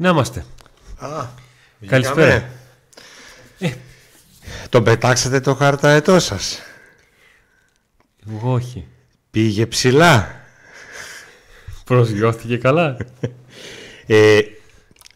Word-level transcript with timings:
Να 0.00 0.08
είμαστε. 0.08 0.44
Α, 0.98 1.24
Καλησπέρα. 1.86 2.48
βγήκαμε. 3.58 3.80
Τον 4.68 4.84
πετάξατε 4.84 5.40
το 5.40 5.54
χαρταετό 5.54 6.18
σας. 6.20 6.58
Εγώ 8.30 8.52
όχι. 8.52 8.86
Πήγε 9.30 9.66
ψηλά. 9.66 10.40
Προσγειώθηκε 11.84 12.56
καλά. 12.56 12.96
Ε, 14.06 14.38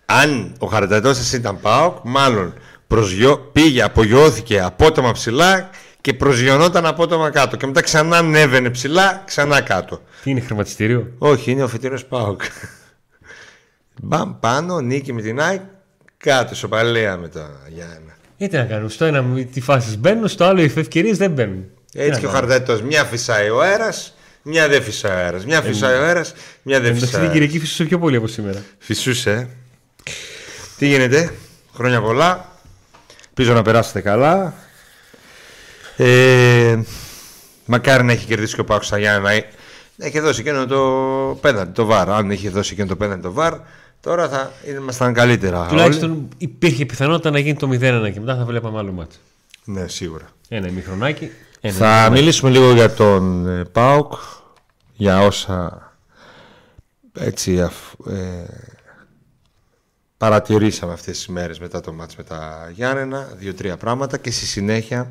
αν 0.07 0.55
ο 0.59 0.67
χαρταετός 0.67 1.17
σας 1.17 1.33
ήταν 1.33 1.61
ΠΑΟΚ, 1.61 1.97
μάλλον 2.03 2.55
προσγειώ, 2.87 3.39
πήγε, 3.39 3.83
απογειώθηκε 3.83 4.61
απότομα 4.61 5.13
ψηλά 5.13 5.71
και 6.01 6.15
προσγειωνόταν 6.15 6.87
απότομα 6.87 7.31
κάτω. 7.31 7.57
Και 7.57 7.67
μετά 7.67 7.81
ξανά 7.83 8.17
ανέβαινε 8.17 8.71
ψηλά, 8.71 9.23
ξανά 9.27 9.61
κάτω. 9.61 10.03
Τι 10.23 10.31
είναι 10.31 10.41
χρηματιστήριο; 10.41 11.13
Όχι, 11.19 11.51
είναι 11.51 11.63
ο 11.63 11.69
φετινός 11.69 12.05
ΠΑΟΚ. 12.05 12.43
Μπαμ 14.01 14.39
πάνω, 14.41 14.81
νίκη 14.81 15.13
με 15.13 15.23
την 15.23 15.41
ΑΕΚ, 15.41 15.61
κάτω, 16.17 16.55
σοπαλία 16.55 17.17
με 17.17 17.29
τα 17.29 17.51
Γιάννα. 17.69 18.17
Ε, 18.39 18.49
τι 18.49 18.57
να 18.57 18.65
κάνουν. 18.65 18.91
Στο 18.91 19.05
ένα 19.05 19.25
τι 19.53 19.61
φάσει 19.61 19.97
μπαίνουν, 19.97 20.29
στο 20.29 20.45
άλλο 20.45 20.61
οι 20.61 20.73
ευκαιρίες 20.77 21.17
δεν 21.17 21.31
μπαίνουν. 21.31 21.65
Έτσι 21.93 22.21
και 22.21 22.27
ο 22.27 22.31
χαρταετός. 22.31 22.83
Μια 22.83 23.05
φυσάει 23.05 23.49
ο 23.49 23.61
αέρας, 23.61 24.17
μια 24.43 24.69
δεν 24.69 24.83
φυσάει 24.83 25.13
ο 25.13 25.17
αέρας. 25.17 25.45
Μια 25.45 25.63
φυσάει 25.63 25.99
ο 25.99 26.03
αέρας, 26.03 26.35
μια 26.63 26.81
δεν 26.81 26.91
Εντάξει, 26.91 27.05
φυσάει 27.05 27.21
την 27.21 27.29
ο 27.29 27.33
αέρας. 27.33 27.33
Κυριακή 27.33 27.59
φυσούσε 27.59 27.85
πιο 27.85 27.99
πολύ 27.99 28.17
από 28.17 28.27
σήμερα. 28.27 28.63
Φυσούσε. 28.79 29.49
Τι 30.79 30.87
γίνεται, 30.87 31.35
χρόνια 31.75 32.01
πολλά. 32.01 32.53
Ελπίζω 33.27 33.53
να 33.53 33.63
περάσετε 33.63 34.01
καλά. 34.01 34.55
Ε, 35.97 36.79
μακάρι 37.67 38.05
να 38.05 38.13
έχει 38.13 38.27
κερδίσει 38.27 38.55
και 38.55 38.61
ο 38.61 38.65
Πάκος 38.65 38.93
Αγιάννη 38.93 39.29
να 39.29 39.45
να 39.97 40.07
έχει 40.07 40.21
δώσει 40.21 40.41
εκείνο 40.41 40.67
το 40.67 41.39
πέναντι, 41.41 41.73
το 41.73 41.85
βαρ. 41.85 42.11
Αν 42.11 42.31
είχε 42.31 42.49
δώσει 42.49 42.73
εκείνο 42.73 42.89
το 42.89 42.97
πέναντι 42.97 43.23
το 43.23 43.33
βαρ, 43.33 43.55
τώρα 44.03 44.29
θα 44.29 44.53
ήμασταν 44.77 45.13
καλύτερα. 45.15 45.61
όλοι. 45.61 45.69
Τουλάχιστον 45.69 46.29
υπήρχε 46.39 46.87
πιθανότητα 46.87 47.31
να 47.31 47.39
γίνει 47.39 47.57
το 47.57 47.69
0-1 47.69 48.11
και 48.13 48.21
μετά 48.21 48.37
θα 48.37 48.45
βλέπαμε 48.45 48.79
άλλο 48.79 48.93
μάτσο. 48.93 49.19
Ναι, 49.65 49.89
σίγουρα. 49.89 50.25
Ένα 50.49 50.69
ημιχρονάκι. 50.69 51.31
Ένα 51.61 51.75
Θα 51.75 51.87
ημιχρονάκι. 51.87 52.13
μιλήσουμε 52.13 52.51
λίγο 52.51 52.73
για 52.73 52.91
τον 52.95 53.49
ε, 53.49 53.65
ΠΑΟΚ, 53.65 54.13
για 54.95 55.21
όσα 55.21 55.87
έτσι 57.19 57.61
αφ- 57.63 58.07
ε, 58.07 58.45
παρατηρήσαμε 60.17 60.93
αυτές 60.93 61.17
τις 61.17 61.27
μέρες 61.29 61.59
μετά 61.59 61.81
το 61.81 61.93
μάτς 61.93 62.17
με 62.17 62.23
τα 62.23 62.71
Γιάννενα, 62.75 63.29
δύο-τρία 63.37 63.77
πράγματα 63.77 64.19
και 64.19 64.31
στη 64.31 64.47
συνέχεια 64.47 65.11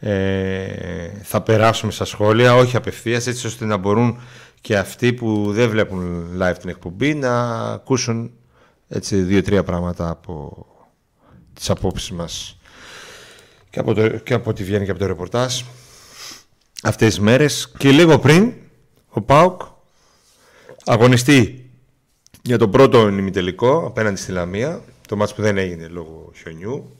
ε, 0.00 1.10
θα 1.22 1.40
περάσουμε 1.40 1.92
στα 1.92 2.04
σχόλια, 2.04 2.54
όχι 2.54 2.76
απευθείας, 2.76 3.26
έτσι 3.26 3.46
ώστε 3.46 3.64
να 3.64 3.76
μπορούν 3.76 4.18
και 4.60 4.76
αυτοί 4.78 5.12
που 5.12 5.52
δεν 5.52 5.70
βλέπουν 5.70 6.26
live 6.42 6.54
την 6.60 6.68
εκπομπή 6.68 7.14
να 7.14 7.50
ακούσουν 7.72 8.30
έτσι 8.88 9.16
δύο-τρία 9.16 9.62
πράγματα 9.64 10.08
από 10.10 10.66
τις 11.54 11.70
απόψεις 11.70 12.10
μας. 12.10 12.58
Και 13.70 13.78
από, 13.80 13.94
το, 13.94 14.08
και 14.08 14.34
από 14.34 14.50
ό,τι 14.50 14.64
βγαίνει 14.64 14.84
και 14.84 14.90
από 14.90 15.00
το 15.00 15.06
ρεπορτάζ. 15.06 15.60
Αυτές 16.82 17.08
τις 17.08 17.20
μέρες 17.20 17.72
και 17.78 17.90
λίγο 17.90 18.18
πριν 18.18 18.52
ο 19.08 19.20
ΠΑΟΚ 19.20 19.62
αγωνιστεί 20.84 21.70
για 22.42 22.58
τον 22.58 22.70
πρώτο 22.70 23.08
ημιτελικό 23.08 23.86
απέναντι 23.86 24.16
στη 24.20 24.32
Λαμία. 24.32 24.80
Το 25.08 25.16
μάτς 25.16 25.34
που 25.34 25.42
δεν 25.42 25.56
έγινε 25.58 25.86
λόγω 25.88 26.32
χιονιού. 26.42 26.96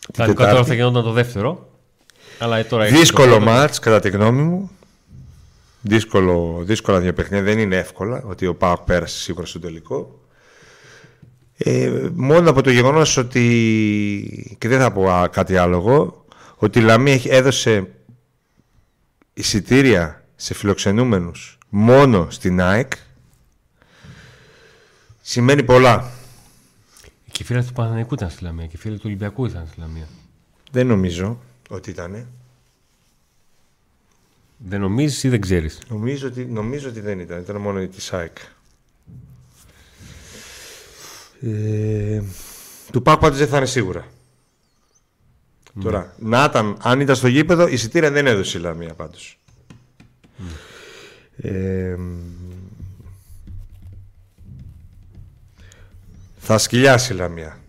Την 0.00 0.14
Κανονικά 0.14 0.40
τώρα 0.42 0.50
Τετάρτη. 0.50 0.68
θα 0.68 0.74
γινόταν 0.74 1.02
το 1.02 1.12
δεύτερο. 1.12 1.68
Αλλά 2.38 2.56
ε, 2.56 2.64
τώρα 2.64 2.84
έχει 2.84 2.96
Δύσκολο 2.96 3.32
το- 3.34 3.40
μάτς 3.40 3.78
κατά 3.78 4.00
τη 4.00 4.08
γνώμη 4.08 4.42
μου 4.42 4.70
Δύσκολο, 5.82 6.60
δύσκολα 6.64 7.00
δύο 7.00 7.12
παιχνίδια. 7.12 7.44
Δεν 7.44 7.58
είναι 7.58 7.76
εύκολα 7.76 8.22
ότι 8.26 8.46
ο 8.46 8.54
ΠΑΟΚ 8.54 8.78
πέρασε 8.80 9.18
σίγουρα 9.18 9.46
στο 9.46 9.58
τελικό. 9.58 10.20
Ε, 11.56 12.08
μόνο 12.14 12.50
από 12.50 12.62
το 12.62 12.70
γεγονός 12.70 13.16
ότι 13.16 14.56
και 14.58 14.68
δεν 14.68 14.78
θα 14.80 14.92
πω 14.92 15.10
α, 15.10 15.28
κάτι 15.28 15.56
άλλο 15.56 15.76
εγώ 15.76 16.24
ότι 16.56 16.78
η 16.78 16.82
Λαμία 16.82 17.12
έχει- 17.12 17.28
έδωσε 17.28 17.90
εισιτήρια 19.34 20.24
σε 20.36 20.54
φιλοξενούμενους 20.54 21.58
μόνο 21.68 22.26
στην 22.30 22.60
ΑΕΚ. 22.60 22.92
Σημαίνει 25.22 25.62
πολλά. 25.62 26.10
Και 27.30 27.42
οι 27.42 27.44
φίλοι 27.44 27.64
του 27.64 27.72
Παναθηναϊκού 27.72 28.14
ήταν 28.14 28.30
στη 28.30 28.44
Λαμία 28.44 28.66
και 28.66 28.72
οι 28.74 28.78
φίλοι 28.78 28.94
του 28.96 29.02
Ολυμπιακού 29.04 29.46
ήταν 29.46 29.66
στη 29.70 29.80
Λαμία. 29.80 30.06
δεν 30.70 30.86
νομίζω 30.86 31.38
ότι 31.68 31.90
ήταν 31.90 32.26
Δεν 34.64 34.80
νομίζεις 34.80 35.22
ή 35.22 35.28
δεν 35.28 35.40
ξέρεις; 35.40 35.78
νομίζω 35.88 36.26
ότι, 36.26 36.44
νομίζω 36.44 36.88
ότι 36.88 37.00
δεν 37.00 37.18
ήταν 37.18 37.40
ήταν 37.40 37.56
μόνο 37.56 37.86
της 37.86 38.12
ΑΕΚ 38.12 38.36
ε, 41.40 42.22
του 42.92 43.02
ΠΑΟΚ 43.02 43.20
πάντως 43.20 43.38
δεν 43.38 43.48
θα 43.48 43.56
είναι 43.56 43.66
σίγουρα 43.66 44.06
Τώρα, 45.82 46.14
να 46.18 46.44
ήταν, 46.44 46.76
αν 46.80 47.00
ήταν 47.00 47.16
στο 47.16 47.28
γήπεδο, 47.28 47.68
η 47.68 47.72
εισιτήρια 47.72 48.10
δεν 48.10 48.26
έδωσε 48.26 48.58
η 48.58 48.60
Λαμία 48.60 48.94
πάντως. 48.94 49.38
Ε, 51.36 51.96
θα 56.38 56.58
σκυλιάσει 56.58 57.12
η 57.12 57.16
Λαμία. 57.16 57.60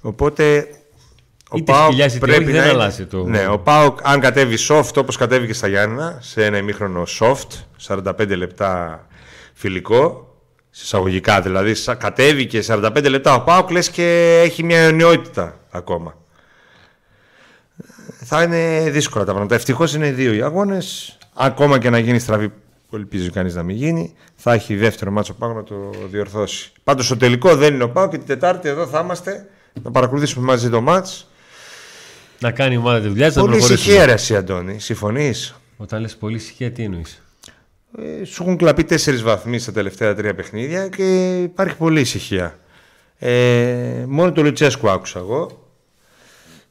Οπότε 0.00 0.74
ο 0.74 0.79
Είτε 1.54 1.72
ΠΑΟΚ 1.72 1.86
σκυλιάσει 1.86 2.16
είτε 2.16 2.26
πρέπει 2.26 2.42
όχι, 2.44 2.52
να 2.52 2.60
δεν 2.60 2.70
είναι- 2.70 2.80
αλλάζει 2.82 3.06
το- 3.06 3.24
Ναι, 3.24 3.46
ο 3.48 3.58
ΠΑΟΚ 3.58 3.98
αν 4.02 4.20
κατέβει 4.20 4.56
soft 4.68 4.94
όπως 4.96 5.16
κατέβηκε 5.16 5.52
στα 5.52 5.68
Γιάννενα, 5.68 6.18
σε 6.20 6.44
ένα 6.44 6.56
ημίχρονο 6.56 7.02
soft, 7.20 7.46
45 7.76 8.36
λεπτά 8.36 9.00
φιλικό, 9.54 10.34
συσσαγωγικά 10.70 11.40
δηλαδή, 11.40 11.74
σα- 11.74 11.94
κατέβηκε 11.94 12.62
45 12.62 13.08
λεπτά 13.08 13.34
ο 13.34 13.40
ΠΑΟΚ 13.44 13.70
λες 13.70 13.90
και 13.90 14.40
έχει 14.44 14.62
μια 14.62 14.78
αιωνιότητα 14.78 15.58
ακόμα. 15.70 16.14
Θα 18.24 18.42
είναι 18.42 18.90
δύσκολα 18.90 19.24
τα 19.24 19.30
πράγματα. 19.30 19.54
Ευτυχώς 19.54 19.94
είναι 19.94 20.10
δύο 20.10 20.32
οι 20.32 20.42
αγώνες. 20.42 21.18
Ακόμα 21.34 21.78
και 21.78 21.90
να 21.90 21.98
γίνει 21.98 22.18
στραβή, 22.18 22.48
που 22.88 22.96
ελπίζει 22.96 23.30
κανείς 23.30 23.54
να 23.54 23.62
μην 23.62 23.76
γίνει, 23.76 24.14
θα 24.36 24.52
έχει 24.52 24.76
δεύτερο 24.76 25.10
μάτσο 25.10 25.34
πάνω 25.34 25.54
να 25.54 25.62
το 25.62 25.90
διορθώσει. 26.10 26.72
Πάντως 26.84 27.08
το 27.08 27.16
τελικό 27.16 27.56
δεν 27.56 27.74
είναι 27.74 27.82
ο 27.82 27.90
Πάο 27.90 28.08
και 28.08 28.16
την 28.16 28.26
Τετάρτη 28.26 28.68
εδώ 28.68 28.86
θα 28.86 29.00
είμαστε 29.00 29.46
να 29.82 29.90
παρακολουθήσουμε 29.90 30.44
μαζί 30.46 30.70
το 30.70 30.80
μάτς. 30.80 31.29
Να 32.40 32.50
κάνει 32.50 32.74
η 32.74 32.76
ομάδα 32.76 33.00
τη 33.00 33.08
δουλειά 33.08 33.26
της 33.26 33.36
να 33.36 33.42
Πολύ 33.42 33.56
προχωρήσει. 33.56 33.82
ησυχία 33.88 34.06
ρε 34.06 34.12
εσύ 34.12 34.36
Αντώνη, 34.36 34.80
συμφωνείς; 34.80 35.54
Όταν 35.76 36.00
λες 36.00 36.16
πολύ 36.16 36.36
ησυχία, 36.36 36.72
τι 36.72 36.82
εννοείς; 36.82 37.22
Ε, 37.98 38.24
σου 38.24 38.42
έχουν 38.42 38.56
κλαπεί 38.56 38.84
τέσσερις 38.84 39.22
βαθμοί 39.22 39.58
στα 39.58 39.72
τελευταία 39.72 40.14
τρία 40.14 40.34
παιχνίδια 40.34 40.88
και 40.88 41.38
υπάρχει 41.42 41.76
πολύ 41.76 42.00
ησυχία. 42.00 42.58
Ε, 43.18 44.04
μόνο 44.08 44.32
το 44.32 44.42
Λουτσέσκου 44.42 44.90
άκουσα 44.90 45.18
εγώ. 45.18 45.68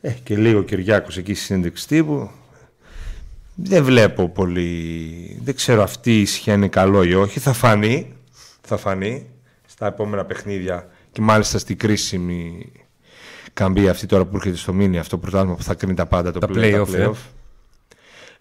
Ε, 0.01 0.09
και 0.23 0.35
λίγο 0.35 0.59
ο 0.59 0.61
Κυριάκος 0.63 1.17
εκεί 1.17 1.33
στη 1.33 1.43
συνέντευξη 1.43 1.87
τύπου. 1.87 2.29
Δεν 3.55 3.83
βλέπω 3.83 4.29
πολύ. 4.29 5.39
Δεν 5.43 5.55
ξέρω 5.55 5.83
αυτή 5.83 6.17
η 6.17 6.21
ησυχία 6.21 6.53
είναι 6.53 6.67
καλό 6.67 7.03
ή 7.03 7.13
όχι. 7.13 7.39
Θα 7.39 7.53
φανεί. 7.53 8.13
Θα 8.61 8.77
φανεί 8.77 9.25
στα 9.65 9.87
επόμενα 9.87 10.25
παιχνίδια 10.25 10.87
και 11.11 11.21
μάλιστα 11.21 11.57
στη 11.57 11.75
κρίσιμη 11.75 12.71
καμπή 13.53 13.89
αυτή 13.89 14.05
τώρα 14.05 14.25
που 14.25 14.35
έρχεται 14.35 14.57
στο 14.57 14.73
μήνυ 14.73 14.97
αυτό 14.97 15.15
το 15.15 15.21
πρωτάθλημα 15.21 15.55
που 15.55 15.63
θα 15.63 15.73
κρίνει 15.73 15.93
τα 15.95 16.05
πάντα 16.05 16.31
το 16.31 16.39
Τα 16.39 16.47
play- 16.51 16.81
play-off, 16.81 16.93
ε. 16.93 17.09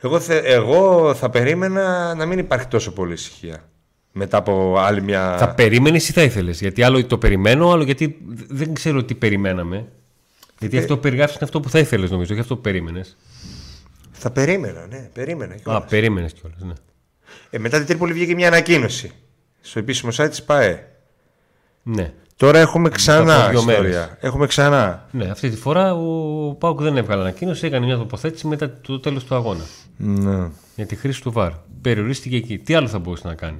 Εγώ, 0.01 0.21
θε- 0.21 0.45
εγώ 0.45 1.15
θα 1.15 1.31
περίμενα 1.31 2.15
να 2.15 2.27
μην 2.27 2.39
υπάρχει 2.39 2.67
τόσο 2.67 2.93
πολύ 2.93 3.13
ησυχία. 3.13 3.69
Μετά 4.13 4.37
από 4.37 4.75
άλλη 4.79 5.03
μια. 5.03 5.37
Θα 5.39 5.55
περίμενες 5.55 6.09
ή 6.09 6.13
θα 6.13 6.23
ήθελες; 6.23 6.61
Γιατί 6.61 6.83
άλλο 6.83 7.07
το 7.07 7.19
περιμένω, 7.19 7.71
άλλο 7.71 7.83
γιατί 7.83 8.19
δεν 8.49 8.75
ξέρω 8.75 9.05
τι 9.05 9.15
περιμέναμε. 9.15 9.87
Γιατί 10.59 10.77
Ε, 10.77 10.81
αυτό 10.81 10.95
που 10.95 11.01
περιγράφεις 11.01 11.35
είναι 11.35 11.45
αυτό 11.45 11.61
που 11.61 11.69
θα 11.71 11.79
ήθελες, 11.79 12.11
νομίζω, 12.11 12.33
όχι 12.33 12.41
αυτό 12.41 12.55
που 12.55 12.61
περίμενες. 12.61 13.17
Θα 14.13 14.31
περίμενα, 14.31 14.87
ναι, 14.87 15.09
περίμενα. 15.13 15.55
Α, 15.55 15.57
κιόλας. 15.57 15.85
περίμενες 15.89 16.33
κιόλας. 16.33 16.59
Ναι. 16.63 16.73
Ε, 17.51 17.59
μετά 17.59 17.77
την 17.79 17.87
Τρίπολη 17.87 18.13
βγήκε 18.13 18.35
μια 18.35 18.47
ανακοίνωση 18.47 19.13
στο 19.61 19.79
επίσημο 19.79 20.13
site 20.17 20.29
της 20.31 20.43
ΠΑΕ. 20.43 20.87
ναι. 21.83 22.13
Τώρα 22.39 22.59
έχουμε 22.59 22.89
ξανά 22.89 23.41
από 23.41 23.51
δύο 23.51 23.59
ιστορία. 23.59 23.83
μέρες. 23.83 24.09
Έχουμε 24.21 24.47
ξανά. 24.47 25.07
Ναι, 25.11 25.31
αυτή 25.31 25.51
τη 25.51 25.57
φορά 25.57 25.95
ο 25.95 26.55
Πάουκ 26.55 26.81
δεν 26.83 26.97
έβγαλε 26.97 27.21
ανακοίνωση, 27.21 27.67
έκανε 27.67 27.87
μια 27.87 27.97
τοποθέτηση 27.97 28.47
μετά 28.47 28.73
το 28.81 29.01
τέλος 29.01 29.25
του 29.25 29.35
αγώνα. 29.35 29.65
Ναι. 29.97 30.49
Για 30.77 30.87
τη 30.87 30.97
χρήση 30.97 31.23
του 31.23 31.33
ΒΑΡ. 31.33 31.53
Περιορίστηκε 31.81 32.37
εκεί. 32.37 32.59
Τι 32.59 32.75
άλλο 32.75 32.89
θα 32.89 32.99
μπορούσε 32.99 33.27
να 33.27 33.35
κάνει; 33.35 33.59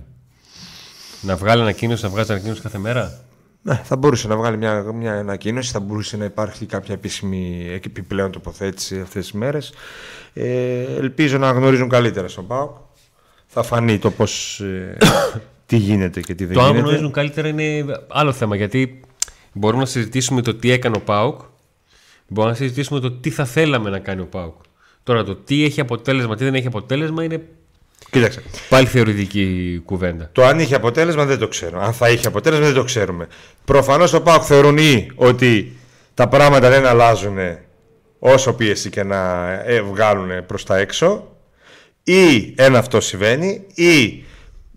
Να 1.21 1.37
βγάλει 1.37 1.63
ανακοίνωση, 1.63 2.05
να 2.05 2.11
βγάζει 2.11 2.33
ανακοίνωση 2.33 2.61
κάθε 2.61 2.79
μέρα; 2.79 3.21
Ναι, 3.63 3.81
θα 3.85 3.97
μπορούσε 3.97 4.29
να 4.29 4.37
βγάλει 4.37 4.57
μια, 4.57 4.83
μια 4.83 5.13
ανακοίνωση, 5.13 5.71
θα 5.71 5.81
μπορούσε 5.81 6.17
να 6.17 6.25
υπάρχει 6.25 6.67
κάποια 6.67 6.95
επίσημη 6.95 7.67
επιπλέον 7.85 8.31
τοποθέτηση 8.31 9.01
αυτές 9.01 9.23
τις 9.23 9.33
μέρες. 9.33 9.73
Ε, 10.33 10.83
ελπίζω 10.83 11.39
να 11.39 11.51
γνωρίζουν 11.51 11.89
καλύτερα 11.89 12.29
στον 12.29 12.47
ΠΑΟΚ. 12.47 12.77
Θα 13.47 13.63
φανεί 13.63 13.99
το 13.99 14.11
πώς, 14.11 14.61
ε, 14.61 14.97
τι 15.69 15.77
γίνεται 15.77 16.21
και 16.21 16.35
τι 16.35 16.45
δεν 16.45 16.55
Το 16.55 16.61
αν 16.61 16.67
γίνεται. 16.67 16.83
γνωρίζουν 16.83 17.13
καλύτερα 17.13 17.49
είναι 17.49 17.85
άλλο 18.09 18.33
θέμα. 18.33 18.57
Γιατί 18.57 19.01
μπορούμε 19.53 19.83
να 19.83 19.89
συζητήσουμε 19.89 20.43
το 20.43 20.55
τι 20.55 20.71
έκανε 20.71 20.97
ο 20.97 21.01
Πάουκ, 21.01 21.41
μπορούμε 22.29 22.53
να 22.53 22.59
συζητήσουμε 22.59 23.01
το 23.01 23.11
τι 23.11 23.31
θα 23.31 23.45
θέλαμε 23.45 23.91
να 23.91 23.99
κάνει 23.99 24.21
ο 24.21 24.27
Πάουκ. 24.27 24.55
Τώρα 25.03 25.25
το 25.25 25.35
τι 25.37 25.65
έχει 25.65 25.81
αποτέλεσμα, 25.81 26.37
τι 26.37 26.45
δεν 26.45 26.55
έχει 26.55 26.67
αποτέλεσμα 26.67 27.25
είναι 27.25 27.43
Κοίταξε. 28.11 28.43
Πάλι 28.69 28.87
θεωρητική 28.87 29.81
κουβέντα. 29.85 30.29
Το 30.33 30.45
αν 30.45 30.59
είχε 30.59 30.75
αποτέλεσμα 30.75 31.25
δεν 31.25 31.39
το 31.39 31.49
ξέρω. 31.49 31.81
Αν 31.81 31.93
θα 31.93 32.11
είχε 32.11 32.27
αποτέλεσμα 32.27 32.67
δεν 32.67 32.75
το 32.75 32.85
ξέρουμε. 32.85 33.27
Προφανώς 33.65 34.11
το 34.11 34.21
ΠΑΟΚ 34.21 34.43
θεωρούν 34.47 34.79
ή 34.79 35.11
ότι 35.15 35.77
τα 36.15 36.29
πράγματα 36.29 36.69
δεν 36.71 36.87
αλλάζουν 36.87 37.37
όσο 38.19 38.53
πίεση 38.53 38.91
και 38.91 39.03
να 39.03 39.51
ε, 39.67 39.81
βγάλουν 39.81 40.47
προς 40.47 40.65
τα 40.65 40.77
έξω 40.77 41.37
ή 42.03 42.55
ένα 42.57 42.79
αυτό 42.79 43.01
συμβαίνει 43.01 43.65
ή 43.75 44.25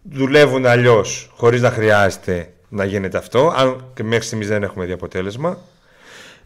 δουλεύουν 0.02 0.66
αλλιώς 0.66 1.32
χωρίς 1.36 1.62
να 1.62 1.72
χρειάζεται 1.72 2.54
να 2.70 2.86
γίνεται 2.86 3.18
αυτό 3.18 3.54
αν 3.58 3.86
και 3.94 4.04
μέχρι 4.04 4.26
στιγμής 4.26 4.48
δεν 4.48 4.64
έχουμε 4.64 4.86
δει 4.86 4.92
αποτέλεσμα. 4.92 5.58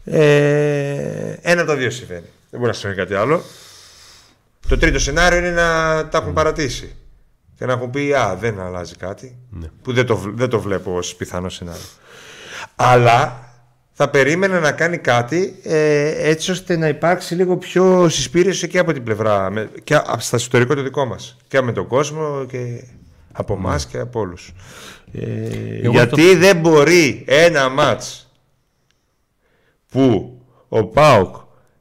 Ε, 0.04 1.36
ένα 1.42 1.62
από 1.62 1.70
τα 1.72 1.76
δύο 1.78 1.90
συμβαίνει. 1.90 2.26
Δεν 2.50 2.60
μπορεί 2.60 2.72
να 2.72 2.74
συμβαίνει 2.78 3.00
κάτι 3.00 3.14
άλλο. 3.16 3.42
Το 4.68 4.78
τρίτο 4.78 5.00
σενάριο 5.00 5.38
είναι 5.40 5.52
να 5.52 5.64
τα 6.08 6.18
έχουν 6.18 6.34
παρατήσει 6.34 6.96
και 7.58 7.66
να 7.66 7.74
έχουν 7.74 7.90
πει 7.90 8.14
α 8.14 8.36
δεν 8.40 8.60
αλλάζει 8.60 8.96
κάτι 8.96 9.38
Ναι. 9.50 9.68
που 9.82 9.94
δεν 9.94 10.06
το, 10.06 10.22
δεν 10.36 10.50
το 10.50 10.60
βλέπω 10.60 10.96
ως 10.96 11.16
πιθανό 11.16 11.50
σενάριο. 11.50 11.82
Αλλά 12.76 13.40
θα 13.94 14.10
περίμενα 14.10 14.60
να 14.60 14.72
κάνει 14.72 14.98
κάτι 14.98 15.60
ε, 15.64 16.30
έτσι 16.30 16.52
ώστε 16.52 16.78
να 16.78 16.88
υπάρξει 16.88 17.36
λίγο 17.36 17.58
πιο 17.58 18.10
συσπήρωση 18.10 18.68
και 18.68 18.80
από 18.80 18.94
την 18.94 19.04
πλευρά 19.04 19.50
με, 19.50 19.70
και 19.84 19.96
α- 19.96 20.16
στα 20.20 20.36
εσωτερικό 20.36 20.76
το 20.76 20.82
δικό 20.82 21.06
μας 21.06 21.38
και 21.48 21.62
με 21.62 21.72
τον 21.72 21.88
κόσμο 21.88 22.46
και 22.50 22.84
από 23.38 23.54
εμάς 23.54 23.86
και 23.86 23.98
από 23.98 24.20
όλους 24.20 24.52
ε, 25.14 25.82
Εγώ 25.84 25.92
γιατί 25.92 26.36
δεν 26.36 26.58
μπορεί 26.58 27.24
ένα 27.28 27.70
μάτς 27.70 28.30
που 29.92 30.38
ο 30.70 30.86
ΠΑΟΚ 30.86 31.36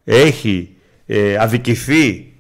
έχει 0.05 0.77
ε, 1.07 1.37
αδικηθεί 1.39 2.33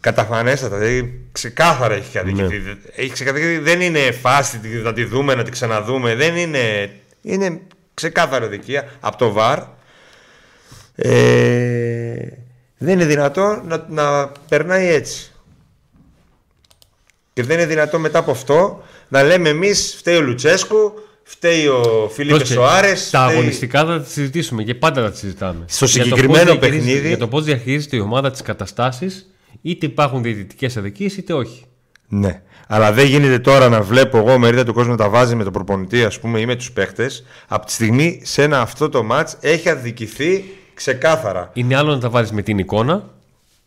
καταφανέστατα, 0.00 0.76
δηλαδή 0.76 1.28
ξεκάθαρα 1.32 1.94
έχει 1.94 2.18
αδικηθεί. 2.18 2.58
Ναι. 2.58 2.74
Έχει 2.96 3.12
ξεκαθαρίσει, 3.12 3.58
δεν 3.58 3.80
είναι 3.80 4.12
φάση 4.12 4.60
να 4.82 4.92
τη 4.92 5.04
δούμε, 5.04 5.34
να 5.34 5.42
τη 5.42 5.50
ξαναδούμε. 5.50 6.14
Δεν 6.14 6.36
είναι. 6.36 6.90
Είναι 7.22 7.60
ξεκάθαρο 7.94 8.46
δικία 8.46 8.88
από 9.00 9.16
το 9.16 9.32
ΒΑΡ. 9.32 9.58
Ε, 10.94 12.28
δεν 12.78 12.94
είναι 12.94 13.04
δυνατό 13.04 13.62
να, 13.66 13.86
να 13.88 14.32
περνάει 14.48 14.86
έτσι. 14.88 15.29
Και 17.40 17.46
δεν 17.46 17.58
είναι 17.58 17.66
δυνατό 17.66 17.98
μετά 17.98 18.18
από 18.18 18.30
αυτό 18.30 18.82
να 19.08 19.22
λέμε 19.22 19.48
εμείς 19.48 19.94
φταίει 19.98 20.16
ο 20.16 20.20
Λουτσέσκου, 20.20 20.92
φταίει 21.22 21.66
ο 21.66 22.10
Φίλιππε 22.12 22.36
Πρόσεχε, 22.36 22.58
Σοάρες. 22.58 23.10
Τα 23.10 23.20
αγωνιστικά 23.20 23.80
θα 23.84 23.98
τα 23.98 24.04
συζητήσουμε 24.08 24.62
και 24.62 24.74
πάντα 24.74 25.02
θα 25.02 25.10
τα 25.10 25.16
συζητάμε. 25.16 25.64
Στο 25.68 25.84
Για 25.86 25.98
το 25.98 26.04
συγκεκριμένο 26.08 26.44
πώς 26.44 26.58
διαχειρίζεται- 26.58 26.84
παιχνίδι- 26.86 27.06
Για 27.06 27.18
το 27.18 27.28
πώς 27.28 27.44
διαχειρίζεται 27.44 27.96
η 27.96 28.00
ομάδα 28.00 28.30
τις 28.30 28.42
καταστάσεις, 28.42 29.30
είτε 29.62 29.86
υπάρχουν 29.86 30.22
διαιτητικές 30.22 30.76
αδικίες 30.76 31.16
είτε 31.16 31.32
όχι. 31.32 31.64
Ναι. 32.08 32.42
Αλλά 32.68 32.92
δεν 32.92 33.06
γίνεται 33.06 33.38
τώρα 33.38 33.68
να 33.68 33.82
βλέπω 33.82 34.18
εγώ 34.18 34.38
μερίδα 34.38 34.64
του 34.64 34.72
κόσμου 34.72 34.90
να 34.90 34.96
τα 34.96 35.08
βάζει 35.08 35.34
με 35.34 35.44
τον 35.44 35.52
προπονητή, 35.52 36.04
ας 36.04 36.20
πούμε, 36.20 36.40
ή 36.40 36.46
με 36.46 36.56
τους 36.56 36.72
παίχτες. 36.72 37.24
Από 37.48 37.66
τη 37.66 37.72
στιγμή 37.72 38.20
σε 38.24 38.42
ένα 38.42 38.60
αυτό 38.60 38.88
το 38.88 39.06
match 39.12 39.26
έχει 39.40 39.68
αδικηθεί 39.68 40.44
ξεκάθαρα. 40.74 41.50
Είναι 41.54 41.76
άλλο 41.76 41.90
να 41.94 42.00
τα 42.00 42.08
βάλει 42.10 42.28
με 42.32 42.42
την 42.42 42.58
εικόνα, 42.58 43.08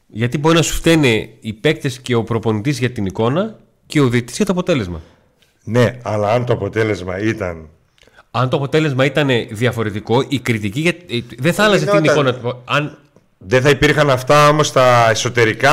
γιατί 0.08 0.38
μπορεί 0.38 0.56
να 0.56 0.62
σου 0.62 0.74
φταίνε 0.74 1.30
οι 1.40 1.54
παίκτες 1.54 2.00
και 2.00 2.16
ο 2.16 2.24
προπονητής 2.24 2.80
για 2.80 2.90
την 2.92 3.06
εικόνα 3.06 3.60
και 3.86 4.02
ο 4.02 4.08
διαιτητής 4.08 4.36
για 4.36 4.46
το 4.46 4.52
αποτέλεσμα. 4.52 5.02
Ναι, 5.64 6.00
αλλά 6.02 6.32
αν 6.34 6.46
το 6.46 6.54
αποτέλεσμα 6.54 7.20
ήταν. 7.20 7.68
Αν 8.32 8.50
το 8.50 8.58
αποτέλεσμα 8.58 9.06
ήταν 9.06 9.30
διαφορετικό, 9.50 10.26
η 10.28 10.40
κριτική 10.40 10.80
για... 10.80 10.92
ε, 11.10 11.20
δεν 11.38 11.54
θα 11.54 11.64
άλλαζε 11.64 11.86
την 11.86 11.94
γινόταν. 12.04 12.14
εικόνα 12.28 12.34
του. 12.34 12.62
Αν... 12.66 12.98
Δεν 13.38 13.62
θα 13.62 13.70
υπήρχαν 13.70 14.10
αυτά 14.10 14.50
όμως 14.50 14.72
τα 14.72 15.08
εσωτερικά. 15.10 15.72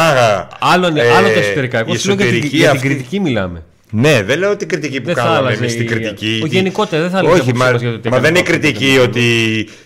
Άλλο, 0.61 0.89
είναι- 0.89 1.01
ε, 1.03 1.11
άλλο 1.11 1.27
τα 1.29 1.33
εσωτερικά. 1.41 1.79
Εγώ 1.79 1.93
η 1.93 1.97
σου 1.97 2.07
λέω 2.07 2.17
για 2.17 2.25
την, 2.25 2.35
εσωτερική 2.35 2.57
για 2.57 2.69
την 2.71 2.77
αυτή- 2.77 2.89
κριτική 2.89 3.21
μιλάμε. 3.21 3.63
Ναι, 3.91 4.23
δεν 4.23 4.39
λέω 4.39 4.57
την 4.57 4.69
κριτική 4.69 5.01
που 5.01 5.07
Δεν 5.07 5.15
θα 5.15 5.21
κάναμε 5.23 5.39
άλλαζε 5.39 5.57
εμείς 5.59 5.73
την 5.73 5.83
η- 5.83 5.85
κριτική. 5.85 6.41
ο 6.43 6.47
Τι- 6.49 6.55
γενικότερα 6.55 7.03
δεν 7.03 7.11
θα 7.11 7.19
άλλαζε 7.19 7.37
η 7.37 7.41
Όχι, 7.41 7.51
άποψή 7.51 7.65
μα, 7.67 7.73
μας 7.73 7.81
για 7.81 7.91
το 7.91 7.99
τι 8.01 8.09
μα 8.09 8.17
έκανε 8.17 8.33
δεν 8.33 8.43
είναι 8.45 8.49
ο 8.49 8.51
Πάοκ. 8.61 8.63
κριτική 8.73 8.99
ότι, 8.99 9.25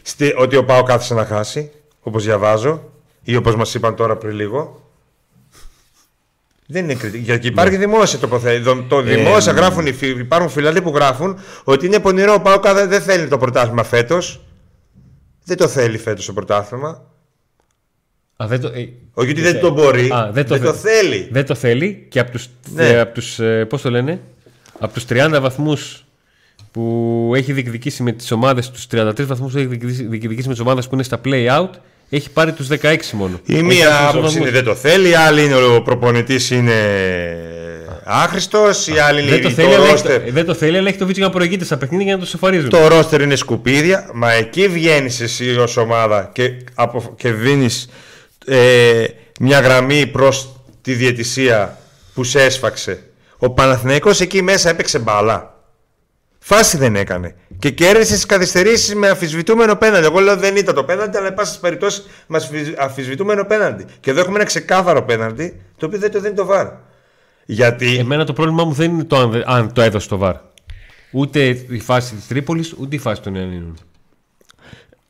στη- 0.02 0.34
ότι 0.38 0.56
ο 0.56 0.64
Πάο 0.64 0.82
κάθισε 0.82 1.14
να 1.14 1.24
χάσει, 1.24 1.70
όπως 2.00 2.24
διαβάζω, 2.24 2.82
ή 3.22 3.36
όπως 3.36 3.56
μας 3.56 3.74
είπαν 3.74 3.94
τώρα 3.96 4.16
πριν 4.16 4.34
λίγο. 4.36 4.83
Δεν 6.66 6.84
είναι 6.84 6.94
κριτική. 6.94 7.22
Γιατί 7.24 7.46
υπάρχει 7.46 7.76
δημόσια 7.76 8.18
τοποθέτηση. 8.18 8.62
Το, 8.64 8.82
το 8.88 9.00
δημόσια 9.00 9.52
γράφουν, 9.52 9.86
οι 9.86 9.92
φι- 9.92 10.18
υπάρχουν 10.18 10.50
φιλάδοι 10.50 10.82
που 10.82 10.90
γράφουν 10.94 11.38
ότι 11.64 11.86
είναι 11.86 11.98
πονηρό. 12.00 12.34
Ο 12.34 12.40
Πάο 12.40 12.60
δεν 12.86 13.00
θέλει 13.02 13.28
το 13.28 13.38
πρωτάθλημα 13.38 13.84
φέτος. 13.84 14.44
Δεν 15.44 15.56
το 15.56 15.68
θέλει 15.68 15.98
φέτος 15.98 16.26
το 16.26 16.32
πρωτάθλημα. 16.32 16.88
Α, 18.36 18.46
δεν 18.48 18.60
το, 18.60 18.68
ε, 18.68 18.88
Όχι 19.12 19.30
ότι 19.30 19.40
δεν 19.40 19.60
το 19.60 19.70
μπορεί. 19.70 20.08
Α, 20.12 20.30
δεν 20.32 20.46
το 20.46 20.72
θέλει. 20.74 21.28
Δεν 21.32 21.46
το 21.46 21.54
θέλει 21.54 22.06
και 22.10 22.18
από 22.20 22.30
τους, 22.30 22.48
Ναι. 22.74 22.88
ε, 22.88 23.00
από 23.00 23.14
τους 23.14 23.38
ε, 23.38 23.64
πώς 23.64 23.82
το 23.82 23.90
λένε, 23.90 24.20
από 24.78 24.92
τους 24.94 25.04
30 25.08 25.38
βαθμούς 25.40 26.04
που 26.70 27.32
έχει 27.34 27.52
διεκδικήσει 27.52 28.02
με 28.02 28.12
τις 28.12 28.30
ομάδες, 28.30 28.70
τους 28.70 28.86
33 28.90 29.26
βαθμούς 29.26 29.52
που 29.52 29.58
έχει 29.58 29.66
διεκδικήσει, 29.66 30.04
διεκδικήσει 30.06 30.46
με 30.48 30.52
τις 30.54 30.62
ομάδες 30.62 30.88
που 30.88 30.94
είναι 30.94 31.02
στα 31.02 31.20
play-out, 31.24 31.70
έχει 32.10 32.30
πάρει 32.30 32.52
τους 32.52 32.68
16 32.82 32.96
μόνο. 33.12 33.40
Η 33.44 33.54
Έχει 33.54 33.62
μία 33.62 33.88
αυτούς 33.88 34.00
τους 34.06 34.08
άποψη 34.18 34.36
είναι 34.36 34.44
βαθμούς. 34.44 34.50
δεν 34.52 34.64
το 34.64 34.74
θέλει, 34.74 35.08
η 35.08 35.14
άλλη 35.14 35.44
είναι 35.44 35.54
ο 35.54 35.82
προπονητής 35.82 36.50
είναι 36.50 36.74
άχρηστος, 38.04 38.86
η 38.88 38.98
άλλη 38.98 39.20
είναι 39.22 39.30
Δεν 39.30 39.42
το, 39.42 39.48
το, 39.48 39.54
θέλει, 39.54 39.74
αλλά 39.74 39.82
έχει 39.84 39.90
ρόστερ. 39.92 40.22
το, 40.22 40.30
δεν 40.32 40.44
το 40.46 40.54
θέλει, 40.54 40.78
αλλά 40.78 40.88
έχει 40.88 40.98
το 40.98 41.06
βίτσιο 41.06 41.24
να 41.24 41.30
προηγείται 41.30 41.64
στα 41.64 41.76
παιχνίδια 41.76 42.04
για 42.06 42.14
να 42.14 42.20
το 42.20 42.26
σοφαρίζουν. 42.26 42.68
Το 42.70 42.88
ρόστερ 42.88 43.20
είναι 43.20 43.36
σκουπίδια, 43.36 44.10
μα 44.14 44.32
εκεί 44.32 44.68
βγαίνεις 44.68 45.20
εσύ 45.20 45.56
ως 45.56 45.76
ομάδα 45.76 46.30
και, 46.32 46.50
απο, 46.74 47.14
και 47.16 47.32
δίνεις 47.32 47.88
ε, 48.46 49.04
μια 49.40 49.60
γραμμή 49.60 50.06
προς 50.06 50.48
τη 50.82 50.92
διαιτησία 50.92 51.78
που 52.14 52.24
σε 52.24 52.42
έσφαξε. 52.42 53.02
Ο 53.38 53.50
Παναθηναϊκός 53.50 54.20
εκεί 54.20 54.42
μέσα 54.42 54.68
έπαιξε 54.70 54.98
μπάλα. 54.98 55.53
Φάση 56.46 56.76
δεν 56.76 56.96
έκανε. 56.96 57.34
Και 57.58 57.70
κέρδισε 57.70 58.14
τις 58.14 58.26
καθυστερήσεις 58.26 58.94
με 58.94 59.08
αμφισβητούμενο 59.08 59.76
πέναντι. 59.76 60.04
Εγώ 60.06 60.20
λέω 60.20 60.36
δεν 60.36 60.56
ήταν 60.56 60.74
το 60.74 60.84
πέναντι, 60.84 61.16
αλλά 61.16 61.26
εν 61.26 61.34
πάση 61.34 61.60
περιπτώσει 61.60 62.02
με 62.26 62.36
αμφισβη- 62.42 62.78
αμφισβητούμενο 62.80 63.44
πέναντι. 63.44 63.84
Και 64.00 64.10
εδώ 64.10 64.20
έχουμε 64.20 64.36
ένα 64.36 64.44
ξεκάθαρο 64.44 65.02
πέναντι, 65.02 65.60
το 65.76 65.86
οποίο 65.86 65.98
δεν 65.98 66.10
το 66.10 66.20
δίνει 66.20 66.34
το 66.34 66.44
βάρ. 66.44 66.66
Γιατί. 67.44 67.96
Εμένα 67.98 68.24
το 68.24 68.32
πρόβλημά 68.32 68.64
μου 68.64 68.72
δεν 68.72 68.90
είναι 68.90 69.04
το 69.04 69.16
αν, 69.16 69.30
δε- 69.30 69.42
αν 69.44 69.72
το 69.72 69.80
έδωσε 69.82 70.08
το 70.08 70.16
βαρ. 70.18 70.34
Ούτε 71.12 71.44
η 71.68 71.80
φάση 71.80 72.14
της 72.14 72.26
Τρίπολης, 72.26 72.74
ούτε 72.78 72.96
η 72.96 72.98
φάση 72.98 73.20
των 73.20 73.34
Ιωαννίνων. 73.34 73.76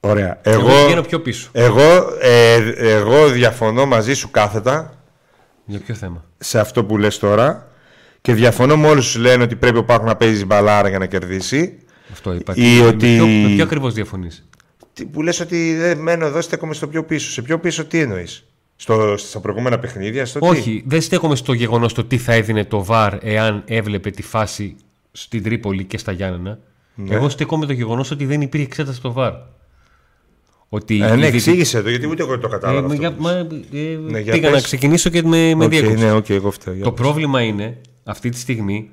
Ωραία. 0.00 0.38
Εγώ 0.42 0.60
Εγώ, 0.68 0.82
πηγαίνω 0.84 1.02
πιο 1.02 1.20
πίσω. 1.20 1.48
εγώ, 1.52 2.06
ε, 2.20 2.54
εγώ 2.76 3.28
διαφωνώ 3.28 3.86
μαζί 3.86 4.14
σου 4.14 4.30
κάθετα 4.30 4.94
Για 5.64 5.78
ποιο 5.86 5.94
θέμα; 5.94 6.24
σε 6.38 6.58
αυτό 6.58 6.84
που 6.84 6.98
λες 6.98 7.18
τώρα 7.18 7.68
και 8.26 8.34
διαφωνώ 8.34 8.76
με 8.76 8.86
όλους 8.88 9.12
που 9.12 9.20
λένε 9.20 9.42
ότι 9.42 9.56
πρέπει 9.56 9.78
ο 9.78 9.84
Πάκου 9.84 10.04
να 10.04 10.16
παίζει 10.16 10.44
μπαλάρα 10.44 10.88
για 10.88 10.98
να 10.98 11.06
κερδίσει 11.06 11.78
Αυτό 12.12 12.34
είπα. 12.34 12.52
Ή 12.56 12.80
Με 12.80 12.86
ότι- 12.86 13.14
ποιο, 13.16 13.26
με 13.26 13.48
ποιο 13.54 13.64
ακριβώς 13.64 13.94
διαφωνείς; 13.94 14.46
Τι- 14.92 15.04
που 15.04 15.22
λες 15.22 15.40
ότι 15.40 15.74
δεν 15.76 15.98
μένω 15.98 16.26
εδώ 16.26 16.40
στέκομαι 16.40 16.74
στο 16.74 16.86
πιο 16.88 17.04
πίσω 17.04 17.30
σε 17.30 17.42
πιο 17.42 17.58
πίσω 17.58 17.84
τι 17.84 17.98
εννοείς; 18.00 18.44
Στο, 18.76 19.14
στα 19.16 19.40
προηγούμενα 19.40 19.78
παιχνίδια 19.78 20.26
στο 20.26 20.38
τι; 20.38 20.46
Όχι, 20.46 20.82
δεν 20.86 21.00
στέκομαι 21.00 21.36
στο 21.36 21.52
γεγονός 21.52 21.92
το 21.94 22.04
τι 22.04 22.18
θα 22.18 22.32
έδινε 22.32 22.64
το 22.64 22.86
VAR 22.88 23.12
εάν 23.22 23.62
έβλεπε 23.66 24.10
τη 24.10 24.22
φάση 24.22 24.76
στην 25.12 25.42
Τρίπολη 25.42 25.84
και 25.84 25.98
στα 25.98 26.12
Γιάννενα. 26.12 26.58
Ναι. 26.94 27.14
Εγώ 27.14 27.28
στέκομαι 27.28 27.66
το 27.66 27.72
γεγονός 27.72 28.10
ότι 28.10 28.24
δεν 28.26 28.40
υπήρχε 28.40 28.66
εξέταση 28.66 28.96
στο 28.96 29.14
VAR. 29.16 29.32
Ότι 30.68 30.94
ε, 30.94 30.96
η 30.96 31.00
ναι 31.00 31.14
διαιτη- 31.14 31.34
εξήγησε 31.34 31.82
το 31.82 31.88
γιατί 31.90 32.06
ούτε 32.08 32.22
εγώ 32.22 32.38
το 32.38 32.46
Ε, 32.46 32.50
κατάλαβα 32.50 32.86
αυτό. 32.86 32.98
για- 33.00 33.14
μα, 33.18 33.30
ε, 33.32 33.46
για 34.20 34.32
πήγα 34.32 34.40
πες. 34.50 34.50
να 34.52 34.60
ξεκινήσω 34.60 35.10
και 35.10 35.22
με, 35.22 35.54
με 35.54 35.64
Οκ, 35.64 35.70
διέκοψες. 35.70 36.00
ναι, 36.00 36.12
οκ, 36.12 36.28
εγώ 36.30 36.50
φταίω. 36.50 36.74
για 36.74 36.84
Το 36.84 36.92
πες. 36.92 37.00
πρόβλημα 37.00 37.40
είναι 37.42 37.76
αυτή 38.04 38.28
τη 38.30 38.38
στιγμή 38.38 38.90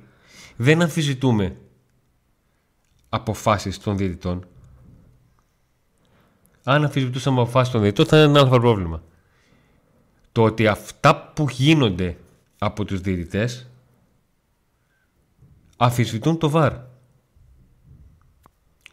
δεν 0.55 0.81
αμφισβητούμε 0.81 1.57
αποφάσεις 3.09 3.79
των 3.79 3.97
διαιτητών. 3.97 4.45
Αν 6.63 6.83
αμφισβητούσαμε 6.83 7.41
αποφάσεις 7.41 7.71
των 7.73 7.81
διαιτητών 7.81 8.05
θα 8.05 8.17
είναι 8.17 8.25
ένα 8.25 8.39
άλλο 8.39 8.59
πρόβλημα. 8.59 9.03
Το 10.31 10.43
ότι 10.43 10.67
αυτά 10.67 11.31
που 11.35 11.45
γίνονται 11.49 12.17
από 12.57 12.85
τους 12.85 13.01
διαιτητές 13.01 13.69
αμφισβητούν 15.77 16.37
το 16.37 16.49
βάρ. 16.49 16.73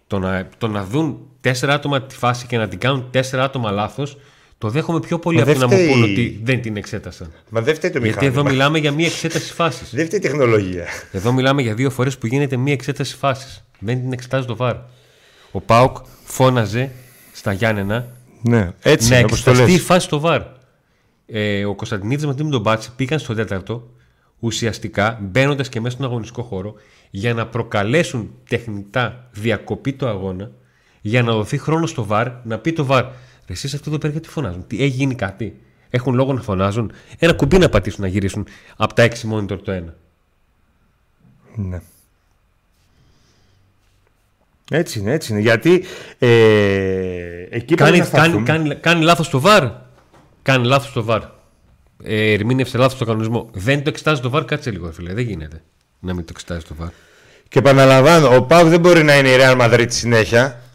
Το 0.06 0.18
να, 0.18 0.48
το 0.58 0.68
να 0.68 0.84
δουν 0.84 1.30
τέσσερα 1.40 1.74
άτομα 1.74 2.02
τη 2.02 2.14
φάση 2.14 2.46
και 2.46 2.58
να 2.58 2.68
την 2.68 2.78
κάνουν 2.78 3.10
τέσσερα 3.10 3.44
άτομα 3.44 3.70
λάθος 3.70 4.16
το 4.58 4.68
δέχομαι 4.68 5.00
πιο 5.00 5.18
πολύ 5.18 5.36
Μα 5.36 5.42
από 5.42 5.52
το 5.52 5.58
δεν 5.58 5.68
να 5.68 5.74
μου 5.76 5.82
φταίει- 5.82 5.92
πούν 5.94 6.02
ότι 6.02 6.40
δεν 6.44 6.62
την 6.62 6.76
εξέτασαν. 6.76 7.32
Μα 7.50 7.60
δεν 7.60 7.74
φταίει 7.74 7.90
το 7.90 7.98
Γιατί 7.98 8.14
μηχάνημα. 8.18 8.40
εδώ 8.40 8.50
μιλάμε 8.50 8.78
για 8.78 8.92
μία 8.92 9.06
εξέταση 9.06 9.52
φάσης. 9.52 9.90
Δεν 9.94 10.06
φταίει 10.06 10.18
η 10.18 10.22
τεχνολογία. 10.22 10.84
Εδώ 11.12 11.32
μιλάμε 11.32 11.62
για 11.62 11.74
δύο 11.74 11.90
φορές 11.90 12.18
που 12.18 12.26
γίνεται 12.26 12.56
μία 12.56 12.72
εξέταση 12.72 13.16
φάσης. 13.16 13.64
Δεν 13.78 14.00
την 14.00 14.12
εξετάζει 14.12 14.46
το 14.46 14.56
βάρ. 14.56 14.76
Ο 15.52 15.60
Πάουκ 15.60 15.96
φώναζε 16.24 16.90
στα 17.32 17.52
Γιάννενα 17.52 18.06
ναι, 18.42 18.70
έτσι 18.82 19.10
να 19.10 19.16
είναι, 19.16 19.24
όπως 19.24 19.42
το 19.42 19.50
εξεταστεί 19.50 19.72
η 19.74 19.76
λες. 19.78 19.84
φάση 19.86 20.06
στο 20.06 20.20
βάρ. 20.20 20.42
Ε, 21.26 21.64
ο 21.64 21.74
Κωνσταντινίδης 21.74 22.26
μαζί 22.26 22.44
με 22.44 22.50
τον 22.50 22.60
Μπάτσι 22.60 22.90
πήγαν 22.96 23.18
στο 23.18 23.34
τέταρτο 23.34 23.90
ουσιαστικά 24.38 25.18
μπαίνοντας 25.22 25.68
και 25.68 25.80
μέσα 25.80 25.96
στον 25.96 26.06
αγωνιστικό 26.06 26.42
χώρο 26.42 26.74
για 27.10 27.34
να 27.34 27.46
προκαλέσουν 27.46 28.30
τεχνητά 28.48 29.28
διακοπή 29.32 29.92
του 29.92 30.06
αγώνα 30.08 30.50
για 31.00 31.22
να 31.22 31.32
δοθεί 31.32 31.58
χρόνος 31.58 31.90
στο 31.90 32.04
βάρ 32.04 32.28
να 32.44 32.58
πει 32.58 32.72
το 32.72 32.84
βάρ. 32.84 33.04
Εσείς 33.48 33.74
αυτό 33.74 33.90
εδώ 33.90 33.98
πέρα 33.98 34.12
γιατί 34.12 34.28
φωνάζουν; 34.28 34.66
Τι, 34.66 34.76
έχει 34.82 34.96
γίνει 34.96 35.14
κάτι; 35.14 35.56
Έχουν 35.90 36.14
λόγο 36.14 36.32
να 36.32 36.40
φωνάζουν; 36.40 36.92
Ένα 37.18 37.32
κουμπί 37.32 37.58
να 37.58 37.68
πατήσουν 37.68 38.00
να 38.02 38.08
γυρίσουν 38.08 38.46
από 38.76 38.94
τα 38.94 39.02
6 39.08 39.14
monitor 39.32 39.58
το 39.64 39.70
ένα. 39.72 39.94
Ναι. 41.54 41.80
Έτσι 44.70 44.98
είναι, 44.98 45.12
έτσι 45.12 45.32
είναι. 45.32 45.40
Γιατί 45.40 45.84
ε, 46.18 46.28
εκεί 47.50 47.74
Κάνει, 47.74 47.90
πρέπει 47.90 47.98
να 47.98 48.18
κάνει, 48.18 48.28
σταθούμε. 48.32 48.42
κάνει, 48.44 48.74
κάνει 48.74 49.04
λάθος 49.04 49.28
το 49.28 49.40
VAR. 49.40 49.68
Κάνει 50.42 50.66
λάθος 50.66 50.92
το 50.92 51.02
VAR. 51.04 51.22
Ε, 52.02 52.32
ερμήνευσε 52.32 52.78
λάθος 52.78 52.98
το 52.98 53.04
κανονισμό. 53.04 53.50
Δεν 53.52 53.82
το 53.82 53.88
εξετάζει 53.88 54.20
το 54.20 54.30
VAR, 54.30 54.44
κάτσε 54.44 54.70
λίγο, 54.70 54.92
φίλε. 54.92 55.12
Δεν 55.14 55.24
γίνεται 55.24 55.62
να 56.00 56.14
μην 56.14 56.24
το 56.24 56.30
εξετάζει 56.34 56.64
το 56.64 56.74
VAR. 56.74 56.88
Και 57.48 57.58
επαναλαμβάνω, 57.58 58.36
ο 58.36 58.42
ΠΑΟΚ 58.42 58.68
δεν 58.68 58.80
μπορεί 58.80 59.02
να 59.02 59.18
είναι 59.18 59.28
η 59.28 59.36
Real 59.40 59.60
Madrid 59.60 59.86
συνέχεια 59.88 60.60
Ο- 60.62 60.67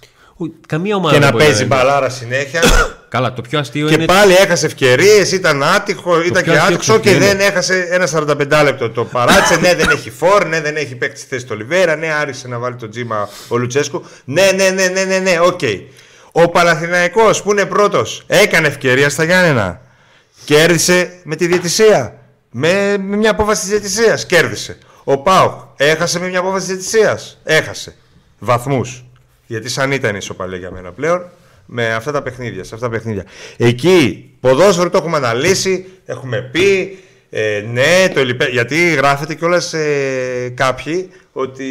Καμία 0.68 0.96
ομάδα 0.96 1.14
και 1.14 1.20
δεν 1.20 1.28
να 1.30 1.34
μπορεί 1.34 1.44
παίζει 1.46 1.64
είναι. 1.64 1.76
μπαλάρα 1.76 2.10
συνέχεια. 2.10 2.62
Καλά, 3.10 3.34
το 3.34 3.42
πιο 3.42 3.60
αστείο 3.60 3.88
και 3.88 3.94
είναι. 3.94 4.06
πάλι 4.06 4.34
έχασε 4.34 4.66
ευκαιρίες, 4.66 5.32
ήταν 5.32 5.64
άτυχο, 5.64 6.22
ήταν 6.22 6.44
πιο 6.44 6.52
και 6.54 6.60
αστείο 6.60 6.76
άτυχο 6.76 7.00
και 7.00 7.10
είναι- 7.10 7.26
δεν 7.26 7.40
έχασε 7.40 7.88
ένα 7.92 8.08
45 8.08 8.64
λεπτό. 8.64 8.90
Το 8.90 9.06
παράτησε, 9.06 9.56
ναι, 9.60 9.76
δεν 9.76 9.90
έχει 9.90 10.10
φορ, 10.12 10.46
ναι, 10.46 10.62
δεν 10.62 10.76
έχει 10.76 10.96
παίξει 10.96 11.24
τη 11.24 11.30
θέση 11.30 11.44
του 11.46 11.52
Ολιβέρα, 11.56 11.96
ναι, 11.96 12.08
άρχισε 12.14 12.48
να 12.48 12.58
βάλει 12.60 12.76
το 12.76 12.90
Τζίμα 12.90 13.30
ο 13.48 13.58
Λουτσέσκου. 13.58 14.04
Ναι, 14.26 14.52
ναι, 14.56 14.70
ναι, 14.70 14.88
ναι, 14.88 15.04
ναι, 15.04 15.18
ναι, 15.18 15.40
οκ. 15.42 15.60
Ο 16.32 16.50
Παναθηναϊκός 16.50 17.42
που 17.42 17.52
είναι 17.52 17.66
πρώτος 17.66 18.24
έκανε 18.28 18.68
ευκαιρία 18.68 19.10
στα 19.10 19.24
Γιάννενα. 19.24 19.82
Κέρδισε 20.46 21.20
με 21.24 21.36
τη 21.36 21.48
διαιτησία. 21.48 22.14
Με, 22.52 22.98
με 23.00 23.16
μια 23.16 23.32
απόφαση 23.32 23.62
της 23.62 23.70
διαιτησίας. 23.70 24.26
Κέρδισε. 24.26 24.78
Ο 25.04 25.18
Πάουκ 25.18 25.52
έχασε 25.78 26.20
με 26.20 26.28
μια 26.28 26.40
απόφαση 26.40 26.66
της 26.66 26.68
διαιτησίας. 26.76 27.38
Έχασε. 27.44 27.96
Βαθμούς. 28.40 29.06
Γιατί 29.46 29.70
σαν 29.70 29.92
ήταν 29.92 30.16
ισοπαλία 30.16 30.58
για 30.58 30.72
μένα 30.72 30.92
πλέον 30.92 31.30
με 31.66 31.94
αυτά 31.94 32.12
τα 32.12 32.22
παιχνίδια. 32.22 32.64
Σε 32.64 32.76
αυτά 32.76 32.90
τα 32.90 32.96
παιχνίδια. 32.96 33.26
Εκεί 33.58 34.30
ποδόσφαιρο 34.40 34.90
το 34.90 34.98
έχουμε 34.98 35.18
αναλύσει, 35.18 35.86
έχουμε 36.06 36.42
πει. 36.42 36.98
Ε, 37.30 37.66
ναι, 37.72 38.12
το 38.14 38.24
λυπε... 38.24 38.46
γιατί 38.46 38.94
γράφεται 38.94 39.36
κιόλας 39.36 39.74
ε, 39.74 40.54
κάποιοι 40.56 41.10
ότι 41.32 41.66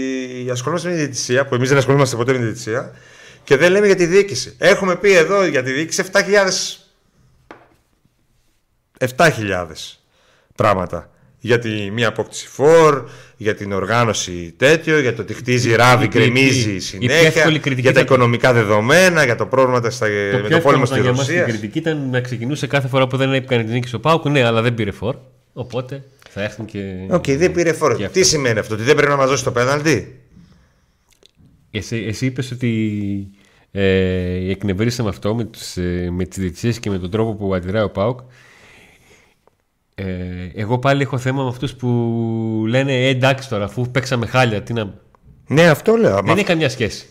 ασχολούμαστε 0.51 0.89
με 0.89 0.95
τη 0.95 1.01
διαιτησία, 1.01 1.47
που 1.47 1.55
εμείς 1.55 1.69
δεν 1.69 1.79
ασχολούμαστε 1.79 2.17
ποτέ 2.17 2.33
με 2.33 2.39
τη 2.39 2.45
διαιτησία, 2.45 2.93
και 3.45 3.57
δεν 3.57 3.73
λέμε 3.73 3.87
για 3.87 3.97
τη 3.97 4.07
διοίκηση. 4.07 4.55
Έχουμε 4.59 4.97
πει 4.97 5.13
εδώ 5.13 5.45
για 5.45 5.63
τη 5.63 5.73
διοίκηση 5.73 6.05
7.000 6.13 6.19
7.000 9.17 9.67
πράγματα. 10.55 11.11
Για 11.45 11.59
τη 11.59 11.91
μία 11.91 12.09
απόκτηση 12.09 12.47
φόρ, 12.49 13.05
για 13.37 13.55
την 13.55 13.73
οργάνωση 13.73 14.55
τέτοιο, 14.57 15.01
για 15.01 15.15
το 15.15 15.23
ότι 15.23 15.35
χτίζει 15.35 15.75
ράβει, 15.75 16.05
η- 16.05 16.09
η- 16.13 16.19
γκρεμίζει 16.19 16.69
η 16.71 16.73
πιο 16.73 16.81
συνέχεια, 16.81 17.27
εύκολη 17.27 17.59
κριτική 17.59 17.81
για 17.81 17.93
τα 17.93 18.01
ήταν- 18.01 18.15
οικονομικά 18.15 18.53
δεδομένα, 18.53 19.25
για 19.25 19.35
το 19.37 19.47
πρόβλημα 19.47 19.91
στα, 19.91 20.07
Το 20.07 20.13
με 20.13 20.29
πιο 20.31 20.39
το 20.41 20.45
εύκολο 20.47 20.61
πόλεμο 20.63 20.85
στη 20.87 20.95
ήταν 20.95 21.05
για 21.07 21.13
μας 21.17 21.27
την 21.27 21.37
Ρωσία. 21.37 21.53
κριτική 21.53 21.79
ήταν 21.79 22.09
να 22.11 22.21
ξεκινούσε 22.21 22.67
κάθε 22.67 22.89
φορά 22.89 23.07
που 23.07 23.17
δεν 23.17 23.33
έπαιρνε 23.33 23.65
την 23.65 23.73
νίκη 23.73 23.89
στο 23.89 23.99
Πάουκ. 23.99 24.25
Ναι, 24.29 24.45
αλλά 24.45 24.63
δεν 24.63 24.75
πήρε 24.75 24.91
φόρ. 24.91 25.17
Οπότε 25.53 26.03
θα 26.31 26.43
έρθουν 26.43 26.65
και. 26.65 26.79
Οκ, 27.11 27.25
δεν 27.31 27.53
πήρε 27.53 27.73
φορ. 27.73 27.97
και 27.97 28.09
Τι 28.09 28.23
σημαίνει 28.23 28.59
αυτό, 28.59 28.75
ότι 28.75 28.83
δεν 28.83 28.95
πρέπει 28.95 29.11
να 29.11 29.17
μας 29.17 29.29
δώσει 29.29 29.45
το 29.45 29.53
πέναλτι; 29.53 30.21
Εσύ, 31.71 32.05
εσύ 32.09 32.27
είπες 32.27 32.51
ότι 32.51 33.29
ε, 33.71 34.51
εκνευρίσαμε 34.51 35.09
αυτό 35.09 35.35
με, 35.35 35.45
τους, 35.45 35.77
ε, 35.77 36.09
με 36.13 36.25
τις 36.25 36.39
διαιτησίες 36.39 36.79
και 36.79 36.91
με 36.91 36.99
τον 36.99 37.11
τρόπο 37.11 37.35
που 37.35 37.55
αντιδράει 37.55 37.83
ο 37.83 37.91
ΠΑΟΚ. 37.91 38.21
Ε, 39.95 40.05
εγώ 40.55 40.79
πάλι 40.79 41.03
έχω 41.03 41.19
θέμα 41.19 41.43
με 41.43 41.49
αυτούς 41.49 41.75
που 41.75 41.89
λένε 42.67 42.93
ε, 42.93 43.09
εντάξει 43.09 43.49
τώρα 43.49 43.65
αφού 43.65 43.91
παίξαμε 43.91 44.27
χάλια 44.27 44.63
τι 44.63 44.73
να... 44.73 44.95
Ναι, 45.47 45.69
αυτό 45.69 45.95
λέω. 45.97 46.15
Δεν 46.15 46.25
Μα 46.25 46.33
έχει 46.33 46.45
καμιά 46.45 46.69
σχέση. 46.69 47.07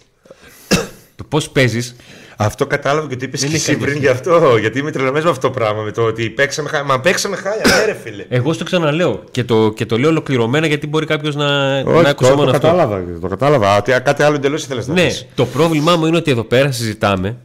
το 1.15 1.23
πώς 1.23 1.49
παίζεις 1.49 1.95
Αυτό 2.37 2.67
κατάλαβα 2.67 3.07
και 3.07 3.15
το 3.15 3.25
είπες 3.25 3.39
Δεν 3.39 3.49
και 3.49 3.55
είναι 3.55 3.63
εσύ 3.63 3.71
καμία 3.71 3.87
πριν 3.87 3.99
γι' 3.99 4.07
αυτό. 4.07 4.57
Γιατί 4.57 4.79
είμαι 4.79 4.91
τρελαμένος 4.91 5.23
με 5.23 5.29
αυτό 5.29 5.47
το 5.47 5.53
πράγμα. 5.53 5.81
Με 5.81 5.91
το 5.91 6.01
ότι 6.01 6.29
παίξαμε 6.29 6.69
χάλια. 6.69 6.85
Μα 6.85 6.99
παίξαμε 6.99 7.35
χάλια, 7.35 7.61
ναι, 7.77 7.85
ρε 7.85 7.93
φίλε. 8.03 8.25
Εγώ 8.29 8.53
στο 8.53 8.63
ξαναλέω 8.63 9.23
και 9.31 9.43
το, 9.43 9.73
και 9.73 9.85
το 9.85 9.97
λέω 9.97 10.09
ολοκληρωμένα 10.09 10.67
γιατί 10.67 10.87
μπορεί 10.87 11.05
κάποιος 11.05 11.35
να, 11.35 11.47
να 11.83 11.91
Όχι, 11.91 12.07
ακούσει 12.07 12.29
το, 12.29 12.35
μόνο 12.37 12.49
το 12.51 12.55
αυτό. 12.55 12.67
κατάλαβα. 12.67 13.03
Το 13.21 13.27
κατάλαβα. 13.27 13.77
Ότι 13.77 13.91
κάτι 14.03 14.23
άλλο 14.23 14.35
εντελώς 14.35 14.63
ήθελες 14.63 14.87
να 14.87 14.93
Ναι, 14.93 15.05
πεις. 15.05 15.27
το 15.35 15.45
πρόβλημά 15.45 15.95
μου 15.95 16.05
είναι 16.05 16.17
ότι 16.17 16.31
εδώ 16.31 16.43
πέρα 16.43 16.71
συζητάμε. 16.71 17.37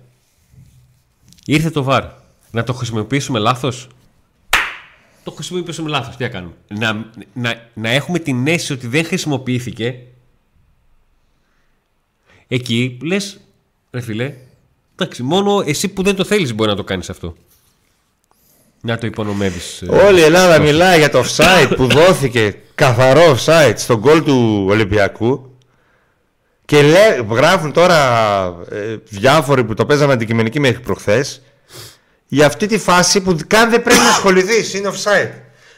Ήρθε 1.46 1.70
το 1.70 1.82
βαρ. 1.82 2.04
Να 2.50 2.64
το 2.64 2.72
χρησιμοποιήσουμε 2.72 3.38
λάθος; 3.38 3.88
Το 5.26 5.32
χρησιμοποιήσουμε 5.32 5.88
λάθος. 5.88 6.16
Τι 6.16 6.22
να 6.22 6.28
κάνουμε; 6.28 6.54
Να, 6.68 7.10
να, 7.32 7.70
να 7.74 7.88
έχουμε 7.90 8.18
την 8.18 8.46
αίσθηση 8.46 8.72
ότι 8.72 8.86
δεν 8.86 9.04
χρησιμοποιήθηκε. 9.04 9.98
Εκεί 12.48 12.98
λες, 13.02 13.40
ρε 13.90 14.00
φιλέ, 14.00 14.34
εντάξει, 14.96 15.22
μόνο 15.22 15.62
εσύ 15.66 15.88
που 15.88 16.02
δεν 16.02 16.14
το 16.14 16.24
θέλεις 16.24 16.54
μπορεί 16.54 16.70
να 16.70 16.76
το 16.76 16.84
κάνεις 16.84 17.10
αυτό. 17.10 17.34
Να 18.80 18.98
το 18.98 19.06
υπονομεύεις. 19.06 19.82
Όλη 19.88 20.20
η 20.20 20.22
Ελλάδα 20.22 20.58
μιλάει 20.58 20.98
για 20.98 21.10
το 21.10 21.24
offside 21.24 21.72
που 21.76 21.86
δόθηκε 21.86 22.58
καθαρό 22.74 23.36
offside 23.36 23.74
στον 23.76 23.98
γκολ 23.98 24.22
του 24.22 24.66
Ολυμπιακού 24.68 25.56
και 26.64 26.82
λέ, 26.82 27.22
γράφουν 27.30 27.72
τώρα 27.72 27.98
ε, 28.70 28.96
διάφοροι 29.08 29.64
που 29.64 29.74
το 29.74 29.86
παίζαμε 29.86 30.12
αντικειμενική 30.12 30.60
μέχρι 30.60 30.80
προχθές 30.80 31.42
για 32.26 32.46
αυτή 32.46 32.66
τη 32.66 32.78
φάση 32.78 33.20
που 33.20 33.36
καν 33.46 33.70
δεν 33.70 33.82
πρέπει 33.82 34.00
να 34.00 34.08
ασχοληθείς, 34.08 34.74
είναι 34.74 34.90
offside. 34.92 35.32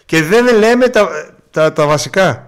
Και 0.04 0.22
δεν 0.22 0.58
λέμε 0.58 0.88
τα, 0.88 1.08
τα, 1.50 1.72
τα 1.72 1.86
βασικά. 1.86 2.46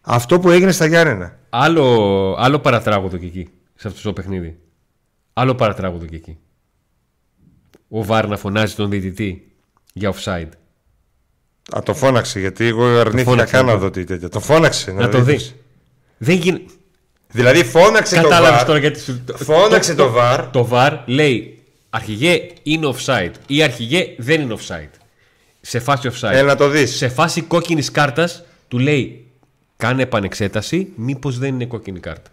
Αυτό 0.00 0.40
που 0.40 0.50
έγινε 0.50 0.72
στα 0.72 0.86
Γιάννενα. 0.86 1.38
Άλλο, 1.50 2.36
άλλο 2.38 2.58
παρατράγωδο 2.58 3.16
και 3.16 3.26
εκεί, 3.26 3.50
σε 3.74 3.88
αυτό 3.88 4.02
το 4.02 4.12
παιχνίδι. 4.12 4.58
Άλλο 5.32 5.54
παρατράγωδο 5.54 6.06
και 6.06 6.16
εκεί. 6.16 6.38
Ο 7.88 8.04
Βάρ 8.04 8.28
να 8.28 8.36
φωνάζει 8.36 8.74
τον 8.74 8.90
διαιτητή 8.90 9.52
για 9.92 10.14
offside. 10.14 10.48
Α, 11.76 11.82
το 11.82 11.94
φώναξε 11.94 12.40
γιατί 12.40 12.66
εγώ 12.66 12.84
αρνήθηκα 12.84 13.30
φώναξε, 13.30 13.56
καν 13.56 13.66
να 13.66 13.72
ναι. 13.72 13.78
δω 13.78 13.90
τι 13.90 14.04
τέτοιο. 14.04 14.28
Το 14.28 14.40
φώναξε. 14.40 14.92
Να 14.92 15.08
το 15.08 15.20
δεις. 15.20 15.36
δεις. 15.36 15.54
Δεν 16.18 16.36
γίνει. 16.36 16.66
Δηλαδή 17.28 17.64
φώναξε 17.64 18.16
το 18.16 18.22
Κατάλαβες 18.22 18.60
VAR. 18.60 18.66
τώρα 18.66 18.78
γιατί 18.78 19.00
σου. 19.00 19.24
Φώναξε 19.34 19.94
το 19.94 20.14
VAR. 20.16 20.48
Το 20.52 20.68
VAR 20.72 20.98
λέει 21.06 21.59
αρχηγέ 21.90 22.48
είναι 22.62 22.94
offside 22.94 23.30
ή 23.46 23.62
αρχηγέ 23.62 24.14
δεν 24.18 24.40
είναι 24.40 24.56
offside. 24.58 24.90
Σε 25.60 25.78
φάση 25.78 26.10
offside. 26.12 26.32
Έλα 26.32 26.42
να 26.42 26.56
το 26.56 26.68
δεις. 26.68 26.96
Σε 26.96 27.08
φάση 27.08 27.40
κόκκινης 27.42 27.90
κάρτας 27.90 28.42
του 28.68 28.78
λέει 28.78 29.24
κάνε 29.76 30.02
επανεξέταση, 30.02 30.88
μήπως 30.96 31.38
δεν 31.38 31.54
είναι 31.54 31.64
κόκκινη 31.64 32.00
κάρτα. 32.00 32.30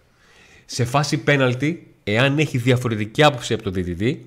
Σε 0.66 0.84
φάση 0.84 1.16
πέναλτι, 1.16 1.86
εάν 2.04 2.38
έχει 2.38 2.58
διαφορετική 2.58 3.22
άποψη 3.22 3.54
από 3.54 3.62
τον 3.62 3.72
διαιτητή, 3.72 4.26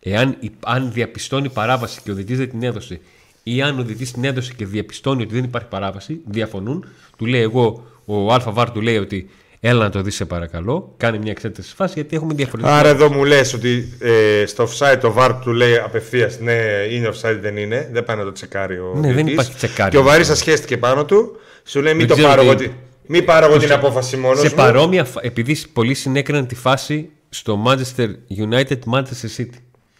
εάν 0.00 0.36
υ- 0.40 0.52
αν 0.66 0.92
διαπιστώνει 0.92 1.48
παράβαση 1.48 2.00
και 2.04 2.10
ο 2.10 2.14
διαιτητής 2.14 2.38
δεν 2.38 2.50
την 2.50 2.62
έδωσε, 2.62 3.00
ή 3.42 3.62
αν 3.62 3.78
ο 3.78 3.82
διαιτητής 3.82 4.12
την 4.12 4.24
έδωσε 4.24 4.52
και 4.56 4.66
διαπιστώνει 4.66 5.22
ότι 5.22 5.34
δεν 5.34 5.44
υπάρχει 5.44 5.68
παράβαση, 5.68 6.20
διαφωνούν. 6.26 6.84
Του 7.16 7.26
λέει 7.26 7.40
εγώ, 7.40 7.86
ο 8.04 8.32
ΑΒ 8.32 8.70
του 8.72 8.80
λέει 8.80 8.96
ότι 8.96 9.30
έλα 9.60 9.82
να 9.84 9.90
το 9.90 10.02
δεις 10.02 10.14
σε 10.14 10.24
παρακαλώ, 10.24 10.94
κάνε 10.96 11.18
μια 11.18 11.30
εξέταση 11.30 11.66
στη 11.68 11.76
φάση 11.76 11.92
γιατί 11.94 12.16
έχουμε 12.16 12.34
διαφορετική. 12.34 12.74
Άρα 12.74 12.88
εδώ 12.88 13.12
μου 13.12 13.24
λες 13.24 13.52
ότι 13.54 13.96
ε, 14.00 14.46
στο 14.46 14.68
offside 14.68 14.98
το 15.00 15.14
VAR 15.18 15.38
του 15.42 15.52
λέει 15.52 15.76
απευθείας 15.76 16.38
ναι, 16.40 16.54
είναι 16.90 17.08
offside, 17.08 17.38
δεν 17.40 17.56
είναι. 17.56 17.88
Δεν 17.92 18.04
πάει 18.04 18.16
να 18.16 18.24
το 18.24 18.32
τσεκάρει 18.32 18.78
ο 18.78 18.92
Ναι, 18.94 19.00
δεν 19.00 19.02
διαιτητής. 19.14 19.32
υπάρχει 19.32 19.54
τσεκάρι. 19.54 19.90
Και 19.90 19.96
ο 19.98 20.02
Βαρύσα 20.02 20.34
σχέστηκε 20.36 20.76
πάνω 20.78 21.04
του. 21.04 21.36
Σου 21.64 21.80
λέει 21.82 21.94
μην 21.94 22.06
Δεν 22.06 22.08
το 22.08 22.14
ξέρω 22.22 22.28
πάρω 22.28 22.42
τι- 22.42 22.64
εγώ, 22.64 22.70
τη- 22.70 22.70
μην 23.06 23.24
πάρω 23.24 23.46
εγώ 23.46 23.58
την 23.58 23.72
απόφαση 23.72 24.16
μόνος 24.16 24.40
σε 24.40 24.48
μου. 24.48 24.54
παρόμοια, 24.54 25.04
φα- 25.04 25.20
επειδή 25.24 25.56
πολλοί 25.72 25.94
συνέκριναν 25.94 26.46
τη 26.46 26.54
φάση 26.54 27.10
στο 27.28 27.64
Manchester 27.66 28.08
United 28.38 28.78
Manchester 28.92 29.36
City. 29.36 29.48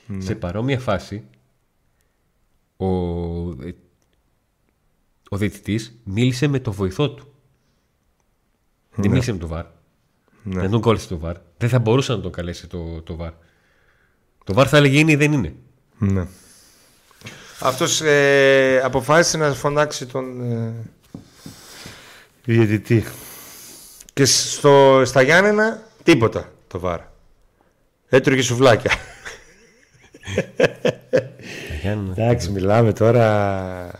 Ναι. 0.06 0.20
Σε 0.24 0.34
παρόμοια 0.34 0.78
φάση, 0.78 1.22
ο, 2.76 2.86
ε, 2.86 3.74
ο 5.28 5.36
διαιτητής 5.36 5.98
μίλησε 6.04 6.46
με 6.46 6.58
το 6.60 6.72
βοηθό 6.72 7.10
του. 7.10 7.26
Δεν 8.96 9.10
μίλησε 9.10 9.32
με 9.32 9.38
το 9.38 9.48
VAR. 9.52 9.64
Ναι. 10.42 10.60
Δεν 10.60 10.70
τον 10.70 10.80
κόλλησε 10.80 11.08
το 11.08 11.20
VAR. 11.24 11.34
Δεν 11.56 11.68
θα 11.68 11.78
μπορούσε 11.78 12.12
να 12.12 12.20
τον 12.20 12.32
καλέσει 12.32 12.66
το, 12.66 13.02
το 13.02 13.18
VAR. 13.20 13.32
Το 14.44 14.54
VAR 14.56 14.66
θα 14.66 14.76
έλεγε 14.76 14.98
είναι 14.98 15.12
ή 15.12 15.16
δεν 15.16 15.32
είναι. 15.32 15.54
Ναι. 15.98 16.26
Αυτός 17.60 18.00
ε, 18.00 18.80
αποφάσισε 18.84 19.36
να 19.36 19.52
φωνάξει 19.52 20.06
τον 20.06 20.52
ε, 20.52 20.72
διαιτητή. 22.44 23.04
Και 24.12 24.24
στο, 24.24 25.02
στα 25.04 25.22
Γιάννενα 25.22 25.82
τίποτα 26.02 26.52
το 26.68 26.80
VAR. 26.84 26.98
Έτρωγε 28.08 28.42
σουβλάκια. 28.42 28.90
Εντάξει, 31.82 32.50
μιλάμε 32.50 32.92
τώρα 32.92 33.90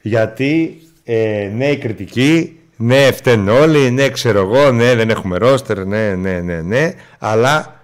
γιατί 0.00 0.82
ε, 1.04 1.50
ναι 1.54 1.70
η 1.70 1.78
κριτική, 1.78 2.57
ναι 2.80 3.12
φταίνουν 3.12 3.48
όλοι, 3.48 3.90
ναι 3.90 4.08
ξέρω 4.10 4.38
εγώ, 4.40 4.70
ναι 4.72 4.94
δεν 4.94 5.10
έχουμε 5.10 5.38
ρόστερ, 5.38 5.84
ναι, 5.86 6.14
ναι, 6.14 6.40
ναι, 6.40 6.60
ναι, 6.62 6.94
αλλά 7.18 7.82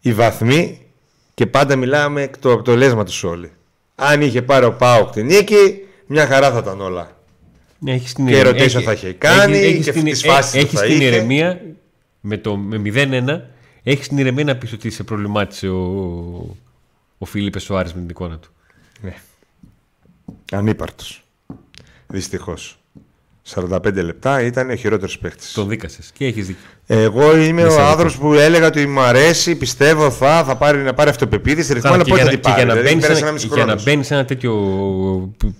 οι 0.00 0.12
βαθμοί 0.12 0.86
και 1.34 1.46
πάντα 1.46 1.76
μιλάμε 1.76 2.22
εκ 2.22 2.38
τους 2.38 2.52
αποτελέσματος 2.52 3.24
όλοι. 3.24 3.52
Αν 3.94 4.20
είχε 4.20 4.42
πάρει 4.42 4.64
ο 4.64 4.72
Πάοκ 4.72 5.10
την 5.12 5.26
νίκη, 5.26 5.78
μια 6.06 6.26
χαρά 6.26 6.52
θα 6.52 6.58
ήταν 6.58 6.80
όλα. 6.80 7.16
Ναι, 7.78 7.92
έχεις 7.92 8.12
την 8.12 8.26
Και 8.26 8.32
ηρε- 8.32 8.44
ερωτήσεις 8.46 8.74
έχει- 8.74 8.84
θα 8.84 8.92
είχε 8.92 9.12
κάνει, 9.12 9.58
έχεις 9.58 9.84
και 9.84 9.92
την- 9.92 10.04
τις 10.04 10.22
φάσεις 10.24 10.54
ε- 10.54 10.58
που 10.60 10.64
έχεις 10.66 10.78
θα 10.80 10.86
την 10.86 10.94
είχε. 10.94 11.04
ηρεμία 11.04 11.60
με 12.20 12.36
το 12.38 12.56
με 12.56 12.78
0-1 12.78 13.50
έχεις 13.82 14.08
την 14.08 14.18
ηρεμία 14.18 14.44
να 14.44 14.56
πεις 14.56 14.72
ότι 14.72 14.90
σε 14.90 15.02
προβλημάτισε 15.04 15.68
ο, 15.68 16.56
ο 17.18 17.24
Φίλιππες 17.24 17.62
Σοάρε 17.62 17.88
με 17.94 18.00
την 18.00 18.08
εικόνα 18.08 18.38
του. 18.38 18.50
Ναι. 19.00 19.14
Ανύπαρτος. 20.52 21.24
Δυστυχώς. 22.06 22.79
45 23.54 23.94
λεπτά 23.94 24.42
ήταν 24.42 24.70
ο 24.70 24.74
χειρότερο 24.74 25.12
παίχτη. 25.20 25.46
Τον 25.54 25.68
δίκασες 25.68 26.10
και 26.14 26.24
έχεις 26.26 26.46
δίκιο. 26.46 26.62
Εγώ 26.86 27.36
είμαι 27.36 27.62
Δεν 27.62 27.70
σε 27.70 27.76
ο 27.78 27.82
άνθρωπος 27.84 28.16
που 28.18 28.32
έλεγα 28.32 28.66
ότι 28.66 28.86
μου 28.86 29.00
αρέσει, 29.00 29.54
πιστεύω 29.56 30.10
θα, 30.10 30.44
θα 30.44 30.56
πάρει, 30.56 30.78
να 30.78 30.94
πάρει 30.94 31.10
αυτοπεποίθηση. 31.10 31.72
Ρυθμό, 31.72 31.92
αλλά 31.92 32.02
και, 32.02 32.10
πότε 32.10 32.22
για, 32.22 32.30
θα 32.30 32.36
να- 32.36 32.40
την 32.40 32.52
και 32.52 32.62
για 32.62 32.66
πάρει. 32.66 32.66
να 32.66 32.72
Δηλαδή, 32.74 32.88
μπαίνεις 32.88 33.02
σε, 33.04 33.08
πέρασε 33.08 33.20
ένα- 33.20 33.28
ένα 33.30 33.32
μισή 33.32 33.46
για 33.46 33.56
να 33.56 33.62
χρόνος. 33.62 33.84
μπαίνεις 33.84 34.06
σε 34.06 34.14
ένα 34.14 34.24
τέτοιο 34.24 34.54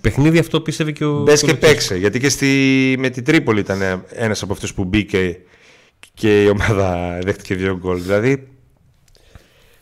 παιχνίδι, 0.01 0.37
αυτό 0.39 0.61
πίστευε 0.61 0.91
και 0.91 1.05
ο. 1.05 1.11
Μπες 1.21 1.39
και 1.41 1.45
ο 1.45 1.49
Λουτσέσκου. 1.53 1.73
παίξε. 1.75 1.95
Γιατί 1.97 2.19
και 2.19 2.29
στη, 2.29 2.95
με 2.99 3.09
την 3.09 3.23
Τρίπολη 3.23 3.59
ήταν 3.59 4.03
ένας 4.09 4.41
από 4.41 4.53
αυτούς 4.53 4.73
που 4.73 4.83
μπήκε 4.83 5.37
και 6.13 6.43
η 6.43 6.47
ομάδα 6.47 6.97
δέχτηκε 7.25 7.55
δύο 7.55 7.77
γκολ. 7.77 8.01
Δηλαδή, 8.01 8.47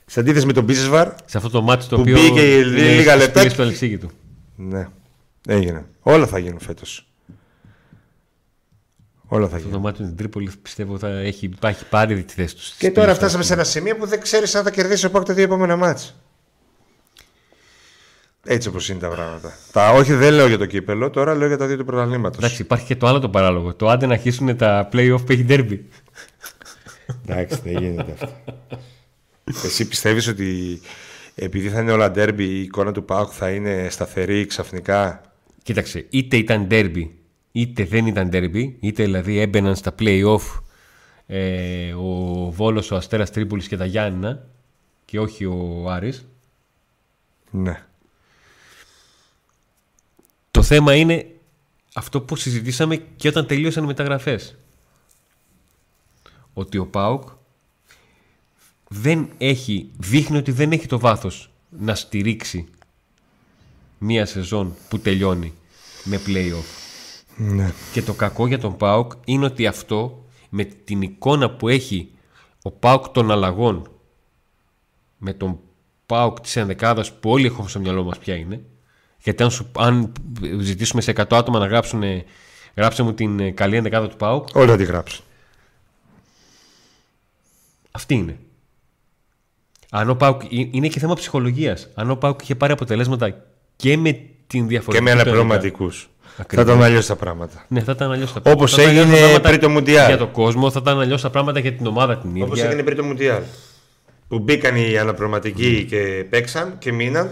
σε 0.06 0.20
αντίθεση 0.20 0.46
με 0.46 0.54
τον 0.54 0.63
Μπίσεσβαρ, 0.63 1.08
Σε 1.25 1.38
αυτό 1.38 1.50
το 1.50 1.62
μάτι 1.62 1.86
το 1.86 1.96
Που 1.96 2.01
οποίο. 2.01 2.13
μπήκε 2.22 2.42
είναι 2.56 2.66
λίγα 2.66 3.12
στις 3.12 3.24
λεπτά 3.25 3.32
πύλες 3.39 3.51
και- 3.51 3.56
του 3.58 3.62
Αλεξίγητου. 3.62 4.10
ναι, 4.56 4.88
έγινε. 5.48 5.86
Όλα 6.01 6.28
θα 6.28 6.39
γίνουν 6.39 6.60
φέτος. 6.60 7.09
Όλα 9.31 9.48
θα 9.48 9.55
Αυτό 9.55 9.67
το 9.67 9.75
γίνουν. 9.75 9.81
μάτι 9.81 10.01
με 10.01 10.07
την 10.07 10.17
Τρίπολης 10.17 10.57
πιστεύω 10.57 10.98
θα 10.98 11.09
έχει, 11.09 11.50
θα 11.59 11.67
έχει 11.67 11.86
πάρει 11.86 12.24
τη 12.24 12.33
θέση 12.33 12.55
τους. 12.55 12.65
στις 12.65 12.77
Και 12.77 12.91
τώρα 12.91 13.01
πύλες 13.01 13.17
του 13.17 13.24
φτάσαμε 13.24 13.43
σε 13.43 13.53
ένα 13.53 13.63
σημείο 13.63 13.95
που 13.95 14.05
δεν 14.05 14.21
ξέρεις 14.21 14.55
αν 14.55 14.63
θα 14.63 14.71
κερδίσει 14.71 15.05
ο 15.05 15.12
Πάκ 15.12 15.24
τα 15.24 15.33
δύο 15.33 15.43
επόμενα 15.43 15.75
μάτς. 15.75 16.15
Έτσι 18.43 18.67
όπως 18.67 18.89
είναι 18.89 19.00
τα 19.00 19.07
πράγματα. 19.07 19.53
Τα, 19.71 19.91
όχι, 19.91 20.13
δεν 20.13 20.33
λέω 20.33 20.48
για 20.48 20.57
το 20.57 20.65
κύπελο, 20.65 21.09
τώρα 21.09 21.36
λέω 21.36 21.48
για 21.48 21.57
τα 21.57 21.65
δύο 21.65 21.77
του 21.77 21.86
πρωταθλήματος. 21.86 22.38
Εντάξει, 22.38 22.62
υπάρχει 22.62 22.86
και 22.86 22.95
το 22.95 23.07
άλλο 23.07 23.19
το 23.19 23.29
παράλογο. 23.29 23.74
Το 23.74 23.89
άντε 23.89 24.05
να 24.05 24.13
αρχίσουν 24.13 24.57
τα 24.57 24.89
playoff 24.93 25.25
που 25.25 25.31
έχει 25.31 25.45
derby. 25.50 25.79
Εντάξει, 27.27 27.59
δεν 27.63 27.77
γίνεται 27.83 28.12
αυτό. 28.12 28.29
Εσύ 29.65 29.88
πιστεύεις 29.88 30.27
ότι 30.27 30.81
επειδή 31.36 31.69
θα 31.69 31.79
είναι 31.81 31.91
όλα 31.91 32.12
ντέρμπι 32.12 32.43
η 32.43 32.62
εικόνα 32.62 32.91
του 32.91 33.05
ΠΑΟΚ 33.05 33.31
θα 33.36 33.50
είναι 33.50 33.88
σταθερή 33.89 34.45
ξαφνικά; 34.45 35.21
Κοίταξε, 35.63 36.05
είτε 36.09 36.38
ήταν 36.38 36.67
derby 36.71 37.09
είτε 37.51 37.84
δεν 37.84 38.08
ήταν 38.08 38.29
derby, 38.34 38.74
είτε 38.79 39.03
δηλαδή 39.03 39.39
έμπαιναν 39.39 39.75
στα 39.75 39.96
playoff 40.00 40.60
ε, 41.27 41.94
ο 41.94 42.51
Βόλος, 42.51 42.91
ο 42.91 42.96
Αστέρας 42.96 43.32
Τρίπολης 43.32 43.68
και 43.68 43.77
τα 43.77 43.86
Γιάννηνα 43.86 44.48
και 45.06 45.20
όχι 45.20 45.46
ο 45.46 45.86
Άρης. 45.89 46.25
Ναι. 47.51 47.86
Το 50.51 50.63
θέμα 50.63 50.96
είναι 50.96 51.25
αυτό 51.94 52.22
που 52.22 52.36
συζητήσαμε 52.36 52.96
και 52.96 53.27
όταν 53.27 53.46
τελείωσαν 53.46 53.84
οι 53.84 53.88
μεταγραφές. 53.88 54.56
Ότι 56.53 56.77
ο 56.77 56.86
ΠΑΟΚ 56.86 57.29
δεν 58.88 59.29
έχει, 59.38 59.89
δείχνει 59.98 60.38
ότι 60.38 60.51
δεν 60.51 60.72
έχει 60.72 60.88
το 60.88 61.00
βάθος 61.00 61.51
να 61.70 61.96
στηρίξει 61.96 62.68
μία 63.98 64.25
σεζόν 64.25 64.75
που 64.89 65.00
τελειώνει 65.00 65.53
με 66.03 66.22
play-off. 66.25 66.88
Ναι. 67.39 67.74
Και 67.93 68.01
το 68.01 68.13
κακό 68.13 68.48
για 68.48 68.60
τον 68.60 68.77
ΠΑΟΚ 68.77 69.12
είναι 69.25 69.46
ότι 69.46 69.67
αυτό 69.67 70.24
με 70.50 70.63
την 70.63 71.01
εικόνα 71.01 71.50
που 71.50 71.67
έχει 71.67 72.12
ο 72.62 72.72
ΠΑΟΚ 72.72 73.08
των 73.08 73.31
αλλαγών 73.31 73.89
με 75.17 75.34
τον 75.34 75.60
ΠΑΟΚ 76.05 76.39
της 76.39 76.55
ενδεκάδας 76.55 77.13
που 77.13 77.29
όλοι 77.29 77.46
έχουμε 77.46 77.69
στο 77.69 77.79
μυαλό 77.79 78.03
μας 78.03 78.17
ποια 78.17 78.36
είναι 78.36 78.62
γιατί 79.24 79.43
αν, 79.43 79.51
σου, 79.51 79.72
αν 79.77 80.12
ζητήσουμε 80.60 81.01
σε 81.01 81.12
100 81.15 81.24
άτομα 81.29 81.60
να 81.60 81.67
γράψουν 81.67 82.03
γράψε 82.75 83.03
μου 83.03 83.13
την 83.13 83.39
ε, 83.39 83.51
καλή 83.51 83.75
ενδεκάδα 83.75 84.08
του 84.08 84.15
ΠΑΟΚ 84.17 84.48
Όλοι 84.53 84.69
θα 84.69 84.77
τη 84.77 84.84
γράψουν. 84.84 85.24
αυτή 87.91 88.13
είναι. 88.13 88.39
Αν 89.89 90.10
ο 90.10 90.15
ΠΑΟΚ, 90.15 90.43
ε- 90.43 90.48
είναι 90.50 90.88
και 90.88 91.00
θέμα 91.00 91.13
ψυχολογίας 91.13 91.89
αν 91.96 92.10
ο 92.10 92.15
ΠΑΟΚ 92.15 92.41
είχε 92.41 92.55
πάρει 92.55 92.72
αποτελέσματα 92.74 93.46
και 93.75 93.98
με 93.98 94.12
την 94.48 94.62
Και 94.62 94.67
διαφορετική 94.67 95.15
με 95.15 95.24
του 95.24 95.91
αναπληρωματικού. 96.39 96.55
Θα 96.55 96.62
Ακριβώς. 96.62 96.65
ήταν 96.65 96.84
αλλιώς 96.84 97.06
τα 97.06 97.15
πράγματα. 97.15 97.65
Ναι, 97.67 97.82
θα 97.82 97.91
ήταν 97.91 98.12
αλλιώς 98.12 98.34
τα 98.34 98.41
Όπως 98.52 98.73
Θα 98.73 98.82
ήταν 98.82 98.89
αλλιώς 98.93 99.06
έγινε 99.06 99.19
τα 99.19 99.25
πράγματα 99.25 99.49
πριν 99.49 99.60
το 99.62 99.69
Μουντιάλ. 99.69 100.08
Για 100.08 100.17
τον 100.17 100.32
κόσμο, 100.32 100.71
θα 100.71 100.80
ήταν 100.82 100.99
αλλιώς 100.99 101.21
τα 101.21 101.30
πράγματα 101.30 101.60
για 101.60 101.73
την 101.73 101.86
ομάδα 101.88 102.17
την 102.17 102.30
ίδια. 102.30 102.43
Όπως 102.45 102.62
έγινε 102.62 102.84
πριν 102.84 102.97
το 102.97 103.04
Μουντιάλ. 103.04 103.41
Που 104.28 104.39
μπήκαν 104.39 104.75
οι 104.75 104.97
αναπληρωματικοί 104.97 105.86
και 105.89 106.25
παίξαν 106.30 106.75
και 106.80 106.91
μείναν. 106.91 107.30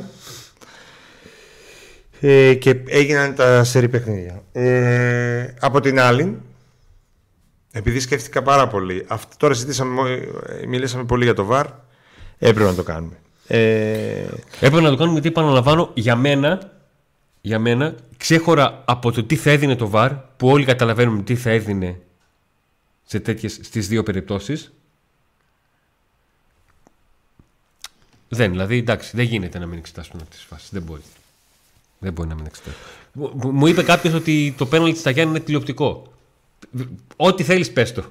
Ε, 2.19 2.53
και 2.53 2.75
έγιναν 2.87 3.35
τα 3.35 3.63
σερή 3.63 3.89
παιχνίδια. 3.89 4.41
Ε, 4.51 5.53
από 5.59 5.79
την 5.79 5.99
άλλη, 5.99 6.37
επειδή 7.71 7.99
σκέφτηκα 7.99 8.41
πάρα 8.41 8.67
πολύ, 8.67 9.05
αυτό, 9.07 9.35
τώρα 9.37 9.53
συζητήσαμε, 9.53 9.93
μο- 9.93 10.07
ε, 10.07 10.65
μιλήσαμε 10.67 11.03
πολύ 11.03 11.23
για 11.23 11.33
το 11.33 11.43
ΒΑΡ, 11.45 11.65
έπρεπε 12.37 12.69
να 12.69 12.75
το 12.75 12.83
κάνουμε. 12.83 13.13
Ε, 13.47 13.57
Έπρεπε 14.59 14.81
να 14.81 14.89
το 14.89 14.95
κάνουμε 14.95 15.13
γιατί 15.13 15.27
επαναλαμβάνω 15.27 15.89
για 15.93 16.15
μένα, 16.15 16.59
για 17.47 17.59
μένα 17.59 17.95
ξέχωρα 18.17 18.83
από 18.85 19.11
το 19.11 19.23
τι 19.23 19.35
θα 19.35 19.49
έδινε 19.51 19.75
το 19.75 19.91
VAR 19.93 20.17
που 20.37 20.47
όλοι 20.47 20.65
καταλαβαίνουμε 20.65 21.23
τι 21.23 21.35
θα 21.35 21.49
έδινε 21.49 21.99
σε 23.05 23.19
τέτοιες, 23.19 23.59
στις 23.61 23.87
δύο 23.87 24.03
περιπτώσεις 24.03 24.71
δεν, 28.29 28.51
δηλαδή 28.51 28.77
εντάξει 28.77 29.15
δεν 29.15 29.25
γίνεται 29.25 29.59
να 29.59 29.65
μην 29.65 29.77
εξετάσουν 29.77 30.19
αυτές 30.21 30.37
τις 30.37 30.45
φάσεις. 30.45 30.69
Δεν 30.71 30.81
μπορεί. 30.81 31.01
Δεν 31.99 32.13
μπορεί 32.13 32.27
να 32.29 32.35
μην 32.35 32.45
εξετάσουν 32.45 32.79
Μου- 33.11 33.31
μου- 33.35 33.51
μου 33.51 33.67
είπε 33.67 33.83
κάποιος 33.83 34.13
ότι 34.13 34.53
το 34.57 34.65
πέναλτι 34.65 34.99
στα 34.99 35.09
Γιάννη 35.09 35.35
είναι 35.35 35.43
τηλεοπτικό. 35.43 36.13
Ό,τι 37.15 37.43
θέλεις 37.43 37.71
πες 37.71 37.93
το. 37.93 38.03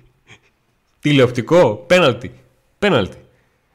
Τηλεοπτικό, 1.00 1.74
πέναλτι 1.74 2.32
πέναλτι. 2.78 3.16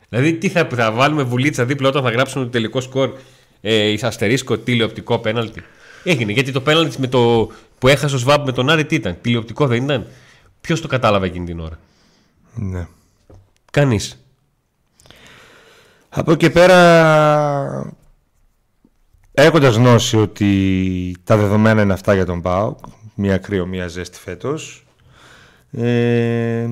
Δηλαδή, 0.10 0.34
τι 0.38 0.50
θα, 0.50 0.68
θα 0.72 0.92
βάλουμε 0.92 1.24
βουλίτσα 1.24 1.66
δίπλα 1.66 1.90
όταν 1.90 2.04
θα 2.04 2.10
γράψουμε 2.10 2.44
το 2.44 2.50
τελικό 2.50 2.82
σκορ 2.82 3.18
ε, 3.66 3.88
εις 3.88 4.04
αστερίσκο 4.04 4.58
τηλεοπτικό 4.58 5.20
πέναλτι. 5.20 5.64
Έγινε. 6.04 6.32
Γιατί 6.32 6.52
το 6.52 6.62
πέναλτι 6.62 7.00
με 7.00 7.08
το, 7.08 7.50
που 7.80 7.88
έχασε 7.88 8.16
ο 8.16 8.18
Σβάμπ 8.18 8.46
με 8.46 8.52
τον 8.52 8.70
Άρη 8.70 8.86
τι 8.86 8.96
ήταν. 8.96 9.18
Τηλεοπτικό 9.22 9.68
δεν 9.68 9.84
ήταν; 9.84 10.08
Ποιος 10.62 10.82
το 10.82 10.88
κατάλαβε 10.88 11.26
εκείνη 11.26 11.46
την 11.46 11.60
ώρα; 11.60 11.80
ναι. 12.54 12.88
Κανείς. 13.72 14.26
Από 16.10 16.32
εκεί 16.32 16.40
και 16.40 16.50
πέρα, 16.50 17.94
έχοντας 19.32 19.76
γνώση 19.76 20.18
ότι 20.18 21.16
τα 21.24 21.38
δεδομένα 21.38 21.82
είναι 21.82 21.94
αυτά 21.94 22.14
για 22.14 22.26
τον 22.26 22.42
ΠΑΟΚ, 22.42 22.78
μία 23.16 23.38
κρύο, 23.38 23.66
μία 23.66 23.88
ζέστη 23.88 24.18
φέτος, 24.18 24.86
ε, 25.72 26.68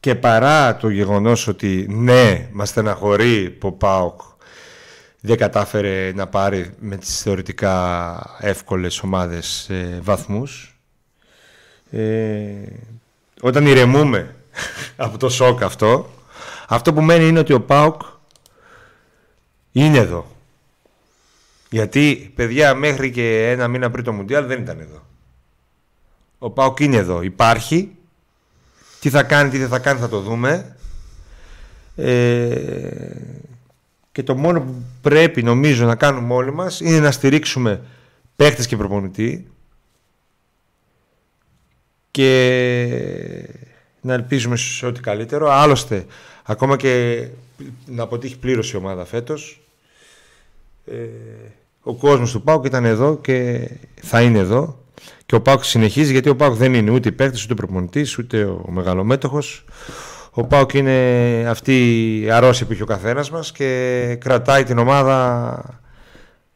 και 0.00 0.14
παρά 0.14 0.76
το 0.76 0.88
γεγονός 0.88 1.46
ότι 1.46 1.86
ναι, 1.90 2.48
μας 2.52 2.68
στεναχωρεί 2.68 3.50
που 3.50 3.68
ο 3.68 3.72
ΠΑΟΚ 3.72 4.20
δεν 5.20 5.36
κατάφερε 5.36 6.12
να 6.14 6.26
πάρει 6.26 6.74
με 6.78 6.96
τις 6.96 7.22
θεωρητικά 7.22 8.36
εύκολες 8.40 9.02
ομάδες 9.02 9.68
ε, 9.70 9.98
βαθμούς, 10.02 10.78
ε, 11.90 12.50
όταν 13.40 13.66
ηρεμούμε 13.66 14.34
από 14.96 15.18
το 15.18 15.28
σοκ 15.28 15.62
αυτό, 15.62 16.10
αυτό 16.68 16.92
που 16.92 17.02
μένει 17.02 17.28
είναι 17.28 17.38
ότι 17.38 17.52
ο 17.52 17.60
ΠΑΟΚ 17.60 18.02
είναι 19.72 19.98
εδώ. 19.98 20.36
Γιατί, 21.70 22.32
παιδιά, 22.34 22.74
μέχρι 22.74 23.10
και 23.10 23.50
ένα 23.50 23.68
μήνα 23.68 23.90
πριν 23.90 24.04
το 24.04 24.12
Μουντιάλ 24.12 24.46
δεν 24.46 24.60
ήταν 24.60 24.80
εδώ. 24.80 25.06
Ο 26.38 26.50
ΠΑΟΚ 26.50 26.80
είναι 26.80 26.96
εδώ. 26.96 27.22
Υπάρχει. 27.22 27.96
Τι 29.00 29.10
θα 29.10 29.22
κάνει, 29.22 29.50
τι 29.50 29.58
δεν 29.58 29.68
θα 29.68 29.78
κάνει 29.78 30.00
θα 30.00 30.08
το 30.08 30.20
δούμε. 30.20 30.76
Ε, 31.96 33.10
και 34.12 34.22
το 34.22 34.34
μόνο 34.34 34.60
που 34.60 34.74
πρέπει 35.00 35.42
νομίζω 35.42 35.86
να 35.86 35.94
κάνουμε 35.94 36.34
όλοι 36.34 36.52
μας 36.52 36.80
είναι 36.80 37.00
να 37.00 37.10
στηρίξουμε 37.10 37.82
παίχτες 38.36 38.66
και 38.66 38.76
προπονητή 38.76 39.50
και 42.10 43.48
να 44.00 44.12
ελπίζουμε 44.12 44.56
σε 44.56 44.86
ό,τι 44.86 45.00
καλύτερο. 45.00 45.50
Άλλωστε, 45.50 46.06
ακόμα 46.42 46.76
και 46.76 47.26
να 47.86 48.02
αποτύχει 48.02 48.38
πλήρως 48.38 48.72
η 48.72 48.76
ομάδα 48.76 49.04
φέτος, 49.04 49.60
ε, 50.86 50.94
ο 51.82 51.94
κόσμος 51.94 52.32
του 52.32 52.42
ΠΑΟΚ 52.42 52.64
ήταν 52.64 52.84
εδώ 52.84 53.18
και 53.18 53.68
θα 54.00 54.22
είναι 54.22 54.38
εδώ. 54.38 54.78
Και 55.26 55.34
ο 55.34 55.40
ΠΑΟΚ 55.40 55.64
συνεχίζει 55.64 56.12
γιατί 56.12 56.28
ο 56.28 56.36
ΠΑΟΚ 56.36 56.54
δεν 56.54 56.74
είναι 56.74 56.90
ούτε 56.90 57.10
παίκτης, 57.10 57.44
ούτε 57.44 57.54
προπονητής, 57.54 58.18
ούτε 58.18 58.44
ο 58.44 58.70
μεγαλομέτωχος. 58.70 59.64
Ο 60.32 60.46
ΠΑΟΚ 60.46 60.72
είναι 60.74 61.44
αυτή 61.48 61.74
η 62.20 62.30
αρρώστια 62.30 62.66
που 62.66 62.72
έχει 62.72 62.82
ο 62.82 62.86
καθένας 62.86 63.30
μας 63.30 63.52
και 63.52 64.16
κρατάει 64.20 64.64
την 64.64 64.78
ομάδα 64.78 65.62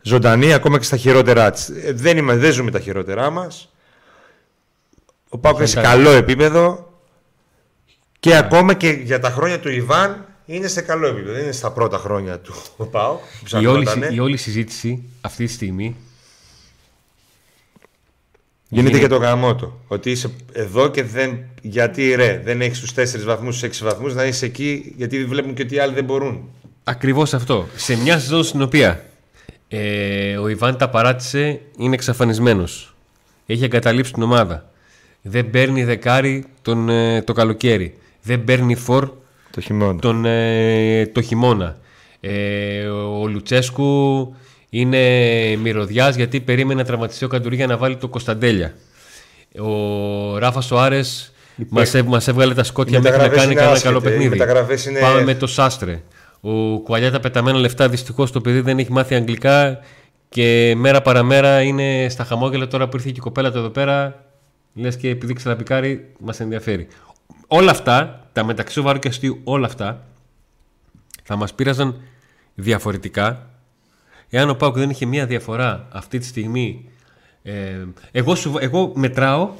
ζωντανή 0.02 0.52
ακόμα 0.52 0.78
και 0.78 0.84
στα 0.84 0.96
χειρότερά 0.96 1.50
της. 1.50 1.68
Ε, 1.68 1.92
Δεν, 1.92 2.16
είμαι, 2.16 2.36
δεν 2.36 2.52
ζούμε 2.52 2.70
τα 2.70 2.80
χειρότερά 2.80 3.30
μας. 3.30 3.68
Ο 5.28 5.38
Πάουκ 5.38 5.56
είναι 5.56 5.66
σε 5.66 5.78
Εντάξει. 5.78 5.96
καλό 5.96 6.10
επίπεδο 6.10 6.92
και 8.20 8.36
ακόμα 8.36 8.74
και 8.74 8.88
για 8.88 9.18
τα 9.20 9.30
χρόνια 9.30 9.60
του 9.60 9.70
Ιβάν 9.70 10.24
είναι 10.46 10.68
σε 10.68 10.80
καλό 10.80 11.06
επίπεδο. 11.06 11.32
Δεν 11.32 11.42
είναι 11.42 11.52
στα 11.52 11.70
πρώτα 11.72 11.98
χρόνια 11.98 12.38
του 12.38 12.54
ο 12.76 12.84
Πάουκ. 12.86 13.18
που 13.18 13.60
Η 13.60 13.66
όλη, 13.66 13.84
ψαχνότανε. 13.84 14.14
η 14.14 14.18
όλη 14.18 14.36
συζήτηση 14.36 15.02
αυτή 15.20 15.44
τη 15.46 15.52
στιγμή 15.52 15.96
Γίνεται 18.74 18.96
γίνεται- 18.96 19.16
και 19.16 19.20
το 19.20 19.28
γαμότο. 19.30 19.80
Ότι 19.88 20.10
είσαι 20.10 20.30
εδώ 20.52 20.88
και 20.90 21.02
δεν. 21.02 21.38
Γιατί 21.62 22.14
ρε, 22.14 22.40
δεν 22.44 22.60
έχεις 22.60 22.80
τους 22.80 22.92
4 22.92 23.24
βαθμούς, 23.24 23.52
τους 23.60 23.62
6 23.62 23.84
βαθμούς, 23.84 24.14
να 24.14 24.24
είσαι 24.24 24.46
εκεί, 24.46 24.92
γιατί 24.96 25.24
βλέπουν 25.24 25.54
και 25.54 25.62
ότι 25.62 25.74
οι 25.74 25.78
άλλοι 25.78 25.94
δεν 25.94 26.04
μπορούν. 26.04 26.48
Ακριβώς 26.84 27.34
αυτό. 27.34 27.66
Σε 27.76 27.96
μια 27.96 28.18
σεζόν 28.18 28.44
στην 28.44 28.62
οποία 28.62 29.04
ε, 29.68 30.36
ο 30.36 30.48
Ιβάν 30.48 30.76
τα 30.76 30.88
παράτησε, 30.88 31.60
είναι 31.78 31.94
εξαφανισμένος. 31.94 32.94
Έχει 33.46 33.64
εγκαταλείψει 33.64 34.12
την 34.12 34.22
ομάδα. 34.22 34.70
Δεν 35.22 35.50
παίρνει 35.50 35.84
δεκάρι 35.84 36.44
τον, 36.62 36.88
ε, 36.88 37.22
το 37.22 37.32
καλοκαίρι. 37.32 37.94
Δεν 38.22 38.44
παίρνει 38.44 38.74
φορ 38.74 39.10
Το 39.50 39.60
χειμώνα. 39.60 39.98
τον, 40.00 40.24
ε, 40.24 41.06
το 41.06 41.20
χειμώνα. 41.22 41.78
Ε, 42.20 42.86
ο 42.86 43.26
Λουτσέσκου 43.28 44.34
είναι 44.78 45.00
μυρωδιάς 45.56 46.16
γιατί 46.16 46.40
περίμενε 46.40 46.80
να 46.80 46.86
τραυματιστεί 46.86 47.24
ο 47.24 47.28
Καντουρί 47.28 47.56
για 47.56 47.66
να 47.66 47.76
βάλει 47.76 47.96
το 47.96 48.08
Κωνσταντέλια. 48.08 48.74
Ο 49.58 50.38
Ράφα 50.38 50.60
Σοάρες 50.60 51.32
μας 52.04 52.28
έβγαλε 52.28 52.54
τα 52.54 52.62
σκότια 52.64 52.98
Οι 52.98 53.00
μέχρι 53.02 53.18
να 53.18 53.22
μεταγραφές 53.22 53.40
κάνει 53.40 53.52
είναι 53.52 53.60
κανένα 53.60 53.76
άσχετες. 53.76 53.92
καλό 53.92 53.98
Οι 53.98 54.10
παιχνίδι. 54.10 54.36
μεταγραφές 54.38 54.86
είναι- 54.86 55.00
Πάμε 55.00 55.22
με 55.22 55.34
το 55.34 55.46
Σάστρε. 55.46 56.02
Ο 56.40 56.78
Κουαλιά 56.80 57.10
τα 57.10 57.20
πεταμένα 57.20 57.58
λεφτά 57.58 57.88
δυστυχώς 57.88 58.30
το 58.32 58.40
παιδί 58.40 58.60
δεν 58.60 58.78
έχει 58.78 58.92
μάθει 58.92 59.14
αγγλικά 59.14 59.78
και 60.28 60.74
μέρα 60.76 61.02
παραμέρα 61.02 61.60
είναι 61.62 62.06
στα 62.10 62.24
χαμόγελα 62.24 62.66
τώρα 62.68 62.88
που 62.88 62.96
ήρθε 62.96 63.10
και 63.10 63.16
η 63.18 63.22
κοπέλα 63.22 63.52
του 63.52 63.58
εδώ 63.58 63.68
πέρα. 63.68 64.24
Λες 64.74 64.96
και 64.96 65.08
επειδή 65.08 65.32
ξελαπικάρει, 65.32 66.12
μας 66.18 66.40
ενδιαφέρει. 66.40 66.86
Όλα 67.46 67.70
αυτά, 67.70 68.26
τα 68.32 68.44
μεταξύ 68.44 68.74
σοβαρού 68.74 68.98
και 68.98 69.08
αστείου, 69.08 69.40
όλα 69.44 69.66
αυτά 69.66 70.04
θα 71.22 71.36
μας 71.36 71.54
πείραζαν 71.54 72.00
διαφορετικά 72.54 73.48
εάν 74.34 74.50
ο 74.50 74.54
Πάουκ 74.54 74.76
δεν 74.76 74.90
είχε 74.90 75.06
μία 75.06 75.26
διαφορά 75.26 75.88
αυτή 75.92 76.18
τη 76.18 76.24
στιγμή. 76.26 76.88
Ε, 77.42 77.84
εγώ, 78.12 78.34
σου- 78.34 78.56
εγώ 78.60 78.92
μετράω 78.94 79.50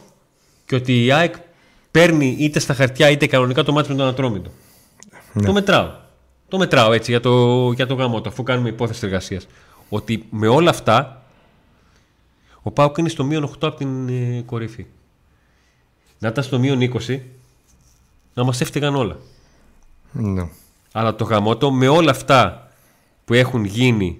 και 0.67 0.75
ότι 0.75 1.05
η 1.05 1.13
ΑΕΚ 1.13 1.35
παίρνει 1.91 2.37
είτε 2.39 2.59
στα 2.59 2.75
χαρτιά 2.75 3.11
είτε 3.11 3.27
κανονικά 3.27 3.63
το 3.63 3.73
μάτι 3.73 3.89
με 3.91 3.95
τον 3.97 4.07
Ατρόμητο. 4.07 4.51
Το 5.45 5.53
μετράω. 5.53 5.91
Το 6.49 6.59
μετράω 6.59 6.93
έτσι 6.93 7.11
για 7.11 7.21
το, 7.21 7.73
για 7.73 7.87
το 7.87 7.95
γάμο 7.95 8.21
του, 8.21 8.29
αφού 8.29 8.43
κάνουμε 8.43 8.69
υπόθεση 8.69 9.07
εργασίας. 9.07 9.47
Ότι 9.89 10.27
με 10.31 10.47
όλα 10.49 10.71
αυτά 10.71 11.23
ο 12.63 12.71
Πάουκ 12.71 12.97
είναι 12.99 13.09
στο 13.09 13.25
μείον 13.25 13.45
8 13.45 13.49
από 13.61 13.77
την 13.77 14.09
ε, 14.09 14.43
κορυφή. 14.47 14.87
Να 16.19 16.29
ήταν 16.29 16.45
στο 16.45 16.59
μείον 16.59 16.79
20, 17.09 17.19
να 18.35 18.45
μας 18.45 18.61
έφταιγαν 18.61 18.95
όλα. 18.97 19.17
Ναι. 20.13 20.49
Αλλά 20.93 21.15
το 21.15 21.25
γαμότο 21.25 21.73
με 21.73 21.89
όλα 21.89 22.11
αυτά 22.11 22.71
που 23.25 23.35
έχουν 23.35 23.65
γίνει, 23.65 24.19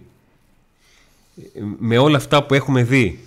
με 1.79 1.99
όλα 1.99 2.17
αυτά 2.17 2.45
που 2.45 2.55
έχουμε 2.55 2.83
δει, 2.83 3.25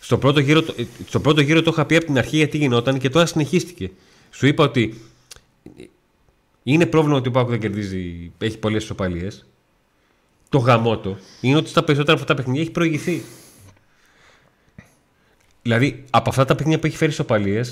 στο 0.00 0.18
πρώτο 0.18 0.40
γύρο, 0.40 0.62
το- 0.62 0.74
ε, 0.78 0.84
στο 1.06 1.20
πρώτο 1.20 1.40
γύρο 1.40 1.62
το 1.62 1.70
είχα 1.72 1.86
πει 1.86 1.96
από 1.96 2.04
την 2.04 2.18
αρχή 2.18 2.36
γιατί 2.36 2.58
γινόταν 2.58 2.98
και 2.98 3.08
τώρα 3.10 3.26
συνεχίστηκε. 3.26 3.90
Σου 4.30 4.46
είπα 4.46 4.64
ότι 4.64 5.00
είναι 6.62 6.86
πρόβλημα 6.86 7.16
ότι 7.16 7.28
ο 7.28 7.30
Πάκου 7.30 7.50
δεν 7.50 7.60
κερδίζει, 7.60 8.32
έχει 8.38 8.58
πολλές 8.58 8.82
ισοπαλίες. 8.82 9.46
Το 10.48 10.58
γαμότο 10.58 11.18
είναι 11.40 11.56
ότι 11.56 11.68
στα 11.68 11.84
περισσότερα 11.84 12.12
από 12.12 12.22
αυτά 12.22 12.34
τα 12.34 12.40
παιχνίδια 12.40 12.62
έχει 12.62 12.70
προηγηθεί. 12.70 13.22
Δηλαδή, 15.62 16.04
από 16.10 16.28
αυτά 16.30 16.44
τα 16.44 16.54
παιχνίδια 16.54 16.80
που 16.80 16.86
έχει 16.86 16.96
φέρει 16.96 17.10
ισοπαλίε, 17.10 17.62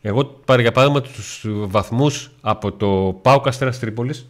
εγώ 0.00 0.24
πάρε 0.24 0.62
για 0.62 0.72
παράδειγμα 0.72 1.00
τους 1.00 1.44
βαθμούς 1.46 2.30
από 2.40 2.72
το 2.72 3.18
Πάο 3.22 3.40
Καστέρα 3.40 3.70
Τρίπολης, 3.70 4.26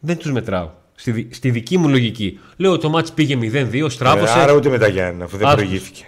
δεν 0.00 0.16
τους 0.16 0.32
μετράω. 0.32 0.70
Στη, 1.02 1.10
δι- 1.12 1.34
στη 1.34 1.50
δική 1.50 1.78
μου 1.78 1.88
λογική. 1.88 2.38
Λέω 2.56 2.78
το 2.78 2.88
μάτς 2.88 3.12
πήγε 3.12 3.38
0-2, 3.72 3.86
στράβωσε. 3.90 4.38
Άρα 4.38 4.52
ούτε 4.52 4.68
με 4.68 4.78
τα 4.78 4.88
Γιάννη, 4.88 5.22
αφού 5.22 5.36
δεν 5.36 5.46
Άστος. 5.46 5.62
προηγήθηκε. 5.62 6.04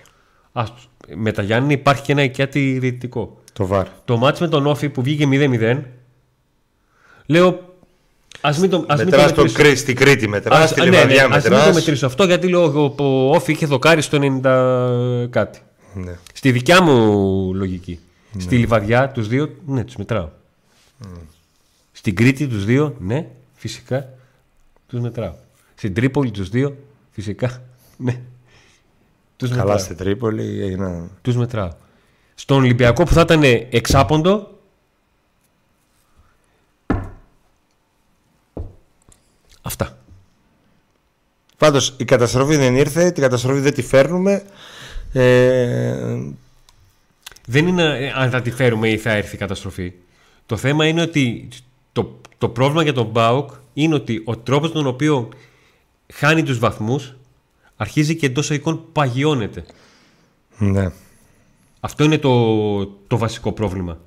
Άστος. 0.52 0.88
Με 1.14 1.32
τα 1.32 1.42
Γιάννη 1.42 1.72
υπάρχει 1.72 2.02
και 2.02 2.12
ένα 2.12 2.22
οικιάτι 2.22 2.78
διαιτητικό. 2.78 3.38
Το 3.52 3.66
βαρ. 3.66 3.86
Το 4.04 4.16
μάτς 4.16 4.40
με 4.40 4.48
τον 4.48 4.66
Όφη 4.66 4.88
που 4.88 5.02
βγήκε 5.02 5.26
0-0, 5.30 5.80
λέω. 7.26 7.48
Α 8.40 8.50
μην 8.60 8.70
το, 8.70 8.84
ας 8.88 8.98
μην 9.02 9.10
το 9.10 9.16
Μετράς 9.16 9.32
το 9.32 9.42
μετρήσω. 9.42 9.62
Κρή, 9.62 9.76
στην 9.76 9.96
Κρήτη 9.96 10.28
μετράς, 10.28 10.58
Ας- 10.64 10.70
στη 10.70 10.80
ναι, 10.80 10.86
ναι, 10.88 10.96
Λιβαδιά 10.96 11.24
ας 11.24 11.30
μην 11.32 11.42
το 11.42 11.56
μετράς. 11.56 11.74
μετρήσω 11.74 12.06
αυτό 12.06 12.24
γιατί 12.24 12.48
λέω 12.48 12.64
ο, 12.64 12.94
ο 13.04 13.34
Όφη 13.34 13.52
είχε 13.52 13.66
δοκάρει 13.66 14.02
στο 14.02 14.18
90 14.20 15.26
κάτι. 15.30 15.58
Ναι. 15.94 16.12
Στη 16.34 16.50
δικιά 16.52 16.82
μου 16.82 16.94
λογική. 17.54 17.98
Στη 18.38 18.56
Λιβαδιά 18.56 19.08
τους 19.08 19.28
δύο, 19.28 19.48
ναι, 19.66 19.84
τους 19.84 19.96
μετράω. 19.96 20.28
Στην 21.92 22.14
Κρήτη 22.16 22.46
τους 22.46 22.64
δύο, 22.64 22.94
ναι, 22.98 23.26
φυσικά 23.54 24.08
τους 24.86 25.00
μετράω. 25.00 25.34
Στην 25.74 25.94
Τρίπολη 25.94 26.30
τους 26.30 26.48
δύο, 26.48 26.76
φυσικά, 27.10 27.62
ναι. 27.96 28.20
Τους 29.36 29.48
Καλά 29.50 29.62
μετράω. 29.62 29.78
στην 29.78 29.96
Τρίπολη 29.96 30.62
έγιναν. 30.62 31.10
Τους 31.22 31.36
μετράω. 31.36 31.70
Στον 32.34 32.56
Ολυμπιακό 32.56 33.02
που 33.04 33.12
θα 33.12 33.20
ήταν 33.20 33.42
εξάποντο, 33.70 34.58
αυτά. 39.62 39.98
Πάντως 41.58 41.94
η 41.96 42.04
καταστροφή 42.04 42.56
δεν 42.56 42.76
ήρθε, 42.76 43.10
την 43.10 43.22
καταστροφή 43.22 43.60
δεν 43.60 43.74
τη 43.74 43.82
φέρνουμε. 43.82 44.42
Ε, 45.12 46.18
Δεν 47.46 47.66
είναι 47.66 47.82
ε, 47.98 48.12
αν 48.14 48.30
θα 48.30 48.40
τη 48.42 48.50
φέρουμε 48.50 48.88
ή 48.88 48.98
θα 48.98 49.10
έρθει 49.10 49.34
η 49.34 49.38
καταστροφή. 49.38 49.92
Το 50.46 50.56
θέμα 50.56 50.86
είναι 50.86 51.02
ότι 51.02 51.48
το, 51.92 52.20
το 52.38 52.48
πρόβλημα 52.48 52.82
για 52.82 52.92
τον 52.92 53.06
Μπάουκ 53.06 53.50
είναι 53.74 53.94
ότι 53.94 54.22
ο 54.24 54.36
τρόπος 54.36 54.72
τον 54.72 54.86
οποίο 54.86 55.28
χάνει 56.12 56.42
τους 56.42 56.58
βαθμούς 56.58 57.14
αρχίζει 57.76 58.16
και 58.16 58.26
εντός 58.26 58.50
οικών 58.50 58.84
παγιώνεται. 58.92 59.64
ναι. 60.58 60.90
Αυτό 61.80 62.04
είναι 62.04 62.18
το, 62.18 62.86
το 62.86 63.18
βασικό 63.18 63.52
πρόβλημα. 63.52 63.98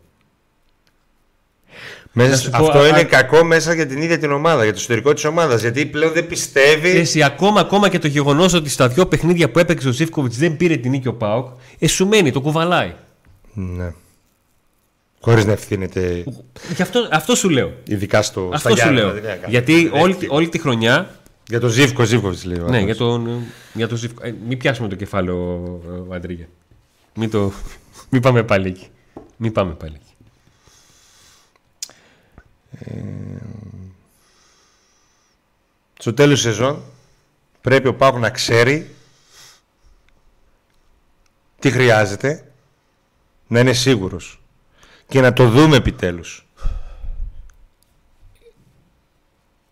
Μέσα, 2.12 2.30
Να 2.30 2.36
σου 2.36 2.50
πω, 2.50 2.58
αυτό 2.66 2.80
α- 2.80 2.88
είναι 2.88 3.00
α- 3.00 3.04
κακό 3.06 3.44
μέσα 3.44 3.74
για 3.74 3.86
την 3.88 4.02
ίδια 4.02 4.18
την 4.18 4.32
ομάδα, 4.32 4.64
για 4.64 4.72
το 4.72 4.78
εσωτερικό 4.80 5.14
της 5.14 5.24
ομάδας. 5.26 5.62
Γιατί 5.62 5.86
πλέον 5.86 6.14
δεν 6.14 6.28
πιστεύει. 6.28 6.90
Εσύ, 6.90 7.24
ακόμα, 7.24 7.60
ακόμα 7.60 7.90
και 7.90 8.00
το 8.00 8.08
γεγονός 8.08 8.54
ότι 8.54 8.70
στα 8.70 8.88
δύο 8.88 9.06
παιχνίδια 9.08 9.52
που 9.52 9.60
έπαιξε 9.60 9.88
ο 9.88 9.92
Ζήφκοβιτς 9.92 10.38
δεν 10.38 10.58
πήρε 10.58 10.78
την 10.78 10.92
νίκη 10.92 11.08
ο 11.08 11.14
Πάουκ, 11.14 11.48
ε, 11.80 11.88
σου 11.88 12.08
μένει, 12.08 12.32
το 12.32 12.42
κουβαλάει. 12.42 12.94
Ναι. 13.54 13.94
Χωρίς 15.22 15.46
να 15.46 15.52
ευθύνεται, 15.52 16.24
Γι' 16.76 16.82
αυτό, 16.82 17.08
αυτό 17.12 17.36
σου 17.36 17.50
λέω. 17.50 17.74
ειδικά 17.84 18.22
στο, 18.22 18.46
στα 18.48 18.56
Αυτό 18.56 18.70
σου 18.70 18.76
Γιάννενα, 18.76 19.06
λέω. 19.06 19.16
δηλαδή, 19.16 19.40
να 19.42 19.48
Γιατί 19.48 19.74
κάνει. 19.90 20.02
όλη, 20.04 20.16
τη- 20.16 20.28
όλη 20.30 20.50
τη 20.50 20.60
χρονιά 20.60 21.20
Για 21.48 21.60
το 21.60 21.68
Ζήφκο, 21.68 22.04
Ζήφκο 22.04 22.34
λέω. 22.44 22.68
Ναι, 22.68 22.80
για 22.80 22.96
τον, 22.96 23.44
για 23.74 23.88
τον 23.88 23.98
Ζήφκο. 23.98 24.26
Ε, 24.26 24.36
μην 24.48 24.58
πιάσουμε 24.58 24.88
το 24.88 24.96
κεφάλαιο, 24.96 25.64
ε, 26.12 26.16
Αντρίγια. 26.16 26.48
Μην, 27.16 27.30
το, 27.30 27.52
μην 28.12 28.22
πάμε 28.22 28.44
πάλι 28.44 28.68
εκεί. 28.68 28.88
Μην 29.38 29.52
πάμε 29.52 29.74
πάλι 29.74 29.94
εκεί. 29.96 30.06
Στο 36.00 36.14
τέλος 36.14 36.42
της 36.42 36.52
σεζόν 36.52 36.82
πρέπει 37.62 37.88
ο 37.88 37.96
Πάκου 37.96 38.20
να 38.20 38.30
ξέρει 38.30 38.92
τι 41.60 41.72
χρειάζεται, 41.72 42.52
να 43.48 43.60
είναι 43.60 43.74
σίγουρος 43.74 44.42
και 45.08 45.22
να 45.22 45.34
το 45.34 45.50
δούμε 45.50 45.76
επιτέλους. 45.76 46.48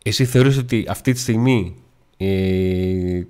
Εσύ 0.03 0.25
θεωρείς 0.25 0.57
ότι 0.57 0.85
αυτή 0.89 1.13
τη 1.13 1.19
στιγμή 1.19 1.75
ε, 2.17 3.21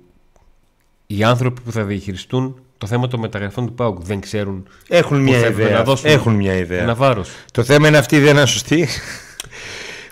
οι 1.06 1.24
άνθρωποι 1.24 1.60
που 1.60 1.72
θα 1.72 1.84
διαχειριστούν 1.84 2.60
το 2.78 2.86
θέμα 2.86 3.08
των 3.08 3.20
μεταγραφών 3.20 3.66
του 3.66 3.72
ΠΑΟΚ 3.74 4.00
δεν 4.02 4.20
ξέρουν 4.20 4.68
Έχουν 4.88 5.16
που 5.16 5.22
μια 5.22 5.38
θα- 5.40 5.46
ιδέα. 5.46 5.70
να 5.76 5.82
δώσουν 5.84 6.10
Έχουν 6.10 6.34
μια 6.34 6.54
ιδέα. 6.54 6.82
ένα 6.82 6.94
βάρος. 6.94 7.30
Το 7.52 7.64
θέμα 7.64 7.88
είναι 7.88 7.98
αυτή 7.98 8.14
η 8.14 8.18
ιδέα 8.18 8.32
να 8.32 8.38
είναι 8.40 8.48
σωστή. 8.48 8.88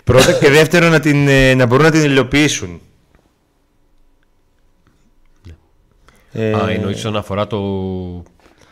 Πρώτα 0.03 0.33
και 0.39 0.49
δεύτερο 0.49 0.89
να, 0.89 0.99
την, 0.99 1.27
ε, 1.27 1.53
να 1.53 1.65
μπορούν 1.65 1.85
να 1.85 1.91
την 1.91 2.03
υλοποιήσουν. 2.03 2.79
Ε, 6.31 6.53
Α, 6.53 6.69
εννοείς 6.69 6.97
όσον 6.97 7.15
αφορά 7.17 7.47
το, 7.47 7.57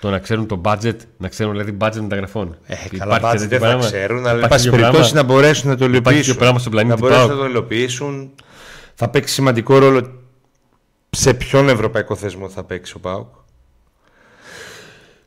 το 0.04 0.10
να 0.10 0.20
ξέρουν 0.20 0.48
το 0.48 0.62
budget, 0.66 0.96
να 1.18 1.28
ξέρουν 1.28 1.52
δηλαδή 1.52 1.78
budget 1.80 2.00
μεταγραφών. 2.02 2.58
Ε, 2.66 2.74
Υπάρχει 2.74 2.98
καλά, 2.98 3.20
μπάτζετ 3.20 3.50
τέτοιο 3.50 3.50
δεν 3.50 3.60
θα 3.60 3.66
πράγμα; 3.66 3.86
ξέρουν, 3.86 4.18
αλλά 4.18 4.30
εν 4.30 4.36
Υπάρχει 4.36 4.50
πάση 4.50 4.64
τέτοιο 4.64 4.80
περιπτώσει 4.80 5.12
πράγμα; 5.12 5.28
να 5.28 5.34
μπορέσουν 5.34 5.70
να 5.70 5.76
το 5.76 5.86
τέτοιο 5.86 6.00
υλοποιήσουν. 6.00 6.36
πράγμα 6.36 6.60
στον 6.60 6.72
πλανήτη 6.72 6.94
να 6.96 7.00
μπορέσουν 7.02 7.28
ΠΑΟΚ; 7.28 7.40
να 7.40 7.44
το 7.44 7.50
υλοποιήσουν. 7.50 8.32
Θα 8.96 9.10
παίξει 9.10 9.34
σημαντικό 9.34 9.78
ρόλο 9.78 10.20
σε 11.10 11.34
ποιον 11.34 11.70
ευρωπαϊκό 11.70 12.16
θεσμό 12.16 12.50
θα 12.50 12.64
παίξει 12.64 12.94
ο 12.96 13.00
ΠΑΟΚ. 13.00 13.28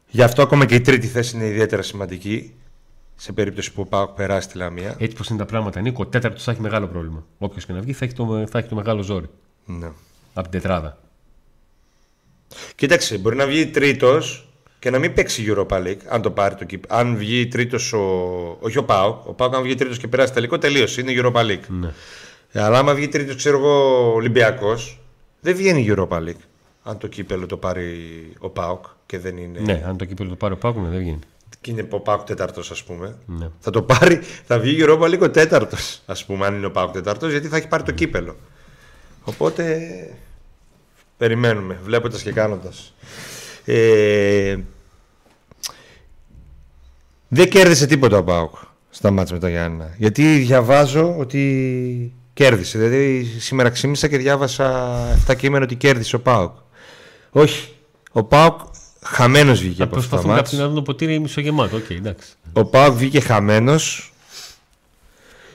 Γι' 0.08 0.22
αυτό 0.22 0.42
ακόμα 0.42 0.64
και 0.64 0.74
η 0.74 0.80
τρίτη 0.80 1.06
θέση 1.06 1.36
είναι 1.36 1.46
ιδιαίτερα 1.46 1.82
σημαντική. 1.82 2.54
Σε 3.16 3.32
περίπτωση 3.32 3.72
που 3.72 3.80
ο 3.80 3.84
ΠΑΟΚ 3.86 4.10
περάσει 4.10 4.48
τη 4.48 4.56
Λαμία. 4.58 4.94
Έτσι 4.98 5.16
πως 5.16 5.28
είναι 5.28 5.38
τα 5.38 5.44
πράγματα, 5.44 5.80
Νίκο, 5.80 6.02
ο 6.02 6.06
τέταρτος 6.06 6.42
θα 6.42 6.50
έχει 6.50 6.60
μεγάλο 6.60 6.86
πρόβλημα. 6.86 7.24
Όποιος 7.38 7.66
και 7.66 7.72
να 7.72 7.80
βγει 7.80 7.92
θα 7.92 8.04
έχει 8.04 8.14
το, 8.14 8.44
θα 8.50 8.58
έχει 8.58 8.68
το 8.68 8.74
μεγάλο 8.74 9.02
ζόρι 9.02 9.26
Ναι. 9.64 9.90
από 10.34 10.48
την 10.48 10.60
τετράδα. 10.60 10.98
Κοίταξε, 12.74 13.18
μπορεί 13.18 13.36
να 13.36 13.46
βγει 13.46 13.66
τρίτος 13.66 14.45
και 14.78 14.90
να 14.90 14.98
μην 14.98 15.12
παίξει 15.14 15.44
Europa 15.48 15.82
League. 15.82 15.98
Αν 16.08 16.22
το 16.22 16.30
πάρει 16.30 16.54
το 16.54 16.64
κύπ. 16.64 16.92
Αν 16.92 17.16
βγει 17.16 17.46
τρίτος 17.46 17.92
ο. 17.92 17.98
Όχι 18.60 18.78
ο 18.78 18.84
Πάοκ. 18.84 19.26
Ο 19.26 19.32
Πάοκ, 19.32 19.54
αν 19.54 19.62
βγει 19.62 19.74
τρίτος 19.74 19.98
και 19.98 20.08
περάσει 20.08 20.32
τελικό, 20.32 20.58
τελείωσε. 20.58 21.00
Είναι 21.00 21.12
Europa 21.16 21.40
League. 21.40 21.66
Ναι. 21.68 21.92
Ε, 22.52 22.62
Αλλά 22.62 22.78
άμα 22.78 22.94
βγει 22.94 23.08
τρίτος, 23.08 23.36
ξέρω 23.36 23.58
εγώ, 23.58 24.12
Ολυμπιακός, 24.14 25.00
δεν 25.40 25.56
βγαίνει 25.56 25.86
Europa 25.88 26.18
League. 26.18 26.42
Αν 26.82 26.98
το 26.98 27.06
κύπελο 27.06 27.46
το 27.46 27.56
πάρει 27.56 27.96
ο 28.38 28.48
Πάοκ 28.48 28.84
και 29.06 29.18
δεν 29.18 29.36
είναι. 29.36 29.58
Ναι, 29.60 29.82
αν 29.86 29.96
το 29.96 30.04
κύπελο 30.04 30.28
το 30.28 30.34
πάρει 30.36 30.54
ο 30.54 30.56
Πάκου, 30.56 30.80
ναι, 30.80 30.88
δεν 30.88 30.98
βγαίνει. 30.98 31.18
και 31.60 31.70
είναι 31.70 31.86
ο 31.90 32.00
Πάουκ 32.00 32.22
τέταρτος, 32.26 32.70
ας 32.70 32.82
πούμε. 32.84 33.16
Ναι. 33.26 33.48
Θα 33.60 33.70
το 33.70 33.82
πάρει, 33.82 34.20
θα 34.46 34.58
βγει 34.58 34.76
η 34.82 34.84
Europa 34.88 35.06
λίγο 35.08 35.30
τέταρτος, 35.30 36.02
ας 36.06 36.24
πούμε, 36.24 36.46
αν 36.46 36.54
είναι 36.54 36.66
ο 36.66 36.70
Πάουκ 36.70 36.92
τέταρτος, 36.92 37.30
γιατί 37.30 37.48
θα 37.48 37.56
έχει 37.56 37.68
πάρει 37.68 37.82
το 37.82 37.92
κύπελο. 37.92 38.36
Οπότε 39.24 39.76
περιμένουμε, 41.16 41.78
βλέποντας 41.84 42.22
και 42.22 42.32
κάνοντας. 42.32 42.94
Ε, 43.68 44.56
δεν 47.28 47.48
κέρδισε 47.48 47.86
τίποτα 47.86 48.18
ο 48.18 48.24
ΠΑΟΚ 48.24 48.54
στο 48.90 49.10
ματς 49.10 49.34
με 49.34 49.40
τα 49.40 49.48
Γιάννενα. 49.48 49.94
Γιατί 49.96 50.38
διαβάζω 50.38 51.14
ότι 51.18 52.12
κέρδισε. 52.32 52.78
Δηλαδή 52.78 53.24
σήμερα 53.38 53.68
ξύπνησα 53.70 54.08
και 54.08 54.16
διάβασα 54.16 54.94
7 55.28 55.36
κείμενα 55.36 55.64
ότι 55.64 55.74
κέρδισε 55.74 56.16
ο 56.16 56.20
ΠΑΟΚ. 56.20 56.52
Όχι. 57.30 57.68
Ο 58.12 58.24
ΠΑΟΚ 58.24 58.60
χαμένος 59.02 59.60
βγήκε 59.60 59.76
Θα 59.76 59.84
από 59.84 59.96
αυτά 59.96 60.08
τα 60.08 60.16
προσπαθούν 60.16 60.36
ματς. 60.36 60.50
κάποιοι 60.50 60.58
να 60.60 60.66
δουν 60.66 60.74
το 60.74 60.82
ποτήρι 60.82 61.18
μισογεμάτο. 61.18 61.76
Οκ, 61.76 61.90
εντάξει. 61.90 62.28
Ο 62.52 62.64
ΠΑΟΚ 62.64 62.96
βγήκε 62.96 63.20
χαμένος 63.20 64.12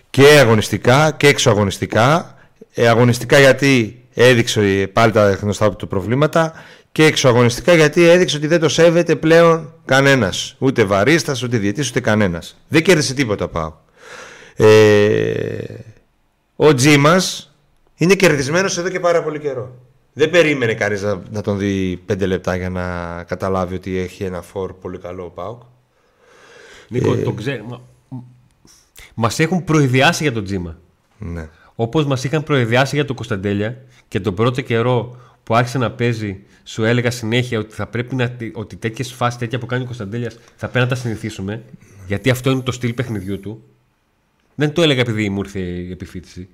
και 0.10 0.24
αγωνιστικά 0.40 1.12
και 1.12 1.28
εξωαγωνιστικά. 1.28 2.36
Ε, 2.74 2.88
αγωνιστικά 2.88 3.40
γιατί 3.40 4.04
έδειξε 4.14 4.62
ε, 4.62 4.86
πάλι 4.86 5.12
τα 5.12 5.32
γνωστά 5.32 5.76
του 5.76 5.88
προβλήματα 5.88 6.54
και 6.92 7.06
εξωαγωνιστικά 7.06 7.74
γιατί 7.74 8.04
έδειξε 8.04 8.38
ότι 8.38 8.48
δεν 8.48 8.60
το 8.60 8.70
σέβεται 8.70 9.16
πλέον 9.16 9.74
κανένας. 9.86 10.56
Ούτε 10.60 10.84
βαρίστας, 10.84 11.44
ούτε 11.44 11.58
διαιτής, 11.58 11.90
ούτε 11.90 12.00
κανένας. 12.00 12.58
Δεν 12.68 12.84
κέρδισε 12.84 13.14
τίποτα 13.14 13.48
Πάουκ. 13.48 13.74
Ε, 14.56 15.64
ο 16.56 16.74
Τζίμα 16.74 17.22
είναι 17.96 18.16
κερδισμένος 18.16 18.78
εδώ 18.78 18.90
και 18.90 19.00
πάρα 19.00 19.24
πολύ 19.24 19.40
καιρό. 19.40 19.76
Δεν 20.14 20.30
περίμενε 20.30 20.74
κανείς 20.74 21.02
να, 21.02 21.22
να 21.32 21.42
τον 21.42 21.58
δει 21.58 22.02
πέντε 22.06 22.26
λεπτά 22.26 22.56
για 22.56 22.70
να 22.70 23.24
καταλάβει 23.24 23.76
ότι 23.76 23.98
έχει 23.98 24.24
ένα 24.24 24.42
φόρ 24.42 24.74
πολύ 24.74 24.98
καλό 24.98 25.24
ο 25.24 25.30
Πάουκ. 25.30 25.62
Νίκο, 26.88 27.16
το 27.16 27.32
ξέρω. 27.32 27.64
Μα... 27.64 27.80
Μας 29.14 29.40
έχουν 29.40 29.64
προειδιάσει 29.64 30.24
για 30.24 30.34
τον 30.34 30.44
Τζίμα. 30.44 30.78
Ναι. 31.18 31.50
Όπως 31.76 32.06
μας 32.06 32.24
είχαν 32.24 32.44
προειδιάσει 32.44 32.96
για 32.96 33.06
τον 33.06 33.16
Κωνσταντέλια 33.16 33.78
και 34.08 34.20
τον 34.20 34.36
πρώτο 34.36 34.62
καιρό 34.62 35.18
που 35.44 35.56
άρχισε 35.56 35.78
να 35.78 35.92
παίζει, 35.92 36.44
σου 36.64 36.84
έλεγα 36.84 37.12
συνέχεια 37.12 37.60
ότι 37.60 37.74
θα 37.74 37.88
πρέπει 37.88 38.16
να. 38.16 38.36
ότι 38.54 38.76
τέτοιες 38.76 39.12
φάσεις 39.14 39.40
τέτοια 39.40 39.60
που 39.60 39.66
κάνει 39.66 39.82
ο 39.84 39.86
Κωνσταντέλιας 39.86 40.34
θα 40.56 40.68
πρέπει 40.68 40.86
να 40.90 40.96
τα 40.96 40.96
συνηθίσουμε. 41.02 41.64
Γιατί 42.08 42.30
αυτό 42.30 42.52
είναι 42.52 42.62
το 42.62 42.72
στυλ 42.72 42.94
παιχνιδιού 42.94 43.40
του. 43.40 43.64
Δεν 44.56 44.74
το 44.74 44.82
έλεγα 44.82 45.02
επειδή 45.02 45.30
μου 45.30 45.40
ήρθε 45.40 45.60
η 45.60 45.92
επιφύτηση. 45.92 46.48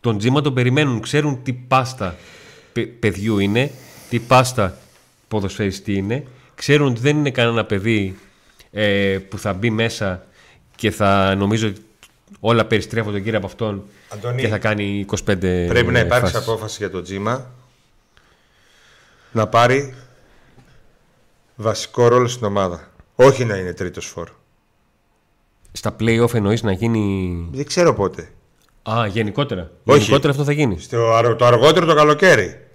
Τον 0.00 0.18
Τζίμα 0.18 0.40
τον 0.40 0.54
περιμένουν, 0.54 1.00
ξέρουν 1.00 1.42
τι 1.42 1.52
πάστα 1.52 2.16
παι- 2.72 2.86
παιδιού 2.88 3.38
είναι, 3.38 3.70
τι 4.10 4.18
πάστα 4.18 4.78
ποδοσφαιριστή 5.28 5.92
είναι. 5.94 6.24
Ξέρουν 6.54 6.88
ότι 6.88 7.00
δεν 7.00 7.16
είναι 7.16 7.30
κανένα 7.30 7.64
παιδί 7.64 8.16
ε, 8.70 9.18
που 9.28 9.38
θα 9.38 9.52
μπει 9.52 9.70
μέσα 9.70 10.26
και 10.76 10.90
θα 10.90 11.34
νομίζω 11.34 11.68
ότι 11.68 11.80
όλα 12.40 12.64
περιστρέφονται 12.64 13.18
γύρω 13.18 13.36
από 13.36 13.46
αυτόν 13.46 13.84
Αντώνη, 14.08 14.40
και 14.40 14.48
θα 14.48 14.58
κάνει 14.58 15.06
25 15.10 15.16
Πρέπει 15.24 15.86
να 15.92 15.98
υπάρξει 15.98 16.32
φάσεις. 16.32 16.48
απόφαση 16.48 16.76
για 16.78 16.90
το 16.90 17.02
Τζίμα 17.02 17.50
να 19.36 19.46
πάρει 19.48 19.94
βασικό 21.56 22.08
ρόλο 22.08 22.28
στην 22.28 22.46
ομάδα. 22.46 22.88
Όχι 23.16 23.44
να 23.44 23.56
είναι 23.56 23.72
τρίτος 23.72 24.06
φόρ. 24.06 24.28
Στα 25.72 25.96
play-off 26.00 26.34
εννοείς 26.34 26.62
να 26.62 26.72
γίνει... 26.72 27.48
Δεν 27.52 27.66
ξέρω 27.66 27.94
πότε. 27.94 28.30
Α, 28.82 29.06
γενικότερα. 29.06 29.70
Όχι. 29.84 29.98
Γενικότερα 29.98 30.32
αυτό 30.32 30.44
θα 30.44 30.52
γίνει. 30.52 30.78
Στο, 30.80 31.12
αργ- 31.14 31.36
το 31.36 31.44
αργότερο 31.44 31.86
το 31.86 31.94
καλοκαίρι. 31.94 32.66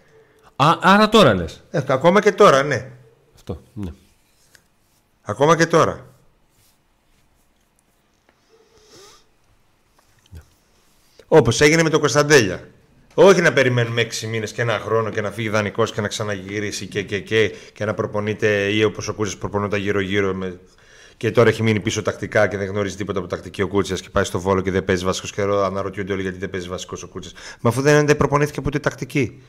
Α, 0.56 0.78
άρα 0.82 1.10
τώρα 1.10 1.34
λες. 1.34 1.64
Ε, 1.72 1.82
ακόμα 1.88 2.22
και 2.22 2.32
τώρα, 2.32 2.64
ναι. 2.64 2.92
Αυτό, 3.36 3.62
ναι. 3.74 3.92
Ακόμα 5.22 5.58
και 5.58 5.66
τώρα. 5.66 6.06
Όπως 11.28 11.62
έγινε 11.62 11.84
με 11.84 11.90
τον 11.90 12.00
Κωνσταντέλια. 12.00 12.70
Όχι 13.14 13.42
να 13.42 13.54
περιμένουμε 13.54 14.08
6 14.22 14.28
μήνες 14.28 14.52
και 14.52 14.62
ένα 14.62 14.80
χρόνο 14.80 15.10
και 15.10 15.22
να 15.22 15.32
φύγει 15.32 15.50
δανεικός 15.50 15.92
και 15.92 16.02
να 16.02 16.08
ξαναγυρίσει 16.08 16.88
και, 16.88 17.04
και, 17.04 17.20
και, 17.20 17.56
και 17.74 17.86
να 17.86 17.94
προπονείται 17.94 18.48
ή 18.48 18.84
όπω 18.84 19.02
ο 19.10 19.14
Κούτσα 19.14 19.38
προπονούνται 19.38 19.78
γύρω-γύρω. 19.78 20.34
Με... 20.34 20.60
Και 21.18 21.32
τώρα 21.32 21.50
έχει 21.50 21.64
μείνει 21.64 21.80
πίσω 21.80 22.02
τακτικά 22.02 22.48
και 22.48 22.58
δεν 22.58 22.68
γνωρίζει 22.68 22.96
τίποτα 22.96 23.20
από 23.20 23.28
τακτική 23.28 23.62
ο 23.62 23.68
Κούτσας 23.68 24.02
και 24.02 24.10
πάει 24.10 24.24
στο 24.24 24.40
βόλο 24.40 24.62
και 24.62 24.72
δεν 24.72 24.84
παίζει 24.84 25.06
βασικό. 25.06 25.28
Και 25.36 25.42
εδώ 25.42 25.64
αναρωτιούνται 25.64 26.14
όλοι 26.14 26.22
γιατί 26.22 26.38
δεν 26.38 26.50
παίζει 26.50 26.68
βασικό 26.68 26.98
ο 27.04 27.08
Κούτσας. 27.08 27.34
Μα 27.62 27.70
αφού 27.70 27.82
δεν, 27.82 28.06
δεν 28.06 28.18
προπονήθηκε 28.18 28.60
από 28.60 28.72
τη 28.72 28.80
τακτική. 28.80 29.42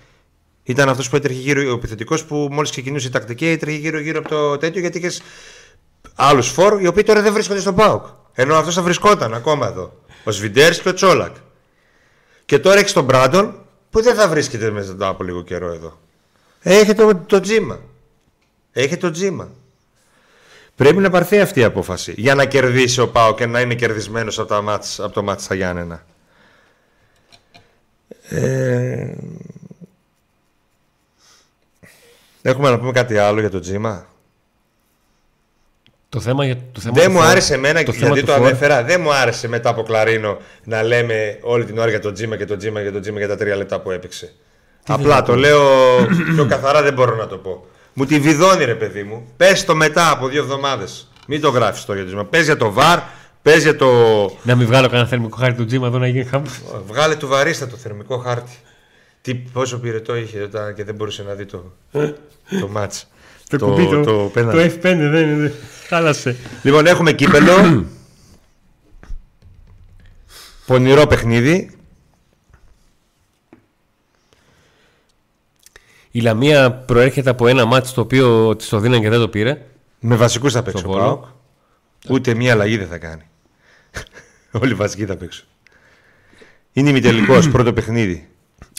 Ήταν 0.63 0.89
αυτός 0.89 1.09
που 1.09 1.17
έτρεχε 1.17 1.41
γύρω, 1.41 1.71
ο 1.71 1.75
επιθετικός 1.75 2.25
που 2.25 2.49
μόλις 2.51 2.71
ξεκινούσε 2.71 3.07
η 3.07 3.11
τακτική 3.11 3.47
έτρεχε 3.47 3.79
γύρω-γύρω 3.79 4.19
από 4.19 4.29
το 4.29 4.59
τέτοιο 4.59 4.81
γιατί 4.81 4.99
είχες 4.99 5.23
άλλους 6.15 6.49
φόρ 6.49 6.81
οι 6.81 6.87
οποίοι 6.87 7.03
τώρα 7.03 7.23
δεν 7.23 7.33
βρίσκονται 7.33 7.61
στον 7.61 7.75
Πάουκ. 7.75 8.07
Ενώ 8.33 8.55
αυτός 8.55 8.75
θα 8.75 8.83
βρισκόταν 8.83 9.35
ακόμα 9.35 9.67
εδώ. 9.67 10.03
Ο 10.25 10.31
Σβιντέρς 10.31 10.81
και 10.81 10.89
ο 10.89 10.95
Τσόλακ. 10.95 11.37
Και 12.53 12.59
τώρα 12.59 12.79
έχεις 12.79 12.93
τον 12.93 13.05
Μπράντον 13.05 13.55
που 13.91 14.03
δεν 14.03 14.15
θα 14.15 14.29
βρίσκεται 14.29 14.71
μέσα 14.71 14.97
από 14.99 15.25
λίγο 15.25 15.43
καιρό 15.43 15.73
εδώ. 15.73 15.99
Έχει 16.63 16.95
το, 16.95 17.17
το 17.17 17.41
τζίμα. 17.41 17.81
Έχει 18.73 18.97
το 18.97 19.11
τζίμα. 19.11 19.51
Πρέπει 20.77 20.97
να 20.97 21.11
πάρθει 21.11 21.41
αυτή 21.41 21.61
η 21.61 21.65
απόφαση 21.65 22.15
για 22.17 22.35
να 22.35 22.45
κερδίσει 22.45 23.01
ο 23.01 23.09
Πάο 23.09 23.35
και 23.35 23.47
να 23.47 23.61
είναι 23.61 23.75
κερδισμένος 23.75 24.39
από, 24.39 24.49
τα 24.49 24.63
μάτς, 24.63 25.01
από 25.01 25.13
το 25.13 25.23
μάτς 25.23 25.45
στα 25.45 25.55
Γιάννενα. 25.55 26.05
Ε... 28.29 29.15
Έχουμε 32.43 32.71
να 32.71 32.79
πούμε 32.79 32.93
κάτι 32.93 33.19
άλλο 33.19 33.41
για 33.41 33.51
το 33.51 33.61
τζίμα; 33.61 34.07
Το 36.15 36.21
θέμα, 36.21 36.45
για, 36.45 36.57
το 36.73 36.81
θέμα 36.81 36.95
Δεν 36.95 37.05
του 37.07 37.11
μου 37.13 37.19
φόρ- 37.19 37.27
άρεσε 37.29 37.55
εμένα 37.55 37.83
το 37.83 37.93
και 37.93 37.99
θέμα 37.99 38.13
γιατί 38.15 38.21
του 38.21 38.27
το 38.27 38.33
φόρ- 38.33 38.47
ανέφερα. 38.47 38.83
Δεν 38.83 39.01
μου 39.01 39.13
άρεσε 39.15 39.49
μετά 39.49 39.69
από 39.71 39.83
Κλαρίνο 39.83 40.39
να 40.65 40.83
λέμε 40.83 41.39
όλη 41.43 41.65
την 41.65 41.79
ώρα 41.79 41.89
για 41.91 42.01
το 42.01 42.13
τζίμα 42.13 42.37
και 42.37 42.45
το 42.45 42.57
τζίμα 42.57 42.83
και 42.83 42.91
το 42.91 43.01
τζίμα 43.01 43.19
για 43.19 43.29
τα 43.29 43.37
τρία 43.37 43.57
λεπτά 43.57 43.81
που 43.81 43.91
έπαιξε. 43.91 44.33
Απλά 44.87 45.23
το 45.23 45.35
λέω 45.37 45.61
πιο 46.35 46.47
καθαρά 46.47 46.83
δεν 46.83 46.93
μπορώ 46.93 47.17
να 47.17 47.27
το 47.27 47.37
πω. 47.37 47.67
Μου 47.93 48.05
τη 48.07 48.19
βιδώνει 48.21 48.65
ρε 48.65 48.75
παιδί 48.75 49.03
μου. 49.03 49.27
Πες 49.37 49.65
το 49.65 49.75
μετά 49.75 50.11
από 50.11 50.29
δύο 50.29 50.43
εβδομάδες. 50.43 51.11
Μην 51.27 51.41
το 51.41 51.49
γράφεις 51.51 51.85
το 51.85 51.93
για 51.93 52.03
το 52.03 52.07
τζίμα. 52.09 52.25
Πες 52.25 52.45
για 52.45 52.57
το 52.57 52.73
βαρ, 52.73 52.99
πες 53.43 53.63
για 53.63 53.77
το. 53.77 53.87
Να 54.43 54.55
μην 54.55 54.67
βγάλω 54.67 54.89
κανένα 54.89 55.09
θερμικό 55.09 55.37
χάρτη 55.37 55.57
του 55.57 55.65
Τζίμα 55.67 55.87
εδώ 55.87 55.99
να 55.99 56.07
γίνει 56.07 56.25
χαμό. 56.25 56.47
Βγάλε 56.87 57.15
του 57.17 57.29
βαρίστα 57.29 57.67
το 57.67 57.77
θερμικό 57.77 58.19
χάρτη. 58.19 58.53
Τι, 59.23 59.35
πόσο 59.35 59.79
πυρετό 59.79 60.17
είχε 60.17 60.41
όταν 60.43 60.75
και 60.75 60.85
δεν 60.85 60.95
μπορούσε 60.95 61.23
να 61.23 61.35
δει 61.35 61.45
το, 61.47 61.73
το 62.61 62.69
μάτς. 62.71 63.07
Το, 63.57 63.67
κουμπί, 63.67 63.85
το, 63.85 64.03
το 64.03 64.03
το, 64.03 64.31
πέναλτι. 64.33 64.75
F5 64.77 64.81
δεν 64.83 65.29
είναι. 65.29 65.53
Χάλασε. 65.89 66.37
Λοιπόν, 66.63 66.87
έχουμε 66.87 67.13
κύπελο. 67.13 67.87
Πονηρό 70.67 71.07
παιχνίδι. 71.07 71.71
Η 76.11 76.21
Λαμία 76.21 76.73
προέρχεται 76.73 77.31
από 77.31 77.47
ένα 77.47 77.65
μάτι 77.65 77.93
το 77.93 78.01
οποίο 78.01 78.57
της 78.57 78.69
το 78.69 78.79
δίναν 78.79 79.01
και 79.01 79.09
δεν 79.09 79.21
το 79.21 79.29
πήρε. 79.29 79.67
Με 80.01 80.17
βασικούς 80.17 80.53
θα 80.53 80.63
παίξει 80.63 80.85
ο 80.85 80.89
Βόλο. 80.89 81.01
Πάοκ. 81.01 81.25
Ούτε 82.09 82.35
μία 82.35 82.53
αλλαγή 82.53 82.77
δεν 82.77 82.89
θα 82.89 82.99
κάνει. 82.99 83.23
Όλοι 84.63 84.75
βασικοί 84.75 85.07
θα 85.07 85.17
παίξουν. 85.17 85.47
Είναι 86.73 86.91
ημιτελικός 86.91 87.49
πρώτο 87.53 87.73
παιχνίδι. 87.73 88.29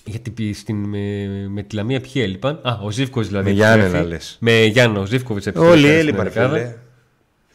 Γιατί 0.05 0.29
πει 0.31 0.53
στην, 0.53 0.75
με, 0.75 1.27
με 1.49 1.63
τη 1.63 1.75
Λαμία 1.75 2.01
ποιοι 2.01 2.21
έλειπαν; 2.25 2.59
Α, 2.63 2.79
ο 2.83 2.91
Ζήφκοβιτς 2.91 3.29
δηλαδή. 3.29 3.49
Με 3.49 3.55
Γιάννενα, 3.55 3.83
επιστρέφει. 3.83 4.07
λες. 4.09 4.37
Με 4.39 4.63
Γιάννο, 4.63 4.99
ο 4.99 5.05
Ζήφκοβιτς 5.05 5.47
Όλοι 5.55 5.87
έλειπαν. 5.87 6.31
φίλε. 6.31 6.75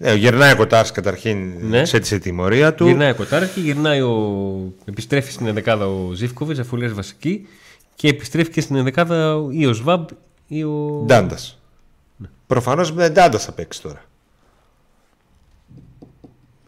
Ε, 0.00 0.14
γυρνάει 0.14 0.52
ο 0.52 0.56
Κοτάρ 0.56 0.90
καταρχήν 0.92 1.52
Ναι. 1.68 1.84
σε 1.84 1.98
τη 1.98 2.18
τιμωρία 2.18 2.74
του. 2.74 2.86
Γυρνάει 2.86 3.10
ο 3.10 3.14
Κοτάρκι, 3.14 3.60
γυρνάει 3.60 4.00
ο... 4.00 4.72
επιστρέφει 4.84 5.32
στην 5.32 5.46
ενδεκάδα 5.46 5.86
ο 5.86 6.12
Ζήφκοβιτς 6.12 6.58
αφού 6.58 6.76
λες 6.76 6.92
βασική 6.92 7.46
και 7.94 8.08
επιστρέφει 8.08 8.50
και 8.50 8.60
στην 8.60 8.76
ενδεκάδα 8.76 9.46
ή 9.50 9.66
ο 9.66 9.72
Σβάμπ 9.72 10.08
ή 10.46 10.62
ο. 10.64 11.02
Ντάντας. 11.06 11.58
Προφανώς 12.46 12.92
με 12.92 13.08
Ντάντας 13.08 13.44
θα 13.44 13.52
παίξει 13.52 13.82
τώρα. 13.82 14.02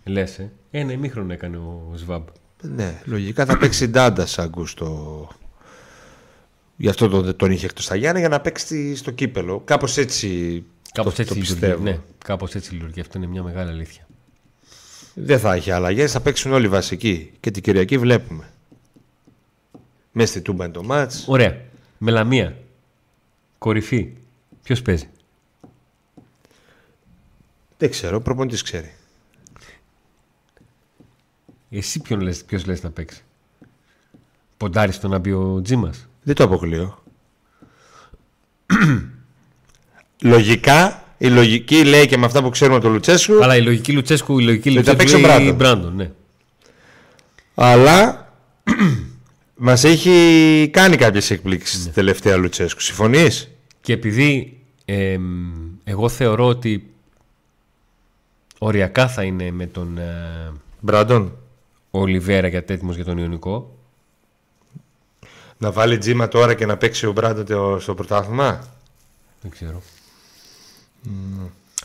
Λες, 0.05 0.39
ε. 0.39 0.51
Ένα 0.71 0.93
ημίχρονο 0.93 1.33
έκανε 1.33 1.57
ο 1.57 1.93
Σβάμπ. 1.95 2.27
Ναι, 2.63 3.01
λογικά 3.05 3.45
θα 3.45 3.57
παίξει 3.59 3.89
Ντάντας 3.89 4.39
Αγκούστο. 4.39 5.29
Γι' 6.81 6.89
αυτό 6.89 7.09
τον, 7.09 7.37
τον 7.37 7.51
είχε 7.51 7.67
εκτός 7.67 7.85
στα 7.85 7.95
Γιάννη 7.95 8.21
για 8.21 8.29
να 8.29 8.41
παίξει 8.41 8.97
στο 8.97 9.11
κύπελο. 9.11 9.61
Κάπως 9.65 9.97
έτσι. 9.97 10.65
Κάπως 10.93 11.15
το, 11.15 11.23
έτσι 11.23 11.35
το 11.35 11.41
λειτουργεί. 11.41 11.61
πιστεύω. 11.61 11.83
Ναι, 11.83 12.01
κάπως 12.25 12.55
έτσι 12.55 12.73
λειτουργεί. 12.73 13.01
Αυτό 13.01 13.19
είναι 13.19 13.27
μια 13.27 13.43
μεγάλη 13.43 13.71
αλήθεια. 13.71 14.07
Δεν 15.15 15.39
θα 15.39 15.55
έχει 15.55 15.71
αλλαγές, 15.71 16.13
θα 16.13 16.21
παίξουν 16.21 16.53
όλοι 16.53 16.69
βασικοί. 16.69 17.33
Και 17.41 17.51
την 17.51 17.63
Κυριακή 17.63 17.99
βλέπουμε. 17.99 18.51
Μέσα 20.13 20.31
στη 20.31 20.41
τούμπα 20.41 20.65
είναι 20.65 20.73
το 20.73 20.83
μάτς. 20.83 21.25
Ωραία. 21.29 21.61
Μελαμία. 21.99 22.57
Κορυφή. 23.59 24.13
Ποιος 24.63 24.83
παίζει; 24.83 25.09
Δεν 27.79 27.91
ξέρω, 27.91 28.21
προπονητής 28.21 28.63
ξέρει. 28.63 28.95
Εσύ 31.71 32.01
ποιον 32.01 32.21
λες, 32.21 32.45
ποιος 32.45 32.67
λες 32.67 32.83
να 32.83 32.91
παίξει; 32.91 33.25
Ποντάρεις 34.57 35.01
το 35.01 35.09
να 35.09 35.19
μπει 35.19 35.33
ο 35.33 35.61
Τζίμας; 35.63 36.09
Δεν 36.23 36.35
το 36.35 36.45
αποκλείω. 36.45 37.03
Λογικά 40.23 41.05
Η 41.19 41.29
λογική 41.29 41.85
λέει 41.85 42.07
και 42.07 42.17
με 42.17 42.27
αυτά 42.27 42.43
που 42.43 42.51
ξέρουμε 42.51 42.77
από 42.77 42.85
τον 42.85 42.95
Λουτσέσκου. 42.95 43.43
Αλλά 43.43 43.57
η 43.57 43.63
λογική 43.63 43.93
Λουτσέσκου, 43.93 44.39
η 44.39 44.43
λογική 44.43 44.83
θα 44.83 44.97
παίξει 44.97 45.15
Λουτσέσκου 45.15 45.35
ο 45.35 45.39
λέει 45.39 45.53
Μπράντον. 45.53 45.57
Μπράντον, 45.57 45.97
ναι. 45.97 46.11
Αλλά 47.55 48.33
μας 49.57 49.85
έχει 49.85 50.69
κάνει 50.73 50.97
κάποιες 50.97 51.31
εκπλήξεις 51.31 51.87
Ναι. 51.87 51.93
τελευταία 51.93 52.37
Λουτσέσκου. 52.37 52.81
Συμφωνείς; 52.81 53.51
Και 53.81 53.93
επειδή 53.93 54.61
εμ, 54.85 55.23
εγώ 55.85 56.09
θεωρώ 56.09 56.47
ότι 56.47 56.91
οριακά 58.59 59.09
θα 59.09 59.23
είναι 59.23 59.51
με 59.51 59.67
τον 59.67 59.99
ε, 59.99 60.53
Μπράντον. 60.81 61.35
Ολιβέρα 61.91 62.49
για 62.49 62.65
έτοιμος 62.67 62.97
για 62.97 63.05
τον 63.05 63.19
Ιωνικό. 63.19 63.77
Να 65.63 65.73
βάλει 65.73 65.99
τζίμα 65.99 66.29
τώρα 66.29 66.55
και 66.55 66.67
να 66.67 66.77
παίξει 66.77 67.07
ο 67.07 67.13
Μπράντον 67.13 67.45
το- 67.47 67.79
στο 67.81 67.95
πρωτάθλημα; 67.95 68.65
Δεν 69.43 69.51
ξέρω. 69.51 69.83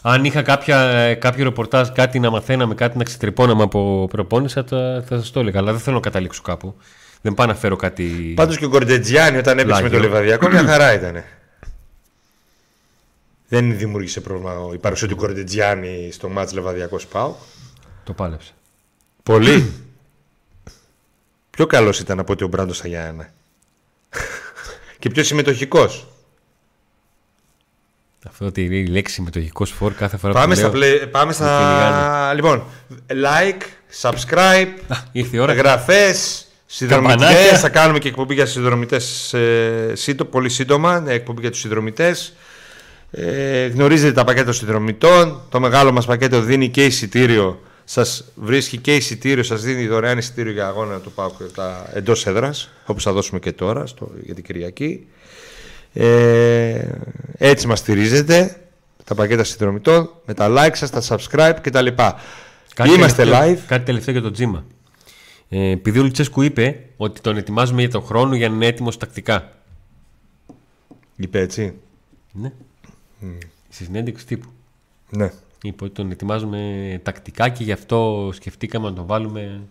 Αν 0.01 0.25
είχα 0.25 0.41
κάποια, 0.41 0.79
ε, 0.81 1.13
κάποιο 1.13 1.43
ρεπορτάζ, 1.43 1.89
κάτι 1.89 2.19
να 2.19 2.29
μαθαίναμε, 2.29 2.75
κάτι 2.75 2.97
να 2.97 3.03
ξετρυπώναμε 3.03 3.63
από 3.63 4.07
προπόνηση, 4.11 4.53
θα, 4.53 4.63
τα- 4.63 5.03
θα 5.07 5.17
σας 5.17 5.31
το 5.31 5.39
έλεγα. 5.39 5.59
Αλλά 5.59 5.71
δεν 5.71 5.81
θέλω 5.81 5.95
να 5.95 6.01
καταλήξω 6.01 6.41
κάπου. 6.41 6.75
Δεν 7.21 7.33
πάω 7.33 7.47
να 7.47 7.55
φέρω 7.55 7.75
κάτι. 7.75 8.33
Πάντως 8.35 8.57
και 8.57 8.65
ο 8.65 8.67
Γκορντετζιάννη 8.69 9.37
όταν 9.39 9.59
έπαιξε 9.59 9.81
με 9.81 9.89
το 9.89 9.95
Λάγιο. 9.95 10.09
Λεβαδιακό 10.09 10.47
μια 10.47 10.63
χαρά 10.63 10.93
ήταν. 10.93 11.23
Δεν 13.47 13.77
δημιούργησε 13.77 14.21
πρόβλημα 14.21 14.53
η 14.73 14.77
παρουσία 14.77 15.07
του 15.07 15.15
Γκορντετζιάννη 15.15 16.09
στο 16.11 16.29
μάτς 16.29 16.53
Λεβαδιακό 16.53 16.99
Πάου. 17.11 17.35
Το 18.03 18.13
πάλεψε. 18.13 18.51
Πολύ. 19.23 19.73
πιο 21.49 21.65
καλός 21.65 21.99
ήταν 21.99 22.19
από 22.19 22.31
ότι 22.33 22.43
ο 22.43 22.47
Μπράντος 22.47 22.77
στα 22.77 22.87
Γιάννα. 22.87 23.29
Και 25.05 25.11
πιο 25.11 25.23
συμμετοχικός; 25.23 26.07
Αυτό 28.27 28.45
ότι 28.45 28.61
η 28.61 28.85
λέξη 28.87 29.13
συμμετοχικός 29.13 29.71
φόρ 29.71 29.93
κάθε 29.93 30.17
φορά 30.17 30.33
Πάμε, 30.33 30.53
που 30.53 30.59
στα, 30.59 30.61
λέω, 30.61 30.71
πλε... 30.71 31.05
Πάμε 31.07 31.33
στα. 31.33 32.33
Λοιπόν, 32.35 32.63
like, 33.09 33.61
subscribe, 34.01 34.67
Α, 34.87 34.95
ήρθε 35.11 35.37
η 35.37 35.39
ώρα. 35.39 35.51
εγγραφές, 35.51 36.45
συνδρομητέ. 36.65 37.13
Καμπανάκια. 37.13 37.57
Θα 37.57 37.69
κάνουμε 37.69 37.99
και 37.99 38.07
εκπομπή 38.07 38.33
για 38.33 38.45
συνδρομητές 38.45 39.35
πολύ 40.29 40.49
σύντομα. 40.49 40.99
ναι, 40.99 41.13
Εκπομπή 41.13 41.41
για 41.41 41.51
τους 41.51 41.59
συνδρομητές. 41.59 42.33
Ε, 43.11 43.67
γνωρίζετε 43.67 44.11
τα 44.13 44.23
πακέτα 44.23 44.45
των 44.45 44.53
συνδρομητών. 44.53 45.41
Το 45.49 45.59
μεγάλο 45.59 45.91
μας 45.91 46.05
πακέτο 46.05 46.41
δίνει 46.41 46.69
και 46.69 46.85
εισιτήριο. 46.85 47.59
Σας 47.87 48.23
βρίσκει 48.35 48.77
και 48.77 48.95
εισιτήριο, 48.95 49.43
σας 49.43 49.61
δίνει 49.61 49.87
δωρεάν 49.87 50.17
εισιτήριο 50.17 50.51
για 50.51 50.67
αγώνα 50.67 50.99
του 50.99 51.11
ΠΑΟΚ 51.11 51.33
εντός 51.93 52.25
έδρας, 52.25 52.69
όπως 52.85 53.03
θα 53.03 53.13
δώσουμε 53.13 53.39
και 53.39 53.51
τώρα 53.51 53.85
στο, 53.85 54.11
για 54.21 54.33
την 54.35 54.43
Κυριακή. 54.43 55.07
Ε, 55.93 56.87
έτσι 57.37 57.67
μας 57.67 57.79
στηρίζετε 57.79 58.61
τα 59.03 59.15
πακέτα 59.15 59.43
συνδρομητών 59.43 60.09
με 60.25 60.33
τα 60.33 60.47
like 60.49 60.75
σας, 60.75 60.89
τα 60.89 61.01
subscribe 61.07 61.55
και 61.61 61.69
τα 61.69 61.81
λοιπά. 61.81 62.19
Είμαστε 62.85 63.23
τελευταίο- 63.23 63.53
live. 63.55 63.59
Κάτι 63.67 63.85
τελευταίο 63.85 64.13
για 64.13 64.23
το 64.23 64.31
τζίμα. 64.31 64.65
Ε, 65.49 65.69
επειδή 65.69 65.99
ο 65.99 66.03
Λουτσέσκου 66.03 66.41
είπε 66.41 66.85
ότι 66.97 67.21
τον 67.21 67.37
ετοιμάζουμε 67.37 67.81
για 67.81 67.89
τον 67.89 68.03
χρόνο 68.03 68.35
για 68.35 68.49
να 68.49 68.55
είναι 68.55 68.65
έτοιμος 68.65 68.97
τακτικά. 68.97 69.51
Είπε 71.15 71.39
έτσι. 71.39 71.73
Ναι. 72.31 72.51
Στη 73.69 73.83
συνέντευξη 73.83 74.25
τύπου. 74.25 74.47
Ναι. 75.09 75.31
Είπε 75.65 75.83
ότι 75.83 75.93
τον 75.93 76.11
ετοιμάζουμε 76.11 76.59
τακτικά 77.03 77.49
και 77.49 77.63
γι' 77.63 77.71
αυτό 77.71 78.29
σκεφτήκαμε 78.33 78.89
να 78.89 78.93
τον 78.95 79.05
βάλουμε 79.05 79.61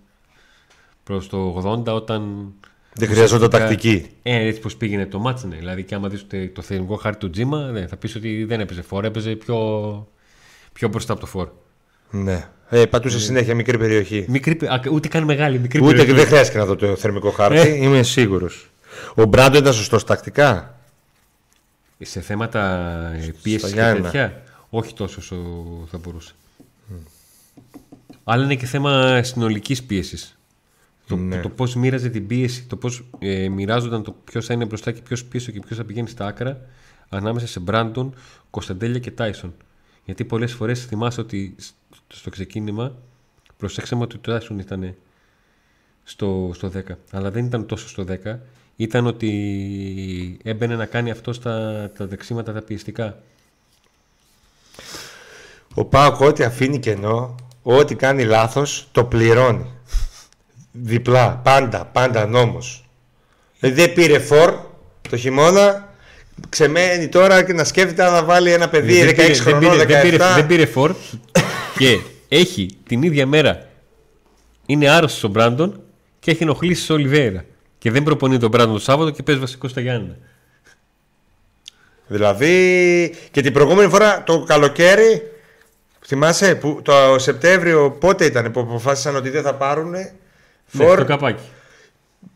προς 1.05 1.29
το 1.29 1.63
80 1.87 1.93
όταν... 1.95 2.53
Δεν 2.95 3.09
χρειαζόταν 3.09 3.47
ουσιαστικά- 3.47 3.59
τακτική. 3.59 4.07
Ε, 4.23 4.47
έτσι 4.47 4.61
πως 4.61 4.77
πήγαινε 4.77 5.07
το 5.07 5.19
μάτς, 5.19 5.45
ναι. 5.45 5.57
Δηλαδή 5.57 5.83
και 5.83 5.95
άμα 5.95 6.09
δεις 6.09 6.27
το, 6.27 6.49
το 6.53 6.63
θερμικό 6.63 6.97
χάρτη 6.97 7.19
του 7.19 7.31
Τζίμα, 7.31 7.59
ναι, 7.71 7.87
θα 7.87 7.97
πεις 7.97 8.15
ότι 8.15 8.45
δεν 8.45 8.61
έπαιζε 8.61 8.83
φόρ, 8.83 9.05
έπαιζε 9.05 9.31
πιο, 9.35 10.09
πιο 10.73 10.89
μπροστά 10.89 11.13
από 11.13 11.21
το 11.21 11.27
φόρ. 11.27 11.49
Ναι. 12.11 12.49
Ε, 12.69 12.87
πατούσε 12.87 13.21
συνέχεια 13.21 13.55
μικρή 13.55 13.79
περιοχή. 13.79 14.25
Μικρή, 14.29 14.55
πε- 14.55 14.71
α, 14.71 14.81
ούτε 14.93 15.09
καν 15.09 15.25
μεγάλη, 15.25 15.59
μικρή 15.59 15.79
Ούτε 15.81 15.87
περιοχή. 15.91 16.11
και 16.11 16.17
δεν 16.17 16.27
χρειάστηκε 16.27 16.59
να 16.59 16.65
δω 16.65 16.77
το 16.77 16.97
θερμικό 16.97 17.31
χάρτη. 17.31 17.57
Ε. 17.59 17.75
Είμαι 17.85 18.03
σίγουρος. 18.03 18.71
Ο 19.15 19.25
Μπράντο 19.25 19.59
ήταν 19.59 19.73
σωστός 19.73 20.05
τακτικά. 20.05 20.79
Σε 21.99 22.21
θέματα 22.21 22.91
πίεσης 23.43 23.69
και 23.69 23.75
Γιάννενα. 23.75 24.05
τέτοια, 24.11 24.43
όχι 24.77 24.95
τόσο 24.95 25.17
όσο 25.19 25.37
θα 25.91 25.99
μπορούσε. 25.99 26.35
Αλλά 28.25 28.45
είναι 28.45 28.55
και 28.57 28.67
θέμα 28.67 29.23
συνολικής 29.23 29.83
πίεσης. 29.83 30.39
Το, 31.07 31.17
Ναι. 31.17 31.41
το 31.41 31.49
πώς 31.49 31.75
μοίραζε 31.75 32.09
την 32.09 32.27
πίεση, 32.27 32.65
το 32.67 32.77
πώς 32.77 33.05
ε, 33.19 33.49
μοιράζονταν 33.49 34.03
το 34.03 34.17
ποιος 34.25 34.47
θα 34.47 34.53
είναι 34.55 34.65
μπροστά 34.65 34.93
και 34.93 35.01
ποιος 35.03 35.25
πίσω 35.25 35.53
και 35.53 35.61
ποιος 35.61 35.79
θα 35.79 35.85
πηγαίνει 35.85 36.09
στα 36.09 36.27
άκρα 36.27 36.61
ανάμεσα 37.09 37.47
σε 37.47 37.61
Μπράντον, 37.61 38.15
Κωνσταντέλια 38.51 38.99
και 38.99 39.11
Τάισον. 39.11 39.55
Γιατί 40.05 40.25
πολλές 40.25 40.53
φορές 40.53 40.85
θυμάσαι 40.87 41.21
ότι 41.21 41.55
σ- 41.59 41.75
στο 42.09 42.31
ξεκίνημα 42.31 42.97
προσέξαμε 43.57 44.03
ότι 44.03 44.19
το 44.19 44.31
Τάισον 44.33 44.59
ήταν 44.59 44.95
στο, 46.05 46.51
στο 46.55 46.69
10. 46.75 46.81
Αλλά 47.11 47.31
δεν 47.31 47.45
ήταν 47.45 47.67
τόσο 47.67 47.89
στο 47.89 48.05
10. 48.25 48.39
Ήταν 48.77 49.07
ότι 49.07 50.39
έμπαινε 50.43 50.77
να 50.77 50.87
κάνει 50.87 51.11
αυτό 51.11 51.33
στα 51.33 51.91
τα 51.97 52.07
δεξίματα 52.07 52.53
τα 52.53 52.63
πιεστικά. 52.63 53.23
Ο 55.75 55.85
Πάοκ 55.85 56.21
ό,τι 56.21 56.45
αφήνει 56.45 56.79
κενό, 56.79 57.35
ό,τι 57.63 57.95
κάνει 57.95 58.25
λάθος, 58.25 58.89
το 58.93 59.05
πληρώνει. 59.05 59.71
Διπλά, 60.73 61.41
πάντα, 61.45 61.85
πάντα 61.85 62.27
νόμος. 62.27 62.85
Δηλαδή 63.59 63.81
δεν 63.81 63.93
πήρε 63.93 64.19
φορ 64.19 64.55
το 65.09 65.17
χειμώνα, 65.17 65.95
ξεμένει 66.49 67.09
τώρα 67.09 67.43
και 67.43 67.53
να 67.53 67.65
σκέφτεται 67.65 68.05
αν 68.05 68.13
να 68.13 68.25
βάλει 68.25 68.53
ένα 68.53 68.69
παιδί 68.69 69.03
16 69.03 69.05
δεν, 69.05 69.15
πήρε, 69.15 69.27
δεν, 69.27 69.37
χρονών, 69.37 69.71
πήρε, 69.71 69.83
17. 69.83 69.87
δεν, 69.87 70.03
πήρε, 70.03 70.17
δεν 70.35 70.47
πήρε 70.47 70.67
φόρ 70.67 70.95
και 71.79 72.01
έχει 72.29 72.77
την 72.87 73.03
ίδια 73.03 73.27
μέρα 73.27 73.69
είναι 74.67 74.89
άρρωστος 74.89 75.25
ο 75.25 75.29
Μπράντον 75.29 75.81
και 76.19 76.31
έχει 76.31 76.43
ενοχλήσει 76.43 76.93
ο 76.93 76.95
Ολιβέρα. 76.95 77.45
Και 77.79 77.91
δεν 77.91 78.03
προπονεί 78.03 78.39
τον 78.39 78.51
Μπράντον 78.51 78.75
το 78.75 78.81
Σάββατο 78.81 79.11
και 79.11 79.23
παίζει 79.23 79.41
βασικό 79.41 79.69
στα 79.69 79.81
Γιάννενα. 79.81 80.17
Δηλαδή 82.07 83.15
και 83.31 83.41
την 83.41 83.53
προηγούμενη 83.53 83.91
φορά 83.91 84.23
το 84.23 84.43
καλοκαίρι, 84.43 85.23
θυμάσαι, 86.07 86.55
που 86.55 86.81
το 86.83 87.19
Σεπτέμβριο 87.19 87.91
πότε 87.91 88.25
ήταν 88.25 88.51
που 88.51 88.61
αποφάσισαν 88.61 89.17
ότι 89.17 89.31
δεν 89.31 89.43
θα 89.43 89.55
πάρουν 89.55 89.91
Ναι, 89.91 90.13
φορ 90.67 90.99
το 90.99 91.05
καπάκι. 91.05 91.43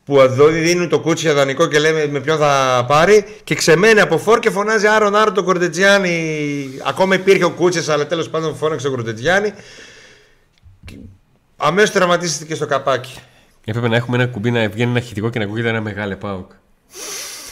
που 0.05 0.21
εδώ 0.21 0.47
δίνουν 0.47 0.89
το 0.89 1.01
κούτσι 1.01 1.25
για 1.25 1.35
δανεικό 1.35 1.67
και 1.67 1.79
λέμε 1.79 2.07
με 2.07 2.21
ποιον 2.21 2.39
θα 2.39 2.85
πάρει 2.89 3.25
και 3.45 3.55
ξεμένει 3.55 4.01
από 4.01 4.19
φόρ 4.19 4.39
και 4.39 4.51
φωνάζει 4.51 4.87
Άρον 4.87 5.17
Άρον 5.17 5.35
τον 5.35 5.45
Κορτετζιάννη. 5.45 6.69
Ακόμα 6.85 7.15
υπήρχε 7.15 7.45
ο 7.45 7.51
Κούτσες 7.51 7.89
αλλά 7.89 8.07
τέλος 8.07 8.29
πάντων 8.29 8.57
φώναξε 8.57 8.87
τον 8.87 8.95
Κορτετζιάννη. 8.95 9.53
Αμέσως 11.57 11.91
τερματίστηκε 11.91 12.55
στο 12.55 12.67
καπάκι. 12.67 13.19
Έπρεπε 13.65 13.89
να 13.89 13.97
έχουμε 13.97 14.17
ένα 14.17 14.27
κουμπί 14.27 14.51
να 14.51 14.69
βγαίνει 14.69 14.91
ένα 14.91 15.01
χητικό 15.01 15.31
και 15.31 15.39
να 15.39 15.45
ακούγεται 15.45 15.69
ένα 15.69 15.81
μεγάλο 15.81 16.17
πάοκ. 16.17 16.51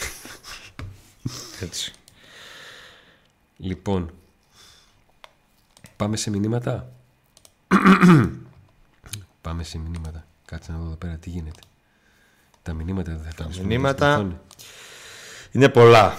Έτσι. 1.65 1.91
Λοιπόν, 3.57 4.11
πάμε 5.97 6.17
σε 6.17 6.29
μηνύματα. 6.29 6.91
πάμε 9.41 9.63
σε 9.63 9.77
μηνύματα. 9.77 10.25
Κάτσε 10.45 10.71
να 10.71 10.77
δω 10.77 10.85
εδώ 10.85 10.95
πέρα 10.95 11.15
τι 11.15 11.29
γίνεται. 11.29 11.59
Τα 12.63 12.73
μηνύματα 12.73 13.11
δεν 13.11 13.21
θα 13.21 13.27
εμφανιστούν 13.27 13.65
μηνύματα. 13.65 14.13
στην 14.13 14.25
οθόνη. 14.25 14.39
Είναι 15.51 15.69
πολλά. 15.69 16.17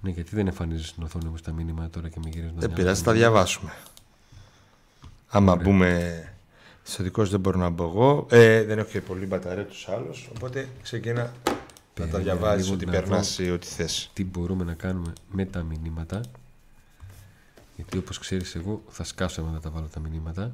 Ναι, 0.00 0.10
γιατί 0.10 0.34
δεν 0.34 0.46
εμφανίζει 0.46 0.84
στην 0.84 1.02
οθόνη 1.02 1.26
όμως 1.26 1.42
τα 1.42 1.52
μηνύματα 1.52 1.90
τώρα 1.90 2.08
και 2.08 2.18
με 2.24 2.30
γυρίζουν. 2.30 2.58
Δεν 2.58 2.72
πειράζει, 2.72 2.98
θα 2.98 3.04
τα 3.04 3.12
διαβάσουμε. 3.12 3.72
Άμα 5.28 5.56
μπούμε 5.56 6.22
στο 6.82 7.02
δικό 7.02 7.24
σου 7.24 7.30
δεν 7.30 7.40
μπορώ 7.40 7.58
να 7.58 7.68
μπω 7.68 7.84
εγώ. 7.84 8.26
Ε, 8.30 8.64
δεν 8.64 8.78
έχω 8.78 8.88
και 8.88 9.00
πολύ 9.00 9.26
μπαταρία 9.26 9.64
τους 9.64 9.88
άλλους. 9.88 10.30
Οπότε 10.36 10.68
ξεκινά 10.82 11.22
να 11.22 11.32
τα 11.42 11.62
Περίμενε 11.94 12.22
διαβάζεις 12.22 12.64
λίγο 12.64 12.74
ό,τι 12.74 12.86
να 12.86 12.92
περνάς 12.92 13.38
ή 13.38 13.50
ό,τι 13.50 13.66
θες. 13.66 14.10
Τι 14.12 14.24
μπορούμε 14.24 14.64
να 14.64 14.74
κάνουμε 14.74 15.12
με 15.30 15.44
τα 15.44 15.62
μηνύματα. 15.62 16.20
Γιατί 17.76 17.98
όπως 17.98 18.18
ξέρεις 18.18 18.54
εγώ 18.54 18.82
θα 18.88 19.04
σκάσω 19.04 19.40
άμα 19.40 19.50
δεν 19.50 19.60
τα 19.60 19.70
βάλω 19.70 19.86
τα 19.86 20.00
μηνύματα. 20.00 20.52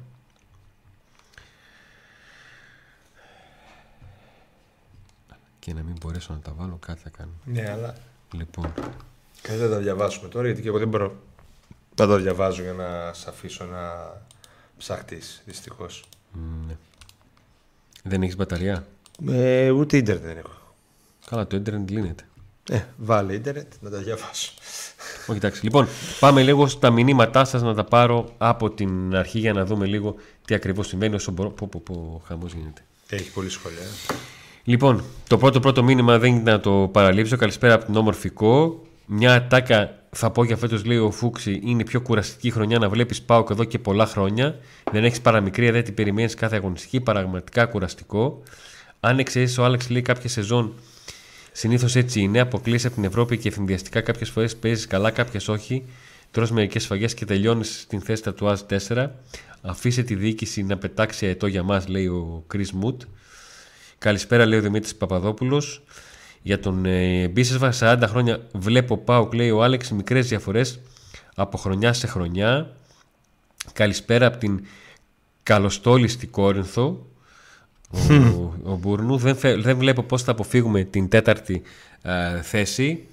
Και 5.59 5.73
να 5.73 5.81
μην 5.83 5.95
μπορέσω 6.01 6.33
να 6.33 6.39
τα 6.39 6.53
βάλω, 6.57 6.77
κάτι 6.85 7.01
θα 7.01 7.09
κάνω. 7.09 7.31
Ναι, 7.45 7.69
αλλά 7.71 7.95
Λοιπόν, 8.33 8.73
Καλύτερα 9.41 9.69
να 9.69 9.75
τα 9.75 9.81
διαβάσουμε 9.81 10.29
τώρα 10.29 10.45
γιατί 10.45 10.61
και 10.61 10.67
εγώ 10.67 10.77
δεν 10.77 10.87
μπορώ 10.87 11.15
να 11.95 12.07
τα 12.07 12.17
διαβάζω 12.17 12.61
για 12.61 12.73
να 12.73 13.13
σε 13.13 13.29
αφήσω 13.29 13.65
να 13.65 14.11
ψαχτείς 14.77 15.41
δυστυχώς. 15.45 16.03
ναι. 16.67 16.75
Δεν 18.03 18.21
έχεις 18.21 18.35
μπαταρία. 18.35 18.87
Ε, 19.29 19.69
ούτε 19.69 19.97
ίντερνετ 19.97 20.25
δεν 20.25 20.37
έχω. 20.37 20.73
Καλά, 21.25 21.47
το 21.47 21.55
ίντερνετ 21.55 21.89
λύνεται. 21.89 22.23
Ε, 22.69 22.83
βάλε 22.97 23.33
ίντερνετ 23.33 23.73
να 23.81 23.89
τα 23.89 23.97
διαβάσω. 23.97 24.53
Όχι, 25.27 25.37
εντάξει. 25.37 25.63
Λοιπόν, 25.63 25.87
πάμε 26.19 26.43
λίγο 26.43 26.67
στα 26.67 26.89
μηνύματά 26.89 27.45
σας 27.45 27.61
να 27.61 27.73
τα 27.73 27.83
πάρω 27.83 28.29
από 28.37 28.69
την 28.69 29.15
αρχή 29.15 29.39
για 29.39 29.53
να 29.53 29.65
δούμε 29.65 29.85
λίγο 29.85 30.15
τι 30.45 30.53
ακριβώς 30.53 30.87
συμβαίνει 30.87 31.15
όσο 31.15 31.31
μπορώ. 31.31 31.49
Πω, 31.49 31.67
πω, 31.71 31.81
πω, 31.85 32.21
χαμός 32.27 32.53
γίνεται. 32.53 32.81
Έχει 33.09 33.31
πολύ 33.31 33.49
σχόλια. 33.49 33.79
ε. 33.79 34.13
Λοιπόν, 34.63 35.03
το 35.27 35.37
πρώτο 35.37 35.59
πρώτο 35.59 35.83
μήνυμα 35.83 36.17
δεν 36.17 36.35
ήταν 36.35 36.53
να 36.53 36.59
το 36.59 36.89
παραλείψω. 36.91 37.35
Καλησπέρα 37.37 37.73
από 37.73 37.85
την 37.85 37.95
όμορφη 37.95 38.29
Κο. 38.29 38.81
Μια 39.05 39.33
ατάκα 39.33 39.95
θα 40.09 40.31
πω 40.31 40.43
για 40.43 40.57
φέτος, 40.57 40.85
λέει 40.85 40.97
ο 40.97 41.11
Φούξη, 41.11 41.61
είναι 41.63 41.81
η 41.81 41.85
πιο 41.85 42.01
κουραστική 42.01 42.51
χρονιά 42.51 42.79
να 42.79 42.89
βλέπεις 42.89 43.21
Πάοκ 43.21 43.49
εδώ 43.49 43.63
και 43.63 43.79
πολλά 43.79 44.05
χρόνια. 44.05 44.55
Δεν 44.91 45.03
έχεις 45.03 45.21
παραμικρή 45.21 45.69
δεν 45.69 45.83
την 45.83 45.93
περιμένεις 45.93 46.33
κάθε 46.35 46.55
αγωνιστική. 46.55 47.01
Πραγματικά 47.01 47.65
κουραστικό. 47.65 48.41
Αν 48.99 49.19
εξαιρέσεις 49.19 49.57
ο 49.57 49.63
Άλεξ, 49.63 49.89
λέει 49.89 50.01
κάποια 50.01 50.29
σεζόν 50.29 50.73
Συνήθως 51.51 51.95
έτσι 51.95 52.19
είναι. 52.21 52.39
Αποκλείσει 52.39 52.85
από 52.85 52.95
την 52.95 53.03
Ευρώπη 53.03 53.37
και 53.37 53.47
εφημδιαστικά 53.47 54.01
κάποιες 54.01 54.29
φορές 54.29 54.55
παίζεις 54.55 54.87
καλά, 54.87 55.11
κάποιες 55.11 55.47
όχι. 55.47 55.85
Τρως 56.31 56.51
μερικές 56.51 56.83
σφαγές 56.83 57.13
και 57.13 57.25
τελειώνεις 57.25 57.79
στην 57.81 58.01
θέση 58.01 58.31
του 58.31 58.49
ΑΣ 58.49 58.65
4. 58.87 59.09
Αφήσε 59.61 60.03
τη 60.03 60.15
διοίκηση 60.15 60.63
να 60.63 60.77
πετάξει 60.77 61.25
ετό 61.25 61.47
για 61.47 61.63
μας, 61.63 61.87
λέει 61.87 62.07
ο 62.07 62.43
Κρι 62.47 62.67
Μουτ. 62.73 63.01
Καλησπέρα, 63.97 64.45
λέει 64.45 64.59
ο 64.59 64.61
Δημήτρης 64.61 64.95
Παπαδόπουλος. 64.95 65.83
Για 66.41 66.59
τον 66.59 66.85
ε, 66.85 67.27
Μπίσεσβα, 67.27 67.73
40 67.79 68.03
χρόνια 68.07 68.47
βλέπω 68.53 68.97
πάω, 68.97 69.29
λέει 69.33 69.49
ο 69.49 69.63
Άλεξ, 69.63 69.91
μικρές 69.91 70.27
διαφορές 70.27 70.79
από 71.35 71.57
χρονιά 71.57 71.93
σε 71.93 72.07
χρονιά. 72.07 72.75
Καλησπέρα 73.73 74.25
από 74.25 74.37
την 74.37 74.65
καλοστόλη 75.43 76.07
στη 76.07 76.27
Κόρινθο 76.27 77.05
ο, 77.91 78.53
ο 78.63 78.75
Μπουρνού. 78.75 79.17
Δεν, 79.17 79.37
δεν 79.61 79.77
βλέπω 79.77 80.03
πώς 80.03 80.23
θα 80.23 80.31
αποφύγουμε 80.31 80.83
την 80.83 81.07
τέταρτη 81.07 81.61
θέση. 82.41 83.03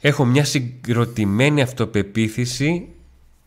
Έχω 0.00 0.24
μια 0.24 0.44
συγκροτημένη 0.44 1.62
αυτοπεποίθηση 1.62 2.88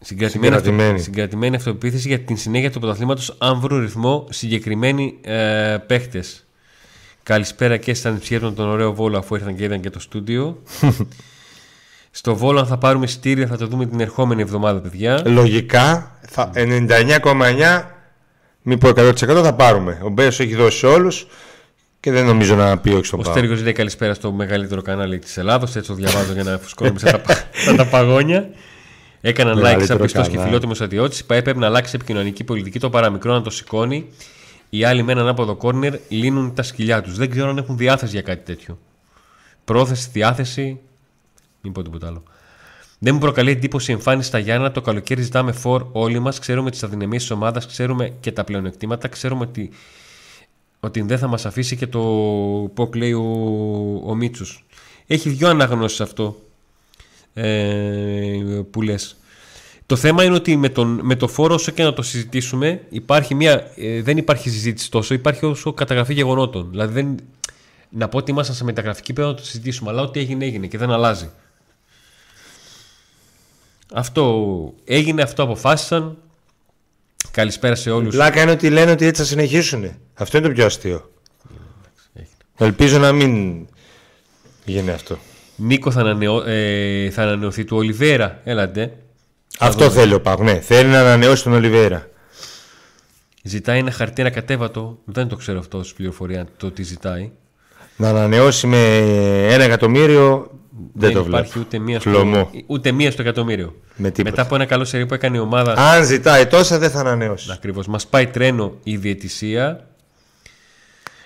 Συγκρατημένη, 0.04 0.56
συγκρατημένη. 0.56 1.00
συγκρατημένη 1.00 1.56
αυτοπεποίθηση 1.56 2.08
για 2.08 2.20
την 2.20 2.38
συνέχεια 2.38 2.72
του 2.72 2.80
πρωταθλήματος 2.80 3.36
αν 3.38 3.60
βρουν 3.60 3.80
ρυθμό 3.80 4.28
συγκεκριμένοι 4.30 5.18
ε, 5.22 5.78
παίχτες. 5.88 6.46
Καλησπέρα 7.24 7.78
και 7.78 7.94
στα 7.94 8.10
νηψιέτων 8.12 8.56
τον 8.56 8.70
ωραίο 8.70 8.94
Βόλο 8.94 9.18
αφού 9.18 9.36
ήρθαν 9.36 9.56
και 9.56 9.64
είδαν 9.64 9.80
και 9.80 9.90
το 9.90 10.00
στούντιο. 10.00 10.62
Στο 12.12 12.36
Βόλο 12.36 12.60
αν 12.60 12.66
θα 12.68 12.78
πάρουμε 12.78 13.08
στήρια 13.08 13.48
θα 13.48 13.58
το 13.58 13.68
δούμε 13.68 13.86
την 13.86 14.00
ερχόμενη 14.00 14.42
εβδομάδα 14.42 14.80
παιδιά. 14.82 15.22
Λογικά 15.26 16.20
99,9 16.36 17.84
μην 18.62 18.78
πω 18.78 18.90
100% 18.90 19.14
θα 19.44 19.54
πάρουμε. 19.54 20.00
Ο 20.04 20.10
Μπέσο 20.10 20.44
έχει 20.44 20.56
δώσει 20.56 20.86
όλους 20.86 21.28
και 22.00 22.12
δεν 22.12 22.26
νομίζω 22.26 22.56
να 22.56 22.78
πει 22.78 22.90
όχι 22.90 23.06
στον 23.06 23.20
Ο 23.20 23.24
Στέργο 23.24 23.56
λέει 23.56 23.74
καλησπέρα 23.74 24.14
στο 24.14 24.32
μεγαλύτερο 24.32 24.82
κανάλι 24.82 25.20
της 25.20 25.38
Ελλάδος. 25.38 25.76
Έτσι 25.76 25.90
το 25.90 25.96
διαβάζω 25.96 26.34
για 26.34 26.44
να 26.44 26.58
φουσκώνουμε 26.58 27.00
σαν 27.00 27.22
τα, 27.26 27.36
τα 27.78 27.86
παγόνια. 27.86 28.50
Έκαναν 29.22 29.62
like 29.64 29.84
σαν 29.84 29.98
πιστός 29.98 30.30
και 30.30 30.40
φιλότιμος 30.40 30.76
στρατιώτης. 30.76 31.20
Η 31.20 31.26
ΠαΕ 31.26 31.42
πρέπει 31.42 31.60
να 31.60 31.66
αλλάξει 31.66 31.92
επικοινωνική 31.96 32.44
πολιτική. 32.44 32.80
Το 32.80 32.90
παραμικρό 32.90 33.34
να 33.34 33.42
το 33.42 33.50
σηκώνει. 33.50 34.10
Οι 34.70 34.84
άλλοι 34.84 35.04
με 35.04 35.12
έναν 35.12 35.28
άποδο 35.28 35.56
κόρνερ 35.56 35.94
λύνουν 36.08 36.54
τα 36.54 36.64
σκυλιά 36.64 37.02
τους. 37.02 37.18
Δεν 37.18 37.30
ξέρω 37.30 37.50
αν 37.50 37.58
έχουν 37.58 37.78
διάθεση 37.78 38.12
για 38.12 38.22
κάτι 38.22 38.46
τέτοιο. 38.46 38.78
Πρόθεση, 39.66 40.10
διάθεση. 40.14 40.80
Μην 41.62 41.74
πω 41.74 41.82
τίποτα 41.82 42.08
άλλο. 42.08 42.24
Δεν 43.04 43.14
μου 43.14 43.20
προκαλεί 43.20 43.52
εντύπωση 43.52 43.92
η 43.92 43.94
εμφάνιση 43.94 44.28
στα 44.28 44.40
Γιάννα. 44.40 44.72
Το 44.72 44.82
καλοκαίρι 44.82 45.22
ζητάμε 45.22 45.52
φόρ 45.52 45.86
όλοι 45.92 46.20
μας. 46.20 46.40
Ξέρουμε 46.40 46.72
τις 46.72 46.84
αδυναμίες 46.84 47.22
της 47.22 47.32
ομάδας, 47.32 47.68
ξέρουμε 47.68 48.14
και 48.20 48.32
τα 48.32 48.44
πλεονεκτήματα. 48.44 49.08
Ξέρουμε 49.08 49.44
ότι, 49.44 49.70
ότι 50.80 51.02
δεν 51.02 51.18
θα 51.18 51.28
μας 51.28 51.46
αφήσει 51.46 51.76
και 51.76 51.88
το 51.88 52.00
ποκ 52.74 52.96
λέει 52.96 53.14
ο, 53.14 53.24
ο 54.06 54.16
Μίτσου. 54.16 54.46
Έχει 55.08 55.30
δυο 55.30 55.50
αναγνώσεις 55.50 56.02
αυτό 56.02 56.42
ε, 57.34 58.62
που 58.72 58.82
λες. 58.82 59.18
Το 59.86 59.96
θέμα 59.96 60.24
είναι 60.24 60.36
ότι 60.36 60.56
με, 60.56 60.70
τον, 60.70 61.00
με 61.04 61.16
το 61.16 61.28
φόρο, 61.28 61.54
όσο 61.54 61.72
και 61.72 61.84
να 61.84 61.94
το 61.94 62.02
συζητήσουμε, 62.02 62.82
υπάρχει 62.90 63.36
μια, 63.36 63.72
ε, 63.76 64.02
δεν 64.02 64.18
υπάρχει 64.18 64.50
συζήτηση 64.50 64.92
τόσο, 64.92 65.14
υπάρχει 65.14 65.46
όσο 65.46 65.74
καταγραφή 65.74 66.14
γεγονότων. 66.14 66.68
Δηλαδή, 66.70 66.94
δεν, 66.94 67.16
να 67.90 68.08
πω 68.08 68.18
ότι 68.18 68.32
ήμασταν 68.32 68.56
σε 68.56 68.64
μεταγραφική 68.64 69.14
πρέπει 69.14 69.30
να 69.30 69.36
το 69.36 69.46
συζητήσουμε, 69.46 69.90
αλλά 69.90 70.02
ό,τι 70.02 70.20
έγινε, 70.20 70.46
έγινε 70.46 70.68
και 70.68 70.78
δεν 70.78 70.92
αλλάζει. 70.92 71.30
Αυτό 73.94 74.74
έγινε, 74.84 75.22
αυτό 75.22 75.44
αποφάσισαν. 75.44 76.18
Καλησπέρα 77.32 77.76
σε 77.76 77.92
όλους. 77.92 78.16
Λάκα 78.16 78.42
είναι 78.42 78.52
ότι 78.52 78.70
λένε 78.70 78.92
ότι 78.92 79.06
έτσι 79.06 79.22
θα 79.22 79.28
συνεχίσουν. 79.28 79.92
Αυτό 80.14 80.38
είναι 80.38 80.48
το 80.48 80.54
πιο 80.54 80.66
αστείο. 80.66 81.12
Ελπίζω 82.58 82.98
να 82.98 83.12
μην 83.12 83.66
γίνει 84.66 84.92
αυτό. 84.92 85.18
Νίκο 85.56 85.92
θα, 85.92 86.00
ανανεω... 86.00 86.44
ε, 86.48 87.10
θα 87.10 87.22
ανανεωθεί 87.22 87.64
του 87.64 87.78
Ολιβέρα. 87.78 88.42
Έλατε. 88.44 88.98
Αυτό 89.60 89.90
θέλει 89.90 90.14
ο 90.14 90.22
Παγ. 90.22 90.40
Ναι, 90.40 90.60
θέλει 90.60 90.90
να 90.90 91.00
ανανεώσει 91.00 91.44
τον 91.44 91.54
Ολιβέρα. 91.54 92.10
Ζητάει 93.44 93.80
ένα 93.80 93.92
χαρτί 93.92 94.24
κατέβατο. 94.24 94.98
Δεν 95.06 95.28
το 95.28 95.36
ξέρω 95.36 95.60
αυτό 95.60 95.78
ως 95.78 95.94
πληροφορία 95.94 96.48
το 96.58 96.72
τι 96.72 96.84
ζητάει. 96.84 97.32
Να 97.96 98.10
ανανεώσει 98.10 98.68
με 98.68 98.98
ένα 99.54 99.64
εκατομμύριο 99.64 100.52
δεν, 100.94 101.14
δεν 101.14 101.24
υπάρχει 101.26 101.60
ούτε 101.60 101.80
μία, 101.80 102.00
στο, 102.00 102.50
ούτε 102.66 102.92
μία 102.92 103.12
στο 103.12 103.22
εκατομμύριο. 103.22 103.76
Με 103.96 104.12
Μετά 104.24 104.42
από 104.42 104.56
ένα 104.56 104.66
καλό 104.66 104.86
σερί 104.86 105.06
που 105.06 105.14
έκανε 105.14 105.38
η 105.38 105.40
ομάδα. 105.40 105.74
Αν 105.74 106.06
ζητάει 106.06 106.48
τόσα, 106.48 106.78
δεν 106.80 106.90
θα 106.90 107.00
ανανεώσει. 107.00 107.52
Ακριβώς. 107.52 107.88
Μας 107.88 108.08
πάει 108.08 108.28
τρένο 108.28 108.74
η 108.84 108.98
διαιτησία. 108.98 109.86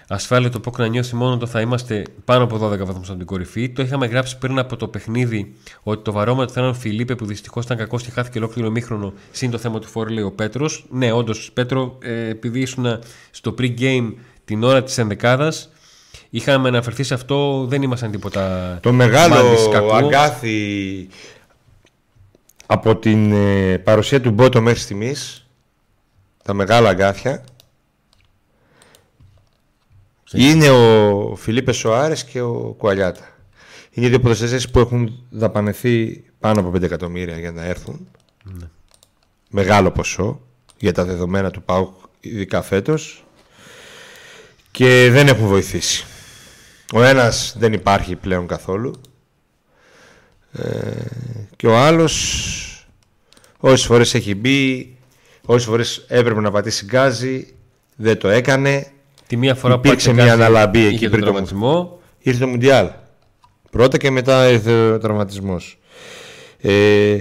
Ασφάλεια 0.07 0.49
το 0.49 0.59
πω 0.59 0.71
να 0.77 0.87
νιώθει 0.87 1.15
μόνο 1.15 1.37
το 1.37 1.45
θα 1.45 1.61
είμαστε 1.61 2.03
πάνω 2.25 2.43
από 2.43 2.55
12 2.55 2.77
βαθμούς 2.77 3.09
από 3.09 3.17
την 3.17 3.25
κορυφή. 3.25 3.69
Το 3.69 3.81
είχαμε 3.81 4.05
γράψει 4.05 4.37
πριν 4.37 4.59
από 4.59 4.75
το 4.75 4.87
παιχνίδι 4.87 5.53
ότι 5.83 6.03
το 6.03 6.11
βαρόμετρο 6.11 6.53
θα 6.53 6.59
ήταν 6.59 6.71
ο 6.71 6.73
Φιλίπε 6.73 7.15
που 7.15 7.25
δυστυχώς 7.25 7.65
ήταν 7.65 7.77
κακός 7.77 8.03
και 8.03 8.11
χάθηκε 8.11 8.37
ολόκληρο 8.37 8.69
μήχρονο. 8.69 9.13
Συν 9.31 9.51
το 9.51 9.57
θέμα 9.57 9.79
του 9.79 9.87
φόρ, 9.87 10.09
λέει 10.09 10.23
ο 10.23 10.31
Πέτρος. 10.31 10.85
Ναι, 10.89 11.11
όντως, 11.11 11.51
Πέτρο, 11.53 11.97
ε, 12.01 12.29
επειδή 12.29 12.59
ήσουν 12.59 12.99
στο 13.31 13.55
pre-game 13.59 14.13
την 14.45 14.63
ώρα 14.63 14.83
της 14.83 14.97
ενδεκάδας, 14.97 15.69
Είχαμε 16.35 16.67
αναφερθεί 16.67 17.03
σε 17.03 17.13
αυτό, 17.13 17.65
δεν 17.65 17.81
ήμασταν 17.81 18.11
τίποτα. 18.11 18.77
Το 18.81 18.91
μεγάλο 18.91 19.35
αγκάθι 19.93 21.07
από 22.65 22.95
την 22.95 23.31
ε, 23.31 23.77
παρουσία 23.77 24.21
του 24.21 24.31
Μπότο 24.31 24.61
μέχρι 24.61 24.79
στιγμής, 24.79 25.47
τα 26.43 26.53
μεγάλα 26.53 26.89
αγκάθια, 26.89 27.43
είναι 30.31 30.69
ο 30.69 31.35
Φιλίπε 31.35 31.71
Σοάρες 31.71 32.23
και 32.23 32.41
ο 32.41 32.75
Κουαλιάτα. 32.77 33.29
Είναι 33.91 34.07
δύο 34.07 34.19
ποδοσφαιριστές 34.19 34.69
που 34.69 34.79
έχουν 34.79 35.25
δαπανεθεί 35.29 36.23
πάνω 36.39 36.59
από 36.59 36.69
5 36.69 36.81
εκατομμύρια 36.81 37.39
για 37.39 37.51
να 37.51 37.63
έρθουν. 37.63 38.07
Ναι. 38.43 38.65
Μεγάλο 39.49 39.91
ποσό 39.91 40.41
για 40.77 40.93
τα 40.93 41.05
δεδομένα 41.05 41.51
του 41.51 41.63
ΠΑΟΚ 41.63 41.93
ειδικά 42.19 42.61
φέτος 42.61 43.25
και 44.71 45.09
δεν 45.11 45.27
έχουν 45.27 45.47
βοηθήσει. 45.47 46.05
Ο 46.93 47.03
ένας 47.03 47.55
δεν 47.57 47.73
υπάρχει 47.73 48.15
πλέον 48.15 48.47
καθόλου 48.47 49.01
ε, 50.51 51.05
και 51.55 51.67
ο 51.67 51.77
άλλος 51.77 52.15
όσες 53.57 53.85
φορές 53.85 54.13
έχει 54.13 54.35
μπει, 54.35 54.97
όσες 55.45 55.67
φορές 55.67 56.05
έπρεπε 56.07 56.41
να 56.41 56.51
πατήσει 56.51 56.85
γκάζι, 56.85 57.55
δεν 57.95 58.17
το 58.17 58.27
έκανε. 58.27 58.87
Τη 59.27 59.37
μία 59.37 59.55
φορά 59.55 59.73
Υπήρξε 59.73 60.13
μια 60.13 60.33
αναλαμπή 60.33 60.85
εκεί 60.85 60.97
πριν 60.97 61.11
το 61.11 61.25
τραυματισμό. 61.25 61.99
Ήρθε 62.19 62.39
το 62.39 62.47
Μουντιάλ. 62.47 62.89
Πρώτα 63.71 63.97
και 63.97 64.11
μετά 64.11 64.49
ήρθε 64.49 64.91
ο 64.91 64.97
τραυματισμός. 64.97 65.79
Ε, 66.57 67.19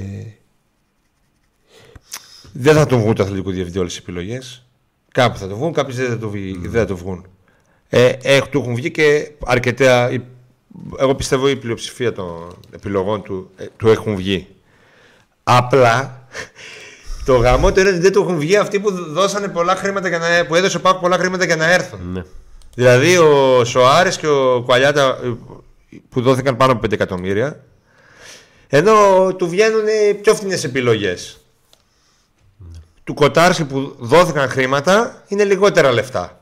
δεν 2.52 2.74
θα 2.74 2.86
τον 2.86 3.00
βγουν 3.00 3.14
το 3.14 3.22
αθλητικό 3.22 3.50
διευθυντή 3.50 3.78
όλες 3.78 3.92
τις 3.92 4.00
επιλογές. 4.02 4.66
Κάπου 5.12 5.38
θα 5.38 5.48
το 5.48 5.56
βγουν, 5.56 5.72
κάποιοι 5.72 5.96
δεν 5.96 6.08
θα 6.08 6.18
το, 6.18 6.28
δεν 6.60 6.70
θα 6.70 6.84
το 6.84 6.96
βγουν. 6.96 7.26
Ε, 7.96 8.12
ε, 8.22 8.40
του 8.50 8.58
έχουν 8.58 8.74
βγει 8.74 8.90
και 8.90 9.30
αρκετά. 9.44 10.10
Εγώ 10.98 11.14
πιστεύω 11.14 11.48
η 11.48 11.56
πλειοψηφία 11.56 12.12
των 12.12 12.56
επιλογών 12.70 13.22
του, 13.22 13.50
ε, 13.56 13.64
του 13.76 13.88
έχουν 13.88 14.16
βγει. 14.16 14.48
Απλά 15.42 16.26
το 17.24 17.36
γαμό 17.36 17.68
είναι 17.68 17.88
ότι 17.88 17.98
δεν 17.98 18.12
του 18.12 18.20
έχουν 18.20 18.38
βγει 18.38 18.56
αυτοί 18.56 18.80
που 18.80 18.90
δώσανε 18.90 19.48
πολλά 19.48 19.74
χρήματα 19.74 20.08
για 20.08 20.18
να, 20.18 20.46
που 20.46 20.54
έδωσε 20.54 20.80
ο 20.82 20.98
πολλά 21.00 21.18
χρήματα 21.18 21.44
για 21.44 21.56
να 21.56 21.72
έρθουν. 21.72 22.12
Ναι. 22.12 22.22
Δηλαδή 22.74 23.16
ο 23.16 23.64
Σοάρες 23.64 24.16
και 24.16 24.26
ο 24.26 24.62
Κουαλιάτα 24.66 25.18
ε, 25.24 25.32
που 26.08 26.20
δόθηκαν 26.20 26.56
πάνω 26.56 26.72
από 26.72 26.86
5 26.86 26.92
εκατομμύρια. 26.92 27.64
Ενώ 28.68 28.94
του 29.36 29.48
βγαίνουν 29.48 29.84
πιο 30.22 30.34
φθηνές 30.34 30.64
επιλογές. 30.64 31.40
Ναι. 32.58 32.78
Του 33.04 33.14
Κοτάρσκι 33.14 33.64
που 33.64 33.96
δόθηκαν 33.98 34.48
χρήματα 34.48 35.22
είναι 35.28 35.44
λιγότερα 35.44 35.92
λεφτά. 35.92 36.38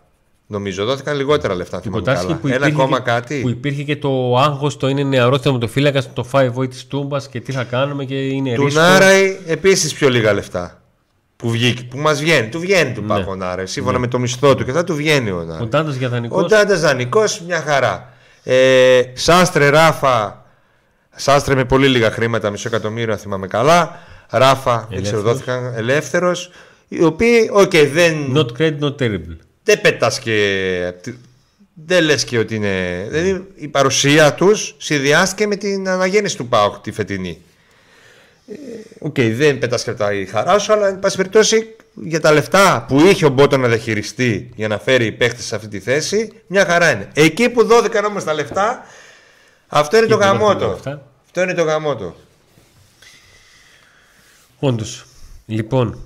Νομίζω 0.47 0.85
δόθηκαν 0.85 1.17
λιγότερα 1.17 1.55
λεφτά. 1.55 1.81
Που 1.81 2.03
Ένα 2.49 2.67
ακόμα 2.67 3.01
κάτι. 3.01 3.41
Που 3.41 3.49
υπήρχε 3.49 3.83
και 3.83 3.97
το 3.97 4.39
άγχος 4.39 4.77
το 4.77 4.89
είναι 4.89 5.03
νεαρό 5.03 5.39
θεματοφύλακας 5.39 6.13
το 6.13 6.27
5 6.33 6.53
void 6.55 6.71
της 6.71 6.87
Τούμπας 6.87 7.29
και 7.29 7.41
τι 7.41 7.53
θα 7.53 7.65
κάνουμε 7.65 8.05
και 8.05 8.27
είναι 8.27 8.55
Του 8.55 8.69
Νάραη 8.73 9.39
επίσης 9.47 9.95
πιο 9.95 10.09
λίγα 10.09 10.33
λεφτά. 10.33 10.83
Που, 11.37 11.51
βγήκε, 11.51 11.83
που 11.83 11.99
μας 11.99 12.21
βγαίνει, 12.21 12.49
του 12.49 12.61
βγαίνει 12.61 12.93
του 12.93 13.03
ναι. 13.03 13.37
Νάραη. 13.37 13.67
Σύμφωνα 13.67 13.95
ναι. 13.95 14.05
με 14.05 14.11
το 14.11 14.19
μισθό 14.19 14.55
του 14.55 14.65
και 14.65 14.73
θα 14.73 14.85
του 14.85 14.95
βγαίνει 14.95 15.31
ο 15.31 15.43
Νάραη. 15.43 15.63
Ο 15.63 15.67
Τάντα 15.69 15.93
για 15.93 16.09
δανεικός. 16.09 16.43
Ο 16.43 16.47
Τάντα 16.47 16.77
δανεικός, 16.77 17.41
μια 17.47 17.61
χαρά. 17.61 18.13
Ε, 18.43 19.03
Σάστρε 19.13 19.69
Ράφα. 19.69 20.45
Σάστρε 21.15 21.55
με 21.55 21.65
πολύ 21.65 21.89
λίγα 21.89 22.11
χρήματα, 22.11 22.51
μισό 22.51 22.69
εκατομμύριο, 22.69 23.13
αν 23.13 23.19
θυμάμαι 23.19 23.47
καλά. 23.47 23.99
Ράφα, 24.29 24.87
δεν 24.91 25.03
ξέρω, 25.03 25.21
δόθηκαν 25.21 25.73
ελεύθερος. 25.77 26.51
Οι 26.89 27.03
οποίοι, 27.03 27.51
οκ, 27.53 27.71
okay, 27.73 27.89
δεν. 27.93 28.33
Not 28.35 28.47
credit, 28.59 28.79
not 28.81 28.97
terrible 28.97 29.37
δεν 29.65 29.81
πετάς 29.81 30.19
και 30.19 30.93
δεν 31.75 32.05
λες 32.05 32.25
και 32.25 32.39
ότι 32.39 32.55
είναι. 32.55 33.07
Δηλαδή 33.11 33.47
η 33.55 33.69
παρουσία 33.69 34.35
τους 34.35 34.75
συνδυάστηκε 34.79 35.47
με 35.47 35.57
την 35.57 35.89
αναγέννηση 35.89 36.37
του 36.37 36.49
ΠΑΟΚ 36.49 36.79
τη 36.79 36.93
φετινή. 36.93 37.43
Ε, 38.49 38.55
ok, 38.99 39.15
okay, 39.15 39.33
δεν 39.35 39.59
πετάς 39.59 39.87
η 40.13 40.27
χαρά 40.27 40.59
σου, 40.59 40.73
αλλά 40.73 40.89
εν 40.89 40.99
πάση 40.99 41.17
περιπτώσει 41.17 41.77
για 41.95 42.21
τα 42.21 42.33
λεφτά 42.33 42.85
που 42.89 43.01
είχε 43.01 43.27
ο 43.27 43.29
Μπότο 43.29 43.57
να 43.57 43.69
διαχειριστεί 43.69 44.51
για 44.55 44.69
να 44.69 44.79
φέρει 44.79 45.13
παίχτες 45.13 45.43
σε 45.43 45.55
αυτή 45.55 45.69
τη 45.69 45.81
θέση, 45.81 46.33
μια 46.47 46.65
χαρά 46.65 46.91
είναι. 46.91 47.09
Εκεί 47.15 47.49
που 47.49 47.65
δόθηκαν 47.65 48.05
όμως 48.05 48.25
τα 48.25 48.35
λεφτά, 48.35 48.87
αυτό 49.69 49.97
είναι 49.97 50.07
το 50.07 50.17
γαμώτο. 50.17 50.81
Αυτό 51.25 51.43
είναι 51.43 51.55
το 51.55 51.63
γαμώτο. 51.63 52.17
Όντως. 54.59 55.05
Λοιπόν, 55.47 56.01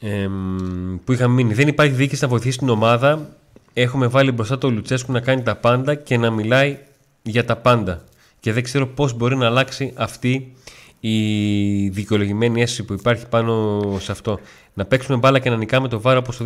εμ, 0.00 0.96
που 1.04 1.12
είχαμε 1.12 1.34
μείνει. 1.34 1.54
Δεν 1.54 1.68
υπάρχει 1.68 1.94
διοίκηση 1.94 2.22
να 2.22 2.28
βοηθήσει 2.28 2.58
την 2.58 2.68
ομάδα. 2.68 3.36
Έχουμε 3.72 4.06
βάλει 4.06 4.32
μπροστά 4.32 4.58
το 4.58 4.70
Λουτσέσκου 4.70 5.12
να 5.12 5.20
κάνει 5.20 5.42
τα 5.42 5.56
πάντα 5.56 5.94
και 5.94 6.16
να 6.16 6.30
μιλάει 6.30 6.78
για 7.22 7.44
τα 7.44 7.56
πάντα. 7.56 8.04
Και 8.40 8.52
δεν 8.52 8.62
ξέρω 8.62 8.86
πώς 8.86 9.12
μπορεί 9.12 9.36
να 9.36 9.46
αλλάξει 9.46 9.92
αυτή 9.96 10.54
η 11.00 11.88
δικαιολογημένη 11.88 12.62
αίσθηση 12.62 12.84
που 12.84 12.92
υπάρχει 12.92 13.26
πάνω 13.28 13.82
σε 14.00 14.12
αυτό. 14.12 14.40
Να 14.74 14.84
παίξουμε 14.84 15.16
μπάλα 15.16 15.38
και 15.38 15.50
να 15.50 15.56
νικάμε 15.56 15.88
το 15.88 16.00
βάρο 16.00 16.18
όπως 16.18 16.36
το 16.36 16.44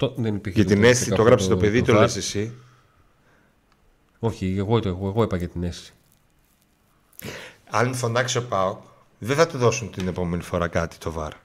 2018 0.00 0.10
δεν 0.16 0.34
υπήρχε. 0.34 0.60
Για 0.62 0.74
την 0.74 0.84
αίσθηση 0.84 1.10
το 1.10 1.22
γράψει 1.22 1.48
το, 1.48 1.56
παιδί, 1.56 1.82
το, 1.82 1.92
το 1.92 2.00
λες 2.00 2.16
εσύ. 2.16 2.52
Όχι, 4.18 4.54
εγώ, 4.58 4.80
εγώ, 4.84 5.08
εγώ 5.08 5.22
είπα 5.22 5.36
για 5.36 5.48
την 5.48 5.62
αίσθηση. 5.62 5.92
Αν 7.70 7.94
φωνάξει 7.94 8.38
ο 8.38 8.42
Πάοκ, 8.42 8.78
δεν 9.18 9.36
θα 9.36 9.46
του 9.46 9.58
δώσουν 9.58 9.90
την 9.90 10.08
επόμενη 10.08 10.42
φορά 10.42 10.68
κάτι 10.68 10.96
το 10.98 11.10
βάρο. 11.10 11.36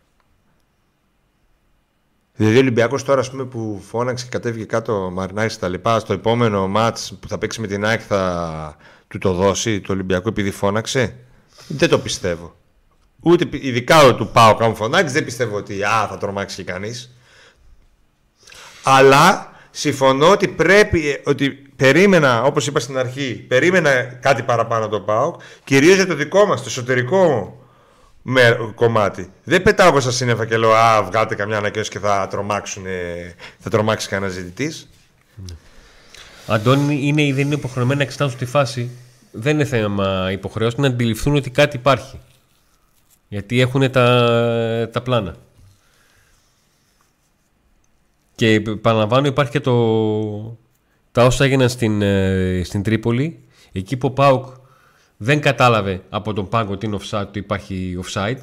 Δηλαδή 2.35 2.55
ο 2.55 2.59
Ολυμπιακός 2.59 3.03
τώρα 3.03 3.19
ας 3.19 3.29
πούμε, 3.29 3.45
που 3.45 3.81
φώναξε 3.87 4.23
και 4.23 4.29
κατέβηκε 4.31 4.65
κάτω 4.65 5.09
Μαρινάκης 5.13 5.53
στα 5.53 5.67
λοιπά, 5.67 5.99
στο 5.99 6.13
επόμενο 6.13 6.67
μάτς 6.67 7.17
που 7.19 7.27
θα 7.27 7.37
παίξει 7.37 7.61
με 7.61 7.67
την 7.67 7.85
ΑΕΚ 7.85 8.01
θα 8.07 8.77
του 9.07 9.17
το 9.17 9.33
δώσει 9.33 9.81
το 9.81 9.93
Ολυμπιακό 9.93 10.29
επειδή 10.29 10.51
φώναξε; 10.51 11.15
Δεν 11.67 11.89
το 11.89 11.99
πιστεύω. 11.99 12.55
Ούτε 13.19 13.47
ειδικά 13.51 14.15
του 14.15 14.29
πάω 14.33 14.55
κάπου 14.55 14.75
φωνάξει, 14.75 15.13
δεν 15.13 15.25
πιστεύω 15.25 15.57
ότι 15.57 15.83
α, 15.83 16.07
θα 16.09 16.17
τρομάξει 16.17 16.63
κανείς. 16.63 17.15
Αλλά 18.83 19.53
συμφωνώ 19.71 20.29
ότι 20.29 20.47
πρέπει, 20.47 21.21
ότι 21.25 21.49
περίμενα, 21.75 22.43
όπως 22.43 22.67
είπα 22.67 22.79
στην 22.79 22.97
αρχή, 22.97 23.45
περίμενα 23.47 24.03
κάτι 24.03 24.43
παραπάνω 24.43 24.87
το 24.87 24.99
πάω, 25.01 25.35
κυρίως 25.63 25.95
για 25.95 26.07
το 26.07 26.15
δικό 26.15 26.45
μας, 26.45 26.59
το 26.59 26.65
εσωτερικό 26.67 27.57
με, 28.23 28.71
κομμάτι. 28.75 29.31
Δεν 29.43 29.61
πετάω 29.61 29.89
από 29.89 29.99
στα 29.99 30.11
σύννεφα 30.11 30.45
και 30.45 30.57
λέω 30.57 30.73
Α, 30.73 31.03
βγάλτε 31.03 31.35
καμιά 31.35 31.57
ανακοίνωση 31.57 31.89
και 31.89 31.99
θα, 31.99 32.27
τρομάξουν, 32.29 32.83
θα 33.59 33.69
τρομάξει 33.69 34.07
κανένας 34.07 34.33
ζητητή. 34.33 34.73
Αντώνη, 36.47 36.99
είναι 37.07 37.23
ή 37.23 37.33
δεν 37.33 37.45
είναι 37.45 37.55
υποχρεωμένοι 37.55 37.97
να 37.97 38.03
εξετάσουν 38.03 38.37
τη 38.37 38.45
φάση. 38.45 38.89
Δεν 39.31 39.53
είναι 39.53 39.65
θέμα 39.65 40.31
υποχρεώσεων 40.31 40.81
να 40.81 40.87
αντιληφθούν 40.87 41.35
ότι 41.35 41.49
κάτι 41.49 41.75
υπάρχει. 41.75 42.19
Γιατί 43.27 43.59
έχουν 43.59 43.91
τα, 43.91 44.89
τα 44.91 45.01
πλάνα. 45.01 45.35
Και 48.35 48.53
επαναλαμβάνω 48.53 49.27
υπάρχει 49.27 49.51
και 49.51 49.59
το, 49.59 50.57
τα 51.11 51.25
όσα 51.25 51.43
έγιναν 51.43 51.69
στην, 51.69 52.01
ε, 52.01 52.61
στην 52.63 52.83
Τρίπολη. 52.83 53.39
Εκεί 53.71 53.97
που 53.97 54.07
ο 54.07 54.11
Πάουκ 54.11 54.45
δεν 55.17 55.41
κατάλαβε 55.41 56.01
από 56.09 56.33
τον 56.33 56.49
πάγκο 56.49 56.71
ότι, 56.73 56.89
offside, 56.93 57.21
ότι 57.21 57.39
υπάρχει 57.39 57.99
offside. 58.05 58.37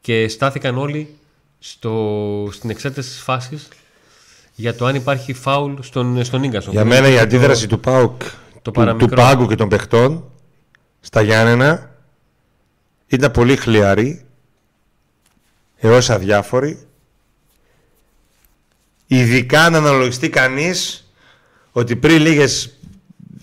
Και 0.00 0.28
στάθηκαν 0.28 0.78
όλοι 0.78 1.16
στο, 1.58 2.48
στην 2.52 2.70
εξέταση 2.70 3.08
της 3.08 3.20
φάσης 3.20 3.68
για 4.54 4.74
το 4.74 4.86
αν 4.86 4.94
υπάρχει 4.94 5.32
φάουλ 5.32 5.74
στον, 5.80 6.24
στον 6.24 6.42
Ίγκασον. 6.42 6.72
Για 6.72 6.84
μένα 6.84 7.08
η 7.08 7.18
αντίδραση 7.18 7.66
του 7.66 7.80
ΠΑΟΚ, 7.80 8.22
το 8.62 8.70
του, 8.70 8.96
του 8.96 9.08
πάγκου 9.08 9.46
και 9.46 9.54
των 9.54 9.68
παιχτών 9.68 10.24
στα 11.00 11.22
Γιάννενα 11.22 11.94
ήταν 13.06 13.30
πολύ 13.30 13.56
χλιαρή 13.56 14.24
έως 15.76 16.10
αδιάφορη. 16.10 16.86
Ειδικά 19.06 19.70
να 19.70 19.78
αναλογιστεί 19.78 20.28
κανείς 20.28 21.08
ότι 21.72 21.96
πριν 21.96 22.20
λίγες 22.20 22.78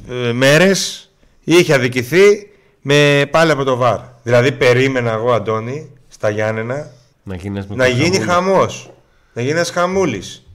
ε, 0.09 0.31
μέρες 0.31 1.10
είχε 1.43 1.73
αδικηθεί 1.73 2.49
με 2.81 3.27
πάλι 3.31 3.51
από 3.51 3.63
το 3.63 3.75
βαρ. 3.75 3.99
Δηλαδή 4.23 4.51
περίμενα 4.51 5.11
εγώ 5.11 5.33
Αντώνη 5.33 5.91
στα 6.07 6.29
Γιάννενα 6.29 6.91
να, 7.23 7.35
να 7.67 7.87
γίνει 7.87 8.19
χαμός. 8.19 8.93
Να 9.33 9.41
γίνει 9.41 9.53
ένας 9.53 9.69
χαμούλης. 9.69 10.45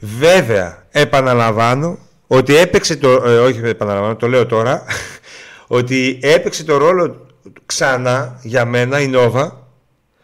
Βέβαια, 0.00 0.86
επαναλαμβάνω 0.90 1.98
ότι 2.26 2.56
έπαιξε 2.56 2.96
το. 2.96 3.10
Ε, 3.10 3.38
όχι, 3.38 3.60
επαναλαμβάνω, 3.64 4.16
το 4.16 4.28
λέω 4.28 4.46
τώρα. 4.46 4.84
ότι 5.66 6.18
έπαιξε 6.22 6.64
το 6.64 6.76
ρόλο 6.76 7.26
ξανά 7.66 8.40
για 8.42 8.64
μένα 8.64 9.00
η 9.00 9.06
Νόβα 9.06 9.68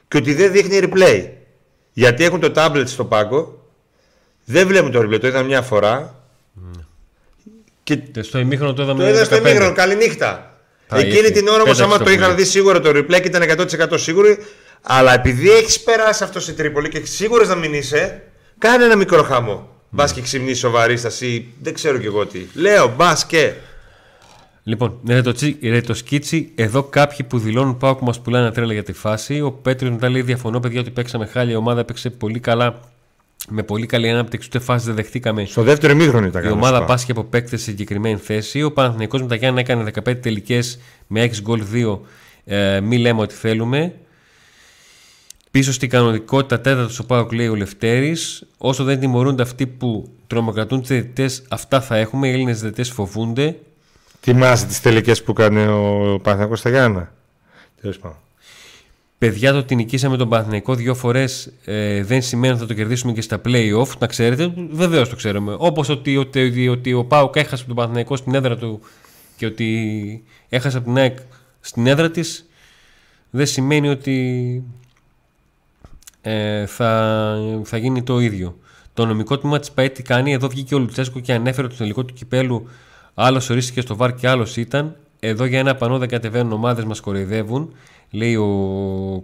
και 0.08 0.16
ότι 0.16 0.34
δεν 0.34 0.52
δείχνει 0.52 0.80
replay. 0.82 1.28
Γιατί 1.92 2.24
έχουν 2.24 2.40
το 2.40 2.52
tablet 2.54 2.84
στο 2.86 3.04
πάγκο, 3.04 3.68
δεν 4.44 4.66
βλέπουν 4.66 4.90
το 4.90 5.00
replay. 5.00 5.20
Το 5.20 5.26
είδα 5.26 5.42
μια 5.42 5.62
φορά 5.62 6.14
και 7.96 8.22
στο 8.22 8.38
ημίχρονο 8.38 8.72
το 8.72 8.82
είδαμε. 8.82 9.02
Το 9.02 9.08
είδα 9.08 9.24
στο 9.24 9.36
ημίχρονο, 9.36 9.72
καληνύχτα. 9.72 10.54
Εκείνη 10.92 11.30
την 11.30 11.48
ώρα 11.48 11.62
όμως, 11.62 11.80
άμα 11.80 11.98
το 11.98 12.10
είχαν 12.10 12.36
δει 12.36 12.44
σίγουρο 12.44 12.80
το 12.80 12.90
replay 12.90 13.20
και 13.20 13.28
ήταν 13.28 13.42
100% 13.92 13.98
σίγουροι, 13.98 14.38
αλλά 14.82 15.14
επειδή 15.14 15.50
έχεις 15.50 15.80
περάσει 15.80 16.24
αυτό 16.24 16.40
σε 16.40 16.52
Τρίπολη 16.52 16.88
και 16.88 17.00
σίγουρος 17.04 17.48
να 17.48 17.54
μην 17.54 17.74
είσαι, 17.74 18.22
κάνε 18.58 18.84
ένα 18.84 18.96
μικρό 18.96 19.22
χαμό. 19.22 19.68
Mm. 19.68 19.76
Μπας 19.90 20.12
και 20.12 20.20
ξυμνεί 20.20 20.54
σοβαρίσταση, 20.54 21.54
δεν 21.60 21.74
ξέρω 21.74 21.98
κι 21.98 22.06
εγώ 22.06 22.26
τι. 22.26 22.46
Λέω, 22.54 22.94
μπας 22.96 23.26
και. 23.26 23.52
Λοιπόν, 24.62 25.00
ρε 25.62 25.80
το 25.80 25.94
σκίτσι, 25.94 26.52
εδώ 26.54 26.82
κάποιοι 26.82 27.26
που 27.26 27.38
δηλώνουν 27.38 27.76
πάω 27.76 27.94
που 27.94 28.04
μας 28.04 28.20
πουλάνε 28.20 28.50
τρέλα 28.50 28.72
για 28.72 28.82
τη 28.82 28.92
φάση. 28.92 29.40
Ο 29.40 29.52
Πέτριος 29.52 29.92
μετά 29.92 30.08
λέει: 30.08 30.22
Διαφωνώ, 30.22 30.60
παιδιά, 30.60 30.80
ότι 30.80 30.90
παίξαμε 30.90 31.26
χάλια. 31.26 31.52
Η 31.52 31.56
ομάδα 31.56 31.80
έπαιξε 31.80 32.10
πολύ 32.10 32.40
καλά 32.40 32.80
με 33.50 33.62
πολύ 33.62 33.86
καλή 33.86 34.08
ανάπτυξη, 34.08 34.48
ούτε 34.48 34.64
φάση 34.64 34.86
δεν 34.86 34.94
δεχτήκαμε. 34.94 35.44
Στο 35.44 35.62
δεύτερο 35.62 35.94
μήχρονο 35.94 36.26
ήταν 36.26 36.44
Η 36.44 36.50
ομάδα 36.50 36.84
πάσχει 36.84 37.10
από 37.10 37.24
παίκτες 37.24 37.62
σε 37.62 37.70
συγκεκριμένη 37.70 38.16
θέση. 38.18 38.62
Ο 38.62 38.72
Παναθυνικό 38.72 39.18
με 39.18 39.26
τα 39.26 39.34
Γιάννα 39.34 39.60
έκανε 39.60 39.90
15 40.04 40.20
τελικές 40.20 40.78
με 41.06 41.24
6 41.24 41.40
γκολ 41.40 41.62
2. 41.72 41.98
Ε, 42.44 42.80
μη 42.80 42.98
λέμε 42.98 43.20
ότι 43.20 43.34
θέλουμε. 43.34 43.94
Πίσω 45.50 45.72
στην 45.72 45.88
κανονικότητα, 45.88 46.60
τέταρτος 46.60 46.98
ο 46.98 47.06
Πάοκ 47.06 47.32
λέει 47.32 47.48
ο 47.48 47.54
Λευτέρης. 47.54 48.46
Όσο 48.58 48.84
δεν 48.84 49.00
τιμωρούνται 49.00 49.42
αυτοί 49.42 49.66
που 49.66 50.10
τρομοκρατούν 50.26 50.80
τις 50.80 50.88
διαιτητές, 50.88 51.42
αυτά 51.48 51.80
θα 51.80 51.96
έχουμε. 51.96 52.28
Οι 52.28 52.32
Έλληνες 52.32 52.60
διαιτητές 52.60 52.90
φοβούνται. 52.90 53.56
Θυμάσαι 54.20 54.66
τις 54.66 54.80
τελικές 54.80 55.22
που 55.22 55.32
κάνει 55.32 55.66
ο 55.66 56.18
Παναθυνικό 56.22 56.56
στα 56.56 56.70
Γιάννα. 56.70 57.12
Τέλος 57.80 57.98
πάντων. 57.98 58.18
Παιδιά, 59.20 59.52
το 59.52 59.58
ότι 59.58 59.74
νικήσαμε 59.74 60.16
τον 60.16 60.28
Παναθηναϊκό 60.28 60.74
δύο 60.74 60.94
φορές 60.94 61.52
ε, 61.64 62.02
δεν 62.04 62.22
σημαίνει 62.22 62.52
ότι 62.52 62.62
θα 62.62 62.66
το 62.66 62.74
κερδίσουμε 62.74 63.12
και 63.12 63.20
στα 63.20 63.40
playoff. 63.44 63.98
Να 63.98 64.06
ξέρετε, 64.06 64.52
βεβαίως 64.70 65.08
το 65.08 65.16
ξέρουμε. 65.16 65.56
Όπως 65.58 65.88
ότι, 65.88 66.16
ότι, 66.16 66.68
ότι, 66.68 66.92
ο 66.92 67.04
Πάουκ 67.04 67.36
έχασε 67.36 67.64
τον 67.64 67.76
Παναθηναϊκό 67.76 68.16
στην 68.16 68.34
έδρα 68.34 68.56
του 68.56 68.80
και 69.36 69.46
ότι 69.46 70.24
έχασε 70.48 70.76
από 70.76 70.86
την 70.86 70.96
ΑΕΚ 70.96 71.18
στην 71.60 71.86
έδρα 71.86 72.10
της, 72.10 72.48
δεν 73.30 73.46
σημαίνει 73.46 73.88
ότι 73.88 74.62
ε, 76.20 76.66
θα, 76.66 77.36
θα 77.64 77.76
γίνει 77.76 78.02
το 78.02 78.20
ίδιο. 78.20 78.58
Το 78.94 79.06
νομικό 79.06 79.38
τμήμα 79.38 79.58
της 79.58 79.70
ΠαΕ 79.70 79.88
τι 79.88 80.02
κάνει; 80.02 80.32
Εδώ 80.32 80.48
βγήκε 80.48 80.74
ο 80.74 80.78
Λουτσέσκο 80.78 81.20
και 81.20 81.32
ανέφερε 81.32 81.68
το 81.68 81.74
τελικό 81.74 82.04
του 82.04 82.14
κυπέλου. 82.14 82.68
Άλλος 83.14 83.50
ορίστηκε 83.50 83.80
στο 83.80 83.96
βάρ 83.96 84.14
και 84.14 84.28
άλλος 84.28 84.56
ήταν. 84.56 84.96
Εδώ 85.20 85.44
για 85.44 85.58
ένα 85.58 85.74
πανό 85.74 85.98
δεν 85.98 86.08
κατεβαίνουν 86.08 86.52
ομάδες, 86.52 86.84
μας 86.84 87.00
κοροϊδεύουν. 87.00 87.74
Λέει 88.10 88.36
ο 88.36 88.46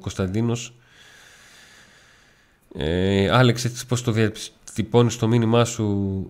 Κωνσταντίνος 0.01 0.73
ε, 2.79 3.29
Άλεξ, 3.31 3.65
έτσι 3.65 3.87
πώς 3.87 4.03
το 4.03 4.13
διατυπώνεις 4.13 5.13
στο 5.13 5.29
μήνυμά 5.29 5.65
σου 5.65 6.27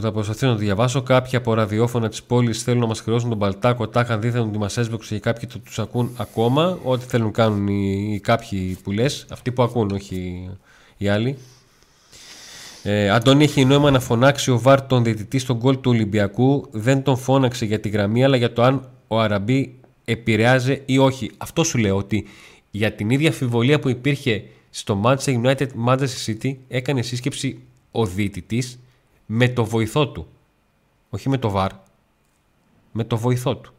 θα 0.00 0.12
προσπαθήσω 0.12 0.46
να 0.46 0.52
το 0.52 0.58
διαβάσω. 0.58 1.02
Κάποιοι 1.02 1.36
από 1.36 1.54
ραδιόφωνα 1.54 2.08
της 2.08 2.22
πόλης 2.22 2.62
θέλουν 2.62 2.80
να 2.80 2.86
μας 2.86 3.00
χρεώσουν 3.00 3.28
τον 3.28 3.38
Παλτάκο. 3.38 3.88
Τάχα 3.88 4.18
δίθεν 4.18 4.40
ότι 4.40 4.58
μας 4.58 4.76
έσβεξε 4.76 5.14
και 5.14 5.20
κάποιοι 5.20 5.48
το 5.48 5.58
τους 5.58 5.78
ακούν 5.78 6.14
ακόμα. 6.16 6.78
Ό,τι 6.82 7.04
θέλουν 7.04 7.32
κάνουν 7.32 7.66
οι, 7.68 8.12
οι 8.14 8.20
κάποιοι 8.20 8.78
που 8.82 8.90
λες. 8.90 9.26
Αυτοί 9.30 9.52
που 9.52 9.62
ακούν, 9.62 9.90
όχι 9.90 10.50
οι 10.96 11.08
άλλοι. 11.08 11.38
Ε, 12.82 13.10
Αντώνη, 13.10 13.44
έχει 13.44 13.64
νόημα 13.64 13.90
να 13.90 14.00
φωνάξει 14.00 14.50
ο 14.50 14.58
Βάρ 14.58 14.82
τον 14.82 15.04
διαιτητή 15.04 15.38
στον 15.38 15.58
κόλ 15.58 15.80
του 15.80 15.90
Ολυμπιακού. 15.90 16.68
Δεν 16.70 17.02
τον 17.02 17.16
φώναξε 17.16 17.64
για 17.64 17.80
τη 17.80 17.88
γραμμή, 17.88 18.24
αλλά 18.24 18.36
για 18.36 18.52
το 18.52 18.62
αν 18.62 18.88
ο 19.08 19.20
Αραμπί 19.20 19.74
επηρεάζει 20.04 20.82
ή 20.86 20.98
όχι. 20.98 21.30
Αυτό 21.36 21.64
σου 21.64 21.78
λέω 21.78 21.96
ότι 21.96 22.26
για 22.70 22.92
την 22.92 23.10
ίδια 23.10 23.28
αφιβολία 23.28 23.78
που 23.78 23.88
υπήρχε 23.88 24.44
στο 24.70 25.00
Manchester 25.04 25.42
United 25.42 25.66
Manchester 25.86 26.26
City 26.26 26.54
έκανε 26.68 27.02
σύσκεψη 27.02 27.58
ο 27.90 28.06
διαιτητής 28.06 28.78
με 29.26 29.48
το 29.48 29.64
βοηθό 29.64 30.08
του. 30.08 30.26
Όχι 31.10 31.28
με 31.28 31.38
το 31.38 31.52
VAR. 31.56 31.68
Με 32.92 33.04
το 33.04 33.16
βοηθό 33.16 33.56
του. 33.56 33.72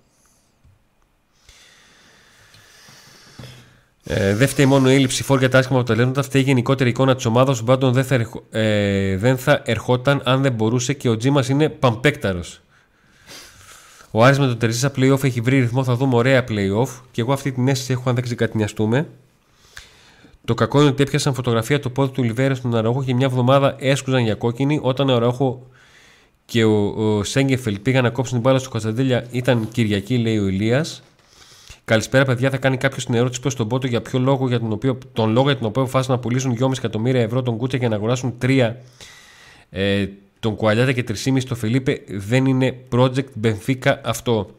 Ε, 4.03 4.35
δεν 4.35 4.47
φταίει 4.47 4.65
μόνο 4.65 4.91
η 4.91 4.93
έλλειψη 4.93 5.23
φόρ 5.23 5.39
για 5.39 5.49
τα 5.49 5.57
άσχημα 5.57 5.79
αποτελέσματα, 5.79 6.21
φταίει 6.21 6.41
η 6.41 6.45
γενικότερη 6.45 6.89
εικόνα 6.89 7.15
της 7.15 7.25
ομάδας. 7.25 7.59
Ο 7.59 7.63
Μπάντον 7.63 7.93
δεν, 7.93 8.03
θα 8.03 8.15
ερχο- 8.15 8.43
ε, 8.49 9.17
δεν 9.17 9.37
θα 9.37 9.61
ερχόταν 9.65 10.21
αν 10.25 10.41
δεν 10.41 10.53
μπορούσε 10.53 10.93
και 10.93 11.09
ο 11.09 11.17
Τζί 11.17 11.29
μα 11.29 11.43
είναι 11.49 11.69
παμπέκταρο. 11.69 12.43
Ο 14.11 14.23
Άρης 14.23 14.39
με 14.39 14.45
τον 14.45 14.57
Τερζίσα 14.57 14.91
playoff 14.95 15.23
έχει 15.23 15.41
βρει 15.41 15.59
ρυθμό, 15.59 15.83
θα 15.83 15.95
δούμε 15.95 16.15
ωραία 16.15 16.43
playoff 16.49 17.01
και 17.11 17.21
εγώ 17.21 17.33
αυτή 17.33 17.51
την 17.51 17.67
αίσθηση 17.67 17.91
έχω 17.91 18.09
αν 18.09 18.15
δεν 18.15 18.23
ξεκατηνιαστούμε. 18.23 19.07
Το 20.45 20.53
κακό 20.53 20.79
είναι 20.79 20.89
ότι 20.89 21.03
έπιασαν 21.03 21.33
φωτογραφία 21.33 21.79
το 21.79 21.89
πόδι 21.89 22.11
του 22.11 22.23
Λιβέρα 22.23 22.55
στον 22.55 22.75
Αραούχο 22.75 23.03
και 23.03 23.13
μια 23.13 23.25
εβδομάδα 23.25 23.75
έσκουζαν 23.79 24.23
για 24.23 24.35
κόκκινη 24.35 24.79
όταν 24.81 25.09
ο 25.09 25.15
Αραούχο 25.15 25.67
και 26.45 26.63
ο, 26.63 26.85
ο 26.87 27.23
Σέγκεφελ 27.23 27.79
πήγαν 27.79 28.03
να 28.03 28.09
κόψουν 28.09 28.33
την 28.33 28.41
μπάλα 28.41 28.59
στο 28.59 28.69
Κωνσταντέλια. 28.69 29.25
Ήταν 29.31 29.67
Κυριακή, 29.71 30.17
λέει 30.17 30.37
ο 30.37 30.47
Ηλίας. 30.47 31.03
Καλησπέρα, 31.85 32.25
παιδιά. 32.25 32.49
Θα 32.49 32.57
κάνει 32.57 32.77
κάποιος 32.77 33.05
την 33.05 33.13
ερώτηση 33.13 33.41
προς 33.41 33.55
τον 33.55 33.67
Πότο 33.67 33.87
για 33.87 34.01
ποιο 34.01 34.19
λόγο, 34.19 34.47
για 34.47 34.59
τον, 34.59 34.71
οποίο, 34.71 34.97
τον 35.13 35.31
λόγο 35.31 35.45
για 35.45 35.57
τον 35.57 35.67
οποίο 35.67 35.81
αποφάσισαν 35.81 36.15
να 36.15 36.21
πουλήσουν 36.21 36.57
2,5 36.59 36.71
εκατομμύρια 36.77 37.21
ευρώ 37.21 37.41
τον 37.41 37.57
Κούτσα 37.57 37.77
για 37.77 37.89
να 37.89 37.95
αγοράσουν 37.95 38.33
3 38.41 38.71
ε, 39.69 40.05
τον 40.39 40.55
Κουαλιάτα 40.55 40.91
και 40.91 41.03
3,5 41.25 41.43
το 41.47 41.55
Φελίπε. 41.55 42.01
Δεν 42.07 42.45
είναι 42.45 42.77
project 42.91 43.23
Benfica 43.43 43.95
αυτό. 44.03 44.55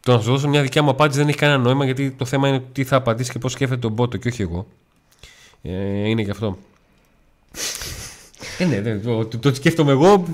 Το 0.00 0.12
να 0.16 0.20
σου 0.22 0.30
δώσω 0.30 0.48
μια 0.48 0.62
δικιά 0.62 0.82
μου 0.82 0.90
απάντηση 0.90 1.18
δεν 1.18 1.28
έχει 1.28 1.38
κανένα 1.38 1.58
νόημα 1.58 1.84
γιατί 1.84 2.10
το 2.10 2.24
θέμα 2.24 2.48
είναι 2.48 2.62
τι 2.72 2.84
θα 2.84 2.96
απαντήσει 2.96 3.32
και 3.32 3.38
πώς 3.38 3.52
σκέφτεται 3.52 3.80
τον 3.80 3.94
Πότο 3.94 4.16
και 4.16 4.28
όχι 4.28 4.42
εγώ. 4.42 4.66
Ε, 5.62 6.08
είναι 6.08 6.22
γι' 6.22 6.30
αυτό. 6.30 6.58
Ε, 8.58 8.64
ναι, 8.64 8.76
ναι, 8.76 8.98
το, 8.98 9.24
το, 9.26 9.38
το 9.38 9.54
σκέφτομαι 9.54 9.92
εγώ 9.92 10.24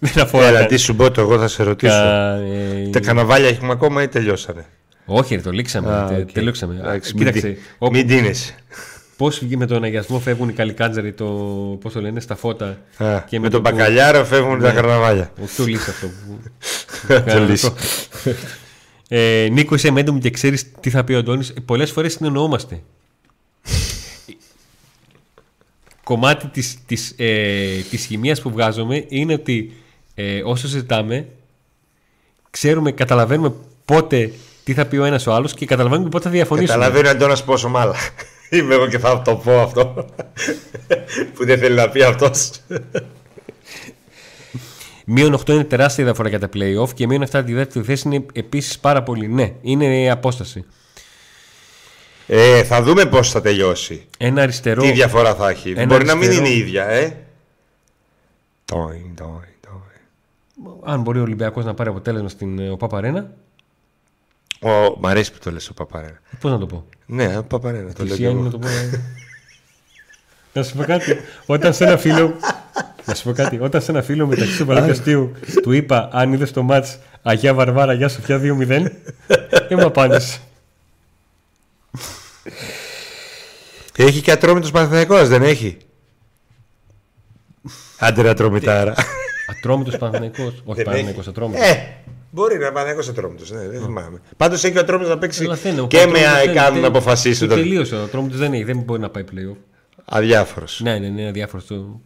δεν 0.00 0.22
αφορά. 0.22 0.46
Έλα, 0.46 0.58
καν- 0.58 0.68
τι 0.68 0.76
σου 0.76 0.96
πω 0.96 1.10
το 1.10 1.20
εγώ 1.20 1.38
θα 1.38 1.48
σε 1.48 1.62
ρωτήσω. 1.62 1.92
κα- 1.92 2.34
ε, 2.36 2.88
Τα 2.92 3.00
καναβάλια 3.00 3.48
έχουμε 3.48 3.72
ακόμα 3.72 4.02
ή 4.02 4.08
τελειώσανε; 4.08 4.66
όχι, 5.06 5.34
ρε, 5.34 5.40
το 5.40 5.50
λήξαμε. 5.50 5.92
Α, 5.96 6.06
τε- 6.06 6.20
οκ. 6.22 6.32
Τελείξαμε. 6.32 6.74
Εντάξει, 6.74 7.14
Κοίταξε, 7.14 7.46
μην, 7.46 7.56
όπου- 7.78 7.94
μην 7.96 8.06
τίνεσαι. 8.06 8.54
Πώς 9.16 9.40
με 9.40 9.66
τον 9.66 9.82
αγιασμό 9.84 10.18
φεύγουν 10.20 10.48
οι 10.48 10.52
καλικάντζαροι 10.52 11.12
το, 11.12 11.24
πώς 11.80 11.92
το 11.92 12.00
λένε, 12.00 12.20
στα 12.20 12.34
φώτα. 12.36 12.78
Α, 12.96 13.20
και 13.28 13.40
με, 13.40 13.48
το 13.48 13.60
τον 13.60 13.62
που- 13.62 13.76
μπακαλιάρο 13.76 14.24
φεύγουν 14.24 14.60
τα 14.60 14.68
Ναι. 14.68 14.74
καρναβάλια. 14.74 15.32
Όχι 15.42 15.56
το 15.56 15.64
λύσει 15.64 15.90
αυτό. 15.90 16.06
Που... 16.06 16.40
Το 17.08 17.22
Κάνω 17.26 17.46
λύσει. 17.46 17.66
αυτό. 17.66 17.80
ε, 19.08 19.48
Νίκο, 19.50 19.74
είσαι 19.74 19.90
μέντο 19.90 20.12
μου 20.12 20.18
και 20.18 20.30
ξέρεις 20.30 20.70
τι 20.80 20.90
θα 20.90 21.04
πει 21.04 21.12
ο 21.12 21.18
Αντώνης. 21.18 21.52
Πολλές 21.64 21.90
φορές 21.90 22.12
συνεννοούμαστε. 22.12 22.82
Κομμάτι 26.04 26.46
της, 26.46 26.78
της, 26.86 27.14
ε, 27.16 27.76
της 27.90 28.04
χημείας 28.04 28.40
που 28.40 28.50
βγάζουμε 28.50 29.04
είναι 29.08 29.32
ότι 29.32 29.72
ε, 30.14 30.42
όσο 30.44 30.68
συζητάμε 30.68 31.26
ξέρουμε, 32.50 32.92
καταλαβαίνουμε 32.92 33.52
πότε 33.84 34.32
τι 34.64 34.74
θα 34.74 34.86
πει 34.86 34.96
ο 34.96 35.04
ένας 35.04 35.26
ο 35.26 35.32
άλλος 35.34 35.54
και 35.54 35.66
καταλαβαίνουμε 35.66 36.08
πότε 36.08 36.24
θα 36.24 36.30
διαφωνήσουμε. 36.30 36.78
Καταλαβαίνει 36.78 37.06
ο 37.08 37.10
Αντώνας 37.10 37.44
πόσο 37.44 37.68
μάλα. 37.68 37.94
Είμαι 38.52 38.74
εγώ 38.74 38.88
και 38.88 38.98
θα 38.98 39.22
το 39.22 39.36
πω 39.36 39.60
αυτό. 39.60 40.06
που 41.34 41.44
δεν 41.44 41.58
θέλει 41.58 41.74
να 41.74 41.88
πει 41.88 42.02
αυτός. 42.02 42.50
Μείον 45.06 45.34
8 45.34 45.48
είναι 45.48 45.64
τεράστια 45.64 46.04
διαφορά 46.04 46.28
για 46.28 46.38
τα 46.38 46.48
playoff 46.54 46.94
και 46.94 47.06
μείον 47.06 47.26
7 47.30 47.42
τη 47.46 47.52
δεύτερη 47.52 47.84
θέση 47.84 48.08
είναι 48.08 48.26
επίσης 48.32 48.78
πάρα 48.78 49.02
πολύ. 49.02 49.28
Ναι, 49.28 49.52
είναι 49.60 50.00
η 50.00 50.10
απόσταση. 50.10 50.64
Ε, 52.26 52.64
θα 52.64 52.82
δούμε 52.82 53.04
πώς 53.06 53.30
θα 53.30 53.40
τελειώσει. 53.40 54.06
Ένα 54.18 54.42
αριστερό. 54.42 54.82
Τι 54.82 54.92
διαφορά 54.92 55.34
θα 55.34 55.48
έχει. 55.48 55.70
Ένα 55.70 55.86
Μπορεί 55.86 56.04
να 56.04 56.14
μην 56.14 56.24
αριστερό. 56.24 56.46
είναι 56.46 56.54
η 56.54 56.58
ίδια, 56.58 56.84
ε. 56.88 57.16
Τόιν, 58.64 59.14
τόιν, 59.16 59.54
τόιν. 59.60 60.74
Αν 60.84 61.00
μπορεί 61.00 61.18
ο 61.18 61.22
Ολυμπιακός 61.22 61.64
να 61.64 61.74
πάρει 61.74 61.88
αποτέλεσμα 61.90 62.28
στην 62.28 62.58
ε, 62.58 62.68
ΟΠΑ 62.70 62.86
Παρένα, 62.86 63.30
Ο, 64.62 64.70
μ' 65.00 65.06
αρέσει 65.06 65.32
που 65.32 65.38
το 65.44 65.50
λες 65.50 65.68
ο 65.68 65.74
Παπαρένα. 65.74 66.20
πώς 66.40 66.50
να 66.50 66.58
το 66.58 66.66
πω; 66.66 66.84
Ναι, 67.06 67.38
ο 67.38 67.42
Παπαρένα 67.44 67.92
το 67.92 68.04
λέω 68.04 68.16
και 68.16 68.22
Πλησιάνει 68.22 68.34
εγώ. 68.34 68.44
να 68.44 68.50
το 68.50 68.58
πω. 68.58 68.68
ε. 68.68 69.00
να 70.52 70.62
σου 70.62 70.76
πω 70.76 70.84
κάτι. 70.84 71.16
Όταν 71.46 71.74
σε 71.74 71.84
ένα 71.84 71.96
φίλο. 71.96 72.34
να 73.04 73.14
σου 73.14 73.24
πω 73.24 73.32
κάτι. 73.32 73.58
Όταν 73.60 73.82
σε 73.82 73.90
ένα 73.90 74.02
φίλο 74.02 74.26
μεταξύ 74.26 74.56
του 74.58 74.66
Παλαιοκαστίου 74.66 75.32
του 75.62 75.72
είπα 75.72 76.08
αν 76.12 76.32
είδες 76.32 76.50
το 76.52 76.62
μάτς 76.62 76.98
Αγία 77.22 77.54
Βαρβάρα, 77.54 77.92
Αγία 77.92 78.08
Σοφιά 78.08 78.40
2-0, 78.42 78.66
δεν 78.66 78.90
μου 79.70 79.84
απάντησες. 79.86 80.40
Έχει 83.96 84.20
και 84.20 84.30
ατρόμητος 84.32 84.70
Παναθηναϊκός, 84.70 85.28
δεν 85.28 85.42
έχει; 85.42 85.76
Άντε 87.98 88.22
ρε 88.22 88.28
ατρόμητάρα. 88.28 88.94
Ατρόμητος 89.62 89.96
Παναθυναϊκό. 89.96 90.42
Όχι 90.64 90.76
Δεν 90.76 90.84
Παναθυναϊκό, 90.84 91.20
έχει. 91.20 91.28
ατρόμητος. 91.28 91.68
Ε, 91.68 91.96
μπορεί 92.30 92.58
να 92.58 92.72
πάνε 92.72 92.94
20 92.96 93.08
ατρόμητος, 93.10 93.50
ναι, 93.50 93.68
δεν 93.68 93.82
θυμάμαι. 93.82 94.20
Πάντως 94.36 94.64
έχει 94.64 94.76
ο 94.76 94.80
ατρόμητος 94.80 95.12
να 95.12 95.18
παίξει 95.18 95.44
Αλλά 95.44 95.54
δεν 95.54 95.72
είναι, 95.72 95.80
ο 95.80 95.86
και 95.86 95.96
με 95.96 96.02
Ατρόμητος 96.02 96.30
δεν- 96.30 96.48
ΑΕΚΑΝ 96.48 96.72
δεν- 96.72 96.82
να 96.82 96.88
αποφασίσει. 96.88 97.40
το 97.40 97.46
Το... 97.46 97.54
Τελείωσε. 97.54 97.94
Ο 97.96 98.02
Ατρόμητος 98.02 98.38
δεν 98.38 98.52
έχει, 98.52 98.64
δεν 98.64 98.78
μπορεί 98.78 99.00
να 99.00 99.10
πάει 99.10 99.24
playoff. 99.32 99.56
Αδιάφορος. 100.04 100.80
Ναι, 100.82 100.98
ναι, 100.98 101.08
ναι, 101.08 101.26
αδιάφορος. 101.28 101.66
Το... 101.66 102.00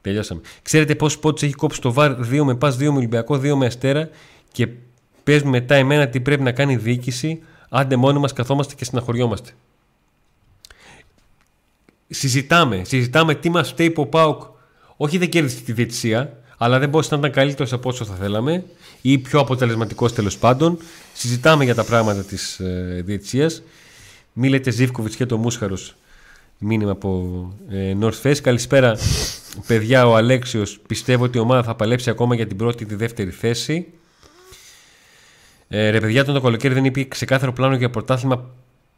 Τελειώσαμε. 0.00 0.40
Ξέρετε 0.62 0.94
πόσους 0.94 1.18
πόντους 1.18 1.42
έχει 1.42 1.52
κόψει 1.54 1.80
το 1.80 1.92
βαρ 1.92 2.12
2 2.12 2.42
με 2.44 2.54
πα, 2.54 2.70
2 2.74 2.78
με 2.78 2.88
Ολυμπιακό, 2.96 3.34
2 3.36 3.54
με 3.54 3.66
Αστέρα 3.66 4.08
και 4.52 4.68
πες 5.24 5.42
μετά 5.42 5.74
εμένα 5.74 6.08
τι 6.08 6.20
πρέπει 6.20 6.42
να 6.42 6.52
κάνει 6.52 6.72
η 6.72 6.76
διοίκηση. 6.76 7.42
Άντε 7.68 7.96
μόνοι 7.96 8.18
μας 8.18 8.32
καθόμαστε 8.32 8.74
και 8.74 8.84
συναχωριόμαστε. 8.84 9.50
Συζητάμε, 12.08 12.82
συζητάμε 12.84 13.34
τι 13.34 13.50
μας 13.50 13.68
φταίει 13.68 13.90
που 13.90 14.02
ο 14.02 14.06
Πάουκ 14.06 14.42
όχι 14.96 15.18
δεν 15.18 15.28
κέρδισε 15.28 15.60
τη 15.62 15.72
διετησία, 15.72 16.38
αλλά 16.62 16.78
δεν 16.78 16.88
μπορούσε 16.88 17.08
να 17.12 17.18
ήταν 17.18 17.30
καλύτερος 17.32 17.72
από 17.72 17.88
όσο 17.88 18.04
θα 18.04 18.14
θέλαμε 18.14 18.64
ή 19.00 19.18
πιο 19.18 19.40
αποτελεσματικός 19.40 20.12
τέλος 20.12 20.38
πάντων. 20.38 20.78
Συζητάμε 21.12 21.64
για 21.64 21.74
τα 21.74 21.84
πράγματα 21.84 22.22
της 22.22 22.58
ε, 22.58 23.02
διετησίας. 23.04 23.62
Μη 24.32 24.48
λέτε 24.48 24.70
Ζήφκοβιτς 24.70 25.16
και 25.16 25.26
το 25.26 25.36
Μούσχαρος. 25.36 25.96
Μήνυμα 26.58 26.90
από 26.90 27.52
ε, 27.70 27.96
North 28.00 28.22
Face. 28.22 28.36
Καλησπέρα, 28.42 28.96
παιδιά. 29.66 30.06
Ο 30.06 30.16
Αλέξιος 30.16 30.78
πιστεύω 30.86 31.24
ότι 31.24 31.38
η 31.38 31.40
ομάδα 31.40 31.62
θα 31.62 31.74
παλέψει 31.74 32.10
ακόμα 32.10 32.34
για 32.34 32.46
την 32.46 32.56
πρώτη 32.56 32.82
ή 32.82 32.86
τη 32.86 32.94
δεύτερη 32.94 33.30
θέση. 33.30 33.86
Ε, 35.68 35.90
ρε 35.90 36.00
παιδιά, 36.00 36.24
τον 36.24 36.34
το 36.34 36.40
καλοκαίρι 36.40 36.74
δεν 36.74 36.84
υπήρχε 36.84 37.08
ξεκάθαρο 37.08 37.52
πλάνο 37.52 37.76
για 37.76 37.90
πρωτάθλημα 37.90 38.50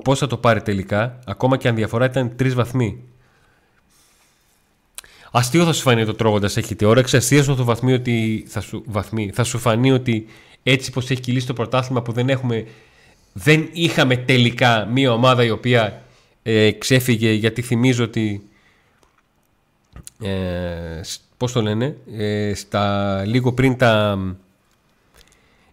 πώς 0.04 0.18
θα 0.18 0.26
το 0.26 0.36
πάρει 0.36 0.62
τελικά, 0.62 1.18
ακόμα 1.26 1.56
και 1.56 1.68
αν 1.68 1.74
διαφορά 1.74 2.04
ήταν 2.04 2.36
τρεις 2.36 2.54
βαθμοί. 2.54 3.02
Αστείο 5.36 5.64
θα 5.64 5.72
σου 5.72 5.82
φανεί 5.82 6.04
το 6.04 6.14
τρώγοντας 6.14 6.56
έχει 6.56 6.74
τη 6.74 6.84
όρεξη. 6.84 7.16
Αστείο 7.16 7.42
στο 7.42 7.54
το 7.54 7.64
βαθμί 7.64 7.92
ότι 7.92 8.44
θα 8.48 8.60
σου, 8.60 8.82
βαθμί, 8.86 9.30
θα 9.34 9.44
σου 9.44 9.58
φανεί 9.58 9.92
ότι 9.92 10.26
έτσι 10.62 10.90
πως 10.90 11.10
έχει 11.10 11.20
κυλήσει 11.20 11.46
το 11.46 11.52
πρωτάθλημα 11.52 12.02
που 12.02 12.12
δεν 12.12 12.28
έχουμε. 12.28 12.66
Δεν 13.32 13.68
είχαμε 13.72 14.16
τελικά 14.16 14.84
μία 14.84 15.12
ομάδα 15.12 15.44
η 15.44 15.50
οποία 15.50 16.02
ε, 16.42 16.70
ξέφυγε 16.70 17.32
γιατί 17.32 17.62
θυμίζω 17.62 18.04
ότι 18.04 18.48
ε, 20.22 21.00
σ- 21.02 21.20
πώς 21.36 21.52
το 21.52 21.62
λένε 21.62 21.96
ε, 22.16 22.54
στα, 22.54 23.22
λίγο 23.26 23.52
πριν 23.52 23.76
τα 23.76 24.18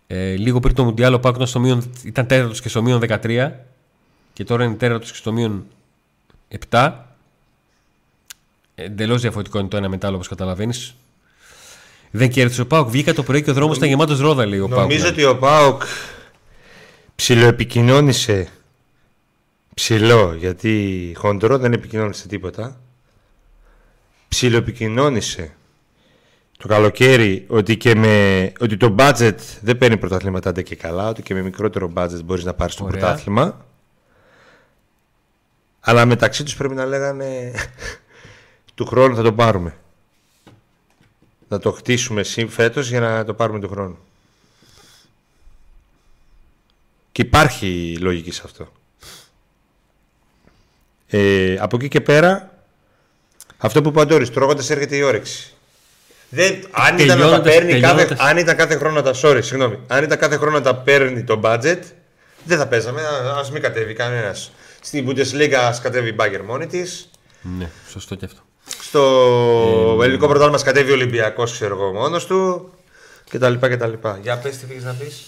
ε, 0.07 0.35
λίγο 0.35 0.59
πριν 0.59 0.75
το 0.75 0.83
Μουντιάλ 0.83 1.13
ο 1.13 1.19
Πάκου 1.19 1.35
ήταν, 1.35 1.47
στο 1.47 1.59
μείον- 1.59 1.91
ήταν 2.05 2.27
τέταρτος 2.27 2.61
και 2.61 2.69
στο 2.69 2.81
μείον 2.81 3.01
13 3.07 3.51
και 4.33 4.43
τώρα 4.43 4.63
είναι 4.63 4.75
τέταρτος 4.75 5.11
και 5.11 5.17
στο 5.17 5.31
μείον 5.31 5.65
7 6.69 6.91
Εντελώς 8.75 9.21
διαφορετικό 9.21 9.59
είναι 9.59 9.67
το 9.67 9.77
ένα 9.77 9.89
μετά, 9.89 10.09
όπως 10.09 10.27
καταλαβαίνεις. 10.27 10.95
Δεν 12.11 12.29
κέρδισε 12.29 12.61
ο 12.61 12.67
Πάουκ. 12.67 12.89
Βγήκα 12.89 13.13
το 13.13 13.23
πρωί 13.23 13.43
και 13.43 13.49
ο 13.49 13.53
δρόμος 13.53 13.77
ήταν 13.77 13.89
γεμάτος 13.89 14.19
ρόδα, 14.19 14.45
λέει 14.45 14.59
ο 14.59 14.67
Πάουκ. 14.67 14.81
Νομίζω 14.81 15.07
ότι 15.07 15.23
ο 15.23 15.37
Πάοκ 15.37 15.81
ψιλοεπικοινώνησε 17.15 18.47
ψηλό, 19.73 20.33
γιατί 20.33 21.13
χοντρό 21.17 21.57
δεν 21.57 21.73
επικοινώνησε 21.73 22.27
τίποτα. 22.27 22.81
Ψιλοεπικοινώνησε 24.27 25.55
το 26.57 26.67
καλοκαίρι 26.67 27.45
ότι, 27.47 27.77
και 27.77 27.95
με, 27.95 28.51
ότι 28.59 28.77
το 28.77 28.95
budget 28.99 29.35
δεν 29.61 29.77
παίρνει 29.77 29.97
πρωταθλήματα 29.97 30.49
άντε 30.49 30.61
και 30.61 30.75
καλά, 30.75 31.07
ότι 31.07 31.21
και 31.21 31.33
με 31.33 31.41
μικρότερο 31.41 31.91
budget 31.95 32.23
μπορείς 32.25 32.43
να 32.43 32.53
πάρεις 32.53 32.75
το 32.75 32.83
Ωραία. 32.83 32.99
πρωτάθλημα. 32.99 33.65
Αλλά 35.79 36.05
μεταξύ 36.05 36.43
τους 36.43 36.55
πρέπει 36.55 36.73
να 36.73 36.85
λέγανε 36.85 37.53
του 38.81 38.87
χρόνου 38.87 39.15
θα 39.15 39.21
το 39.21 39.33
πάρουμε. 39.33 39.77
Να 41.47 41.59
το 41.59 41.71
χτίσουμε 41.71 42.23
σύν 42.23 42.49
φέτος 42.49 42.89
για 42.89 42.99
να 42.99 43.25
το 43.25 43.33
πάρουμε 43.33 43.59
του 43.59 43.69
χρόνου. 43.69 43.97
Και 47.11 47.21
υπάρχει 47.21 47.97
λογική 47.99 48.31
σε 48.31 48.41
αυτό. 48.45 48.71
Ε, 51.07 51.55
από 51.59 51.75
εκεί 51.75 51.87
και 51.87 52.01
πέρα, 52.01 52.53
αυτό 53.57 53.81
που 53.81 53.89
είπε 53.89 53.99
ο 53.99 54.01
Αντώνης, 54.01 54.29
τρώγοντας 54.29 54.69
έρχεται 54.69 54.95
η 54.95 55.01
όρεξη. 55.01 55.53
Δεν, 56.29 56.67
αν, 56.71 56.97
ήταν 56.99 57.07
να 57.07 57.23
τα 57.29 57.41
Τελειώνοντας- 57.41 57.53
παίρνει 57.55 57.71
κάθε, 57.79 57.93
τελειώνοντας- 57.95 58.19
αν 58.19 58.37
ήταν 58.37 58.55
κάθε 58.55 58.75
χρόνο 58.77 58.95
να 58.95 59.01
τα 59.01 59.13
sorry, 59.21 59.39
συγγνώμη, 59.43 59.79
αν 59.87 60.03
ήταν 60.03 60.17
κάθε 60.17 60.37
χρόνο 60.37 60.57
να 60.57 60.63
τα 60.63 60.75
παίρνει 60.75 61.23
το 61.23 61.39
budget, 61.43 61.79
δεν 62.45 62.57
θα 62.57 62.67
παίζαμε. 62.67 63.01
Α 63.01 63.37
ας 63.39 63.51
μην 63.51 63.61
κατέβει 63.61 63.93
κανένας. 63.93 64.51
Στην 64.81 65.07
Bundesliga 65.09 65.53
ας 65.53 65.81
κατέβει 65.81 66.09
η 66.09 66.15
Bayern 66.19 66.41
μόνη 66.45 66.67
της. 66.67 67.09
Ναι, 67.41 67.69
σωστό 67.89 68.15
και 68.15 68.25
αυτό. 68.25 68.41
Στο 68.79 69.99
ελληνικό 70.01 70.25
πρωτάθλημα 70.25 70.51
μας 70.51 70.63
κατέβει 70.63 70.91
ο 70.91 70.93
Ολυμπιακός, 70.93 71.51
ξέρω 71.51 71.75
εγώ, 71.75 71.93
μόνος 71.93 72.25
του. 72.25 72.69
Και 73.23 73.37
τα 73.37 73.49
λοιπά 73.49 73.69
και 73.69 73.77
τα 73.77 73.87
λοιπά. 73.87 74.19
Για 74.21 74.37
πες 74.37 74.57
τι 74.57 74.65
πήγες 74.65 74.83
να 74.83 74.93
πεις. 74.93 75.25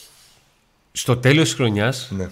Στο 0.91 1.17
τέλος 1.17 1.43
της 1.43 1.53
χρονιάς, 1.53 2.07
Ναι. 2.11 2.29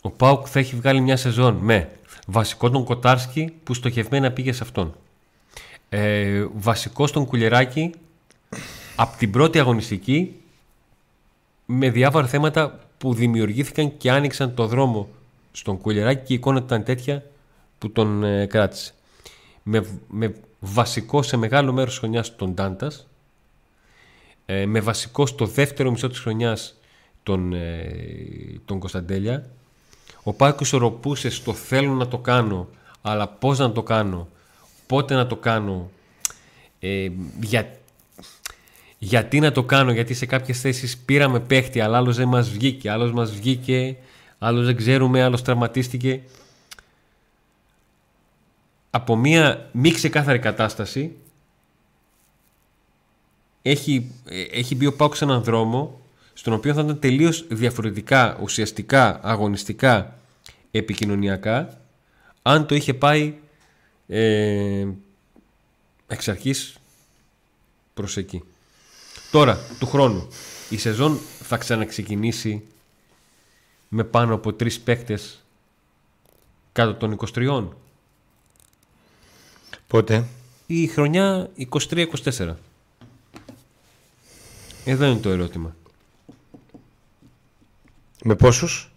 Ο 0.00 0.10
Πάουκ 0.10 0.46
θα 0.50 0.58
έχει 0.58 0.76
βγάλει 0.76 1.00
μια 1.00 1.16
σεζόν 1.16 1.54
με 1.60 1.90
βασικό 2.26 2.70
τον 2.70 2.84
Κοτάρσκι 2.84 3.52
που 3.64 3.74
στοχευμένα 3.74 4.32
πήγε 4.32 4.52
σε 4.52 4.62
αυτόν. 4.62 4.94
Ε, 5.88 6.46
βασικό 6.54 7.06
τον 7.06 7.26
Κουλεράκη 7.26 7.94
από 8.96 9.16
την 9.18 9.30
πρώτη 9.30 9.58
αγωνιστική 9.58 10.34
με 11.66 11.90
διάφορα 11.90 12.26
θέματα 12.26 12.80
που 12.98 13.14
δημιουργήθηκαν 13.14 13.96
και 13.96 14.10
άνοιξαν 14.10 14.54
το 14.54 14.66
δρόμο 14.66 15.08
στον 15.52 15.80
Κουλεράκη 15.80 16.24
και 16.26 16.32
η 16.32 16.36
εικόνα 16.36 16.58
του 16.58 16.64
ήταν 16.64 16.84
τέτοια 16.84 17.22
που 17.78 17.90
τον 17.90 18.24
ε, 18.24 18.46
κράτησε. 18.46 18.94
Με, 19.68 19.86
με 20.08 20.34
βασικό 20.60 21.22
σε 21.22 21.36
μεγάλο 21.36 21.72
μέρος 21.72 21.90
της 21.90 21.98
χρονιάς 21.98 22.36
τον 22.36 22.54
Ντάντας, 22.54 23.06
ε, 24.46 24.66
με 24.66 24.80
βασικό 24.80 25.26
στο 25.26 25.46
δεύτερο 25.46 25.90
μισό 25.90 26.08
της 26.08 26.18
χρονιάς 26.18 26.74
τον, 27.22 27.52
ε, 27.52 27.90
τον 28.64 28.78
Κωνσταντέλια. 28.78 29.50
Ο 30.22 30.32
Πάκος 30.32 30.66
ισορροπούσε 30.66 31.30
στο 31.30 31.52
θέλω 31.52 31.92
να 31.92 32.08
το 32.08 32.18
κάνω, 32.18 32.68
αλλά 33.02 33.28
πώς 33.28 33.58
να 33.58 33.72
το 33.72 33.82
κάνω, 33.82 34.28
πότε 34.86 35.14
να 35.14 35.26
το 35.26 35.36
κάνω, 35.36 35.90
ε, 36.80 37.10
για, 37.40 37.76
γιατί 38.98 39.40
να 39.40 39.52
το 39.52 39.62
κάνω, 39.62 39.92
γιατί 39.92 40.14
σε 40.14 40.26
κάποιες 40.26 40.60
θέσεις 40.60 40.98
πήραμε 40.98 41.40
παίχτη, 41.40 41.80
αλλά 41.80 41.96
άλλος 41.96 42.16
δεν 42.16 42.28
μας 42.28 42.50
βγήκε, 42.50 42.90
άλλος 42.90 43.12
μας 43.12 43.30
βγήκε, 43.30 43.96
άλλος 44.38 44.64
δεν 44.64 44.76
ξέρουμε, 44.76 45.22
άλλος 45.22 45.42
τραυματίστηκε. 45.42 46.22
Από 48.96 49.16
μία 49.16 49.68
μη 49.72 49.90
ξεκάθαρη 49.90 50.38
κατάσταση 50.38 51.16
έχει, 53.62 54.12
ε, 54.28 54.42
έχει 54.42 54.74
μπει 54.74 54.86
ο 54.86 54.96
Πάουκ 54.96 55.16
σε 55.16 55.24
έναν 55.24 55.42
δρόμο 55.42 56.00
στον 56.34 56.52
οποίο 56.52 56.74
θα 56.74 56.80
ήταν 56.80 56.98
τελείως 56.98 57.46
διαφορετικά, 57.48 58.38
ουσιαστικά, 58.42 59.20
αγωνιστικά, 59.22 60.18
επικοινωνιακά, 60.70 61.80
αν 62.42 62.66
το 62.66 62.74
είχε 62.74 62.94
πάει 62.94 63.34
ε, 64.06 64.86
εξ 66.06 66.28
αρχής 66.28 66.76
προς 67.94 68.16
εκεί. 68.16 68.42
Τώρα, 69.30 69.58
του 69.78 69.86
χρόνου, 69.86 70.28
η 70.70 70.78
σεζόν 70.78 71.18
θα 71.42 71.56
ξαναξεκινήσει 71.56 72.62
με 73.88 74.04
πάνω 74.04 74.34
από 74.34 74.52
τρεις 74.52 74.80
παίκτες 74.80 75.44
κάτω 76.72 76.94
των 76.94 77.16
23. 77.34 77.68
Πότε; 79.86 80.24
Η 80.66 80.86
χρονιά 80.86 81.50
23-24. 81.70 82.54
Εδώ 84.84 85.04
είναι 85.06 85.20
το 85.20 85.30
ερώτημα. 85.30 85.76
Με 88.22 88.34
πόσους; 88.34 88.90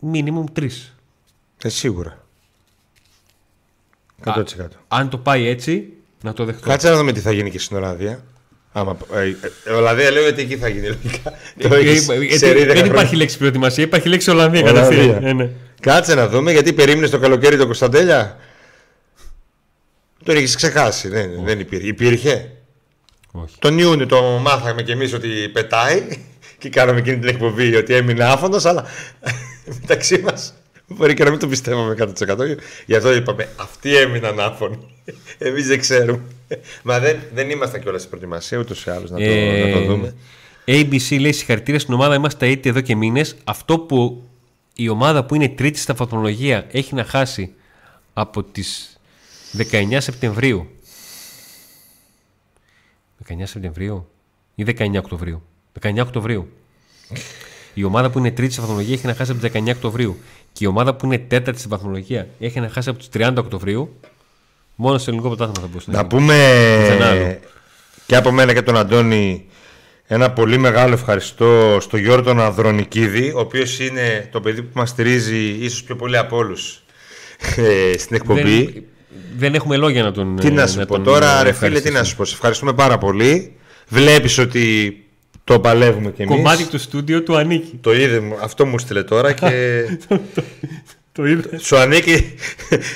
Μίνιμουμ 0.00 0.44
τρεις. 0.52 0.94
Ε, 1.62 1.68
σίγουρα. 1.68 2.18
100%. 4.24 4.44
Αν 4.88 5.08
το 5.08 5.18
πάει 5.18 5.46
έτσι, 5.46 5.92
να 6.22 6.32
το 6.32 6.44
δεχτώ. 6.44 6.68
Κάτσε 6.68 6.90
να 6.90 6.96
δούμε 6.96 7.12
τι 7.12 7.20
θα 7.20 7.32
γίνει 7.32 7.50
και 7.50 7.58
στην 7.58 7.76
Ολλανδία. 7.76 8.24
Άμα, 8.72 8.96
ε, 9.12 9.34
ε, 9.64 9.72
Ολλανδία 9.72 10.10
λέω 10.10 10.26
ότι 10.28 10.42
εκεί 10.42 10.56
θα 10.56 10.68
γίνει 10.68 10.86
λογικά. 10.86 11.32
Ε, 11.56 11.68
Το 11.68 11.74
ε, 11.74 11.78
έχεις 11.78 12.08
ε, 12.08 12.36
σε 12.38 12.46
ε, 12.48 12.52
ρίδα 12.52 12.64
δεν 12.66 12.74
χρόνια. 12.74 12.92
υπάρχει 12.92 13.16
λέξη 13.16 13.38
προετοιμασία, 13.38 13.84
υπάρχει 13.84 14.08
λέξη 14.08 14.30
Ολλανδία 14.30 14.60
Ολλανδία. 14.60 14.82
κατευθείαν. 14.88 15.24
Ε, 15.24 15.32
ναι. 15.32 15.50
Κάτσε 15.80 16.14
να 16.14 16.28
δούμε 16.28 16.52
γιατί 16.52 16.72
περίμενες 16.72 17.10
το 17.10 17.18
καλοκαίρι 17.18 17.56
τον 17.56 17.66
Κωνσταντέλια; 17.66 18.38
Τον 20.24 20.36
έχεις 20.36 20.56
ξεχάσει. 20.56 21.08
Δεν, 21.08 21.44
δεν 21.44 21.60
υπήρχε. 21.60 21.86
Υπήρχε; 21.86 22.50
Όχι. 23.32 23.54
Τον 23.58 23.78
Ιούνιο 23.78 24.06
το 24.06 24.22
μάθαμε 24.22 24.82
κι 24.82 24.90
εμείς 24.90 25.12
ότι 25.12 25.28
πετάει 25.52 26.02
και 26.58 26.68
κάναμε 26.68 26.98
εκείνη 26.98 27.18
την 27.18 27.28
εκπομπή 27.28 27.76
ότι 27.76 27.94
έμεινε 27.94 28.24
άφωνος, 28.24 28.64
αλλά 28.64 28.84
μεταξύ 29.80 30.18
μας 30.18 30.54
μπορεί 30.86 31.14
και 31.14 31.24
να 31.24 31.30
μην 31.30 31.38
το 31.38 31.48
πιστεύαμε 31.48 31.96
100%. 31.98 32.36
Γι' 32.86 32.94
αυτό 32.94 33.14
είπαμε 33.14 33.48
αυτοί 33.56 33.96
έμειναν 33.96 34.40
άφωνοι. 34.40 34.78
Εμείς 35.38 35.66
δεν 35.66 35.80
ξέρουμε. 35.80 36.22
Μα 36.82 36.98
δεν, 36.98 37.18
δεν 37.34 37.50
ήμασταν 37.50 37.80
κιόλας 37.80 38.00
στην 38.00 38.10
προετοιμασία 38.10 38.58
ούτως 38.58 38.84
ή 38.84 38.90
άλλως 38.90 39.10
να, 39.10 39.16
το, 39.16 39.24
Ε, 39.24 39.64
να 39.64 39.78
το 39.78 39.84
δούμε. 39.84 40.14
ABC 40.66 41.20
λέει 41.20 41.32
συγχαρητήρια 41.32 41.80
στην 41.80 41.94
ομάδα. 41.94 42.14
Είμαστε 42.14 42.46
αίτη 42.46 42.68
εδώ 42.68 42.80
και 42.80 42.96
μήνες. 42.96 43.36
Αυτό 43.44 43.78
που 43.78 44.22
η 44.74 44.88
ομάδα 44.88 45.24
που 45.24 45.34
είναι 45.34 45.48
τρίτη 45.48 45.78
στα 45.78 45.94
βαθμολογία 45.94 46.66
έχει 46.70 46.94
να 46.94 47.04
χάσει 47.04 47.52
από 48.12 48.42
τις 48.42 48.93
19 49.58 49.96
Σεπτεμβρίου. 49.98 50.66
19 53.28 53.32
Σεπτεμβρίου 53.42 54.08
ή 54.54 54.64
19 54.78 54.96
Οκτωβρίου. 54.98 55.42
19 55.80 55.98
Οκτωβρίου. 56.00 56.48
Η 57.74 57.84
ομάδα 57.84 58.10
που 58.10 58.18
είναι 58.18 58.30
τρίτη 58.30 58.52
στη 58.52 58.60
βαθμολογία 58.60 58.94
έχει 58.94 59.06
να 59.06 59.14
χάσει 59.14 59.30
από 59.30 59.40
τις 59.40 59.50
19 59.52 59.68
Οκτωβρίου. 59.68 60.18
Και 60.52 60.64
η 60.64 60.66
ομάδα 60.66 60.94
που 60.94 61.06
είναι 61.06 61.18
τέταρτη 61.18 61.58
στη 61.60 61.68
βαθμολογία 61.68 62.28
έχει 62.38 62.60
να 62.60 62.68
χάσει 62.68 62.88
από 62.88 62.98
τις 62.98 63.08
30 63.14 63.34
Οκτωβρίου. 63.38 64.00
Μόνο 64.74 64.98
στο 64.98 65.10
ελληνικό 65.10 65.34
πρωτάθλημα 65.34 65.60
θα 65.60 65.66
μπορούσε 65.72 65.90
να 65.90 65.96
Να 65.96 66.02
γίνει. 66.08 66.20
πούμε 66.20 66.34
Πουθενά 66.80 67.06
άλλο. 67.10 67.38
και 68.06 68.16
από 68.16 68.30
μένα 68.30 68.52
και 68.52 68.62
τον 68.62 68.76
Αντώνη 68.76 69.46
ένα 70.06 70.30
πολύ 70.32 70.58
μεγάλο 70.58 70.92
ευχαριστώ 70.94 71.76
στο 71.80 71.96
Γιώργο 71.96 72.24
τον 72.24 72.40
Ανδρονικίδη, 72.40 73.30
ο 73.30 73.38
οποίος 73.38 73.78
είναι 73.80 74.28
το 74.32 74.40
παιδί 74.40 74.62
που 74.62 74.70
μας 74.78 74.88
στηρίζει 74.88 75.46
ίσως 75.48 75.82
πιο 75.82 75.96
πολύ 75.96 76.16
από 76.16 76.36
όλους 76.36 76.82
ε, 77.56 77.98
στην 77.98 78.16
εκπομπή. 78.16 78.64
Δεν, 78.64 78.84
δεν 79.36 79.54
έχουμε 79.54 79.76
λόγια 79.76 80.02
να 80.02 80.12
τον 80.12 80.36
Τι 80.36 80.46
ε, 80.46 80.50
να 80.50 80.66
σου 80.66 80.78
πω 80.78 80.86
τον, 80.86 81.02
τώρα, 81.04 81.40
ε, 81.40 81.42
ρε 81.42 81.52
φίλε, 81.52 81.52
τι 81.52 81.64
ευχαριστήσουμε. 81.66 81.98
να 81.98 82.04
σου 82.04 82.16
πω. 82.16 82.24
Σε 82.24 82.34
ευχαριστούμε 82.34 82.72
πάρα 82.72 82.98
πολύ. 82.98 83.52
Βλέπεις 83.88 84.38
ότι 84.38 84.96
το 85.44 85.60
παλεύουμε 85.60 86.10
κι 86.10 86.22
εμείς. 86.22 86.34
Κομμάτι 86.36 86.64
του 86.64 86.78
στούντιο 86.78 87.22
του 87.22 87.36
ανήκει. 87.36 87.78
Το 87.80 87.94
είδε, 87.94 88.20
μου- 88.20 88.36
αυτό 88.42 88.66
μου 88.66 88.78
στείλε 88.78 89.02
τώρα 89.02 89.32
και 89.32 89.48
Το 91.12 91.26
είδε. 91.26 91.58
σου 91.58 91.76
ανήκει 91.76 92.34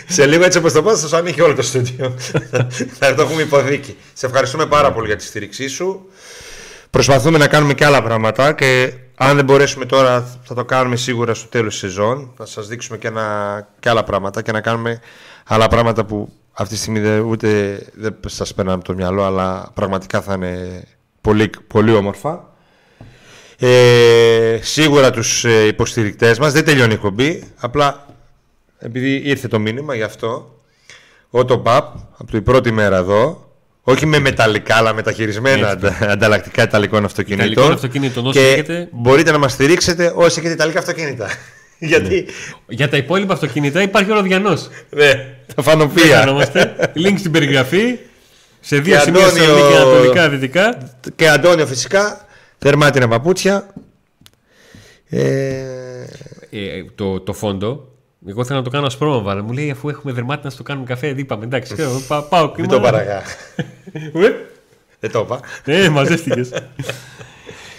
σε 0.08 0.26
λίγο 0.26 0.44
έτσι 0.44 0.58
όπως 0.58 0.72
το 0.72 0.82
πας, 0.82 1.00
θα 1.00 1.08
σου 1.08 1.16
ανήκει 1.16 1.40
όλο 1.40 1.54
το 1.54 1.62
στούντιο. 1.62 2.14
θα 2.98 3.14
το 3.14 3.22
έχουμε 3.22 3.42
υποδίκη. 3.42 3.96
Σε 4.12 4.26
ευχαριστούμε 4.26 4.66
πάρα 4.66 4.92
πολύ 4.92 5.06
για 5.06 5.16
τη 5.16 5.24
στήριξή 5.24 5.68
σου. 5.68 6.08
Προσπαθούμε 6.90 7.38
να 7.38 7.46
κάνουμε 7.48 7.74
και 7.74 7.84
άλλα 7.84 8.02
πράγματα 8.02 8.52
και 8.52 8.92
αν 9.14 9.36
δεν 9.36 9.44
μπορέσουμε 9.44 9.84
τώρα 9.84 10.38
θα 10.44 10.54
το 10.54 10.64
κάνουμε 10.64 10.96
σίγουρα 10.96 11.34
στο 11.34 11.46
τέλος 11.48 11.70
της 11.72 11.80
σεζόν. 11.80 12.30
Θα 12.36 12.46
σας 12.46 12.66
δείξουμε 12.68 12.98
και, 12.98 13.06
ένα, 13.06 13.68
και 13.80 13.88
άλλα 13.88 14.04
πράγματα 14.04 14.42
και 14.42 14.52
να 14.52 14.60
κάνουμε 14.60 15.00
άλλα 15.50 15.68
πράγματα 15.68 16.04
που 16.04 16.32
αυτή 16.52 16.74
τη 16.74 16.80
στιγμή 16.80 17.00
δεν, 17.00 17.20
ούτε 17.20 17.78
δεν 17.94 18.16
σας 18.26 18.54
περνάνε 18.54 18.76
από 18.76 18.84
το 18.86 18.94
μυαλό 18.94 19.24
αλλά 19.24 19.70
πραγματικά 19.74 20.20
θα 20.20 20.34
είναι 20.34 20.82
πολύ, 21.20 21.50
πολύ 21.66 21.92
όμορφα. 21.92 22.46
Ε, 23.58 24.58
σίγουρα 24.62 25.10
τους 25.10 25.44
ε, 25.44 25.66
υποστηρικτές 25.66 26.38
μας 26.38 26.52
δεν 26.52 26.64
τελειώνει 26.64 26.90
η 26.90 26.94
εκπομπή 26.94 27.42
απλά 27.60 28.06
επειδή 28.78 29.14
ήρθε 29.24 29.48
το 29.48 29.58
μήνυμα 29.58 29.94
γι' 29.94 30.02
αυτό 30.02 30.54
ο 31.30 31.44
το 31.44 31.58
ΠΑΠ 31.58 31.94
από 32.18 32.30
την 32.30 32.42
πρώτη 32.42 32.70
μέρα 32.70 32.96
εδώ 32.96 33.50
όχι 33.82 34.06
με 34.06 34.18
μεταλλικά 34.18 34.74
αλλά 34.76 34.92
με 34.94 35.02
τα 35.02 35.12
χειρισμένα 35.12 35.70
Έτσι. 35.70 35.86
αντα- 35.86 36.10
ανταλλακτικά 36.12 36.62
ιταλικών 36.62 37.04
αυτοκινήτων 37.04 37.50
Ιταλικών 37.50 37.74
αυτοκινήτων, 37.74 38.26
όσο 38.26 38.38
και 38.40 38.48
έχετε. 38.48 38.88
μπορείτε 38.92 39.30
να 39.30 39.38
μας 39.38 39.52
στηρίξετε 39.52 40.12
όσοι 40.14 40.38
έχετε 40.38 40.54
ιταλικά 40.54 40.78
αυτοκίνητα 40.78 41.28
γιατί; 41.90 42.26
Για 42.68 42.88
τα 42.88 42.96
υπόλοιπα 42.96 43.32
αυτοκίνητα 43.32 43.82
υπάρχει 43.82 44.10
ο 44.10 44.14
Ροδιανός. 44.14 44.68
ναι, 44.90 45.10
τα 45.54 45.62
Δεν 45.62 45.64
φανοπία 45.64 46.18
χανόμαστε. 46.18 46.76
Link 46.94 47.14
στην 47.18 47.30
περιγραφή. 47.30 47.98
Σε 48.60 48.78
δύο 48.78 48.94
Και 48.94 49.00
σημεία 49.00 49.24
Αντώνιο- 49.26 49.44
Θεσσαλονίκη 49.46 49.76
Ανατολικά 49.76 50.28
Δυτικά. 50.28 50.78
και 51.16 51.28
Αντώνιο 51.28 51.66
φυσικά 51.66 52.26
δερμάτινα 52.58 53.08
παπούτσια 53.08 53.66
ε, 55.08 55.22
Ε, 56.50 56.84
το, 56.94 57.20
το 57.20 57.32
φόντο. 57.32 57.92
Εγώ 58.28 58.44
θέλω 58.44 58.58
να 58.58 58.64
το 58.64 58.70
κάνω 58.70 58.86
ασπρόμαυρα. 58.86 59.30
αλλά 59.30 59.42
Μου 59.42 59.52
λέει 59.52 59.70
αφού 59.70 59.88
έχουμε 59.88 60.12
δερμάτινα 60.12 60.44
να 60.44 60.50
στο 60.50 60.62
κάνουμε 60.62 60.86
καφέ. 60.86 61.06
Δεν 61.06 61.18
είπαμε. 61.18 61.44
Εντάξει, 61.44 61.74
ξέρω, 61.74 62.02
πά, 62.08 62.22
πάω 62.22 62.52
μην 62.58 62.68
το 62.68 62.80
παραγά 62.80 63.22
Ουε. 64.14 64.34
δεν 65.00 65.10
το 65.10 65.20
είπα 65.20 65.40
Ε, 65.64 65.88
μαζεύτηκες. 65.88 66.50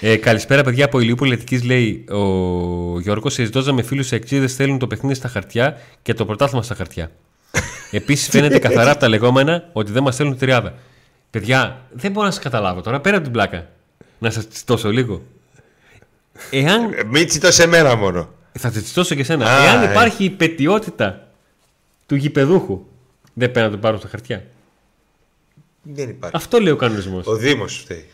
Ε, 0.02 0.16
καλησπέρα, 0.18 0.64
παιδιά 0.64 0.86
από 0.86 1.00
Ηλιούπολη 1.00 1.34
Αττικής, 1.34 1.64
λέει 1.64 2.06
ο 2.10 3.00
Γιώργος. 3.00 3.34
Συζητώντα 3.34 3.74
με 3.74 3.82
φίλους 3.82 4.12
εξήδε 4.12 4.48
θέλουν 4.48 4.80
το 4.80 4.88
παιχνίδι 4.88 5.16
στα 5.16 5.28
χαρτιά 5.28 5.78
και 6.02 6.14
το 6.14 6.26
πρωτάθλημα 6.26 6.64
στα 6.64 6.76
χαρτιά. 6.76 7.12
Επίσης, 7.92 8.30
φαίνεται 8.30 8.60
καθαρά 8.60 8.92
από 8.92 9.00
τα 9.00 9.10
λεγόμενα 9.10 9.70
ότι 9.74 9.92
δεν 9.92 10.04
μας 10.04 10.14
στέλνουν 10.14 10.38
τριάδα. 10.38 10.74
Παιδιά, 11.30 11.82
δεν 11.92 12.12
μπορώ 12.12 12.26
να 12.26 12.32
σας 12.32 12.44
καταλάβω 12.44 12.82
τώρα 12.82 13.00
πέρα 13.02 13.16
από 13.16 13.24
την 13.24 13.34
πλάκα. 13.34 13.68
Να 14.20 14.30
σας 14.30 14.48
τσιτώσω 14.48 14.92
λίγο. 14.92 15.22
Εάν. 16.52 16.94
Ε, 16.94 17.04
μην 17.04 17.28
τσιτώ 17.28 17.52
σε 17.52 17.66
μένα 17.68 17.96
μόνο 17.96 18.30
Θα 18.52 18.72
σε 18.72 18.82
τσιτώσω 18.82 19.16
και 19.16 19.24
σένα. 19.24 19.46
Α, 19.46 19.64
Εάν 19.66 19.84
ε. 19.84 19.92
υπάρχει 19.92 20.24
η 20.24 20.30
πετιότητα 20.30 21.28
του 22.06 22.16
γηπεδούχου, 22.16 22.86
δεν 23.34 23.52
πρέπει 23.52 23.68
να 23.68 23.74
το 23.74 23.78
πάρουν 23.78 24.00
στα 24.00 24.08
χαρτιά. 24.08 24.46
δεν 25.82 26.10
υπάρχει 26.10 26.36
Αυτό 26.36 26.60
λέει 26.60 26.74
ο 26.74 26.76
κανονισμός. 26.76 27.26
ο 27.28 27.36
Δήμος 27.36 27.78
φταίει 27.78 28.10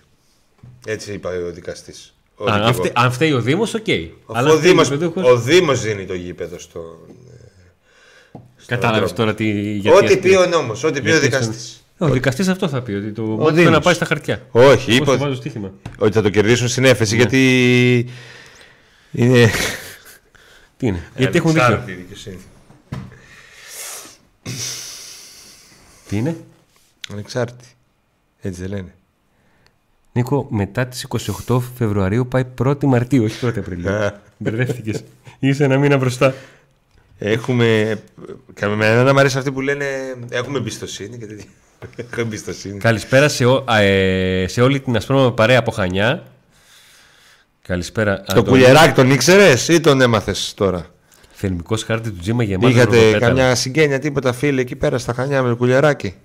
έτσι 0.86 1.14
είπα 1.14 1.30
ο 1.30 1.52
δικαστής 1.52 2.14
ο 2.36 2.44
Αν, 2.44 2.52
δικηγόρος. 2.54 2.76
φτε- 2.76 2.98
αν 2.98 3.12
φταίει 3.12 3.32
ο 3.32 3.42
Δήμος, 3.42 3.74
οκ. 3.74 3.86
Αφού 4.26 4.50
ο, 4.52 4.58
Δήμος, 4.58 4.90
ο 5.16 5.38
Δήμος 5.38 5.82
δίνει 5.82 6.06
το 6.06 6.14
γήπεδο 6.14 6.60
στο... 6.60 7.08
Κατάλαβες 8.66 9.08
τρόπο. 9.14 9.16
τώρα 9.22 9.36
τι. 9.36 9.72
γιατί 9.78 9.98
Ό,τι 9.98 10.06
αυτή- 10.06 10.18
πει 10.30 10.36
ο 10.36 10.46
νόμος, 10.46 10.84
ό,τι 10.84 11.02
πει 11.02 11.08
ο 11.08 11.12
γιατί 11.12 11.26
δικαστής. 11.26 11.84
Ο 11.98 12.10
δικαστής 12.10 12.48
αυτό 12.48 12.68
θα 12.68 12.82
πει. 12.82 12.94
Ότι 12.94 13.12
το 13.12 13.22
ματς 13.24 13.54
Δήμος. 13.56 13.72
να 13.72 13.80
πάει 13.80 13.94
στα 13.94 14.06
χαρτιά. 14.06 14.46
Όχι, 14.52 14.90
Εγώ 14.92 15.02
είπε 15.04 15.12
σου 15.12 15.18
βάζω 15.18 15.36
στοίχημα. 15.36 15.74
ότι 15.98 16.14
θα 16.14 16.22
το 16.22 16.30
κερδίσουν 16.30 16.68
στην 16.68 16.86
έφεση 16.86 17.16
Ναι. 17.16 17.22
γιατί 17.22 18.10
είναι... 19.12 19.50
Τι 20.78 20.88
είναι. 20.88 21.04
Γιατί 21.18 21.38
έχουν 21.38 21.52
δίκιο. 21.52 21.66
Ανεξάρτητη 21.66 22.02
δικαιοσύνη. 22.02 22.38
Τι 26.10 26.18
είναι; 26.18 26.36
Ανεξάρτητη. 27.12 27.66
Έτσι 28.42 28.62
δεν 28.62 28.70
λένε. 28.70 28.96
Νίκο, 30.18 30.48
μετά 30.50 30.86
τις 30.88 31.08
28 31.48 31.60
Φεβρουαρίου 31.78 32.28
πάει 32.28 32.44
1η 32.64 32.84
Μαρτίου, 32.86 33.24
όχι 33.24 33.46
1η 33.46 33.58
Απριλίου. 33.58 33.90
Α. 33.92 34.14
Μπερδεύτηκες. 34.38 35.04
Είσαι 35.40 35.64
ένα 35.64 35.78
μήνα 35.78 35.98
μπροστά. 35.98 36.34
Έχουμε. 37.18 37.98
Καμένα 38.54 39.04
να 39.04 39.14
μου 39.14 39.20
αρέσει 39.20 39.38
αυτοί 39.38 39.52
που 39.52 39.62
λένε 39.62 39.86
Έχουμε 40.30 40.58
εμπιστοσύνη 40.58 41.18
και 41.18 41.26
τέτοια. 41.26 41.46
Έχω 41.96 42.22
εμπιστοσύνη. 42.22 42.78
Καλησπέρα 42.80 43.28
σε, 43.30 43.46
ό- 43.46 43.64
α, 43.68 43.78
ε, 43.80 44.48
σε 44.48 44.62
όλη 44.62 44.80
την 44.80 44.96
ασπρόμαυρη 44.96 45.32
παρέα 45.34 45.60
από 45.60 45.72
Χανιά. 45.72 46.24
Καλησπέρα. 47.62 48.22
Το 48.22 48.44
κουλιεράκι 48.44 48.94
τον 48.94 49.12
ήξερες 49.12 49.68
ή 49.68 49.80
τον 49.80 50.02
έμαθες 50.02 50.54
τώρα; 50.56 50.86
Θερμικός 51.32 51.84
χάρτη 51.84 52.12
του 52.12 52.20
Τζίμα 52.20 52.44
γεμάτο 52.44 52.68
Είχατε 52.68 52.96
ροδοπέταλα. 52.96 53.28
καμιά 53.28 53.56
συγγένεια, 53.56 54.00
τίποτα 54.00 54.34
φίλοι 54.34 54.62
εκεί 54.62 54.76
πέρα 54.76 54.98
στα 54.98 55.14
χανιά 55.14 55.42
με 55.44 55.50
το 55.50 55.56
κουλιεράκι. 55.56 56.16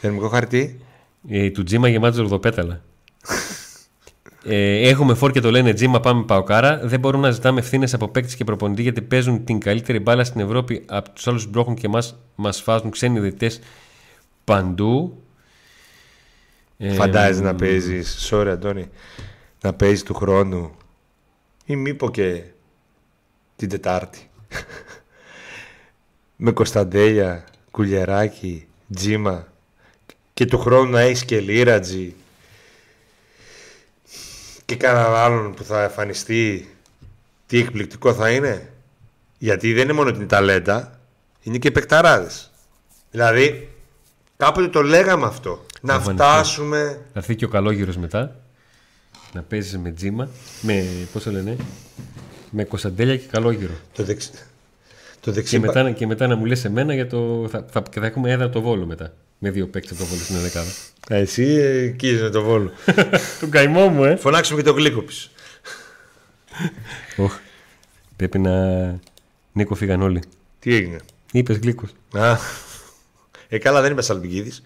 Θερμικό 0.00 0.28
χαρτί; 0.28 0.80
Ε, 1.28 1.50
του 1.50 1.62
Τζίμα 1.62 1.88
γεμάτος 1.88 2.18
ροδοπέταλα. 2.18 2.80
ε, 4.44 4.88
έχουμε 4.88 5.14
φόρ 5.14 5.30
και 5.30 5.40
το 5.40 5.50
λένε 5.50 5.72
Τζίμα, 5.72 6.00
πάμε 6.00 6.24
παοκάρα. 6.24 6.80
Δεν 6.82 7.00
μπορούμε 7.00 7.26
να 7.26 7.32
ζητάμε 7.32 7.60
ευθύνες 7.60 7.94
από 7.94 8.08
παίκτη 8.08 8.36
και 8.36 8.44
προπονητή 8.44 8.82
γιατί 8.82 9.02
παίζουν 9.02 9.44
την 9.44 9.58
καλύτερη 9.60 9.98
μπάλα 10.00 10.24
στην 10.24 10.40
Ευρώπη. 10.40 10.84
Από 10.88 11.10
τους 11.10 11.26
άλλους 11.26 11.46
μπρόχουν 11.46 11.74
και 11.74 11.88
μας, 11.88 12.16
μας 12.34 12.62
φάζουν 12.62 12.90
ξένοι 12.90 13.20
διαιτητές 13.20 13.60
παντού. 14.44 15.22
Ε, 16.78 16.92
Φαντάζεσαι 16.92 17.42
να 17.42 17.54
παίζεις. 17.54 18.28
Sorry, 18.30 18.46
Αντώνη. 18.50 18.88
Να 19.60 19.72
παίζεις 19.72 20.02
του 20.02 20.14
χρόνου. 20.14 20.70
Ή 21.64 21.76
μήπως 21.76 22.10
και 22.10 22.42
την 23.56 23.68
Τετάρτη. 23.68 24.30
με 26.36 26.50
Κωνσταντέλια, 26.52 27.44
Κουλιεράκι, 27.70 28.66
Τζίμα. 28.94 29.46
Και 30.34 30.44
του 30.46 30.58
χρόνου 30.58 30.90
να 30.90 31.00
έχεις 31.00 31.24
και 31.24 31.40
Λίρατζι. 31.40 32.14
Και 34.64 34.76
κανέναν 34.76 35.14
άλλον 35.14 35.54
που 35.54 35.64
θα 35.64 35.82
εμφανιστεί. 35.82 36.74
Τι 37.46 37.58
εκπληκτικό 37.58 38.14
θα 38.14 38.30
είναι. 38.30 38.72
Γιατί 39.38 39.72
δεν 39.72 39.82
είναι 39.82 39.92
μόνο 39.92 40.12
την 40.12 40.28
ταλέντα, 40.28 40.98
είναι 41.42 41.58
και 41.58 41.70
παικταράδες. 41.70 42.50
Δηλαδή, 43.10 43.68
κάποτε 44.36 44.68
το 44.68 44.82
λέγαμε 44.82 45.26
αυτό. 45.26 45.66
Να 45.80 45.94
Εμφανιστεί. 45.94 46.26
φτάσουμε 46.26 47.00
Θα 47.12 47.18
έρθει 47.18 47.36
και 47.36 47.44
ο 47.44 47.48
καλόγυρος 47.48 47.96
μετά. 47.96 48.36
Να 49.32 49.42
παίζει 49.42 49.78
με 49.78 49.90
Τζίμα. 49.90 50.28
Με. 50.60 50.86
Πώς 51.12 51.22
το 51.22 51.30
λένε. 51.30 51.56
Με 52.50 52.64
Κωνσταντέλια 52.64 53.16
και 53.16 53.26
καλόγυρο. 53.30 53.74
Το, 53.92 54.02
δεξ... 54.02 54.30
το 55.20 55.32
δεξί 55.32 55.58
Και 55.58 55.66
πα- 55.66 55.72
μετά, 55.74 55.90
και 55.90 56.06
μετά 56.06 56.26
να 56.26 56.36
μου 56.36 56.44
λες 56.44 56.64
εμένα 56.64 56.94
για 56.94 57.06
το. 57.06 57.48
Θα, 57.50 57.64
θα, 57.70 57.82
και 57.90 58.00
θα 58.00 58.06
έχουμε 58.06 58.30
έδρα 58.30 58.48
το 58.50 58.60
βόλο 58.60 58.86
μετά. 58.86 59.12
Με 59.38 59.50
δύο 59.50 59.66
παίκτες 59.66 59.90
από 59.90 60.00
το 60.00 60.06
βόλο 60.06 60.20
στην 60.20 60.36
δεκάδα. 60.36 60.70
Α, 61.12 61.16
Εσύ 61.16 61.42
ε, 61.42 61.82
εκεί 61.82 62.08
είσαι 62.08 62.22
με 62.22 62.30
το 62.30 62.42
βόλο. 62.42 62.72
Τον 63.40 63.50
καημό 63.50 63.88
μου, 63.88 64.04
ε! 64.04 64.16
Φωνάξουμε 64.16 64.60
και 64.62 64.66
τον 64.68 64.76
Γλίκοπης. 64.76 65.30
Οχ. 67.16 67.34
Πρέπει 68.16 68.38
να. 68.38 68.52
Νίκο, 69.52 69.74
φύγαν 69.74 70.02
όλοι. 70.02 70.22
Τι 70.58 70.74
έγινε; 70.74 70.96
Είπες 71.32 71.56
γλύκο. 71.58 71.84
Α, 72.12 72.36
ε, 73.48 73.58
καλά 73.58 73.80
δεν 73.80 73.92
είμαι 73.92 74.02
Σαλπικίδης. 74.02 74.62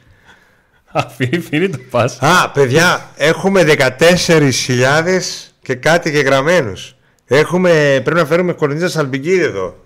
Αφήνει, 0.86 1.38
φύρει 1.38 1.68
το 1.70 1.78
πας. 1.90 2.18
Α, 2.20 2.50
παιδιά, 2.50 3.10
έχουμε 3.16 3.62
14.000 3.62 5.52
και 5.62 5.74
κάτι 5.74 6.10
γεγραμμένους. 6.10 6.96
Έχουμε, 7.26 8.00
πρέπει 8.04 8.20
να 8.20 8.26
φέρουμε 8.26 8.52
κορνίζας 8.52 8.92
Σαλπικίδη 8.92 9.42
εδώ. 9.42 9.84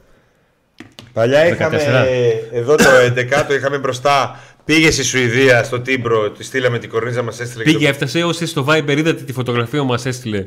Παλιά 1.12 1.46
είχαμε 1.46 1.78
14. 2.52 2.56
εδώ 2.56 2.74
το 2.76 2.84
11, 3.16 3.44
το 3.48 3.54
είχαμε 3.54 3.78
μπροστά. 3.78 4.40
Πήγε 4.64 4.90
στη 4.90 5.02
Σουηδία, 5.02 5.64
στο 5.64 5.80
Τίμπρο, 5.80 6.30
τη 6.30 6.44
στείλαμε 6.44 6.78
την 6.78 6.88
κορνίζα, 6.90 7.22
μας 7.22 7.40
έστειλε. 7.40 7.64
και 7.64 7.70
Πήγε, 7.70 7.84
το- 7.84 7.90
έφτασε. 7.90 8.22
Όσοι 8.22 8.46
στο 8.46 8.66
Viber 8.68 8.94
είδατε 8.96 9.22
τη 9.22 9.32
φωτογραφία 9.32 9.80
που 9.80 9.86
μας 9.86 10.06
έστειλε. 10.06 10.46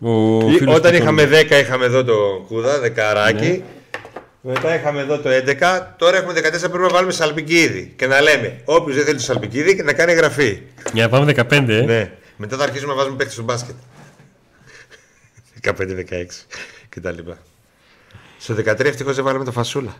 Ο 0.00 0.38
Ή- 0.50 0.56
φίλος 0.56 0.74
Όταν 0.76 0.90
του 0.90 0.96
είχαμε 0.96 1.22
τον- 1.22 1.30
10 1.30 1.58
είχαμε 1.58 1.84
εδώ 1.84 2.04
το 2.04 2.44
κούδα, 2.48 2.78
δεκαράκι. 2.80 3.46
Ναι. 3.48 4.52
Μετά 4.52 4.74
είχαμε 4.74 5.00
εδώ 5.00 5.18
το 5.18 5.28
11. 5.28 5.94
Τώρα 5.98 6.16
έχουμε 6.16 6.32
14 6.32 6.68
πρέπει 6.70 6.78
να 6.84 6.88
βάλουμε 6.88 7.12
σαλπικίδι. 7.12 7.92
Και 7.96 8.06
να 8.06 8.20
λέμε 8.20 8.60
όποιος 8.64 8.96
δεν 8.96 9.04
θέλει 9.04 9.16
το 9.16 9.22
σαλπικίδι 9.22 9.82
να 9.82 9.92
κάνει 9.92 10.12
εγγραφή. 10.12 10.58
Για 10.92 11.02
να 11.02 11.08
πάμε 11.08 11.24
15, 11.32 11.68
ε. 11.78 11.80
Ναι. 11.84 12.12
Μετά 12.36 12.56
θα 12.56 12.62
αρχίσουμε 12.62 12.92
να 12.92 12.98
βάζουμε 12.98 13.16
παίκτες 13.16 13.34
στο 13.34 13.42
μπάσκετ. 13.42 13.74
15-16 15.64 16.46
κτλ. 16.88 17.30
Στο 18.38 18.54
13 18.54 18.84
ευτυχώς 18.84 19.14
δεν 19.14 19.24
βάλαμε 19.24 19.44
το 19.44 19.52
φασούλα. 19.52 19.96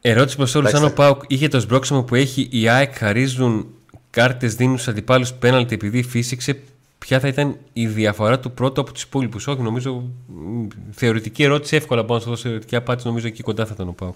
Ερώτηση 0.00 0.36
προς 0.36 0.54
όλους. 0.54 0.68
Αν 0.72 0.76
Εντάξει. 0.76 0.92
ο 0.92 0.96
Πάουκ 0.96 1.22
είχε 1.26 1.48
το 1.48 1.60
σμπρόξιμο 1.60 2.02
που 2.02 2.14
έχει, 2.14 2.48
οι 2.50 2.68
ΑΕΚ 2.68 2.94
χαρίζουν 2.96 3.66
κάρτες, 4.10 4.54
δίνουν 4.54 4.78
στους 4.78 4.88
αντιπάλους 4.88 5.32
πέναλτι 5.32 5.74
επειδή 5.74 6.02
φύσηξε, 6.02 6.60
ποια 6.98 7.20
θα 7.20 7.28
ήταν 7.28 7.56
η 7.72 7.86
διαφορά 7.86 8.38
του 8.40 8.50
πρώτου 8.50 8.80
από 8.80 8.92
τους 8.92 9.02
υπόλοιπους; 9.02 9.46
Όχι, 9.46 9.62
νομίζω. 9.62 10.10
μ, 10.26 10.66
Θεωρητική 10.90 11.42
ερώτηση, 11.42 11.76
εύκολα 11.76 12.02
μπορώ 12.02 12.14
να 12.14 12.20
σου 12.20 12.28
δώσω 12.28 12.42
θεωρητική 12.42 12.76
απάντηση. 12.76 13.06
Νομίζω 13.06 13.26
εκεί 13.26 13.42
κοντά 13.42 13.66
θα 13.66 13.72
ήταν 13.74 13.88
ο 13.88 13.92
Πάουκ. 13.92 14.14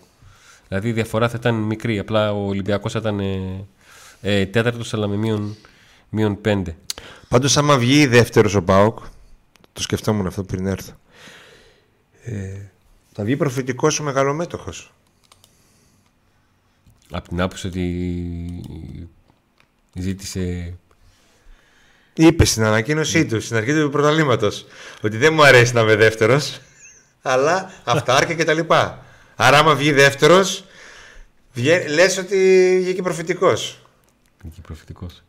Δηλαδή 0.68 0.88
η 0.88 0.92
διαφορά 0.92 1.28
θα 1.28 1.36
ήταν 1.40 1.54
μικρή. 1.54 1.98
Απλά 1.98 2.32
ο 2.32 2.46
Ολυμπιακός 2.46 2.92
θα 2.92 2.98
ήταν 2.98 3.20
ε, 3.20 3.64
ε, 4.20 4.46
τέταρτος, 4.46 4.94
αλλά 4.94 5.06
με 5.08 5.16
μείον, 5.16 5.56
μείον 6.08 6.40
πέντε. 6.40 6.76
Πάντως, 7.28 7.56
άμα 7.56 7.78
βγει 7.78 8.06
δεύτερος 8.06 8.54
ο 8.54 8.62
Πάοκ, 8.62 8.98
το 9.72 9.82
σκεφτόμουν 9.82 10.26
αυτό 10.26 10.42
πριν 10.42 10.66
έρθω. 10.66 10.92
Ε, 12.24 12.60
θα 13.12 13.24
βγει 13.24 13.36
προφητικός 13.36 14.00
ο 14.00 14.02
μεγαλομέτωχος. 14.02 14.92
Από 17.10 17.28
την 17.28 17.40
άποψη 17.40 17.66
ότι 17.66 18.04
ζήτησε. 19.94 20.74
Είπε 22.14 22.44
στην 22.44 22.64
ανακοίνωσή 22.64 23.26
του, 23.26 23.40
στην 23.40 23.56
αρχή 23.56 23.72
του 23.72 23.90
πρωταλήματος, 23.90 24.66
ότι 25.02 25.16
δεν 25.16 25.32
μου 25.34 25.44
αρέσει 25.44 25.74
να 25.74 25.80
είμαι 25.80 25.96
δεύτερος, 25.96 26.60
αλλά 27.22 27.72
αυτάρκεια 27.84 28.34
και 28.34 28.44
τα 28.44 28.52
λοιπά. 28.52 29.04
Άρα, 29.36 29.58
άμα 29.58 29.74
βγει 29.74 29.92
δεύτερος, 29.92 30.64
λες 31.88 32.18
ότι 32.18 32.78
βγήκε 32.82 33.02
προφητικός. 33.02 33.78
Εκεί 34.46 34.60
προφητικός. 34.60 35.22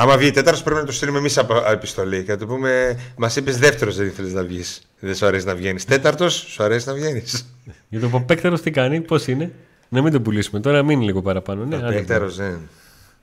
Άμα 0.00 0.16
βγει 0.16 0.30
τέταρτος, 0.30 0.62
πρέπει 0.62 0.80
να 0.80 0.86
το 0.86 0.92
στείλουμε 0.92 1.18
εμείς 1.18 1.36
επιστολή 1.72 2.22
και 2.24 2.30
να 2.30 2.38
του 2.38 2.46
πούμε: 2.46 2.98
Μας 3.16 3.36
είπες 3.36 3.58
δεύτερος, 3.58 3.96
δεν 3.96 4.06
ήθελες 4.06 4.32
να 4.32 4.42
βγεις. 4.44 4.80
Δεν 5.00 5.14
σου 5.14 5.26
αρέσει 5.26 5.46
να 5.46 5.54
βγαίνεις. 5.54 5.84
Τέταρτος, 5.84 6.34
σου 6.34 6.62
αρέσει 6.62 6.86
να 6.88 6.94
βγαίνεις. 6.94 7.54
Για 7.88 8.00
το 8.00 8.08
Παπέκτερο 8.08 8.58
τι 8.58 8.70
κάνει, 8.70 9.00
πώς 9.00 9.26
είναι; 9.26 9.52
Να 9.88 10.02
μην 10.02 10.12
τον 10.12 10.22
πουλήσουμε 10.22 10.60
τώρα, 10.60 10.82
μείνει 10.82 11.04
λίγο 11.04 11.22
παραπάνω. 11.22 11.64
Ναι, 11.64 11.76
άντε, 11.76 11.86
Δεύτερο, 11.92 12.28
δεν. 12.30 12.58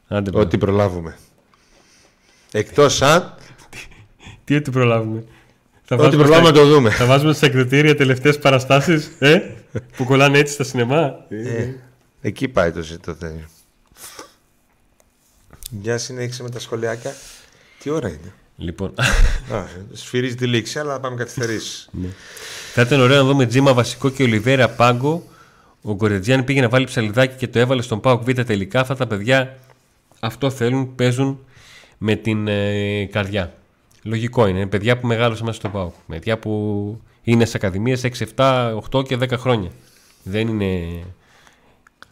άντε, 0.07 0.29
μπράβο. 0.29 0.45
Ό,τι 0.45 0.57
προλάβουμε. 0.57 1.15
Εκτός 2.51 3.01
αν. 3.01 3.33
Τι 4.43 4.55
ότι 4.55 4.71
προλάβουμε. 4.71 5.23
Θα 5.83 5.95
Ό,τι 5.95 6.03
βάζουμε 6.05 6.23
προλάβουμε 6.23 6.49
να 6.49 6.55
στα- 6.55 6.65
το 6.65 6.71
δούμε. 6.73 6.89
Θα 6.89 7.05
βάζουμε 7.05 7.33
στα 7.33 7.49
κριτήρια 7.49 7.95
τελευταίες 7.95 8.39
παραστάσεις 8.39 9.11
ε, 9.19 9.39
που 9.97 10.03
κολλάνε 10.03 10.37
έτσι 10.37 10.53
στα 10.53 10.63
σινεμά. 10.63 11.15
Ε, 11.29 11.67
εκεί 12.21 12.47
πάει 12.47 12.71
το 12.71 12.81
ζήτο. 12.81 13.17
Γεια 15.81 15.97
συνέχισε 15.97 16.43
με 16.43 16.49
τα 16.49 16.59
σχολιάκια. 16.59 17.15
Τι 17.79 17.89
ώρα 17.89 18.07
είναι; 18.07 18.33
Λοιπόν, 18.57 18.93
Α, 19.53 19.63
σφυρίζει 19.91 20.35
τη 20.35 20.47
λήξη, 20.47 20.79
αλλά 20.79 20.99
πάμε 20.99 21.15
καθυστερήσεις. 21.15 21.89
θα 22.73 22.81
ήταν 22.81 23.01
ωραίο 23.01 23.17
να 23.17 23.27
δούμε 23.27 23.45
Τζίμα 23.45 23.73
βασικό 23.73 24.09
και 24.09 24.23
Ολιβέρα 24.23 24.69
Πάγκο. 24.69 25.23
Ο 25.81 25.93
Γκορετζιάν 25.93 26.43
πήγε 26.43 26.61
να 26.61 26.69
βάλει 26.69 26.85
ψαλιδάκι 26.85 27.35
και 27.35 27.47
το 27.47 27.59
έβαλε 27.59 27.81
στον 27.81 27.99
Πάοκ 27.99 28.23
Β 28.23 28.41
τελικά. 28.41 28.79
Αυτά 28.79 28.95
τα 28.95 29.07
παιδιά 29.07 29.57
αυτό 30.19 30.49
θέλουν, 30.49 30.95
παίζουν 30.95 31.39
με 31.97 32.15
την 32.15 32.47
ε, 32.47 33.05
καρδιά. 33.05 33.53
Λογικό 34.03 34.47
είναι. 34.47 34.67
Παιδιά 34.67 34.97
που 34.99 35.07
μεγάλωσαν 35.07 35.45
μέσα 35.45 35.57
στον 35.57 35.71
Πάοκ. 35.71 35.93
Παιδιά 36.07 36.39
που 36.39 37.01
είναι 37.21 37.45
σε 37.45 37.57
ακαδημίες 37.57 38.01
6, 38.03 38.09
7, 38.35 38.79
8 38.91 39.05
και 39.07 39.17
10 39.21 39.31
χρόνια. 39.37 39.71
Δεν 40.23 40.47
είναι 40.47 41.03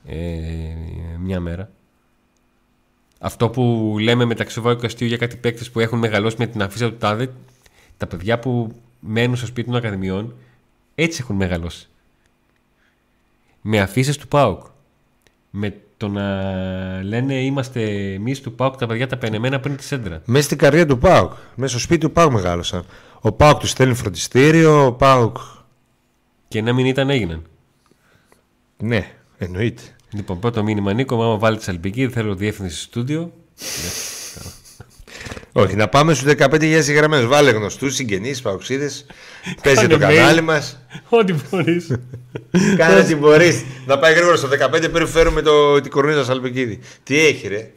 ε, 0.05 0.18
μια 1.20 1.39
μέρα. 1.39 1.70
Αυτό 3.26 3.49
που 3.49 3.95
λέμε 3.99 4.26
μεταξύ 4.26 4.59
Βάου 4.59 4.76
και 4.76 4.86
Αστείου 4.86 5.07
για 5.07 5.17
κάτι 5.17 5.36
παίκτες 5.36 5.71
που 5.71 5.80
έχουν 5.80 5.99
μεγαλώσει 5.99 6.36
με 6.39 6.47
την 6.47 6.61
αφίσα 6.61 6.89
του 6.89 6.97
τάδε, 6.97 7.34
τα 7.97 8.07
παιδιά 8.07 8.39
που 8.39 8.76
μένουν 8.99 9.36
στο 9.36 9.45
σπίτι 9.45 9.67
των 9.67 9.78
Ακαδημιών, 9.78 10.36
έτσι 10.95 11.19
έχουν 11.21 11.36
μεγαλώσει. 11.36 11.89
Με 13.61 13.80
αφήσει 13.80 14.19
του 14.19 14.28
ΠΑΟΚ. 14.28 14.65
Με 15.49 15.76
το 15.97 16.07
να 16.07 16.24
λένε 17.03 17.34
είμαστε 17.34 18.13
εμείς 18.13 18.41
του 18.41 18.53
ΠΑΟΚ 18.53 18.76
τα 18.76 18.88
παιδιά 18.88 19.07
τα 19.07 19.17
πενεμένα 19.17 19.59
πριν 19.59 19.76
τη 19.76 19.84
σέντρα. 19.84 20.21
Μέσα 20.26 20.45
στην 20.45 20.57
καρδιά 20.57 20.86
του 20.86 20.97
Πάουκ. 20.97 21.32
Μέσα 21.55 21.71
στο 21.71 21.80
σπίτι 21.80 21.99
του 21.99 22.11
Πάουκ 22.11 22.32
μεγάλωσαν. 22.32 22.86
Ο 23.21 23.32
Πάουκ 23.32 23.59
τους 23.59 23.69
στέλνει 23.69 23.93
φροντιστήριο. 23.93 24.86
Ο 24.86 24.91
Πάουκ. 24.93 25.38
Και 26.47 26.61
να 26.61 26.74
μην 26.74 26.86
ήταν 26.86 27.09
έγιναν. 27.09 27.43
Ναι, 28.78 29.11
εννοείται. 29.38 29.82
Λοιπόν, 30.14 30.39
πρώτο 30.39 30.64
μήνυμα 30.64 30.93
Νίκο, 30.93 31.24
άμα 31.24 31.38
βάλει 31.38 31.57
τη 31.57 31.64
σαλπική, 31.64 32.09
θέλω 32.09 32.36
διεύθυνση 32.36 32.82
στούντιο. 32.82 33.32
Όχι, 35.55 35.76
να 35.76 35.88
πάμε 35.88 36.14
στους 36.14 36.34
15.000 36.38 36.93
γραμμένου. 36.93 37.28
Βάλε 37.28 37.51
γνωστούς, 37.51 37.95
συγγενείς, 37.95 38.41
παοξίδες. 38.41 39.05
Παίζει 39.64 39.88
το 39.88 39.97
Κάνε 39.97 40.14
mail. 40.14 40.18
κανάλι 40.18 40.41
μας. 40.41 40.80
Ό,τι 41.09 41.34
μπορείς. 41.34 41.88
Κάνε 42.78 42.99
ό,τι 42.99 43.16
μπορείς. 43.16 43.64
Να 43.86 43.99
πάει 43.99 44.14
γρήγορα 44.14 44.36
στο 44.36 44.47
15 44.47 44.89
πριν 44.91 45.07
φέρουμε 45.07 45.41
το, 45.41 45.82
την 45.82 45.91
κορονίδα 45.91 46.24
Σαλπικίδη. 46.24 46.80
Τι 47.03 47.20
έχει, 47.26 47.47
ρε. 47.47 47.72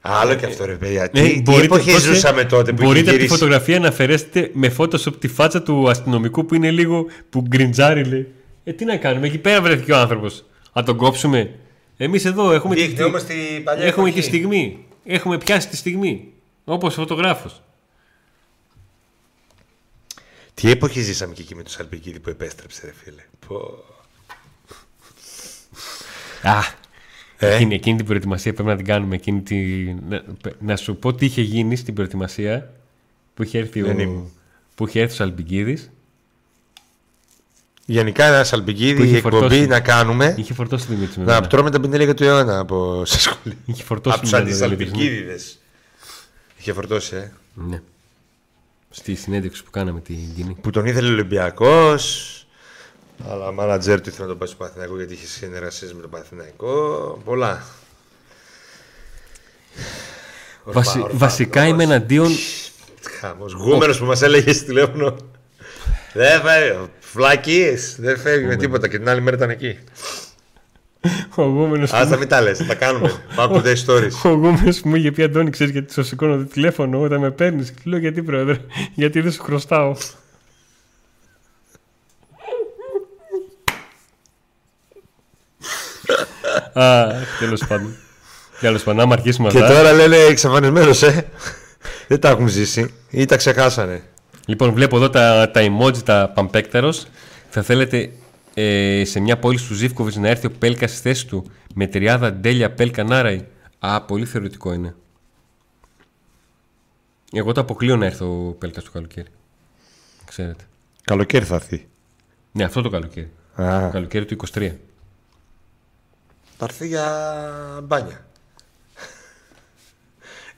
Άλλο 0.00 0.34
και 0.34 0.46
αυτό 0.46 0.64
ρε 0.64 0.74
παιδιά. 0.74 1.10
Τι, 1.10 1.42
τι 1.42 1.54
εποχή 1.54 1.92
πώς, 1.92 2.02
ζούσαμε 2.02 2.44
τότε 2.44 2.72
που 2.72 2.82
Μπορείτε 2.82 3.00
είχε 3.00 3.08
από 3.10 3.18
τη 3.18 3.24
γυρίσει; 3.24 3.38
φωτογραφία 3.38 3.78
να 3.78 3.88
αφαιρέσετε 3.88 4.50
με 4.52 4.74
Photoshop 4.78 5.12
τη 5.18 5.28
φάτσα 5.28 5.62
του 5.62 5.90
αστυνομικού 5.90 6.46
που 6.46 6.54
είναι 6.54 6.70
λίγο 6.70 7.06
που 7.30 7.40
γκριντζάρει 7.40 8.04
λέει. 8.04 8.26
Ε, 8.64 8.72
τι 8.72 8.84
να 8.84 8.96
κάνουμε, 8.96 9.26
εκεί 9.26 9.38
πέρα 9.38 9.62
βρέθηκε 9.62 9.92
ο 9.92 9.96
άνθρωπος. 9.96 10.44
Να 10.72 10.82
τον 10.82 10.96
κόψουμε. 10.96 11.54
Εμείς 11.96 12.24
εδώ 12.24 12.52
έχουμε, 12.52 12.74
τη, 12.74 12.86
Δείχνει 12.86 13.04
όμως 13.04 13.22
την 13.24 13.64
παλιά 13.64 13.84
έχουμε 13.84 14.08
εποχή. 14.08 14.20
τη 14.20 14.26
στιγμή. 14.36 14.84
Έχουμε 15.04 15.38
πιάσει 15.38 15.68
τη 15.68 15.76
στιγμή. 15.76 16.32
Όπως 16.64 16.94
φωτογράφος. 16.94 17.62
Τι 20.54 20.70
εποχή 20.70 21.00
ζήσαμε 21.00 21.34
και 21.34 21.42
εκεί 21.42 21.54
με 21.54 21.62
το 21.62 21.70
Σαλπικίδη 21.70 22.20
που 22.20 22.30
επέστρεψε 22.30 22.80
ρε 22.84 22.92
φίλε. 23.04 23.22
Πω. 23.48 23.84
Α, 26.42 26.58
Ε. 27.42 27.54
εκείνη, 27.54 27.74
εκείνη 27.74 27.96
την 27.96 28.06
προετοιμασία 28.06 28.52
πρέπει 28.54 28.68
να 28.68 28.76
την 28.76 28.84
κάνουμε. 28.86 29.14
Εκείνη 29.14 29.40
τη... 29.40 29.56
να, 30.08 30.22
να 30.60 30.76
σου 30.76 30.96
πω 30.96 31.14
τι 31.14 31.24
είχε 31.26 31.42
γίνει 31.42 31.76
στην 31.76 31.94
προετοιμασία 31.94 32.72
που 33.34 33.42
είχε 33.42 33.58
έρθει 33.58 33.80
Δεν 33.82 33.98
ο, 33.98 34.00
ήμουν. 34.00 34.30
που 34.74 34.86
είχε 34.88 35.00
έρθει 35.00 35.12
ο 35.12 35.16
Σαλμπικίδης. 35.16 35.90
Γενικά 37.86 38.24
ένα 38.24 38.38
Που 38.40 38.44
Σαλπικίδη 38.46 39.02
είχε 39.02 39.16
εκπομπή 39.16 39.36
φορτώσει. 39.38 39.66
να 39.66 39.80
κάνουμε. 39.80 40.34
Είχε 40.38 40.54
φορτώσει 40.54 40.86
τη 40.86 40.94
Δημήτρη 40.94 41.18
με 41.20 41.24
Να 41.24 41.32
μένα. 41.32 41.46
τρώμε 41.46 41.70
τα 41.70 41.80
πινέλια 41.80 42.14
του 42.14 42.24
αιώνα 42.24 42.58
από 42.58 43.04
σε 43.04 43.20
σχολείο. 43.20 43.58
Είχε 43.66 43.82
φορτώσει 43.82 44.16
Από 44.18 44.26
τους 44.28 44.30
τη 44.38 44.42
Δημήτρη, 44.42 44.66
ναι. 44.66 44.74
αντισαλπικίδιδες. 44.74 45.58
Είχε 46.58 46.72
φορτώσει, 46.72 47.16
ε. 47.16 47.32
Ναι. 47.54 47.80
Στη 48.90 49.14
συνέντευξη 49.14 49.64
που 49.64 49.70
κάναμε 49.70 50.00
την 50.00 50.16
κοινή. 50.36 50.56
Που 50.60 50.70
τον 50.70 50.84
ήθελε 50.86 51.08
ο 51.08 51.12
Ολυμπιακός. 51.12 52.34
Αλλά 53.28 53.52
μάνατζερ 53.52 54.00
του 54.00 54.08
ήθελε 54.08 54.22
να 54.22 54.28
τον 54.28 54.38
πάει 54.38 54.48
στο 54.48 54.56
Παθηναϊκό 54.56 54.96
γιατί 54.96 55.12
είχε 55.12 55.26
συνεργασίες 55.26 55.94
με 55.94 56.00
τον 56.00 56.10
Παθηναϊκό. 56.10 56.74
Πολλά. 57.24 57.62
Ορφα- 60.64 60.80
Βασι- 60.80 61.02
ορφα- 61.02 61.16
βασικά 61.16 61.62
είμαι 61.64 61.72
όμως. 61.72 61.84
εναντίον. 61.84 62.30
Χαμός. 63.20 63.52
Γούμερος 63.52 63.98
που 63.98 64.04
μας 64.04 64.22
έλεγε 64.22 64.52
στη 64.52 64.64
τηλέφωνο. 64.64 65.16
Δεν 66.12 66.40
φεύγει. 66.40 66.88
Φλακίες. 67.00 67.96
Δεν 67.98 68.18
φεύγει 68.18 68.46
με 68.46 68.56
τίποτα 68.56 68.88
και 68.88 68.98
την 68.98 69.08
άλλη 69.08 69.20
μέρα 69.20 69.36
ήταν 69.36 69.50
εκεί. 69.50 69.78
Ο 71.34 71.42
γούμενος 71.42 71.92
Ας 71.92 72.08
τα 72.08 72.16
μην 72.16 72.28
τα 72.28 72.40
λες. 72.40 72.66
Τα 72.66 72.74
κάνουμε. 72.74 73.22
Πάμε 73.34 73.62
the 73.64 73.74
stories. 73.86 74.10
ο 74.24 74.28
γούμενος 74.28 74.80
που 74.80 74.88
μου 74.88 74.94
είχε 74.94 75.12
πει 75.12 75.22
Αντώνη, 75.22 75.50
ξέρεις 75.50 75.72
γιατί 75.72 75.92
σου 75.92 76.04
σηκώνω 76.04 76.36
το 76.36 76.44
τηλέφωνο 76.44 77.00
όταν 77.00 77.20
με 77.20 77.30
παίρνεις; 77.30 77.70
Και 77.70 77.80
λέω 77.84 77.98
γιατί 77.98 78.22
πρόεδρε, 78.22 78.56
γιατί 78.94 79.20
δεν 79.20 79.32
σου 79.32 79.42
χρωστάω; 79.42 79.96
Τέλος 87.38 87.66
πάντων. 87.66 87.96
Τέλος 88.60 88.82
πάντων, 88.82 89.00
άμα 89.00 89.12
αρχίσουμε 89.14 89.48
Και 89.50 89.58
αυτά. 89.62 89.74
τώρα 89.74 89.92
λένε 89.92 90.16
εξαφανισμένος, 90.16 91.02
ε. 91.02 91.26
Δεν 92.08 92.20
τα 92.20 92.28
έχουν 92.28 92.48
ζήσει. 92.48 92.94
Ή 93.10 93.24
τα 93.24 93.36
ξεχάσανε. 93.36 94.02
Λοιπόν, 94.46 94.72
βλέπω 94.72 94.96
εδώ 94.96 95.10
τα, 95.10 95.50
τα 95.50 95.60
emoji, 95.64 95.96
τα 96.02 96.30
παμπέκτερος. 96.34 97.06
Θα 97.50 97.62
θέλετε 97.62 98.10
ε, 98.54 99.02
σε 99.04 99.20
μια 99.20 99.38
πόλη 99.38 99.58
του 99.68 99.74
Ζήφκοβιτς 99.74 100.16
να 100.16 100.28
έρθει 100.28 100.46
ο 100.46 100.50
Πέλκας 100.58 100.90
στη 100.90 101.00
θέση 101.00 101.26
του 101.26 101.50
με 101.74 101.86
τριάδα 101.86 102.32
Ντέλια 102.32 102.70
Πέλκα 102.70 103.04
Νάραη. 103.04 103.44
Α, 103.78 104.02
πολύ 104.02 104.24
θεωρητικό 104.26 104.72
είναι. 104.72 104.94
Εγώ 107.32 107.52
το 107.52 107.60
αποκλείω 107.60 107.96
να 107.96 108.06
έρθει 108.06 108.22
ο 108.24 108.56
Πέλκας 108.58 108.84
το 108.84 108.90
καλοκαίρι. 108.90 109.28
Ξέρετε. 110.24 110.64
Καλοκαίρι 111.04 111.44
θα 111.44 111.54
έρθει. 111.54 111.88
Ναι, 112.52 112.64
αυτό 112.64 112.82
το 112.82 112.88
καλοκαίρι. 112.88 113.30
Α, 113.54 113.80
Το 113.86 113.88
καλοκαίρι 113.92 114.24
του 114.24 114.36
23. 114.54 114.70
Θα 116.60 116.66
έρθει 116.66 116.86
για 116.86 117.80
μπάνια. 117.82 118.26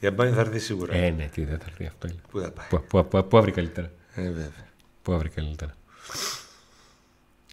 για 0.00 0.10
μπάνια 0.10 0.34
θα 0.34 0.40
έρθει 0.40 0.58
σίγουρα. 0.58 0.94
Ε, 0.94 1.10
ναι, 1.10 1.28
τι 1.32 1.44
δεν 1.44 1.58
θα 1.58 1.64
έρθει 1.68 1.86
αυτό. 1.86 2.06
είναι. 2.08 2.20
Πού 2.30 2.40
θα 2.40 2.50
πάει; 2.50 2.66
Πού, 2.68 2.82
πού, 2.88 3.06
πού, 3.08 3.26
πού 3.28 3.38
αύριο 3.38 3.54
καλύτερα; 3.54 3.90
Ε, 4.14 4.22
βέβαια. 4.22 4.66
Πού 5.02 5.12
αύριο 5.12 5.32
καλύτερα; 5.34 5.74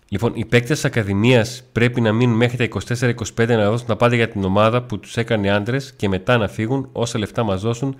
Λοιπόν, 0.09 0.31
οι 0.35 0.45
παίκτες 0.45 0.75
της 0.75 0.85
Ακαδημίας 0.85 1.63
πρέπει 1.71 2.01
να 2.01 2.11
μείνουν 2.13 2.35
μέχρι 2.35 2.57
τα 2.57 2.63
24-25 2.63 3.47
να 3.47 3.69
δώσουν 3.69 3.87
τα 3.87 3.95
πάντα 3.95 4.15
για 4.15 4.29
την 4.29 4.43
ομάδα 4.43 4.83
που 4.83 4.99
τους 4.99 5.17
έκανε 5.17 5.49
άντρες 5.49 5.93
και 5.93 6.09
μετά 6.09 6.37
να 6.37 6.47
φύγουν 6.47 6.89
όσα 6.91 7.19
λεφτά 7.19 7.43
μας 7.43 7.61
δώσουν. 7.61 7.97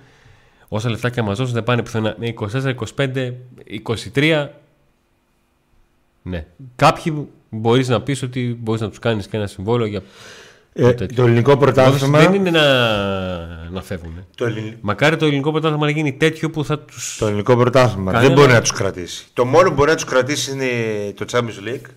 Όσα 0.68 0.90
λεφτά 0.90 1.10
και 1.10 1.22
μας 1.22 1.38
δώσουν 1.38 1.54
δεν 1.54 1.64
πάνε 1.64 1.82
πουθενά. 1.82 2.16
Με 2.18 2.34
24-25, 2.96 3.32
23. 4.14 4.48
Ναι. 6.22 6.46
Κάποιοι 6.76 7.28
μπορείς 7.50 7.88
να 7.88 8.02
πεις 8.02 8.22
ότι 8.22 8.58
μπορείς 8.60 8.80
να 8.80 8.88
τους 8.88 8.98
κάνεις 8.98 9.28
και 9.28 9.36
ένα 9.36 9.46
συμβόλαιο 9.46 9.86
για. 9.86 10.02
Ε, 10.72 10.92
τέτοιο. 10.92 11.16
το 11.16 11.22
ελληνικό 11.22 11.56
πρωτάθλημα. 11.56 12.18
Δεν 12.18 12.34
είναι 12.34 12.50
να, 12.50 12.64
να 13.70 13.82
φεύγουν. 13.82 14.26
Το, 14.34 14.44
ελλην- 14.44 14.76
Μακάρι 14.80 15.16
το 15.16 15.24
ελληνικό 15.26 15.50
πρωτάθλημα 15.50 15.84
να 15.84 15.90
γίνει 15.90 16.12
τέτοιο 16.12 16.50
που 16.50 16.64
θα 16.64 16.78
τους. 16.78 17.16
το 17.18 17.26
ελληνικό 17.26 17.56
πρωτάθλημα 17.56 18.12
Κανένα- 18.12 18.34
δεν 18.34 18.38
μπορεί 18.42 18.52
να 18.52 18.60
τους 18.60 18.72
κρατήσει. 18.72 19.26
Το 19.32 19.44
μόνο 19.44 19.68
που 19.68 19.74
μπορεί 19.74 19.88
να 19.90 19.94
τους 19.96 20.04
κρατήσει 20.04 20.52
είναι 20.52 20.68
το 21.12 21.24
Champions 21.30 21.68
League. 21.68 21.90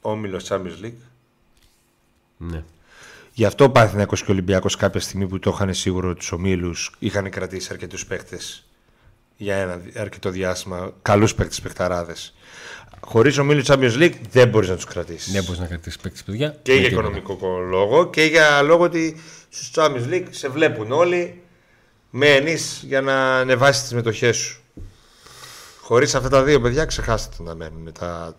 Όμιλος 0.00 0.44
Champions 0.48 0.84
League. 0.84 0.92
Ναι. 2.36 2.62
Γι' 3.32 3.44
αυτό 3.44 3.64
ο 3.64 3.70
Παναθηναϊκός 3.70 4.20
και 4.22 4.30
ο 4.30 4.32
Ολυμπιακός 4.32 4.76
κάποια 4.76 5.00
στιγμή 5.00 5.26
που 5.26 5.38
το 5.38 5.50
είχαν 5.54 5.74
σίγουρο 5.74 6.14
τους 6.14 6.32
ομίλους 6.32 6.94
είχαν 6.98 7.30
κρατήσει 7.30 7.68
αρκετούς 7.72 8.06
παίκτες 8.06 8.64
για 9.36 9.56
ένα 9.56 9.80
αρκετό 9.96 10.30
διάστημα. 10.30 10.92
Καλούς 11.02 11.34
παίκτες 11.34 11.60
παιχταράδες. 11.60 12.34
Χωρίς 13.00 13.38
ομίλου 13.38 13.62
Champions 13.66 13.96
League 13.98 14.12
δεν 14.30 14.48
μπορείς 14.48 14.68
να 14.68 14.74
τους 14.74 14.84
κρατήσεις. 14.84 15.32
Δεν 15.32 15.44
μπορείς 15.44 15.60
να 15.60 15.66
κρατήσεις 15.66 16.00
παίκτη, 16.00 16.20
παιδιά. 16.26 16.58
Και 16.62 16.72
Με 16.72 16.78
για 16.78 16.88
τίποτα. 16.88 17.08
οικονομικό 17.08 17.58
λόγο 17.70 18.10
και 18.10 18.22
για 18.22 18.62
λόγο 18.62 18.82
ότι 18.84 19.20
στους 19.48 19.70
Champions 19.74 20.12
League 20.12 20.26
σε 20.30 20.48
βλέπουν 20.48 20.92
όλοι 20.92 21.42
μένεις 22.10 22.82
για 22.86 23.00
να 23.00 23.38
ανεβάσεις 23.38 23.82
τις 23.82 23.92
μετοχές 23.94 24.36
σου. 24.36 24.60
Χωρίς 25.80 26.14
αυτά 26.14 26.28
τα 26.28 26.42
δύο 26.42 26.60
παιδιά 26.60 26.84
ξεχάστε 26.84 27.34
το 27.36 27.42
να 27.42 27.54
μένουν 27.54 27.92
τα, 27.98 28.36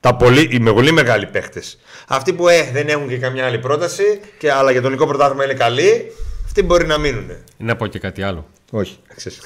τα 0.00 0.14
πολύ, 0.16 0.48
οι 0.52 0.58
με- 0.58 0.72
πολύ 0.72 0.92
μεγάλοι 0.92 1.26
παίχτες. 1.26 1.78
Αυτοί 2.08 2.32
που 2.32 2.48
ε, 2.48 2.70
δεν 2.72 2.88
έχουν 2.88 3.08
και 3.08 3.18
καμιά 3.18 3.46
άλλη 3.46 3.58
πρόταση 3.58 4.20
και, 4.38 4.52
αλλά 4.52 4.70
για 4.70 4.80
το 4.80 4.86
ελληνικό 4.86 5.08
πρωτάθλημα 5.08 5.44
είναι 5.44 5.54
καλοί, 5.54 6.12
αυτοί 6.44 6.62
μπορεί 6.62 6.86
να 6.86 6.98
μείνουν. 6.98 7.30
Να 7.56 7.76
πω 7.76 7.86
και 7.86 7.98
κάτι 7.98 8.22
άλλο. 8.22 8.46
Όχι. 8.70 8.98
ξέρεις. 9.16 9.40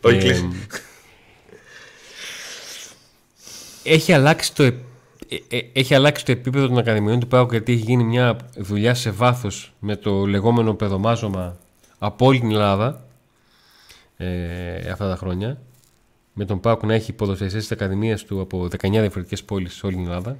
Όχι 0.00 0.16
Ε, 0.16 0.18
κλείσει. 0.18 0.48
Έχει, 3.84 4.12
αλλάξει 4.12 4.54
το, 4.54 4.62
ε, 4.62 4.74
ε, 5.48 5.60
έχει 5.72 5.94
αλλάξει 5.94 6.24
το 6.24 6.32
επίπεδο 6.32 6.68
των 6.68 6.78
Ακαδημιών 6.78 7.20
του 7.20 7.28
ΠΑΟΚ 7.28 7.50
γιατί 7.50 7.72
έχει 7.72 7.82
γίνει 7.82 8.04
μια 8.04 8.36
δουλειά 8.56 8.94
σε 8.94 9.10
βάθος 9.10 9.72
με 9.78 9.96
το 9.96 10.26
λεγόμενο 10.26 10.74
παιδομάζωμα 10.74 11.56
από 11.98 12.26
όλη 12.26 12.40
την 12.40 12.50
Ελλάδα 12.50 13.04
ε, 14.16 14.90
αυτά 14.90 15.08
τα 15.08 15.16
χρόνια. 15.16 15.60
Με 16.32 16.44
τον 16.44 16.60
ΠΑΟΚ 16.60 16.82
να 16.82 16.94
έχει 16.94 17.12
ποδοσφαιριστές 17.12 17.62
της 17.62 17.72
Ακαδημίας 17.72 18.24
του 18.24 18.40
από 18.40 18.64
19 18.64 18.90
διαφορετικές 18.90 19.44
πόλεις 19.44 19.74
σε 19.74 19.86
όλη 19.86 19.94
την 19.94 20.04
Ελλάδα. 20.04 20.36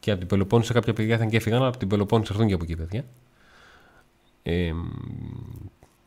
Και 0.00 0.10
από 0.10 0.18
την 0.18 0.28
Πελοπόννησο 0.28 0.72
κάποια 0.72 0.92
παιδιά 0.92 1.18
θα 1.18 1.24
και 1.24 1.36
έφυγαν, 1.36 1.58
αλλά 1.58 1.68
από 1.68 1.78
την 1.78 1.88
Πελοπόννησο 1.88 2.32
έρθουν 2.32 2.48
και 2.48 2.54
από 2.54 2.64
εκεί 2.64 2.76
παιδιά. 2.76 3.04
Ε, 4.42 4.72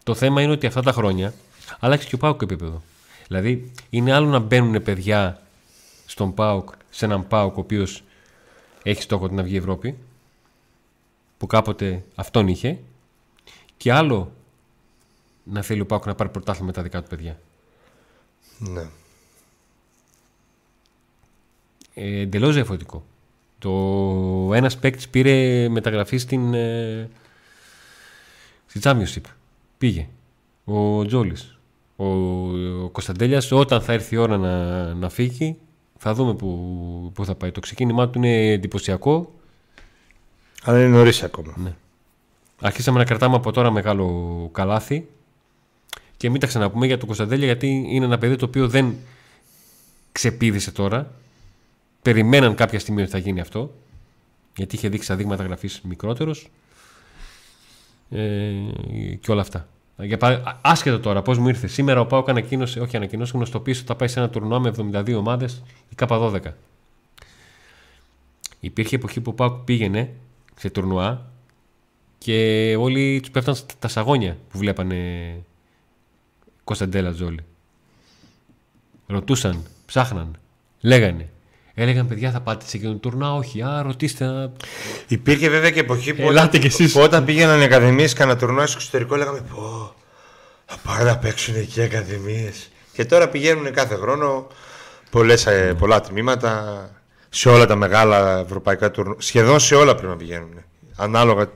το 0.04 0.16
θέμα 0.16 0.42
είναι 0.42 0.52
ότι 0.52 0.66
αυτά 0.66 0.82
τα 0.82 0.92
χρόνια 0.92 1.34
άλλαξε 1.80 2.08
και 2.08 2.16
ο 2.16 2.18
ΠΑΟΚ 2.18 2.42
επίπεδο. 2.42 2.82
Δηλαδή, 3.28 3.72
είναι 3.90 4.14
άλλο 4.14 4.28
να 4.28 4.40
μπαίνουν 4.40 4.84
παιδιά 4.84 5.41
στον 6.12 6.34
ΠΑΟΚ, 6.34 6.70
σε 6.90 7.06
έναν 7.06 7.28
ΠΑΟΚ 7.28 7.58
ο 7.58 7.60
οποίος 7.60 8.04
έχει 8.84 9.02
στόχο 9.02 9.28
να 9.28 9.44
βγει 9.44 9.54
η 9.54 9.58
Ευρώπη, 9.58 9.98
που 11.38 11.48
κάποτε 11.48 12.04
αυτόν 12.16 12.48
είχε, 12.48 12.80
και 13.78 13.92
άλλο 13.92 14.32
να 15.44 15.62
θέλει 15.62 15.82
ο 15.82 15.86
ΠΑΟΚ 15.86 16.06
να 16.06 16.16
πάρει 16.16 16.30
πρωτάθλημα 16.30 16.68
με 16.68 16.74
τα 16.74 16.82
δικά 16.82 17.02
του 17.02 17.10
παιδιά. 17.10 17.40
Ναι. 18.58 18.90
Ε, 21.94 22.20
Εντελώς 22.20 22.54
διαφορετικό. 22.54 23.04
Το 23.60 24.54
ένας 24.54 24.78
παίκτης 24.78 25.10
πήρε 25.10 25.68
μεταγραφή 25.70 26.18
στην. 26.18 26.54
Ε, 26.54 27.10
στη 28.66 28.80
Championship. 28.84 29.24
Πήγε. 29.78 30.08
Ο 30.66 31.06
Τζόλης. 31.06 31.58
Ο, 31.96 32.06
ο 32.84 32.90
Κωνσταντέλιας, 32.90 33.52
όταν 33.52 33.82
θα 33.82 33.94
έρθει 33.94 34.16
η 34.16 34.18
ώρα 34.18 34.38
να, 34.38 34.94
να 34.94 35.10
φύγει, 35.10 35.58
θα 36.04 36.14
δούμε 36.14 36.34
που, 36.34 37.12
που 37.14 37.26
θα 37.26 37.36
πάει. 37.36 37.52
Το 37.52 37.60
ξεκίνημά 37.60 38.10
του 38.10 38.18
είναι 38.18 38.52
εντυπωσιακό. 38.52 39.34
Αλλά 40.64 40.80
είναι 40.80 40.88
νωρίς 40.88 41.24
ακόμα. 41.24 41.54
Ναι. 41.58 41.74
Αρχίσαμε 42.62 42.98
να 42.98 43.06
κρατάμε 43.06 43.36
από 43.36 43.52
τώρα 43.52 43.72
μεγάλο 43.72 44.50
καλάθι. 44.54 45.08
Και 46.18 46.30
μην 46.30 46.40
τα 46.40 46.48
ξαναπούμε 46.48 46.86
για 46.86 46.98
τον 46.98 47.06
Κωνσταντέλια, 47.06 47.46
γιατί 47.46 47.68
είναι 47.68 48.06
ένα 48.06 48.18
παιδί 48.18 48.36
το 48.36 48.46
οποίο 48.46 48.68
δεν 48.68 48.96
ξεπίδησε 50.12 50.72
τώρα. 50.72 51.12
Περιμέναν 52.02 52.56
κάποια 52.56 52.80
στιγμή 52.80 53.02
ότι 53.02 53.12
θα 53.12 53.18
γίνει 53.18 53.40
αυτό. 53.40 53.74
Γιατί 54.56 54.76
είχε 54.76 54.90
δείξει 54.90 55.16
δείγματα 55.16 55.44
γραφής 55.44 55.82
μικρότερος. 55.82 56.50
Ε, 58.10 58.52
και 59.20 59.32
όλα 59.32 59.42
αυτά. 59.42 59.68
Για 59.98 60.18
παρά... 60.18 60.60
Άσχετο 60.62 61.00
τώρα, 61.00 61.22
πώς 61.22 61.38
μου 61.38 61.48
ήρθε. 61.48 61.68
Σήμερα 61.68 62.00
ο 62.00 62.06
Πάοκ 62.06 62.30
ανακοίνωσε, 62.30 62.80
όχι 62.80 62.96
ανακοίνωσε, 62.96 63.32
γνωστοποίησε 63.36 63.80
ότι 63.80 63.88
θα 63.88 63.96
πάει 63.96 64.08
σε 64.08 64.20
ένα 64.20 64.30
τουρνουά 64.30 64.60
με 64.60 64.74
72 64.78 65.14
ομάδες 65.18 65.64
η 65.90 65.96
K12. 65.98 66.40
Υπήρχε 68.60 68.96
εποχή 68.96 69.22
που 69.22 69.32
ο 69.32 69.34
Πάοκ 69.34 69.64
πήγαινε 69.64 70.14
σε 70.56 70.70
τουρνουά 70.70 71.32
και 72.18 72.76
όλοι 72.80 73.20
τους 73.20 73.32
πέφταν 73.32 73.56
τα 73.80 73.88
σαγόνια 73.88 74.38
που 74.50 74.58
βλέπανε 74.58 74.96
Κωνσταντέλα 76.64 77.12
Τζόλι. 77.12 77.44
Ρωτούσαν, 79.08 79.64
ψάχναν, 79.86 80.38
λέγανε. 80.82 81.30
Έλεγαν 81.74 82.08
παιδιά 82.08 82.32
θα 82.32 82.42
πάτε 82.42 82.66
σε 82.68 82.78
εκείνο 82.78 82.92
το 82.92 82.98
τουρνά, 82.98 83.34
όχι. 83.34 83.62
Α, 83.62 83.82
ρωτήστε. 83.82 84.52
Υπήρχε 85.08 85.50
βέβαια 85.50 85.70
και 85.70 85.80
εποχή 85.80 86.14
που, 86.14 86.22
Ελάτε 86.22 86.58
κι 86.58 86.68
εσείς. 86.68 86.94
που 86.94 87.00
όταν 87.00 87.26
πήγαιναν 87.26 87.62
οι 87.62 87.64
ακαδημίες 87.64 88.14
κανένα 88.14 88.38
τουρνουά 88.38 88.68
στο 88.68 88.78
εξωτερικό, 88.80 89.16
λέγαμε 89.16 89.42
Πω, 89.56 89.96
θα 90.66 90.78
πάνε 90.84 91.04
να 91.04 91.18
παίξουν 91.18 91.56
εκεί 91.56 91.80
οι 91.80 91.84
ακαδημίες. 91.84 92.70
Και 92.94 93.06
τώρα 93.06 93.30
πηγαίνουν 93.30 93.74
κάθε 93.74 93.96
χρόνο 93.96 94.48
πολλές, 95.10 95.46
ε, 95.46 95.76
πολλά 95.78 96.02
τμήματα 96.02 96.90
σε 97.30 97.50
όλα 97.50 97.66
τα 97.66 97.76
μεγάλα 97.76 98.40
ευρωπαϊκά 98.40 98.92
τουρνουά. 98.92 99.16
Σχεδόν 99.20 99.60
σε 99.60 99.76
όλα 99.76 99.96
πρέπει 99.96 100.12
να 100.12 100.18
πηγαίνουν. 100.18 100.64
Ανάλογα 100.96 101.50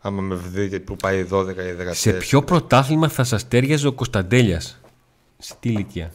άμα 0.00 0.22
με 0.22 0.34
δείτε 0.34 0.78
που 0.78 0.96
πάει 0.96 1.26
12 1.30 1.46
ή 1.46 1.72
14. 1.72 1.92
Σε 1.92 2.12
ποιο 2.12 2.42
πρωτάθλημα 2.42 3.08
θα 3.08 3.24
σας 3.24 3.48
τέριαζε 3.48 3.86
ο 3.86 3.92
Κωνσταντέλιας, 3.92 4.80
σε 5.38 5.54
τι 5.60 5.68
ηλικία; 5.68 6.12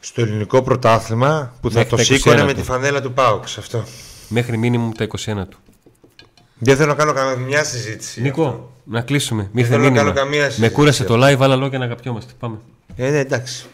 Στο 0.00 0.20
ελληνικό 0.20 0.62
πρωτάθλημα 0.62 1.54
που 1.60 1.70
θα 1.70 1.74
Μέχρι 1.78 1.90
το 1.90 1.96
τα 1.96 2.02
21 2.02 2.06
σήκωνε 2.06 2.42
με 2.44 2.52
του. 2.54 2.58
τη 2.60 2.64
φανέλα 2.66 3.00
του 3.02 3.12
Πάουξ 3.12 3.58
αυτό. 3.58 3.84
Μέχρι 4.28 4.56
μήνυμου 4.56 4.92
τα 4.92 5.06
21 5.06 5.16
του. 5.48 5.58
Δεν 6.58 6.76
θέλω 6.76 6.88
να 6.88 6.94
κάνω 6.94 7.12
καμιά 7.12 7.64
συζήτηση. 7.64 8.20
Νίκο, 8.20 8.72
να 8.84 9.00
κλείσουμε. 9.00 9.48
Μη 9.52 9.64
θέλω 9.64 9.76
να 9.76 9.82
μήνυμα. 9.90 10.02
κάνω 10.02 10.12
καμία 10.12 10.40
Με 10.40 10.46
συζήτηση 10.46 10.72
κούρασε 10.72 11.02
αυτό. 11.02 11.16
το 11.16 11.26
live, 11.26 11.36
άλλα 11.40 11.56
λόγια 11.56 11.78
να 11.78 11.84
αγαπιόμαστε. 11.84 12.32
Πάμε. 12.38 12.58
Ε, 12.96 13.10
ναι, 13.10 13.18
εντάξει. 13.18 13.66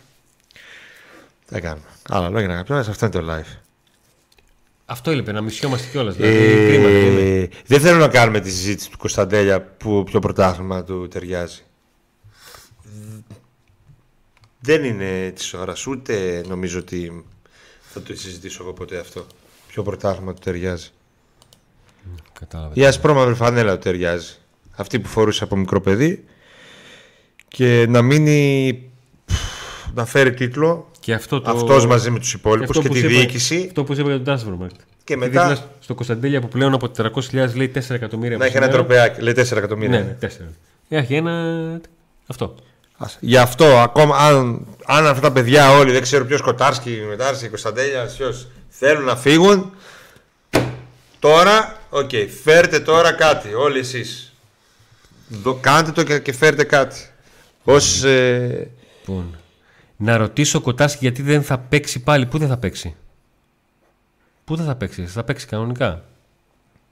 Τι 1.47 1.61
κάνουμε. 1.61 1.85
Άλλα 2.09 2.29
λόγια 2.29 2.47
να 2.47 2.53
αγαπιόμαστε, 2.53 2.91
αυτό 2.91 3.07
είναι 3.07 3.15
το 3.27 3.33
live. 3.35 3.57
Αυτό 4.87 5.11
έλειπε, 5.11 5.33
να 5.33 5.41
μισιόμαστε 5.41 5.87
κιόλας. 5.91 6.15
Δηλαδή, 6.17 6.37
κρίμα 6.69 6.89
δεν 6.89 7.07
είναι. 7.07 7.41
Ε, 7.41 7.49
δεν 7.67 7.81
θέλω 7.81 7.99
να 7.99 8.09
κάνουμε 8.09 8.41
τη 8.41 8.51
συζήτηση 8.51 8.91
του 8.91 8.99
Κωνσταντέλια 8.99 9.63
που 9.63 10.05
ποιο 10.05 10.21
πρωτάθλημα 10.21 10.85
του 10.85 11.09
ταιριάζει. 11.09 11.61
Δεν 14.67 14.85
είναι 14.85 15.33
της 15.35 15.55
ώρας 15.55 15.87
ούτε 15.87 16.45
νομίζω 16.49 16.79
ότι 16.79 17.25
θα 17.83 18.03
το 18.03 18.17
συζητήσω 18.17 18.63
εγώ 18.63 18.73
ποτέ 18.73 18.99
αυτό. 18.99 19.27
Ποιο 19.69 19.83
πρωτάθλημα 19.83 20.33
του 20.35 20.41
ταιριάζει. 20.45 20.89
Κατάλαβε. 22.41 22.81
Η 22.81 22.87
ασπρόμαυρη 22.87 23.35
φανέλα 23.35 23.73
του 23.73 23.79
ταιριάζει. 23.83 24.35
Αυτή 24.77 25.01
που 25.01 25.09
φορούσε 25.09 25.45
από 25.45 25.57
μικρό 25.57 25.81
παιδί 25.81 26.25
και 27.49 27.87
να 27.89 28.03
μείνει 28.03 28.83
να 29.95 30.05
φέρει 30.05 30.35
τίτλο 30.35 30.91
Και 31.01 31.15
αυτό 31.15 31.41
το... 31.41 31.51
αυτός 31.51 31.87
μαζί 31.87 32.11
με 32.11 32.19
τους 32.19 32.33
υπόλοιπους 32.35 32.69
αυτό 32.77 32.83
και 32.83 32.89
που 32.89 32.95
τη 32.95 33.01
σου 33.01 33.07
είπα- 33.07 33.19
διοίκηση 33.21 33.65
Αυτό 33.67 33.85
που 33.85 33.95
σου 33.95 34.01
είπα 34.01 34.11
για 34.15 34.23
τον 34.23 34.39
Transfermarkt. 34.39 34.77
Και 35.05 35.17
μετά- 35.17 35.49
Δίπλα 35.49 35.71
στο 35.81 35.95
Κωνσταντέλια 35.95 36.41
που 36.41 36.49
πλέον 36.49 36.75
από 36.75 36.91
400.000 36.97 37.55
λέει 37.55 37.73
4 37.75 37.91
εκατομμύρια. 37.95 38.37
να 38.37 38.45
έχει 38.45 38.57
ένα 38.57 38.65
σήμερα. 38.67 38.85
τροπεάκι. 38.85 39.21
Λέει 39.21 39.35
4 39.37 39.57
εκατομμύρια. 39.57 39.99
Ναι, 39.99 40.05
ναι, 40.05 40.29
4. 40.29 40.29
Έχει 40.89 41.15
ένα. 41.15 41.81
Αυτό. 42.27 42.55
Ας- 42.99 43.17
Γι' 43.21 43.37
αυτό 43.37 43.65
ακόμα 43.79 44.17
αν, 44.17 44.67
αν 44.87 45.07
αυτά 45.07 45.21
τα 45.21 45.33
παιδιά 45.33 45.71
όλοι 45.71 45.93
δεν 45.93 46.03
ξέρω 46.03 46.25
ποιος 46.25 46.41
Κοτάρσκι, 46.41 46.91
Μετάρσκι, 47.09 47.49
Κωνσταντέλια, 47.49 48.05
ποιος 48.17 48.49
θέλουν 48.69 49.05
να 49.05 49.17
φύγουν. 49.17 49.73
Τώρα, 51.19 51.81
οκ, 51.91 52.11
φέρτε 52.43 52.81
τώρα 52.81 53.13
κάτι, 53.13 53.55
όλοι 53.55 53.79
εσείς. 53.79 54.33
Δο- 55.29 55.55
Κάντε 55.55 55.91
το 55.93 56.03
και, 56.03 56.19
και 56.19 56.33
φέρτε 56.33 56.65
κάτι. 56.65 57.11
Ως, 57.65 58.03
ε, 58.03 58.71
Λοιπόν, 59.07 59.37
να 59.97 60.17
ρωτήσω 60.17 60.59
ο 60.59 60.61
Κοτάρσκι 60.61 60.99
γιατί 61.01 61.23
δεν 61.23 61.43
θα 61.43 61.59
παίξει 61.59 62.03
πάλι. 62.03 62.27
Πού 62.27 62.39
δεν 62.39 62.49
θα 62.49 62.57
παίξει; 62.57 62.95
Πού 64.45 64.57
δεν 64.57 64.67
θα 64.67 64.75
παίξει; 64.75 65.07
Θα 65.07 65.25
παίξει 65.25 65.47
κανονικά. 65.47 66.05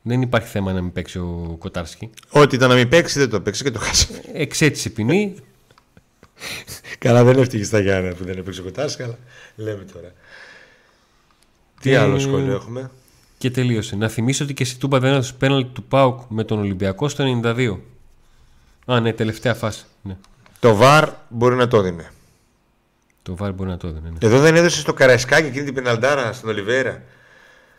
Δεν 0.02 0.22
υπάρχει 0.22 0.48
θέμα 0.48 0.72
να 0.72 0.80
μην 0.82 0.92
παίξει 0.92 1.18
ο 1.18 1.56
Κοτάρσκι. 1.58 2.10
ό,τι 2.30 2.56
ήταν 2.56 2.68
να 2.68 2.74
μην 2.74 2.88
παίξει 2.88 3.18
δεν 3.18 3.30
το 3.30 3.40
παίξει 3.40 3.62
και 3.62 3.70
το 3.70 3.78
χάσε. 3.78 4.06
Εξέτισε 4.32 4.88
ποινή. 4.90 5.34
Καλά 6.98 7.24
δεν 7.24 7.38
έφταιγε 7.38 7.64
στα 7.64 7.78
Γιάννα 7.80 8.14
που 8.14 8.24
δεν 8.24 8.38
έπαιξε 8.38 8.60
ο 8.60 8.64
Κοτάρσκι, 8.64 9.02
αλλά 9.02 9.18
λέμε 9.56 9.84
τώρα. 9.84 10.12
Τι 11.80 11.90
Και- 11.90 11.98
άλλο 11.98 12.18
σχόλιο 12.18 12.52
έχουμε; 12.54 12.90
Και 13.38 13.50
τελείωσε. 13.50 13.96
Να 13.96 14.08
θυμίσω 14.08 14.44
ότι 14.44 14.54
και 14.54 14.62
εσύ 14.62 14.78
τούμπα 14.78 14.98
δεν 14.98 15.12
έδωσε 15.12 15.32
πέναλτι 15.38 15.70
του 15.72 15.82
Πάουκ 15.84 16.20
με 16.28 16.44
τον 16.44 16.58
Ολυμπιακό 16.58 17.08
στο 17.08 17.40
92. 17.44 17.78
Α, 18.86 19.00
ναι, 19.00 19.12
τελευταία 19.12 19.54
φάση. 19.54 19.84
Ναι. 20.02 20.16
Το 20.60 20.74
ΒΑΡ 20.74 21.08
μπορεί 21.28 21.54
να 21.54 21.68
το 21.68 21.80
δίνει. 21.80 22.06
Το 23.22 23.36
βάρ 23.36 23.52
μπορεί 23.52 23.70
να 23.70 23.76
το 23.76 23.86
έδινε. 23.86 24.08
Ναι. 24.10 24.16
Εδώ 24.20 24.40
δεν 24.40 24.56
έδωσε 24.56 24.80
στο 24.80 24.92
Καραϊσκάκι 24.92 25.46
εκείνη 25.46 25.64
την 25.64 25.74
πεναλτάρα 25.74 26.32
στην 26.32 26.48
Ολιβέρα. 26.48 27.02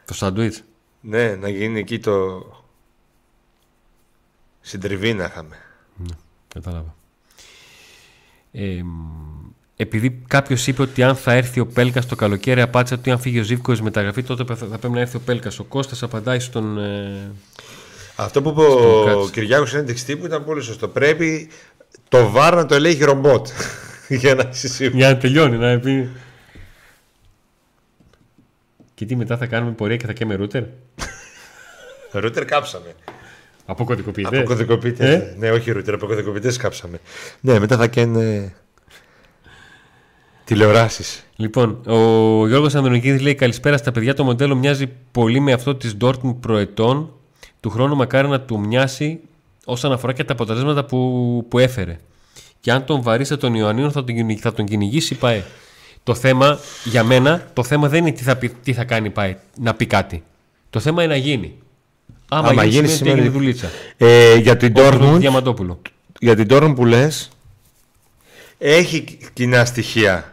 Το 0.05 0.13
σαντουίτς. 0.13 0.61
Ναι, 1.01 1.35
να 1.35 1.49
γίνει 1.49 1.79
εκεί 1.79 1.99
το. 1.99 2.45
Συντριβή 4.61 5.13
να 5.13 5.23
είχαμε. 5.25 5.55
Κατάλαβα. 6.53 6.95
Ε, 8.57 8.83
μ, 8.83 9.15
επειδή 9.75 10.21
κάποιος 10.27 10.67
είπε 10.67 10.81
ότι 10.81 11.03
αν 11.03 11.15
θα 11.15 11.33
έρθει 11.33 11.59
ο 11.59 11.65
Πέλκας 11.67 12.05
το 12.05 12.15
καλοκαίρι, 12.15 12.61
απάντησα 12.61 12.95
ότι 12.95 13.11
αν 13.11 13.19
φύγει 13.19 13.39
ο 13.39 13.43
Ζήβκο 13.43 13.71
εις 13.71 13.81
μεταγραφή, 13.81 14.23
τότε 14.23 14.55
θα 14.55 14.55
θα 14.55 14.77
πρέπει 14.77 14.93
να 14.93 14.99
έρθει 14.99 15.17
ο 15.17 15.19
Πέλκας. 15.19 15.59
Ο 15.59 15.63
Κώστας 15.63 16.03
απαντάει 16.03 16.39
στον. 16.39 16.77
Ε, 16.77 17.31
Αυτό 18.15 18.41
που 18.41 18.49
είπε 18.49 18.61
Στο 18.61 19.01
ο 19.01 19.05
Κάτς. 19.05 19.31
Κυριάκος 19.31 19.69
συνέντευξη 19.69 20.05
τύπου 20.05 20.25
ήταν 20.25 20.43
πολύ 20.43 20.61
σωστό. 20.61 20.87
Πρέπει 20.87 21.49
το 22.09 22.29
βάρ 22.29 22.55
να 22.55 22.65
το 22.65 22.75
ελέγχει 22.75 23.03
ρομπότ. 23.03 23.47
Για 24.09 24.35
να 24.35 24.49
είσαι 24.51 24.67
σίγουρος. 24.67 24.97
για 24.99 25.09
να 25.09 25.17
τελειώνει, 25.17 25.57
να 25.57 25.79
πει. 25.79 26.09
Και 28.93 29.05
τι 29.05 29.15
μετά 29.15 29.37
θα 29.37 29.45
κάνουμε 29.45 29.71
πορεία 29.71 29.97
και 29.97 30.05
θα 30.05 30.13
καίμε 30.13 30.35
ρούτερ. 30.35 30.63
Ρούτερ 32.11 32.45
κάψαμε. 32.45 32.95
Από 33.65 33.83
κωδικοποιητέ. 33.83 34.37
Από 34.37 34.47
κωδικοποιητές. 34.47 35.09
Ε; 35.13 35.35
Ναι, 35.37 35.51
όχι 35.51 35.71
ρούτερ, 35.71 35.93
από 35.93 36.05
κωδικοποιητές 36.05 36.57
κάψαμε. 36.57 36.99
Ναι, 37.41 37.59
μετά 37.59 37.77
θα 37.77 37.87
καίνε 37.87 38.53
τηλεοράσεις. 40.43 41.23
Λοιπόν, 41.35 41.81
ο 41.85 41.97
Γιώργος 42.47 42.75
Ανδρονικίδης 42.75 43.21
λέει 43.21 43.35
καλησπέρα 43.35 43.77
στα 43.77 43.91
παιδιά. 43.91 44.13
Το 44.13 44.23
μοντέλο 44.23 44.55
μοιάζει 44.55 44.87
πολύ 45.11 45.39
με 45.39 45.53
αυτό 45.53 45.75
της 45.75 45.97
Dortmund 46.01 46.35
προετών. 46.39 47.13
Του 47.59 47.69
χρόνου 47.69 47.95
μακάρι 47.95 48.27
να 48.27 48.41
του 48.41 48.59
μοιάσει 48.59 49.19
όσον 49.65 49.91
αφορά 49.91 50.13
και 50.13 50.23
τα 50.23 50.33
αποτελέσματα 50.33 50.85
που, 50.85 51.45
που 51.49 51.59
έφερε. 51.59 51.97
Και 52.59 52.71
αν 52.71 52.85
τον 52.85 53.01
βαρύσει 53.01 53.37
τον 53.37 53.53
Ιωαννίνο 53.53 53.91
θα 53.91 54.03
τον, 54.03 54.15
κυνηγ- 54.15 54.39
θα 54.41 54.53
τον 54.53 54.65
κυνηγήσει 54.65 55.13
η 55.13 55.17
ΠαΕ. 55.17 55.43
Το 56.03 56.15
θέμα, 56.15 56.59
για 56.83 57.03
μένα, 57.03 57.47
το 57.53 57.63
θέμα 57.63 57.87
δεν 57.89 58.01
είναι 58.05 58.15
τι 58.15 58.23
θα, 58.23 58.35
πει, 58.35 58.49
τι 58.49 58.73
θα 58.73 58.83
κάνει 58.83 59.07
η 59.07 59.09
ΠαΕ, 59.09 59.37
να 59.59 59.73
πει 59.73 59.85
κάτι. 59.85 60.23
Το 60.69 60.79
θέμα 60.79 61.03
είναι 61.03 61.13
να 61.13 61.19
γίνει. 61.19 61.57
Άμα, 62.37 62.47
Άμα 62.49 62.63
γίνει, 62.63 62.73
γίνει, 62.75 62.87
σημαίνει 62.87 63.19
ότι 63.19 63.27
έγινε 63.27 63.39
σημαίνει- 63.39 63.59
δουλίτσα. 63.59 63.69
Ε, 63.97 64.35
για 64.35 64.57
την 64.57 64.73
Όπως 64.77 64.89
το 64.89 64.97
Dortmund, 65.13 65.19
Διαμαντόπουλο. 65.19 65.81
για 66.19 66.35
την 66.35 66.47
Dortmund 66.49 66.73
που 66.75 66.85
λες, 66.85 67.29
έχει 68.57 69.17
κοινά 69.33 69.65
στοιχεία. 69.65 70.29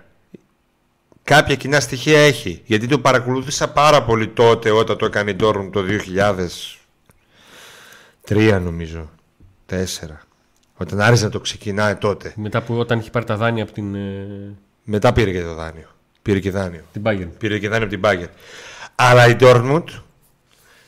Κάποια 1.25 1.55
κοινά 1.55 1.81
στοιχεία 1.81 2.19
έχει. 2.21 2.63
Γιατί 2.65 2.87
το 2.87 2.99
παρακολούθησα 2.99 3.69
πάρα 3.71 4.03
πολύ 4.03 4.29
τότε 4.29 4.71
όταν 4.71 4.97
το 4.97 5.05
έκανε 5.05 5.31
η 5.31 5.37
Dortmund 5.41 5.69
το 5.73 5.83
2003 5.83 8.61
νομίζω. 8.61 9.11
4. 9.67 10.27
Όταν 10.77 11.01
άρχισε 11.01 11.25
να 11.25 11.31
το 11.31 11.41
ξεκινάει 11.41 11.95
τότε. 11.95 12.33
Μετά 12.37 12.63
που 12.63 12.79
όταν 12.79 12.99
είχε 12.99 13.11
πάρει 13.11 13.25
τα 13.25 13.37
δάνεια 13.37 13.63
από 13.63 13.73
την, 13.73 13.95
ε, 13.95 14.27
Μετά 14.85 15.13
πήρε 15.13 15.33
και 15.33 15.43
το 15.43 15.55
δάνειο. 15.55 15.87
Πήρε 16.23 16.39
και 16.41 16.51
δάνειο. 16.51 16.83
την 16.93 17.03
Bayern. 17.05 17.29
Πήρε 17.39 17.59
και 17.59 17.69
δάνειο 17.69 17.87
από 17.87 17.95
την 18.01 18.03
Bayern. 18.05 18.29
Αλλά 18.95 19.29
η 19.29 19.37
Dortmund 19.41 19.85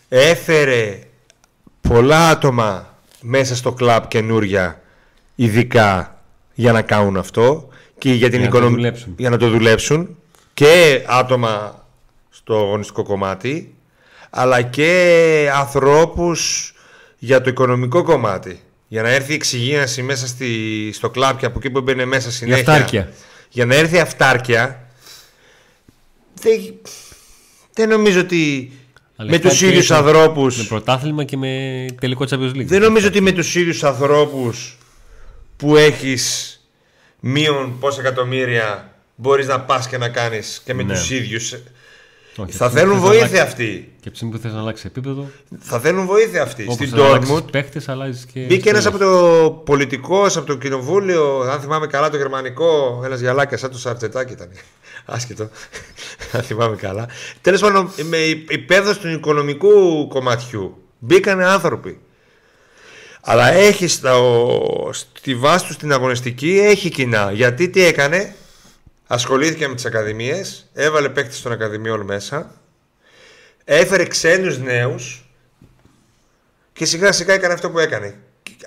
έφερε 0.08 0.98
πολλά 1.80 2.28
άτομα 2.28 2.98
μέσα 3.20 3.56
στο 3.56 3.72
κλαμπ 3.72 4.04
καινούρια 4.08 4.82
ειδικά 5.34 6.22
για 6.54 6.72
να 6.72 6.82
κάνουν 6.82 7.16
αυτό 7.16 7.68
και 7.98 8.12
για, 8.12 8.30
την 8.30 8.38
Για 8.40 8.48
να 8.48 8.50
το 8.52 8.56
οικονομ- 8.58 8.74
δουλέψουν. 8.76 9.14
για 9.16 9.30
να 9.30 9.36
το 9.36 9.48
δουλέψουν 9.48 10.16
και 10.54 11.02
άτομα 11.06 11.84
στο 12.30 12.54
αγωνιστικό 12.56 13.02
κομμάτι 13.02 13.74
αλλά 14.30 14.62
και 14.62 15.50
ανθρώπους 15.54 16.72
για 17.18 17.40
το 17.40 17.50
οικονομικό 17.50 18.02
κομμάτι 18.02 18.60
για 18.88 19.02
να 19.02 19.08
έρθει 19.08 19.32
η 19.32 19.34
εξυγίανση 19.34 20.02
μέσα 20.02 20.26
στη, 20.26 20.90
στο 20.92 21.10
κλαμπ 21.10 21.36
και 21.38 21.46
από 21.46 21.58
εκεί 21.58 21.70
που 21.70 21.80
μπαίνει 21.80 22.04
μέσα 22.04 22.30
συνέχεια 22.30 22.72
αυτάρκεια. 22.72 23.12
για 23.48 23.66
να 23.66 23.74
έρθει 23.74 23.96
η 23.96 24.00
αυτάρκεια 24.00 24.86
δεν, 26.34 26.74
δεν 27.72 27.88
νομίζω 27.88 28.20
ότι 28.20 28.72
Αλλά 28.72 28.83
με 29.16 29.24
τους 29.26 29.34
αυτάρκεια 29.36 29.68
ίδιους 29.68 29.90
έχει 29.90 29.92
ανθρώπους 29.94 30.56
Με 30.56 30.64
πρωτάθλημα 30.64 31.24
και 31.24 31.36
με 31.36 31.84
τελικό 32.00 32.24
Champions 32.30 32.54
League. 32.56 32.64
δεν 32.64 32.80
νομίζω 32.80 33.06
ότι 33.06 33.20
με 33.20 33.32
τους 33.32 33.54
ίδιους 33.54 33.84
ανθρώπους 33.84 34.78
που 35.56 35.76
έχεις 35.76 36.58
μείον 37.20 37.78
πόσα 37.78 38.00
εκατομμύρια 38.00 38.92
μπορείς 39.16 39.46
να 39.46 39.60
πας 39.60 39.88
και 39.88 39.98
να 39.98 40.08
κάνεις 40.08 40.62
και 40.64 40.74
με 40.74 40.82
Ναι. 40.82 40.92
τους 40.94 41.10
ίδιους 41.10 41.54
Όχι, 42.36 42.52
θα 42.52 42.64
έτσι 42.64 42.76
θέλουν 42.78 42.92
θες 42.94 43.02
να 43.02 43.08
βοήθεια 43.08 43.24
αλλάξεις- 43.26 43.40
αυτοί. 43.48 43.92
Και 44.00 44.10
ψήνει 44.10 44.30
που 44.30 44.38
θες 44.38 44.52
να 44.52 44.58
αλλάξει 44.60 44.84
επίπεδο. 44.86 45.26
Θα 45.58 45.80
θέλουν 45.80 46.06
βοήθεια 46.06 46.42
αυτοί. 46.42 46.66
Όπως 46.68 46.88
Στην 46.88 47.00
αλλάξεις 47.00 47.34
Dortmund 47.34 47.50
παίχτες, 47.50 47.88
αλλάζεις 47.88 48.24
και. 48.32 48.40
Μπήκε 48.40 48.68
ένας 48.68 48.82
στέλεχη. 48.82 49.04
από 49.04 49.12
το 49.12 49.50
πολιτικό, 49.50 50.26
από 50.26 50.44
το 50.44 50.54
κοινοβούλιο, 50.56 51.40
αν 51.40 51.60
θυμάμαι 51.60 51.86
καλά 51.86 52.10
το 52.10 52.16
γερμανικό, 52.16 53.00
ένας 53.04 53.20
γυαλάκια 53.20 53.56
σαν 53.56 53.70
το 53.70 53.78
Σαρτζετάκι 53.78 54.32
ήταν. 54.32 54.48
Άσχετο. 55.06 55.48
Αν 56.32 56.42
θυμάμαι 56.42 56.76
καλά. 56.76 57.08
Τέλος 57.40 57.60
πάντων, 57.60 57.90
με 58.02 58.16
υπέρδοση 58.48 58.98
του 58.98 59.08
οικονομικού 59.08 60.06
κομματιού 60.08 60.76
μπήκανε 60.98 61.44
άνθρωποι. 61.46 61.98
Αλλά 63.20 63.52
έχει 63.52 63.86
στα, 63.88 64.18
ο- 64.18 64.92
στη 64.92 65.34
βάση 65.34 65.66
τους 65.66 65.74
στην 65.74 65.92
αγωνιστική 65.92 66.58
έχει 66.58 66.88
κοινά. 66.90 67.30
Γιατί 67.32 67.68
τι 67.68 67.84
έκανε, 67.84 68.34
ασχολήθηκε 69.06 69.68
με 69.68 69.74
τις 69.74 69.84
ακαδημίες, 69.84 70.70
έβαλε 70.72 71.08
παίκτη 71.08 71.40
των 71.40 71.52
ακαδημιών 71.52 72.00
μέσα, 72.00 72.54
έφερε 73.64 74.04
ξένους 74.04 74.58
νέους 74.58 75.28
και 76.72 76.84
σιγά 76.84 77.12
σιγά 77.12 77.34
έκανε 77.34 77.54
αυτό 77.54 77.70
που 77.70 77.78
έκανε. 77.78 78.14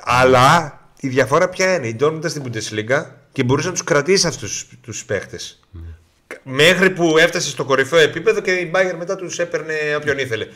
Αλλά 0.03 0.81
η 0.99 1.07
διαφορά 1.07 1.49
ποια 1.49 1.75
είναι; 1.75 1.87
Η 1.87 1.97
Dortmund 1.99 2.15
ήταν 2.15 2.29
στην 2.29 2.43
Bundesliga 2.45 3.05
και 3.31 3.43
μπορούσε 3.43 3.67
να 3.67 3.73
τους 3.73 3.83
κρατήσεις 3.83 4.25
αυτούς 4.25 4.67
τους 4.81 5.05
παίχτε. 5.05 5.39
Μέχρι 6.43 6.89
που 6.89 7.17
έφτασε 7.17 7.49
στο 7.49 7.65
κορυφαίο 7.65 7.99
επίπεδο 7.99 8.41
και 8.41 8.51
η 8.51 8.71
Bayern 8.75 8.95
μετά 8.97 9.15
τους 9.15 9.39
έπαιρνε 9.39 9.73
όποιον 9.97 10.17
ήθελε. 10.17 10.47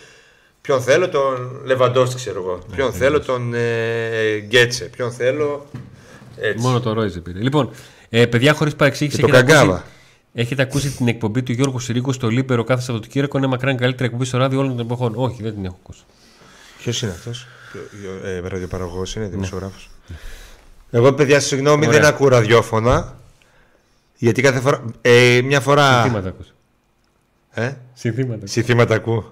Ποιον 0.61 0.81
θέλω, 0.81 1.09
τον 1.09 1.61
Λεβαντόστη, 1.63 2.15
ξέρω 2.15 2.39
εγώ. 2.39 2.63
Ποιον 2.75 2.93
θέλω, 2.93 3.19
τον 3.19 3.53
ε, 3.53 4.37
Γκέτσε. 4.39 4.85
Ποιον 4.85 5.11
θέλω. 5.11 5.67
Έτσι. 6.37 6.61
Μόνο 6.61 6.79
το 6.79 6.93
Ρόιζε 6.93 7.19
πήρε. 7.19 7.39
Λοιπόν, 7.39 7.73
ε, 8.13 8.25
παιδιά, 8.25 8.53
χωρίς 8.53 8.75
παρεξήγηση. 8.75 9.15
Και 9.15 9.21
το 9.21 9.27
έχετε 9.35 9.51
Καγκάβα. 9.51 9.73
ακούσει- 9.73 9.89
Έχετε 10.33 10.61
ακούσει 10.61 10.89
την 10.91 11.07
εκπομπή 11.07 11.43
του 11.43 11.51
Γιώργου 11.51 11.79
Συρίκου 11.79 12.11
στο 12.13 12.27
Λίπερο 12.29 12.63
κάθε 12.63 12.81
Σαββατοκύριακο. 12.81 13.37
Είναι 13.37 13.47
μακράν 13.47 13.75
η 13.75 13.77
καλύτερη 13.77 14.05
εκπομπή 14.05 14.25
στο 14.25 14.37
ράδιο 14.37 14.59
όλων 14.59 14.75
των 14.77 14.85
εποχών. 14.85 15.13
Όχι, 15.15 15.43
δεν 15.43 15.53
την 15.53 15.65
έχω 15.65 15.77
ακούσει. 15.83 16.01
Ποιος 16.77 17.01
είναι 17.01 17.11
αυτός, 17.11 17.47
ε, 18.23 18.39
ραδιοπαραγωγός 18.47 19.15
είναι, 19.15 19.27
δημοσιογράφος. 19.27 19.89
Εγώ, 20.91 21.13
παιδιά, 21.13 21.39
συγγνώμη, 21.39 21.87
Ωραία. 21.87 21.99
δεν 21.99 22.09
ακούω 22.09 22.27
ραδιόφωνα. 22.27 23.17
Γιατί 24.17 24.41
κάθε 24.41 24.59
φορά. 24.59 24.83
Ε, 25.01 25.39
μια 25.43 25.59
φορά. 25.59 26.01
Συνθήματα 26.01 26.27
ακούς. 26.27 26.53
Ε; 27.51 27.71
Συνθήματα. 27.93 28.47
Συνθήματα 28.47 28.95
ακούω. 28.95 29.29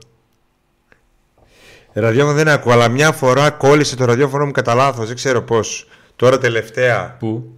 Ραδιόφωνο 1.94 2.34
δεν 2.36 2.48
ακούω, 2.48 2.74
αλλά 2.74 2.88
μια 2.88 3.12
φορά 3.12 3.50
κόλλησε 3.50 3.96
το 3.96 4.06
ραδιόφωνο 4.06 4.46
μου 4.46 4.52
κατά 4.52 4.74
λάθος. 4.74 5.08
Δεν 5.08 5.16
ξέρω 5.16 5.42
πώς. 5.42 5.88
Τώρα 6.16 6.38
τελευταία 6.38 7.16
Πού; 7.20 7.54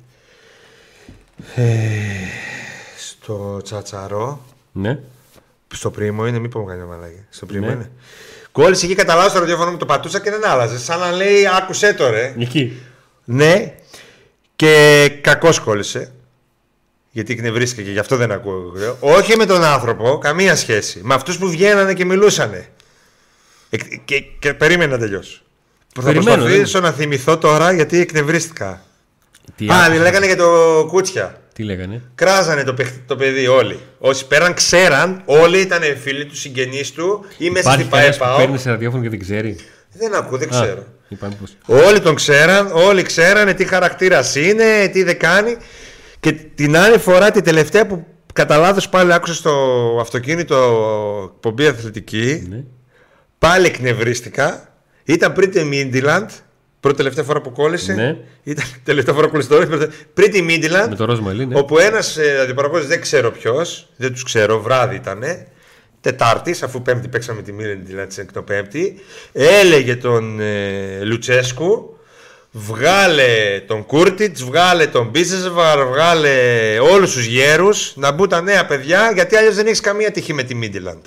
Στο 2.97 3.59
Τσατσαρό. 3.63 4.45
Ναι. 4.71 4.99
Στο 5.73 5.91
πρίμο 5.91 6.27
είναι, 6.27 6.39
μην 6.39 6.49
πω 6.49 6.63
κανένα 6.63 6.85
μαλάκι. 6.87 7.25
Στο 7.29 7.45
πρίμο 7.45 7.65
Ναι. 7.65 7.71
είναι. 7.71 7.91
Κόλλησε 8.51 8.85
εκεί 8.85 8.95
κατά 8.95 9.15
λάθο 9.15 9.33
το 9.33 9.39
ραδιόφωνο 9.39 9.71
μου, 9.71 9.77
το 9.77 9.85
πατούσα 9.85 10.19
και 10.19 10.29
δεν 10.29 10.47
άλλαζε. 10.47 10.79
Σαν 10.79 10.99
να 10.99 11.11
λέει, 11.11 11.47
άκουσε 11.57 11.93
το 11.93 12.09
ρε. 12.09 12.35
Εκεί. 12.39 12.81
Ναι, 13.23 13.73
και 14.55 15.07
κακό 15.21 15.49
κόλλησε. 15.63 16.11
Γιατί 17.11 17.33
εκνευρίστηκε 17.33 17.81
και 17.83 17.91
γι' 17.91 17.99
αυτό 17.99 18.15
δεν 18.17 18.31
ακούω. 18.31 18.73
εγώ. 18.77 18.97
Όχι 18.99 19.35
με 19.35 19.45
τον 19.45 19.63
άνθρωπο, 19.63 20.17
καμία 20.17 20.55
σχέση. 20.55 20.99
Με 21.03 21.13
αυτούς 21.13 21.37
που 21.37 21.49
βγαίνανε 21.49 21.93
και 21.93 22.05
μιλούσανε. 22.05 22.67
Ε, 23.69 23.77
Και, 24.05 24.19
και 24.39 24.53
περίμενα 24.53 24.91
να 24.91 24.97
τελειώσω. 24.99 25.41
Θα 25.95 26.01
Περιμένω, 26.01 26.41
προσπαθήσω 26.41 26.79
να 26.79 26.91
θυμηθώ 26.91 27.37
τώρα 27.37 27.71
γιατί 27.73 27.99
εκνευρίστηκα. 27.99 28.83
Τι, 29.65 29.67
Α, 29.71 29.75
άκουσες; 29.83 30.01
λέγανε 30.01 30.25
για 30.25 30.35
το 30.35 30.49
κούτσια. 30.89 31.41
Τι 31.53 31.63
λέγανε; 31.63 32.01
Κράζανε 32.15 32.63
το, 32.63 32.73
παιχ- 32.73 32.93
το 33.07 33.15
παιδί 33.15 33.47
όλοι. 33.47 33.79
Όσοι 33.99 34.27
πέραν 34.27 34.53
ξέραν, 34.53 35.21
όλοι 35.25 35.59
ήταν 35.59 35.81
φίλοι 36.01 36.25
του, 36.25 36.35
συγγενείς 36.35 36.91
του 36.91 37.25
ή 37.37 37.49
μέσα 37.49 37.59
Υπάρχει 37.59 37.79
στην 37.81 37.91
κανένας 37.91 38.17
που 38.17 38.23
ΠαΕΠΑΟ. 38.23 38.37
παίρνει 38.37 38.57
σε 38.57 38.69
ραδιόφωνο 38.69 39.01
και 39.03 39.09
δεν 39.09 39.19
ξέρει; 39.19 39.55
Δεν 39.91 40.15
ακούω, 40.15 40.37
δεν 40.37 40.47
Α, 40.55 40.61
ξέρω. 40.61 40.83
Είπαμε 41.09 41.37
πως. 41.39 41.57
Όλοι 41.85 41.99
τον 41.99 42.15
ξέραν, 42.15 42.71
όλοι 42.73 43.01
ξέρανε 43.01 43.53
τι 43.53 43.65
χαρακτήρας 43.65 44.35
είναι, 44.35 44.87
τι 44.93 45.03
δεν 45.03 45.19
κάνει. 45.19 45.57
Και 46.19 46.31
την 46.31 46.77
άλλη 46.77 46.97
φορά, 46.97 47.31
τη 47.31 47.41
τελευταία 47.41 47.87
που 47.87 48.05
κατά 48.33 48.57
λάθος 48.57 48.89
πάλι 48.89 49.13
άκουσα 49.13 49.33
στο 49.33 49.51
αυτοκίνητο 50.01 50.55
εκπομπή 51.33 51.67
αθλητική, 51.67 52.47
Ναι. 52.49 52.63
πάλι 53.37 53.65
εκνευρίστηκα. 53.65 54.73
Ήταν 55.03 55.33
πριν 55.33 55.51
τη 55.51 55.63
Μίντιλαντ, 55.63 56.29
πρώτη 56.81 56.97
τελευταία 56.97 57.23
φορά 57.23 57.41
που 57.41 57.51
κόλλησε. 57.51 57.93
Ναι. 57.93 58.17
Ήταν 58.43 58.65
τελευταία 58.83 59.13
φορά 59.13 59.25
που 59.25 59.31
κόλλησε 59.31 59.49
τώρα. 59.49 59.65
πρώτη- 59.67 59.93
Πριν 60.13 60.31
τη 60.31 60.41
Μίντιλαντ, 60.41 60.89
Με 60.89 60.95
το 60.95 61.05
Ρόζ 61.05 61.19
Μαλί, 61.19 61.45
ναι. 61.45 61.57
όπου 61.59 61.77
ένας 61.79 62.17
ε, 62.17 62.53
δεν 62.87 63.01
ξέρω 63.01 63.31
ποιος, 63.31 63.89
δεν 63.95 64.11
τους 64.11 64.23
ξέρω, 64.23 64.61
βράδυ 64.61 64.95
ήταν. 64.95 65.23
Τετάρτης, 66.01 66.63
αφού 66.63 66.81
Πέμπτη 66.81 67.07
παίξαμε 67.07 67.41
τη 67.41 67.51
Μίλεν, 67.51 67.79
δηλαδή 67.83 68.25
την 68.25 68.43
Πέμπτη, 68.43 68.99
έλεγε 69.33 69.95
τον 69.95 70.39
ε, 70.39 71.03
Λουτσέσκου, 71.03 71.97
βγάλε 72.51 73.61
τον 73.67 73.85
Κούρτιτς, 73.85 74.43
βγάλε 74.43 74.87
τον 74.87 75.07
Μπίσεσβαρ, 75.09 75.85
βγάλε 75.85 76.29
όλους 76.79 77.13
τους 77.13 77.25
γέρους 77.25 77.93
να 77.95 78.11
μπουν 78.11 78.29
τα 78.29 78.41
νέα 78.41 78.65
παιδιά, 78.65 79.11
γιατί 79.13 79.35
αλλιώς 79.35 79.55
δεν 79.55 79.65
έχεις 79.65 79.79
καμία 79.79 80.11
τυχή 80.11 80.33
με 80.33 80.43
τη 80.43 80.55
Μίντιλαντ. 80.55 81.05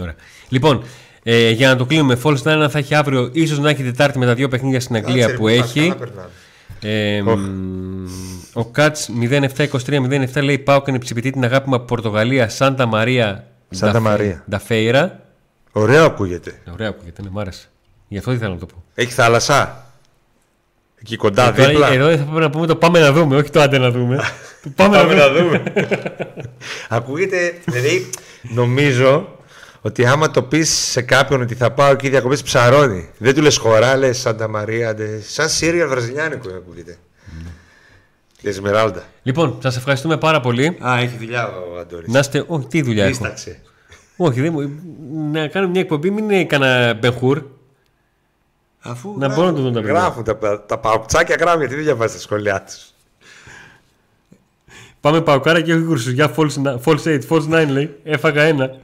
Ωραία. 0.00 0.14
Λοιπόν, 0.48 0.84
ε, 1.28 1.50
για 1.50 1.68
να 1.68 1.76
το 1.76 1.84
κλείνουμε, 1.84 2.18
False 2.22 2.42
Nine 2.42 2.66
θα 2.70 2.78
έχει 2.78 2.94
αύριο, 2.94 3.28
ίσως 3.32 3.58
να 3.58 3.70
έχει 3.70 3.82
Τετάρτη 3.82 4.18
με 4.18 4.26
τα 4.26 4.34
δύο 4.34 4.48
παιχνίδια 4.48 4.80
στην 4.80 4.96
Αγγλία 4.96 5.34
που 5.34 5.48
έχει. 5.48 5.92
Ε, 6.82 7.22
μ, 7.22 7.28
ο 8.52 8.64
Κάτς 8.64 9.10
0723-07 9.30 10.42
λέει: 10.42 10.58
Πάω 10.58 10.82
και 10.82 10.98
ψηπιτή 10.98 11.30
την 11.30 11.44
αγάπη 11.44 11.68
μου 11.68 11.74
από 11.74 11.84
Πορτογαλία, 11.84 12.48
Σάντα 12.48 12.86
Μαρία. 12.86 13.46
Σάντα 13.70 13.92
Νταφε- 13.92 14.08
Μαρία. 14.10 14.44
Νταφέιρα. 14.50 15.20
Ωραίο 15.72 16.04
ακούγεται. 16.04 16.52
Ωραία, 16.72 16.88
ακούγεται, 16.88 17.22
ναι, 17.22 17.28
μ' 17.30 17.38
άρεσε. 17.38 17.66
Γι' 18.08 18.18
αυτό 18.18 18.32
ήθελα 18.32 18.52
να 18.52 18.58
το 18.58 18.66
πω. 18.66 18.82
Έχει 18.94 19.12
θάλασσα; 19.12 19.84
Εκεί 21.00 21.16
κοντά, 21.16 21.48
Ε, 21.48 21.52
τώρα, 21.52 21.68
δίπλα; 21.68 21.92
εδώ 21.92 22.10
θα 22.16 22.24
πρέπει 22.24 22.40
να 22.40 22.50
πούμε 22.50 22.66
το 22.66 22.76
πάμε 22.76 23.00
να 23.00 23.12
δούμε, 23.12 23.36
όχι 23.36 23.50
το 23.50 23.60
άντε 23.60 23.78
να 23.78 23.90
δούμε. 23.90 24.16
το 24.62 24.70
πάμε, 24.76 24.96
Πάμε 24.96 25.14
να 25.14 25.26
να 25.26 25.32
δούμε. 25.32 25.62
δούμε. 25.74 25.86
Ακούγεται, 26.88 27.54
δηλαδή, 27.64 28.10
νομίζω 28.42 29.35
ότι 29.86 30.06
άμα 30.06 30.30
το 30.30 30.42
πεις 30.42 30.70
σε 30.70 31.02
κάποιον 31.02 31.40
ότι 31.40 31.54
θα 31.54 31.70
πάω 31.72 31.90
εκεί 31.90 32.08
διακοπές 32.08 32.42
ψαρώνει. 32.42 33.08
Δεν 33.18 33.34
του 33.34 33.42
λες 33.42 33.56
χωρά, 33.56 33.96
λες 33.96 34.18
Σάντα 34.18 34.48
Μαρία, 34.48 34.94
ντε. 34.94 35.20
σαν 35.20 35.48
Σύρια 35.48 35.86
βραζιλιάνικο 35.86 36.48
ακούγεται. 36.48 36.98
Και 38.40 38.48
Εσμεράλντα. 38.48 39.02
Λοιπόν, 39.22 39.58
σας 39.62 39.76
ευχαριστούμε 39.76 40.16
πάρα 40.16 40.40
πολύ. 40.40 40.76
Α, 40.86 40.98
έχει 40.98 41.16
δουλειά 41.16 41.48
ο 41.48 41.78
Αντώνης. 41.78 42.12
Να 42.12 42.18
είστε. 42.18 42.44
Όχι, 42.46 42.66
τι 42.66 42.82
δουλειά 42.82 43.02
έχω. 43.04 43.12
Δίσταξε. 43.12 43.60
Όχι, 44.16 44.40
δεν 44.40 44.52
μου... 44.52 44.70
να 45.32 45.46
κάνουμε 45.46 45.72
μια 45.72 45.80
εκπομπή, 45.80 46.10
μην 46.10 46.30
είναι 46.30 46.44
κανένα 46.44 46.94
μπεχούρ. 46.94 47.42
Αφού 48.80 49.14
Να 49.18 49.28
μπορούν 49.28 49.44
να 49.44 49.52
το 49.56 49.62
δουν 49.62 49.72
τα 49.72 49.80
παιδιά. 49.80 49.94
γράφουν 50.00 50.24
τα, 50.24 50.64
τα 50.66 50.78
παουτσάκια 50.78 51.36
γράφουν 51.40 51.60
γιατί 51.60 51.74
δεν 51.74 51.84
διαβάζει 51.84 52.14
τα 52.14 52.20
σχόλιά 52.20 52.62
τους. 52.62 52.90
Πάμε 55.00 55.20
παοκάρα 55.20 55.60
και 55.60 55.74
όχι 55.74 55.84
κουρσουζιά. 55.84 56.34
False, 56.36 56.78
false 56.84 57.04
8, 57.04 57.18
false 57.28 57.64
9 57.64 57.66
λέει. 57.68 57.96
Έφαγα 58.04 58.42
ένα. 58.42 58.76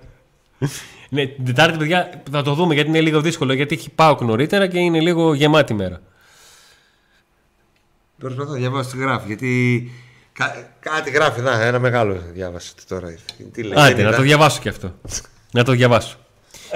Ναι, 1.08 1.26
την 1.26 1.44
Τετάρτη, 1.44 1.78
παιδιά, 1.78 2.22
θα 2.30 2.42
το 2.42 2.54
δούμε 2.54 2.74
γιατί 2.74 2.88
είναι 2.88 3.00
λίγο 3.00 3.20
δύσκολο. 3.20 3.52
Γιατί 3.52 3.74
έχει 3.74 3.90
πάω 3.90 4.16
νωρίτερα 4.20 4.66
και 4.66 4.78
είναι 4.78 5.00
λίγο 5.00 5.34
γεμάτη 5.34 5.74
μέρα. 5.74 6.00
Προσπαθώ 8.18 8.50
να 8.52 8.58
διαβάσω 8.58 8.90
τι 8.90 8.96
γράφει 8.96 9.26
γιατί. 9.26 9.90
Κά- 10.32 10.66
κάτι 10.80 11.10
γράφει, 11.10 11.40
να, 11.40 11.62
ένα 11.62 11.78
μεγάλο 11.78 12.22
διάβασε 12.32 12.72
τώρα. 12.88 13.14
Τι 13.52 13.62
λέει, 13.62 13.72
Άντε, 13.78 13.94
δεν 13.94 14.02
να 14.02 14.08
είδα. 14.08 14.16
το 14.16 14.22
διαβάσω 14.22 14.60
κι 14.60 14.68
αυτό. 14.68 14.94
να 15.52 15.64
το 15.64 15.72
διαβάσω. 15.72 16.16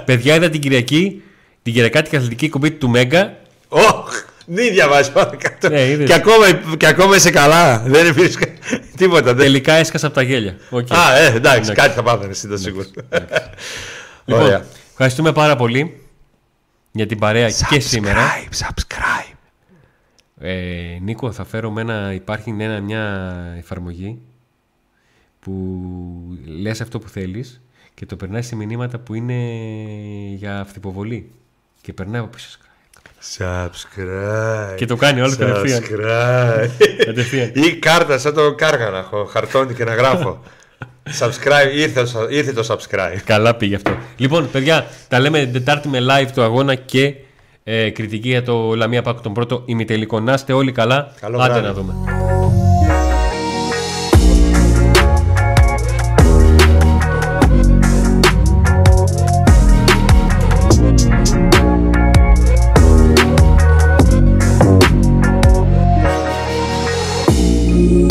Παιδιά, 0.05 0.35
είδα 0.35 0.49
την 0.49 0.61
Κυριακή 0.61 1.23
την 1.63 1.73
Κυριακάτικη 1.73 2.17
αθλητική 2.17 2.49
κομπή 2.49 2.71
του 2.71 2.89
Μέγκα. 2.89 3.37
Ωχ, 3.69 4.11
μην 4.47 4.73
διαβάζεις 4.73 5.13
πάνω 5.13 5.31
κάτω. 5.39 5.69
Ναι, 5.69 5.87
είδες. 5.87 6.07
και, 6.09 6.15
ακόμα, 6.15 6.53
και 6.77 6.87
ακόμα 6.87 7.17
είσαι 7.17 7.31
καλά. 7.31 7.79
Δεν 7.79 8.07
υπήρχε 8.07 8.53
τίποτα. 8.97 9.35
Δεν... 9.35 9.37
Τελικά 9.37 9.73
έσκασα 9.73 10.07
από 10.07 10.15
τα 10.15 10.23
γέλια. 10.23 10.57
Οκ. 10.71 10.93
Α, 10.93 11.17
ε, 11.17 11.27
εντάξει, 11.27 11.37
Εντάξει. 11.37 11.73
κάτι 11.73 11.95
θα 11.95 12.03
πάθανε 12.03 12.31
εσύ 12.31 12.49
το 12.49 12.57
σίγουρο. 12.57 12.87
Λοιπόν, 14.29 14.43
Ωραία. 14.45 14.65
ευχαριστούμε 14.91 15.33
πάρα 15.33 15.57
πολύ 15.57 16.01
για 16.93 17.07
την 17.07 17.19
παρέα 17.19 17.51
και 17.69 17.81
σήμερα. 17.81 18.21
Subscribe, 18.21 18.67
subscribe. 18.67 19.35
Ε, 20.41 20.99
Νίκο, 21.01 21.33
θα 21.33 21.45
φέρω 21.45 21.71
με 21.71 21.81
ένα, 21.81 22.13
υπάρχει 22.13 22.55
ένα, 22.59 22.81
μια 22.81 23.35
εφαρμογή 23.59 24.19
που 25.41 25.53
λες 26.61 26.81
αυτό 26.81 26.99
που 26.99 27.09
θέλεις 27.09 27.61
και 27.95 28.07
το 28.07 28.17
περνάει 28.17 28.43
σε 28.43 28.57
μηνύματα 28.57 28.99
που 28.99 29.15
είναι 29.15 29.35
για 30.35 30.61
αυτυποβολή. 30.61 31.31
Και 31.81 31.93
περνάει 31.93 32.21
από 32.21 32.31
πίσω. 32.31 32.59
Subscribe. 33.39 34.75
Και 34.77 34.87
το 34.87 34.97
κάνει 34.97 35.21
όλο 35.21 35.37
κατευθείαν. 35.39 35.83
Subscribe. 35.83 36.69
Κατευθείαν. 37.05 37.51
Ή 37.55 37.73
κάρτα 37.73 38.19
σαν 38.19 38.35
το 38.35 38.55
κάργα 38.55 38.91
να 38.91 38.99
έχω, 38.99 39.25
χαρτόνι 39.25 39.75
και 39.75 39.85
να 39.85 39.95
γράφω. 39.95 40.41
subscribe, 41.21 41.75
ήρθε, 41.77 42.03
το- 42.03 42.27
ήρθε 42.31 42.53
το 42.53 42.67
subscribe. 42.69 43.19
Καλά 43.25 43.55
πήγε 43.55 43.75
αυτό. 43.75 43.97
Λοιπόν, 44.17 44.51
παιδιά, 44.51 44.87
τα 45.09 45.21
λέμε 45.21 45.39
την 45.39 45.53
Τετάρτη 45.53 45.89
με 45.89 45.99
live 46.11 46.29
το 46.35 46.43
αγώνα 46.43 46.75
και 46.75 47.15
ε, 47.65 47.91
κριτική 47.91 48.29
για 48.29 48.43
το 48.43 48.75
Λαμία 48.75 49.03
Πάκου 49.03 49.21
τον 49.21 49.33
πρώτο 49.35 49.63
ημιτελικό. 49.67 50.21
Να 50.21 50.33
είστε 50.33 50.53
όλοι 50.53 50.73
καλά. 50.73 51.13
Καλό 51.21 51.39
Άντε 51.39 51.53
βράδυ. 51.53 51.67
να 51.67 51.73
δούμε. 51.73 51.95